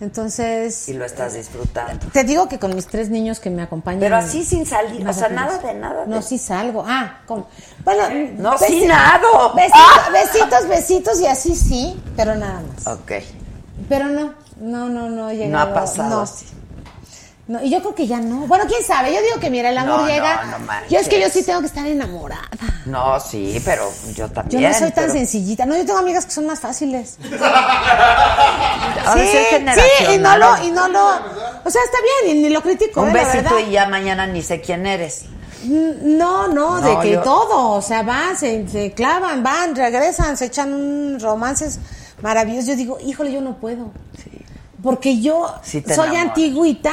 [0.00, 0.88] Entonces.
[0.88, 2.06] Y lo estás disfrutando.
[2.12, 4.00] Te digo que con mis tres niños que me acompañan.
[4.00, 6.04] Pero así sin salir, Más o sea, nada de nada.
[6.06, 6.84] No, sí salgo.
[6.86, 7.48] Ah, ¿cómo?
[7.84, 8.02] Bueno,
[8.38, 9.54] No, besi- sí nado.
[9.54, 10.10] Besitos, Ah.
[10.12, 12.86] besitos, besitos y así sí, pero nada más.
[12.98, 13.12] Ok.
[13.88, 15.70] Pero no, no, no, no he No llegado.
[15.70, 16.20] ha pasado no.
[16.22, 16.46] así.
[17.48, 18.46] No, y yo creo que ya no.
[18.46, 19.12] Bueno, quién sabe.
[19.12, 20.44] Yo digo que mira, el amor No, llega.
[20.44, 22.48] no, no yo es que yo sí tengo que estar enamorada.
[22.86, 24.62] No, sí, pero yo Yo también.
[24.62, 25.66] no soy tan pero- sencillita.
[25.66, 27.18] No, yo tengo amigas que son más fáciles.
[29.12, 31.08] Ser sí, y no lo, y no lo.
[31.64, 33.02] O sea, está bien, y ni lo critico.
[33.02, 35.24] Un eh, besito y ya mañana ni sé quién eres.
[35.64, 40.36] Mm, No, no, de que yo- todo, o sea, van, se, se clavan, van, regresan,
[40.36, 41.78] se echan un romances
[42.22, 42.68] maravillosos.
[42.68, 43.90] Yo digo, híjole, yo no puedo.
[44.82, 46.92] Porque yo Sí soy antigüita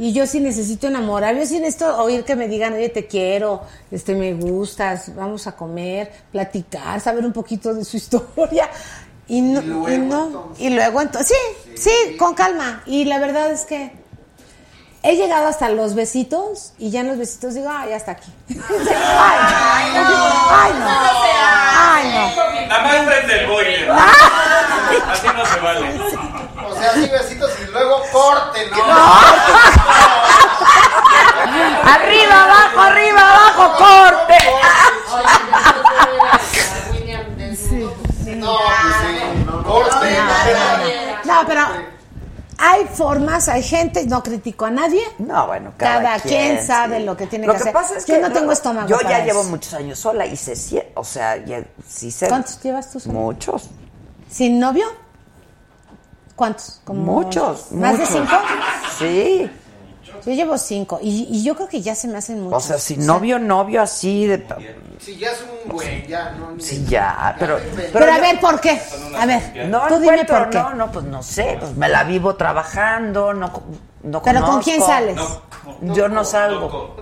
[0.00, 1.36] y yo sí necesito enamorar.
[1.36, 5.52] Yo sí necesito oír que me digan, oye, te quiero, este, me gustas, vamos a
[5.54, 8.70] comer, platicar, saber un poquito de su historia.
[9.28, 9.60] Y no,
[9.92, 11.36] y, no, y luego entonces,
[11.74, 12.82] sí, sí, con calma.
[12.86, 13.92] Y la verdad es que
[15.02, 18.32] he llegado hasta los besitos y ya en los besitos digo, ah, ya está aquí.
[18.48, 18.56] ay,
[20.50, 20.90] ay, no.
[21.76, 22.68] Ay, no.
[22.68, 23.90] Nada más prende el boiler.
[25.10, 26.49] Así no se vale.
[26.80, 28.76] O sea, así besitos y luego corte, ¿no?
[31.92, 34.34] Arriba, abajo, arriba, abajo, corte.
[38.36, 38.68] No, pues
[39.02, 40.16] sí, no, corte.
[41.24, 41.60] No, pero
[42.56, 45.02] hay formas, hay gente, no critico a nadie.
[45.18, 47.72] No, bueno, Cada, cada, quien, sabe lo que tiene Lo que, que hacer.
[47.74, 48.88] pasa es yo que no tengo estómago.
[48.88, 49.26] Yo para ya eso.
[49.26, 52.28] llevo muchos años sola y sé si, o sea, ya, sí sé.
[52.28, 53.12] ¿Cuántos llevas tú sola?
[53.18, 53.68] Muchos.
[54.30, 54.86] ¿Sin novio?
[56.40, 56.80] ¿Cuántos?
[56.84, 57.70] Como Muchos.
[57.72, 58.14] ¿Más muchos.
[58.14, 58.32] de cinco?
[58.98, 59.50] Sí.
[60.24, 62.64] Yo llevo cinco y, y yo creo que ya se me hacen muchos.
[62.64, 64.42] O sea, si novio, novio así de.
[64.98, 66.58] Si ya es un güey, ya, no.
[66.58, 67.58] Sí, ya, pero.
[67.92, 68.80] Pero, a ver, ¿por qué?
[69.18, 70.58] A ver, No tú dime por qué.
[70.58, 73.62] no, no, pues no sé, pues me la vivo trabajando, no, co-
[74.04, 75.20] no ¿Pero con quién sales?
[75.82, 76.96] Yo no salgo.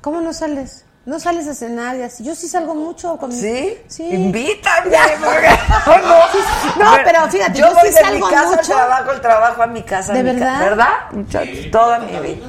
[0.00, 0.84] ¿Cómo no sales?
[1.06, 2.22] No sales a cenar y así.
[2.22, 3.78] Yo sí salgo mucho con mi- ¿Sí?
[3.88, 4.04] Sí.
[4.04, 4.90] Invítame.
[5.24, 5.48] porque-
[6.78, 8.58] No, pero fíjate, yo, voy sí de salgo mi casa mucho.
[8.60, 10.12] al trabajo, el trabajo a mi casa.
[10.12, 10.60] ¿De ca- verdad?
[10.60, 10.88] ¿Verdad?
[11.12, 12.46] Muchachos, toda mi vida.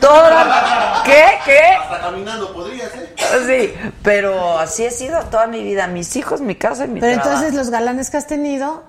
[0.00, 1.02] Toda.
[1.04, 1.24] ¿Qué?
[1.44, 1.58] ¿Qué?
[1.80, 3.14] Hasta caminando podrías, ¿eh?
[3.46, 5.86] Sí, pero así he sido toda mi vida.
[5.86, 7.30] Mis hijos, mi casa y mi Pero trabajo.
[7.36, 8.82] entonces los galanes que has tenido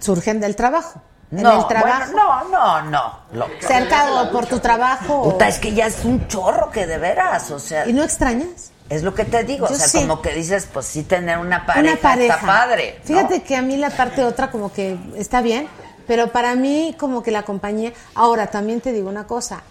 [0.00, 1.00] surgen del trabajo.
[1.32, 2.12] En no, el trabajo.
[2.12, 3.18] bueno, no, no, no.
[3.32, 5.22] Lo- Cerca o por tu trabajo.
[5.22, 7.86] Puta, es que ya es un chorro que de veras, o sea.
[7.88, 8.72] ¿Y no extrañas?
[8.88, 9.98] Es lo que te digo, Yo o sea, sí.
[9.98, 12.34] como que dices, pues sí tener una pareja, una pareja.
[12.34, 12.96] está padre.
[12.98, 13.06] ¿no?
[13.06, 15.68] Fíjate que a mí la parte otra como que está bien,
[16.08, 17.92] pero para mí como que la compañía.
[18.16, 19.62] Ahora también te digo una cosa,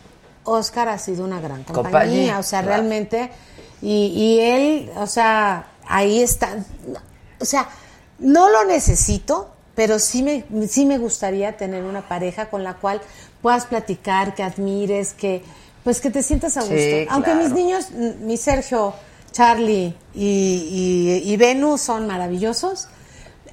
[0.46, 2.78] Oscar ha sido una gran compañía, Compañía, o sea, claro.
[2.78, 3.30] realmente
[3.82, 6.56] y, y él, o sea, ahí está,
[7.42, 7.68] o sea,
[8.20, 13.00] no lo necesito, pero sí me sí me gustaría tener una pareja con la cual
[13.42, 15.42] puedas platicar, que admires, que
[15.86, 16.76] pues que te sientas a gusto.
[16.76, 18.94] Sí, Aunque mis niños, mi Sergio,
[19.32, 22.90] Charlie y, y, y Venus son maravillosos.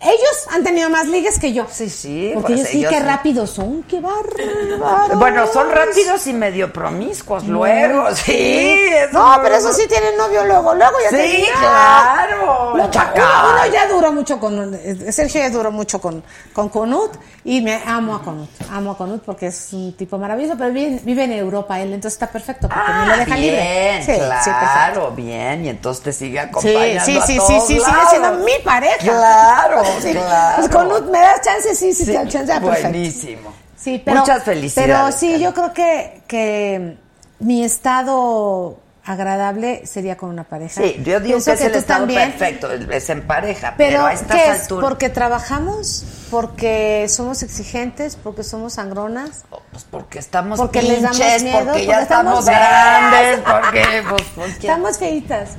[0.03, 1.67] Ellos han tenido más ligues que yo.
[1.71, 2.31] Sí, sí.
[2.35, 3.05] Porque pues ellos sí, ellos qué sí.
[3.05, 5.19] rápidos son, qué bárbaros.
[5.19, 8.79] Bueno, son rápidos y medio promiscuos luego, sí.
[8.93, 12.73] eso No, pero eso sí tienen novio luego, luego ya Sí, te- claro.
[12.75, 17.13] Uno, uno ya duró mucho con eh, Sergio ya duró mucho con con Conut
[17.45, 21.01] y me amo a Conut, amo a Conut porque es un tipo maravilloso, pero vive,
[21.05, 24.03] vive en Europa él, entonces está perfecto porque me lo deja Ah, bien, libre.
[24.05, 24.13] Sí,
[24.45, 25.65] sí, claro, bien.
[25.65, 28.11] Y entonces te sigue Sí, acompañando sí, a sí, sí, todos sí, sigue lados.
[28.11, 28.97] siendo mi pareja.
[28.99, 30.13] Claro, Sí.
[30.13, 30.57] claro.
[30.59, 33.53] Pues con un- me das chance, sí, sí, Sí, te chance, ah, buenísimo.
[33.77, 34.91] Sí, pero, Muchas felicidades.
[34.95, 36.97] Pero sí, yo creo que, que
[37.39, 40.81] mi estado agradable sería con una pareja.
[40.83, 42.31] Sí, yo digo Pienso que es el tú estado también.
[42.33, 44.61] perfecto, es en pareja, pero, Pero, a estas ¿qué es?
[44.63, 44.89] alturas...
[44.89, 46.05] ¿Porque trabajamos?
[46.31, 48.17] ¿Porque somos exigentes?
[48.17, 49.45] ¿Porque somos sangronas?
[49.71, 54.03] Pues porque estamos Porque les damos pinches, miedo, porque porque ya estamos estamos grandes, porque...
[54.09, 55.51] Pues, porque- Estamos feitas.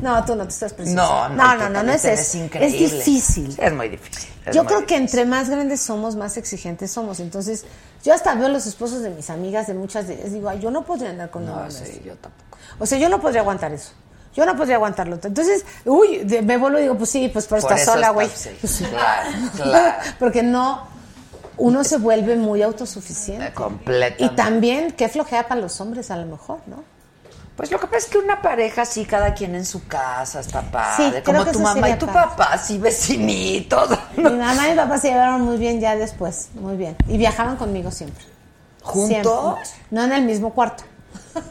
[0.00, 0.96] No, tú no, tú estás preciosa.
[1.02, 2.38] No, no, no, no, no, es te eso.
[2.54, 3.54] Es difícil.
[3.58, 4.30] Es muy difícil.
[4.46, 7.18] es Yo muy creo que entre más grandes somos, más exigentes somos.
[7.20, 7.64] Entonces,
[8.04, 10.70] yo hasta veo los esposos de mis amigas, de muchas de ellas, digo, ay, yo
[10.70, 12.02] no podría andar con No, sí, así.
[12.04, 12.58] yo tampoco.
[12.78, 13.90] O sea, yo no podría aguantar eso.
[14.34, 15.18] Yo no podría aguantarlo.
[15.22, 18.00] Entonces, uy, de- me vuelvo y digo, pues sí, pues por, Por estar eso sola,
[18.08, 18.28] está- güey.
[18.32, 18.84] sí, Pues sí.
[18.84, 19.94] claro, claro.
[20.20, 20.86] Porque no,
[21.56, 23.52] uno se vuelve muy autosuficiente.
[23.52, 24.24] Completamente.
[24.24, 26.84] Y también, qué flojea para los hombres a lo mejor, ¿no?
[27.58, 30.62] Pues lo que pasa es que una pareja sí, cada quien en su casa, está
[30.62, 31.16] padre.
[31.16, 32.20] Sí, como tu mamá y tu padre.
[32.30, 33.90] papá, sí, vecinitos.
[34.16, 36.96] Mi mamá y mi papá se llevaron muy bien ya después, muy bien.
[37.08, 38.24] Y viajaban conmigo siempre.
[38.82, 39.56] ¿Juntos?
[39.56, 39.86] Siempre.
[39.90, 40.84] No en el mismo cuarto.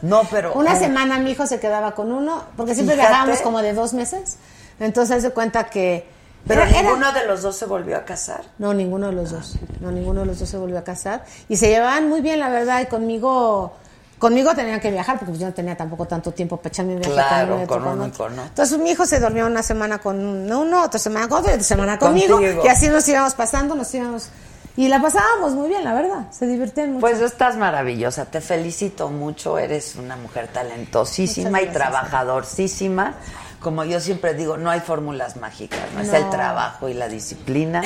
[0.02, 0.54] No, pero...
[0.54, 3.10] Una semana mi hijo se quedaba con uno, porque siempre Fíjate.
[3.12, 4.38] viajábamos como de dos meses.
[4.80, 6.08] Entonces, de cuenta que.
[6.46, 8.44] Pero era- era- ninguno de los dos se volvió a casar.
[8.58, 9.56] No, ninguno de los dos.
[9.80, 11.24] No, ninguno de los dos se volvió a casar.
[11.50, 12.80] Y se llevaban muy bien, la verdad.
[12.80, 13.74] Y conmigo.
[14.18, 17.00] Conmigo tenían que viajar porque pues, yo no tenía tampoco tanto tiempo para echarme un
[17.00, 18.44] viaje Claro, con uno y con otro.
[18.44, 20.18] Entonces mi hijo se dormía una semana con
[20.50, 22.36] uno, otra semana con otro y otra semana conmigo.
[22.36, 22.62] Contigo.
[22.64, 24.28] Y así nos íbamos pasando, nos íbamos...
[24.76, 26.30] Y la pasábamos muy bien, la verdad.
[26.30, 27.00] Se divertían mucho.
[27.00, 33.14] Pues estás maravillosa, te felicito mucho, eres una mujer talentosísima y trabajadorcísima.
[33.60, 37.82] Como yo siempre digo, no hay fórmulas mágicas, no, es el trabajo y la disciplina,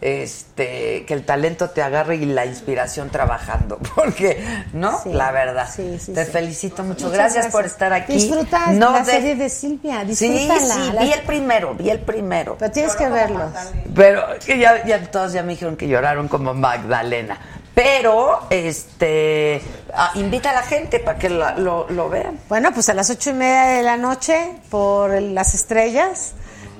[0.00, 4.98] este, que el talento te agarre y la inspiración trabajando, porque, ¿no?
[5.02, 5.12] Sí.
[5.12, 5.68] la verdad.
[5.74, 6.30] Sí, sí, te sí.
[6.30, 8.14] felicito mucho, gracias, por estar aquí.
[8.14, 10.74] Disfruta No la de- serie de Silvia, Sí, disfrútala.
[10.74, 12.56] sí, La- vi el primero, vi el primero.
[12.58, 13.50] Pero tienes que verlos.
[13.94, 17.38] Pero que ya, ya todos ya me dijeron que lloraron como Magdalena.
[17.82, 19.62] Pero, este,
[19.94, 22.38] ah, invita a la gente para que lo, lo vean.
[22.46, 26.34] Bueno, pues a las ocho y media de la noche, por las estrellas,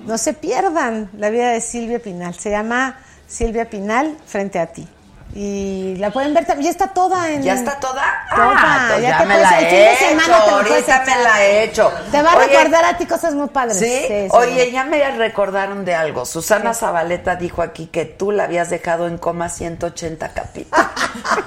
[0.05, 2.35] no se pierdan la vida de Silvia Pinal.
[2.35, 4.87] Se llama Silvia Pinal frente a ti.
[5.33, 6.65] Y la pueden ver también.
[6.65, 7.43] Ya está toda en.
[7.43, 8.03] ¿Ya está toda?
[8.35, 8.53] Toda.
[8.53, 10.05] Ah, pues ya, te me puedes- la el fin he de hecho.
[10.09, 11.93] semana te puedes Ahorita me la he hecho.
[12.11, 13.79] Te va a Oye, recordar a ti cosas muy padres.
[13.79, 14.05] ¿Sí?
[14.09, 14.27] sí.
[14.31, 16.27] Oye, ya me recordaron de algo.
[16.27, 20.85] Susana Zabaleta dijo aquí que tú la habías dejado en coma 180 capítulos.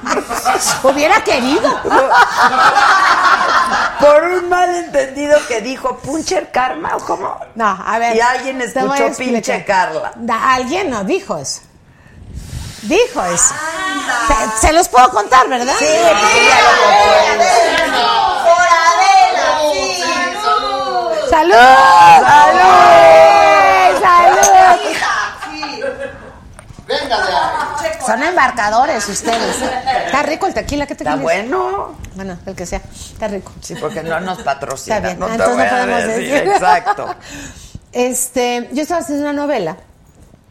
[0.83, 1.69] Hubiera querido.
[3.99, 7.37] Por un malentendido que dijo Puncher Karma o cómo.
[7.55, 8.15] No, a ver.
[8.15, 10.11] Y alguien escuchó pinche Carla.
[10.15, 11.61] Da- alguien no dijo eso.
[12.83, 13.53] Dijo eso.
[14.59, 15.73] Se, se los puedo contar, ¿verdad?
[15.79, 16.73] Sí, porque ya lo
[21.29, 21.55] ¡Salud!
[24.01, 24.83] ¡Salud!
[28.05, 29.57] Son embarcadores ustedes.
[30.05, 31.49] Está rico el tequila, ¿qué tequila Está es?
[31.49, 31.95] bueno.
[32.15, 32.81] Bueno, el que sea.
[32.93, 33.51] Está rico.
[33.61, 34.97] Sí, porque no nos patrocina.
[34.97, 35.19] Está bien.
[35.19, 36.47] No te Entonces voy no a podemos decir, decir.
[36.53, 37.15] Exacto.
[37.93, 39.77] Este, yo estaba haciendo una novela.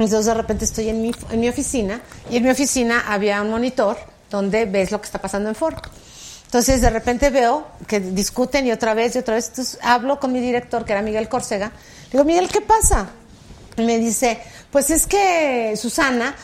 [0.04, 2.00] Entonces de repente estoy en mi, en mi oficina
[2.30, 3.96] y en mi oficina había un monitor
[4.30, 5.76] donde ves lo que está pasando en foro.
[6.46, 9.48] Entonces de repente veo que discuten y otra vez y otra vez.
[9.48, 11.72] Entonces hablo con mi director, que era Miguel Córcega.
[12.10, 13.08] Digo, Miguel, ¿qué pasa?
[13.76, 14.38] Y me dice,
[14.70, 16.34] pues es que Susana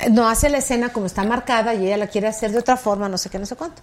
[0.00, 2.76] eh, no hace la escena como está marcada y ella la quiere hacer de otra
[2.76, 3.82] forma, no sé qué, no sé cuánto.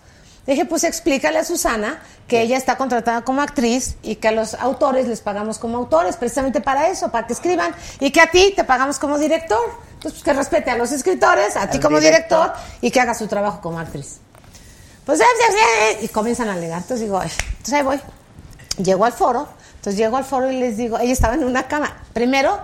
[0.50, 4.32] Le dije, pues explícale a Susana que ella está contratada como actriz y que a
[4.32, 8.32] los autores les pagamos como autores, precisamente para eso, para que escriban, y que a
[8.32, 9.60] ti te pagamos como director.
[9.94, 12.48] Entonces, pues que respete a los escritores, a ti como director.
[12.48, 14.22] director, y que haga su trabajo como actriz.
[15.06, 15.22] Pues,
[16.02, 16.82] y comienzan a alegar.
[16.82, 17.30] Entonces digo, "Ay".
[17.50, 18.02] entonces ahí voy.
[18.84, 21.96] Llego al foro, entonces llego al foro y les digo, ella estaba en una cama.
[22.12, 22.58] Primero,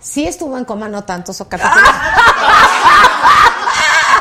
[0.00, 1.46] sí estuvo en coma, no tantos o.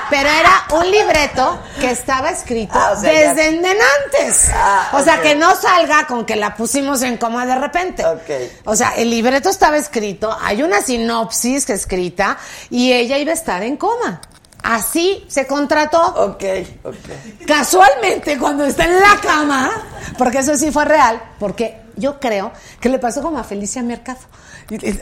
[0.09, 4.49] Pero era un libreto que estaba escrito Ah, o sea, ya- desde antes.
[4.53, 5.21] Ah, o sea, ok.
[5.21, 8.05] que no salga con que la pusimos en coma de repente.
[8.05, 8.29] Ok.
[8.65, 12.37] O sea, el libreto estaba escrito, hay una sinopsis que escrita
[12.69, 14.21] y ella iba a estar en coma.
[14.63, 16.01] Así se contrató.
[16.01, 16.43] Ok,
[16.83, 17.45] ok.
[17.47, 19.71] Casualmente, cuando está en la cama,
[20.17, 24.19] porque eso sí fue real, porque yo creo que le pasó como a Felicia Mercado.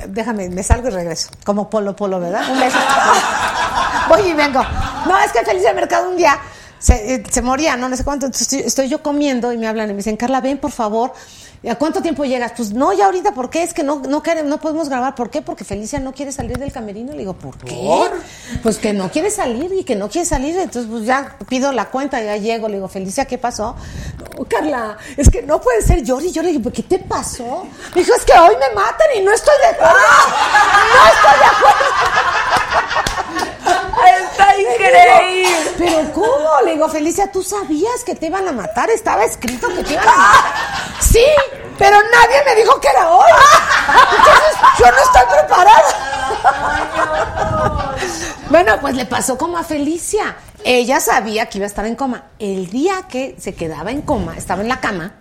[0.08, 1.30] Déjame, me salgo y regreso.
[1.44, 2.50] Como Polo Polo, ¿verdad?
[2.52, 2.78] Un beso.
[4.10, 4.62] Voy y vengo.
[5.06, 6.40] No, es que Felicia Mercado un día
[6.80, 8.26] se, eh, se moría, no, no sé cuánto.
[8.26, 11.14] Entonces estoy, estoy yo comiendo y me hablan y me dicen, Carla, ven, por favor.
[11.66, 12.52] ¿Y ¿A cuánto tiempo llegas?
[12.56, 13.64] Pues no, ya ahorita, ¿por qué?
[13.64, 15.16] Es que no, no, queremos- no podemos grabar.
[15.16, 15.42] ¿Por qué?
[15.42, 17.12] Porque Felicia no quiere salir del camerino.
[17.14, 17.74] Le digo, ¿por qué?
[18.62, 20.56] Pues que no quiere salir y que no quiere salir.
[20.60, 22.68] Entonces, pues ya pido la cuenta, ya llego.
[22.70, 23.76] Le digo, Felicia, ¿qué pasó?
[24.38, 26.52] No, Carla, es que no puede ser llori, llori.
[26.52, 27.66] Le digo, ¿qué te pasó?
[27.96, 29.96] Me dijo, es que hoy me matan y no estoy de acuerdo.
[29.96, 31.86] No estoy de acuerdo.
[34.28, 35.50] Está increíble.
[35.80, 36.62] Pero ¿cómo?
[36.64, 38.90] Le digo, Felicia, ¿tú sabías que te iban a matar?
[38.92, 40.85] Estaba escrito que te iban a matar.
[41.00, 41.26] Sí,
[41.78, 43.32] pero nadie me dijo que era hoy.
[44.18, 45.94] Entonces, yo no estoy preparada.
[48.50, 50.38] Bueno, pues le pasó como a Felicia.
[50.64, 52.26] Ella sabía que iba a estar en coma.
[52.40, 55.14] El día que se quedaba en coma, estaba en la cama.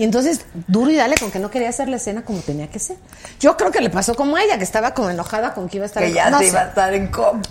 [0.00, 2.78] Y entonces, duro y dale con que no quería hacer la escena como tenía que
[2.78, 2.96] ser.
[3.38, 5.84] Yo creo que le pasó como a ella, que estaba como enojada con que iba
[5.84, 6.30] a estar Que en ya.
[6.30, 6.50] No se sé.
[6.52, 7.42] iba a estar en coma.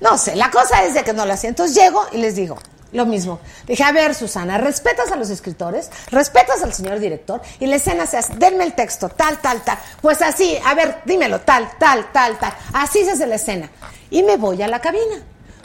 [0.00, 1.50] No sé, la cosa es de que no lo hacía.
[1.50, 2.56] Entonces llego y les digo
[2.92, 3.40] lo mismo.
[3.66, 8.06] Dije, a ver, Susana, respetas a los escritores, respetas al señor director y la escena
[8.06, 9.76] se hace, denme el texto, tal, tal, tal.
[10.00, 12.54] Pues así, a ver, dímelo, tal, tal, tal, tal.
[12.72, 13.68] Así se hace la escena.
[14.08, 15.16] Y me voy a la cabina.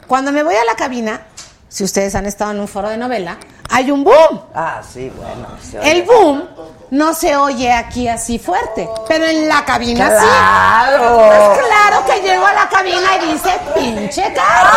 [0.08, 1.26] Cuando me voy a la cabina,
[1.74, 3.36] si ustedes han estado en un foro de novela,
[3.68, 4.42] hay un boom.
[4.54, 5.48] Ah, sí, bueno.
[5.60, 5.92] se oye.
[5.92, 6.48] El boom
[6.92, 10.24] no se oye aquí así fuerte, pero en la cabina sí.
[10.24, 11.16] ¡Claro!
[11.16, 14.72] Pues claro que llegó a la cabina y dice, pinche cara.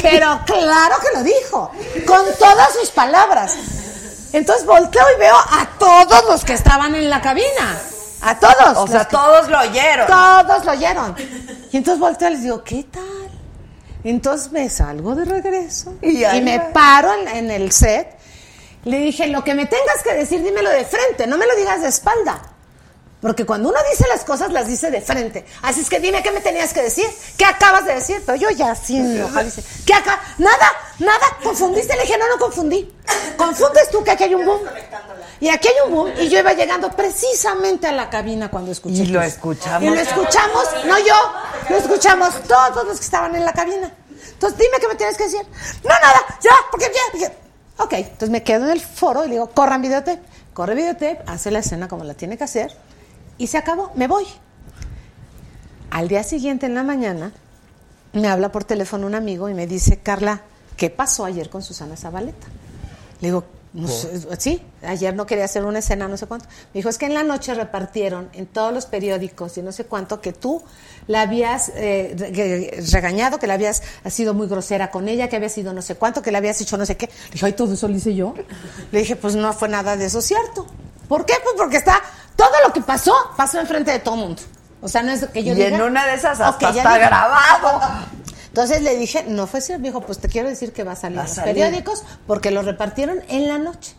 [0.00, 1.72] Pero claro que lo dijo,
[2.06, 3.56] con todas sus palabras.
[4.32, 7.76] Entonces volteo y veo a todos los que estaban en la cabina.
[8.22, 8.76] A todos.
[8.76, 10.06] O sea, que- todos lo oyeron.
[10.06, 11.16] todos lo oyeron.
[11.72, 13.02] Y entonces volteo y les digo, ¿qué tal?
[14.04, 16.72] Entonces me salgo de regreso Y me va.
[16.72, 18.08] paro en, en el set.
[18.84, 21.82] Le dije, lo que me tengas que decir, dímelo de frente, no me lo digas
[21.82, 22.40] de espalda.
[23.20, 25.44] Porque cuando uno dice las cosas, las dice de frente.
[25.62, 27.06] Así es que dime qué me tenías que decir.
[27.36, 28.22] ¿Qué acabas de decir?
[28.24, 30.18] Pero yo ya enojada, dice, ¿qué acá?
[30.38, 31.94] Nada, nada, confundiste.
[31.96, 32.90] Le dije, no, no confundí.
[33.36, 34.60] Confundes tú que aquí hay un boom.
[35.38, 36.12] Y aquí hay un boom.
[36.18, 39.02] Y yo iba llegando precisamente a la cabina cuando escuché.
[39.02, 39.82] Y lo escuchamos.
[39.82, 41.32] Y lo escuchamos, no yo,
[41.68, 43.92] lo escuchamos todos los que estaban en la cabina.
[44.32, 45.42] Entonces, dime qué me tienes que decir.
[45.84, 47.32] No, nada, ya, porque ya.
[47.76, 50.22] Ok, entonces me quedo en el foro y le digo, corran videotape.
[50.54, 52.76] Corre videotape, hace la escena como la tiene que hacer
[53.40, 54.26] y se acabó, me voy.
[55.90, 57.32] Al día siguiente, en la mañana,
[58.12, 60.42] me habla por teléfono un amigo y me dice, Carla,
[60.76, 62.46] ¿qué pasó ayer con Susana Zabaleta?
[63.22, 66.48] Le digo, No sé, sí, ayer no quería hacer una escena, no sé cuánto.
[66.74, 69.84] Me dijo, es que en la noche repartieron en todos los periódicos y no sé
[69.86, 70.62] cuánto que tú
[71.06, 75.72] la habías eh, regañado, que la habías sido muy grosera con ella, que había sido
[75.72, 77.06] no sé cuánto, que le habías hecho no sé qué.
[77.06, 78.34] Le dije, ay, todo eso lo hice yo.
[78.92, 80.66] Le dije, pues no fue nada de eso cierto.
[81.10, 81.34] ¿Por qué?
[81.42, 82.00] Pues porque está,
[82.36, 84.42] todo lo que pasó, pasó enfrente de todo el mundo.
[84.80, 87.80] O sea, no es que yo Y diga, en una de esas hasta está grabado.
[88.46, 89.82] Entonces le dije, no fue cierto.
[89.82, 91.54] Me dijo, pues te quiero decir que va a salir Va a los salir.
[91.54, 93.94] periódicos porque lo repartieron en la noche.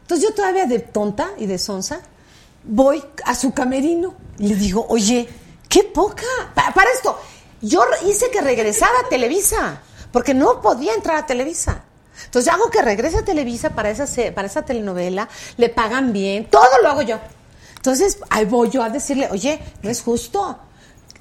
[0.00, 2.00] Entonces yo todavía de tonta y de sonsa
[2.64, 5.28] voy a su camerino y le digo, oye,
[5.68, 6.24] qué poca.
[6.56, 7.18] Pa- para esto,
[7.60, 9.80] yo hice que regresara a Televisa
[10.10, 11.84] porque no podía entrar a Televisa.
[12.32, 15.28] Entonces hago que regrese a Televisa para esa, para esa telenovela,
[15.58, 17.18] le pagan bien, todo lo hago yo.
[17.76, 20.58] Entonces ahí voy yo a decirle, oye, no es justo.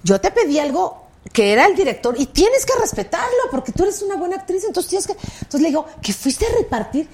[0.04, 4.02] Yo te pedí algo que era el director y tienes que respetarlo porque tú eres
[4.02, 5.12] una buena actriz, entonces tienes que...
[5.12, 7.10] Entonces le digo, que fuiste a repartir.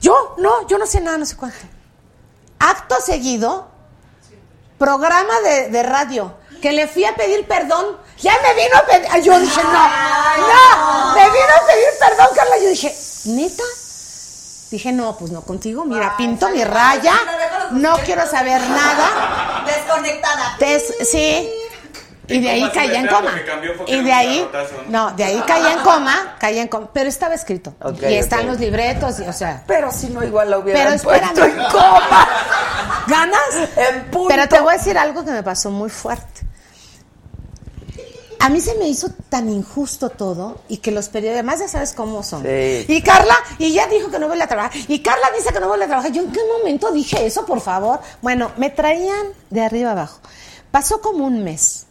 [0.00, 1.58] Yo, no, yo no sé nada, no sé cuánto.
[2.58, 3.68] Acto seguido,
[4.78, 7.98] programa de, de radio, que le fui a pedir perdón.
[8.20, 9.06] Ya me vino a pedir.
[9.10, 12.58] Ay, Yo dije, no, no, me vino a pedir perdón, Carla.
[12.62, 12.94] Yo dije,
[13.26, 13.62] ¿neta?
[14.70, 15.84] Dije, no, pues no contigo.
[15.84, 17.14] Mira, pinto mi raya.
[17.72, 19.64] No quiero saber nada.
[19.66, 20.56] Desconectada.
[20.58, 21.50] Des- sí.
[22.28, 23.34] Y de ahí caía en coma.
[23.88, 24.48] Y de ahí,
[24.86, 25.10] ¿no?
[25.10, 26.88] de ahí caía en coma, caía en coma.
[26.92, 27.74] Pero estaba escrito.
[28.08, 29.64] Y están los libretos, y, o sea.
[29.66, 31.60] Pero si no, igual lo Pero hubieran puesto espérame.
[31.64, 32.28] en coma.
[33.08, 33.40] ¿Ganas?
[33.76, 34.28] En punto.
[34.28, 36.42] Pero te voy a decir algo que me pasó muy fuerte.
[38.40, 41.92] A mí se me hizo tan injusto todo y que los periódicos, además ya sabes
[41.92, 42.42] cómo son.
[42.42, 42.86] Sí.
[42.88, 44.72] Y Carla, y ya dijo que no vuelve a trabajar.
[44.88, 46.10] Y Carla dice que no vuelve a trabajar.
[46.10, 48.00] Yo en qué momento dije eso, por favor.
[48.22, 50.20] Bueno, me traían de arriba abajo.
[50.70, 51.86] Pasó como un mes.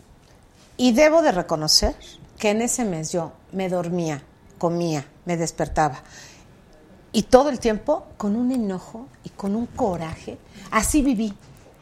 [0.76, 1.96] Y debo de reconocer
[2.40, 4.24] que en ese mes yo me dormía,
[4.58, 6.02] comía, me despertaba.
[7.12, 10.40] Y todo el tiempo con un enojo y con un coraje.
[10.72, 11.32] Así viví,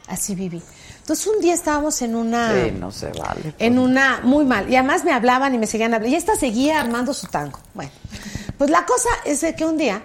[0.08, 0.62] así viví.
[1.08, 2.52] Entonces un día estábamos en una...
[2.52, 3.54] Sí, no se vale.
[3.58, 4.68] En una, muy mal.
[4.70, 6.14] Y además me hablaban y me seguían hablando.
[6.14, 7.60] Y esta seguía armando su tango.
[7.72, 7.90] Bueno,
[8.58, 10.02] pues la cosa es de que un día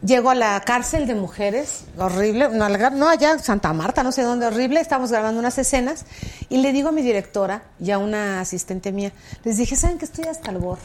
[0.00, 4.46] llego a la cárcel de mujeres, horrible, no, no allá, Santa Marta, no sé dónde,
[4.46, 4.78] horrible.
[4.78, 6.04] Estamos grabando unas escenas.
[6.48, 10.04] Y le digo a mi directora y a una asistente mía, les dije, ¿saben que
[10.04, 10.82] estoy hasta el gorro?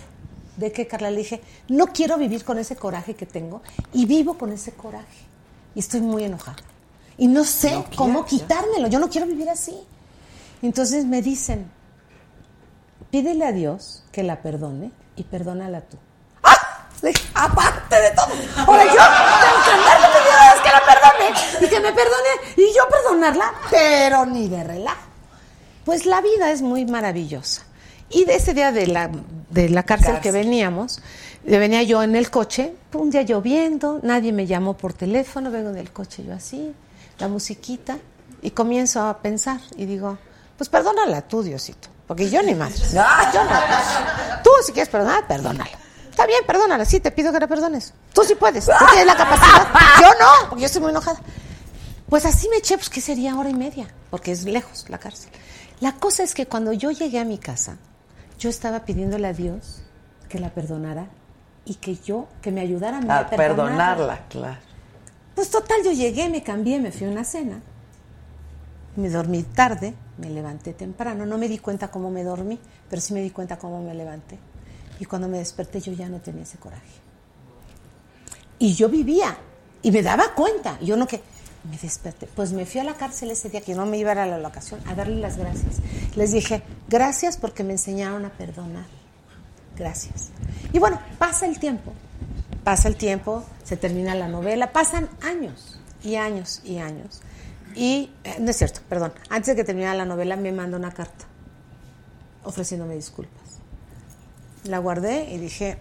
[0.55, 1.11] ¿De qué, Carla?
[1.11, 3.61] Le dije, no quiero vivir con ese coraje que tengo.
[3.93, 5.27] Y vivo con ese coraje.
[5.75, 6.57] Y estoy muy enojada.
[7.17, 8.87] Y no sé cómo quitármelo.
[8.87, 9.77] Yo no quiero vivir así.
[10.61, 11.69] Entonces me dicen,
[13.11, 15.97] pídele a Dios que la perdone y perdónala tú.
[16.43, 16.87] ¡Ah!
[17.35, 18.27] Aparte de todo.
[18.65, 22.29] Ahora yo tengo que andarle pidiendo a Dios que la perdone y que me perdone
[22.57, 25.07] y yo perdonarla, pero ni de relajo.
[25.85, 27.63] Pues la vida es muy maravillosa.
[28.09, 29.11] Y de ese día de la,
[29.49, 31.01] de la cárcel, que veníamos,
[31.43, 35.91] venía yo en el coche, un día lloviendo, nadie me llamó por teléfono, vengo del
[35.91, 36.73] coche yo así,
[37.19, 37.97] la musiquita,
[38.41, 40.17] y comienzo a pensar y digo,
[40.57, 42.75] pues perdónala tú, Diosito, porque yo ni madre.
[42.93, 43.49] No, yo no.
[44.43, 45.71] Tú si quieres perdonar, perdónala.
[46.09, 47.93] Está bien, perdónala, sí, te pido que la perdones.
[48.13, 49.67] Tú sí puedes, tú tienes la capacidad.
[50.01, 51.19] Yo no, porque yo estoy muy enojada.
[52.09, 53.87] Pues así me eché, pues ¿qué sería hora y media?
[54.09, 55.29] Porque es lejos la cárcel.
[55.79, 57.77] La cosa es que cuando yo llegué a mi casa,
[58.39, 59.81] yo estaba pidiéndole a Dios
[60.29, 61.07] que la perdonara
[61.65, 63.95] y que yo, que me ayudara a, mí A a perdonarla.
[63.95, 64.57] perdonarla, claro.
[65.37, 67.61] Pues total, yo llegué, me cambié, me fui a una cena,
[68.95, 72.57] me dormí tarde, me levanté temprano, no me di cuenta cómo me dormí,
[72.89, 74.39] pero sí me di cuenta cómo me levanté.
[74.99, 76.87] Y cuando me desperté yo ya no tenía ese coraje.
[78.57, 79.37] Y yo vivía
[79.83, 81.21] y me daba cuenta, yo no que
[81.69, 84.25] me desperté, pues me fui a la cárcel ese día que no me iba a
[84.25, 85.75] la locación a darle las gracias.
[86.15, 88.87] Les dije, gracias porque me enseñaron a perdonar.
[89.77, 90.29] Gracias.
[90.73, 91.93] Y bueno, pasa el tiempo,
[92.67, 97.21] pasa el tiempo, se termina la novela, pasan años y años y años.
[97.75, 100.91] Y, eh, no es cierto, perdón, antes de que terminara la novela me manda una
[100.91, 101.23] carta
[102.43, 103.41] ofreciéndome disculpas.
[104.65, 105.77] La guardé y dije,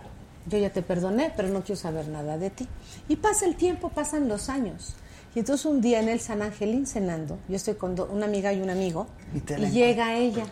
[0.47, 2.69] yo ya te perdoné, pero no quiero saber nada de ti.
[3.09, 4.95] Y pasa el tiempo, pasan los años.
[5.35, 8.53] Y entonces un día en el San Angelín cenando, yo estoy con do- una amiga
[8.53, 9.09] y un amigo,
[9.59, 10.45] Y llega ella.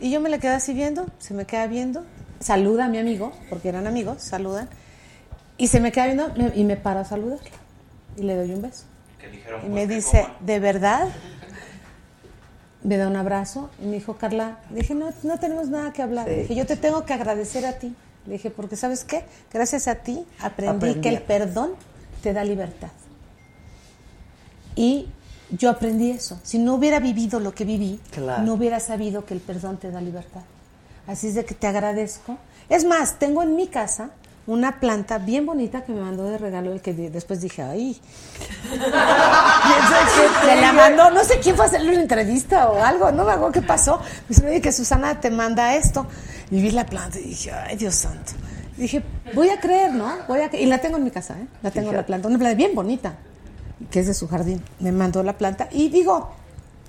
[0.00, 2.06] Y yo me la quedo así viendo, se me queda viendo,
[2.40, 4.68] saluda a mi amigo, porque eran amigos, saludan,
[5.56, 7.48] y se me queda viendo me- y me para a saludarla.
[8.16, 8.84] Y le doy un beso.
[9.30, 10.26] Dijeron, Y pues, me dice.
[10.40, 11.08] ¿de verdad?
[12.82, 16.00] Me da un abrazo y me dijo, Carla, le dije, no, no tenemos nada que
[16.02, 16.26] hablar.
[16.26, 16.30] Sí.
[16.30, 17.94] Le dije, yo te tengo que agradecer a ti.
[18.26, 19.24] Le dije, porque ¿sabes qué?
[19.52, 21.00] Gracias a ti aprendí, Aprendí.
[21.00, 21.72] que el perdón
[22.22, 22.88] te da libertad.
[24.76, 25.08] Y
[25.50, 26.38] yo aprendí eso.
[26.44, 28.42] Si no hubiera vivido lo que viví, Claro.
[28.44, 30.42] no hubiera sabido que el perdón te da libertad.
[31.08, 32.36] Así es de que te agradezco.
[32.68, 34.10] Es más, tengo en mi casa
[34.46, 38.00] una planta bien bonita que me mandó de regalo el que después dije, ay.
[38.70, 43.32] Se la mandó, no sé quién fue a hacerle una entrevista o algo, no me
[43.32, 43.98] acuerdo qué pasó.
[43.98, 46.06] Me dice, oye, que Susana te manda esto.
[46.50, 48.32] Y vi la planta y dije, ay, Dios santo.
[48.76, 49.02] Dije,
[49.34, 50.10] voy a creer, ¿no?
[50.28, 51.46] Voy a Y la tengo en mi casa, ¿eh?
[51.62, 53.16] La tengo la planta, una planta bien bonita,
[53.90, 54.62] que es de su jardín.
[54.78, 56.30] Me mandó la planta y digo,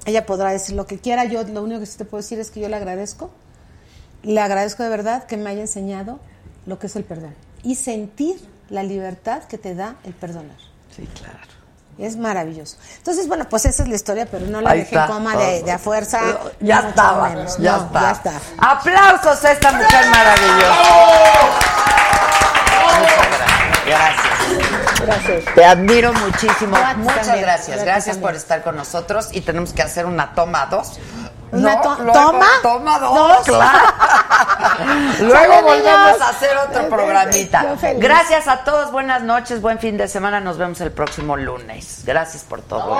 [0.06, 1.24] ella podrá decir lo que quiera.
[1.26, 3.32] Yo lo único que sí te puedo decir es que yo le agradezco.
[4.24, 6.20] Le agradezco de verdad que me haya enseñado
[6.66, 8.36] lo que es el perdón y sentir
[8.70, 10.58] la libertad que te da el perdonar.
[10.96, 11.40] Sí, claro.
[11.98, 12.78] Es maravilloso.
[12.98, 15.08] Entonces, bueno, pues esa es la historia, pero no la Ahí dejé está.
[15.08, 16.20] coma de, de a fuerza.
[16.62, 17.58] Ya estaba, menos.
[17.58, 18.02] ya No, está.
[18.02, 18.34] ya está.
[18.58, 20.76] Aplausos a esta mujer maravillosa.
[23.86, 25.02] Gracias.
[25.06, 25.56] Gracias.
[25.56, 26.78] Te admiro muchísimo.
[26.98, 27.84] Muchas gracias.
[27.84, 28.22] Gracias también.
[28.22, 31.00] por estar con nosotros y tenemos que hacer una toma dos.
[31.52, 32.48] ¿Una No, to- luego- toma?
[32.62, 33.40] Toma dos, ¿Dos?
[33.46, 33.80] claro.
[35.20, 37.76] luego volvemos a hacer otro programita.
[37.98, 40.40] Gracias a todos, buenas noches, buen fin de semana.
[40.40, 42.02] Nos vemos el próximo lunes.
[42.06, 43.00] Gracias por todo.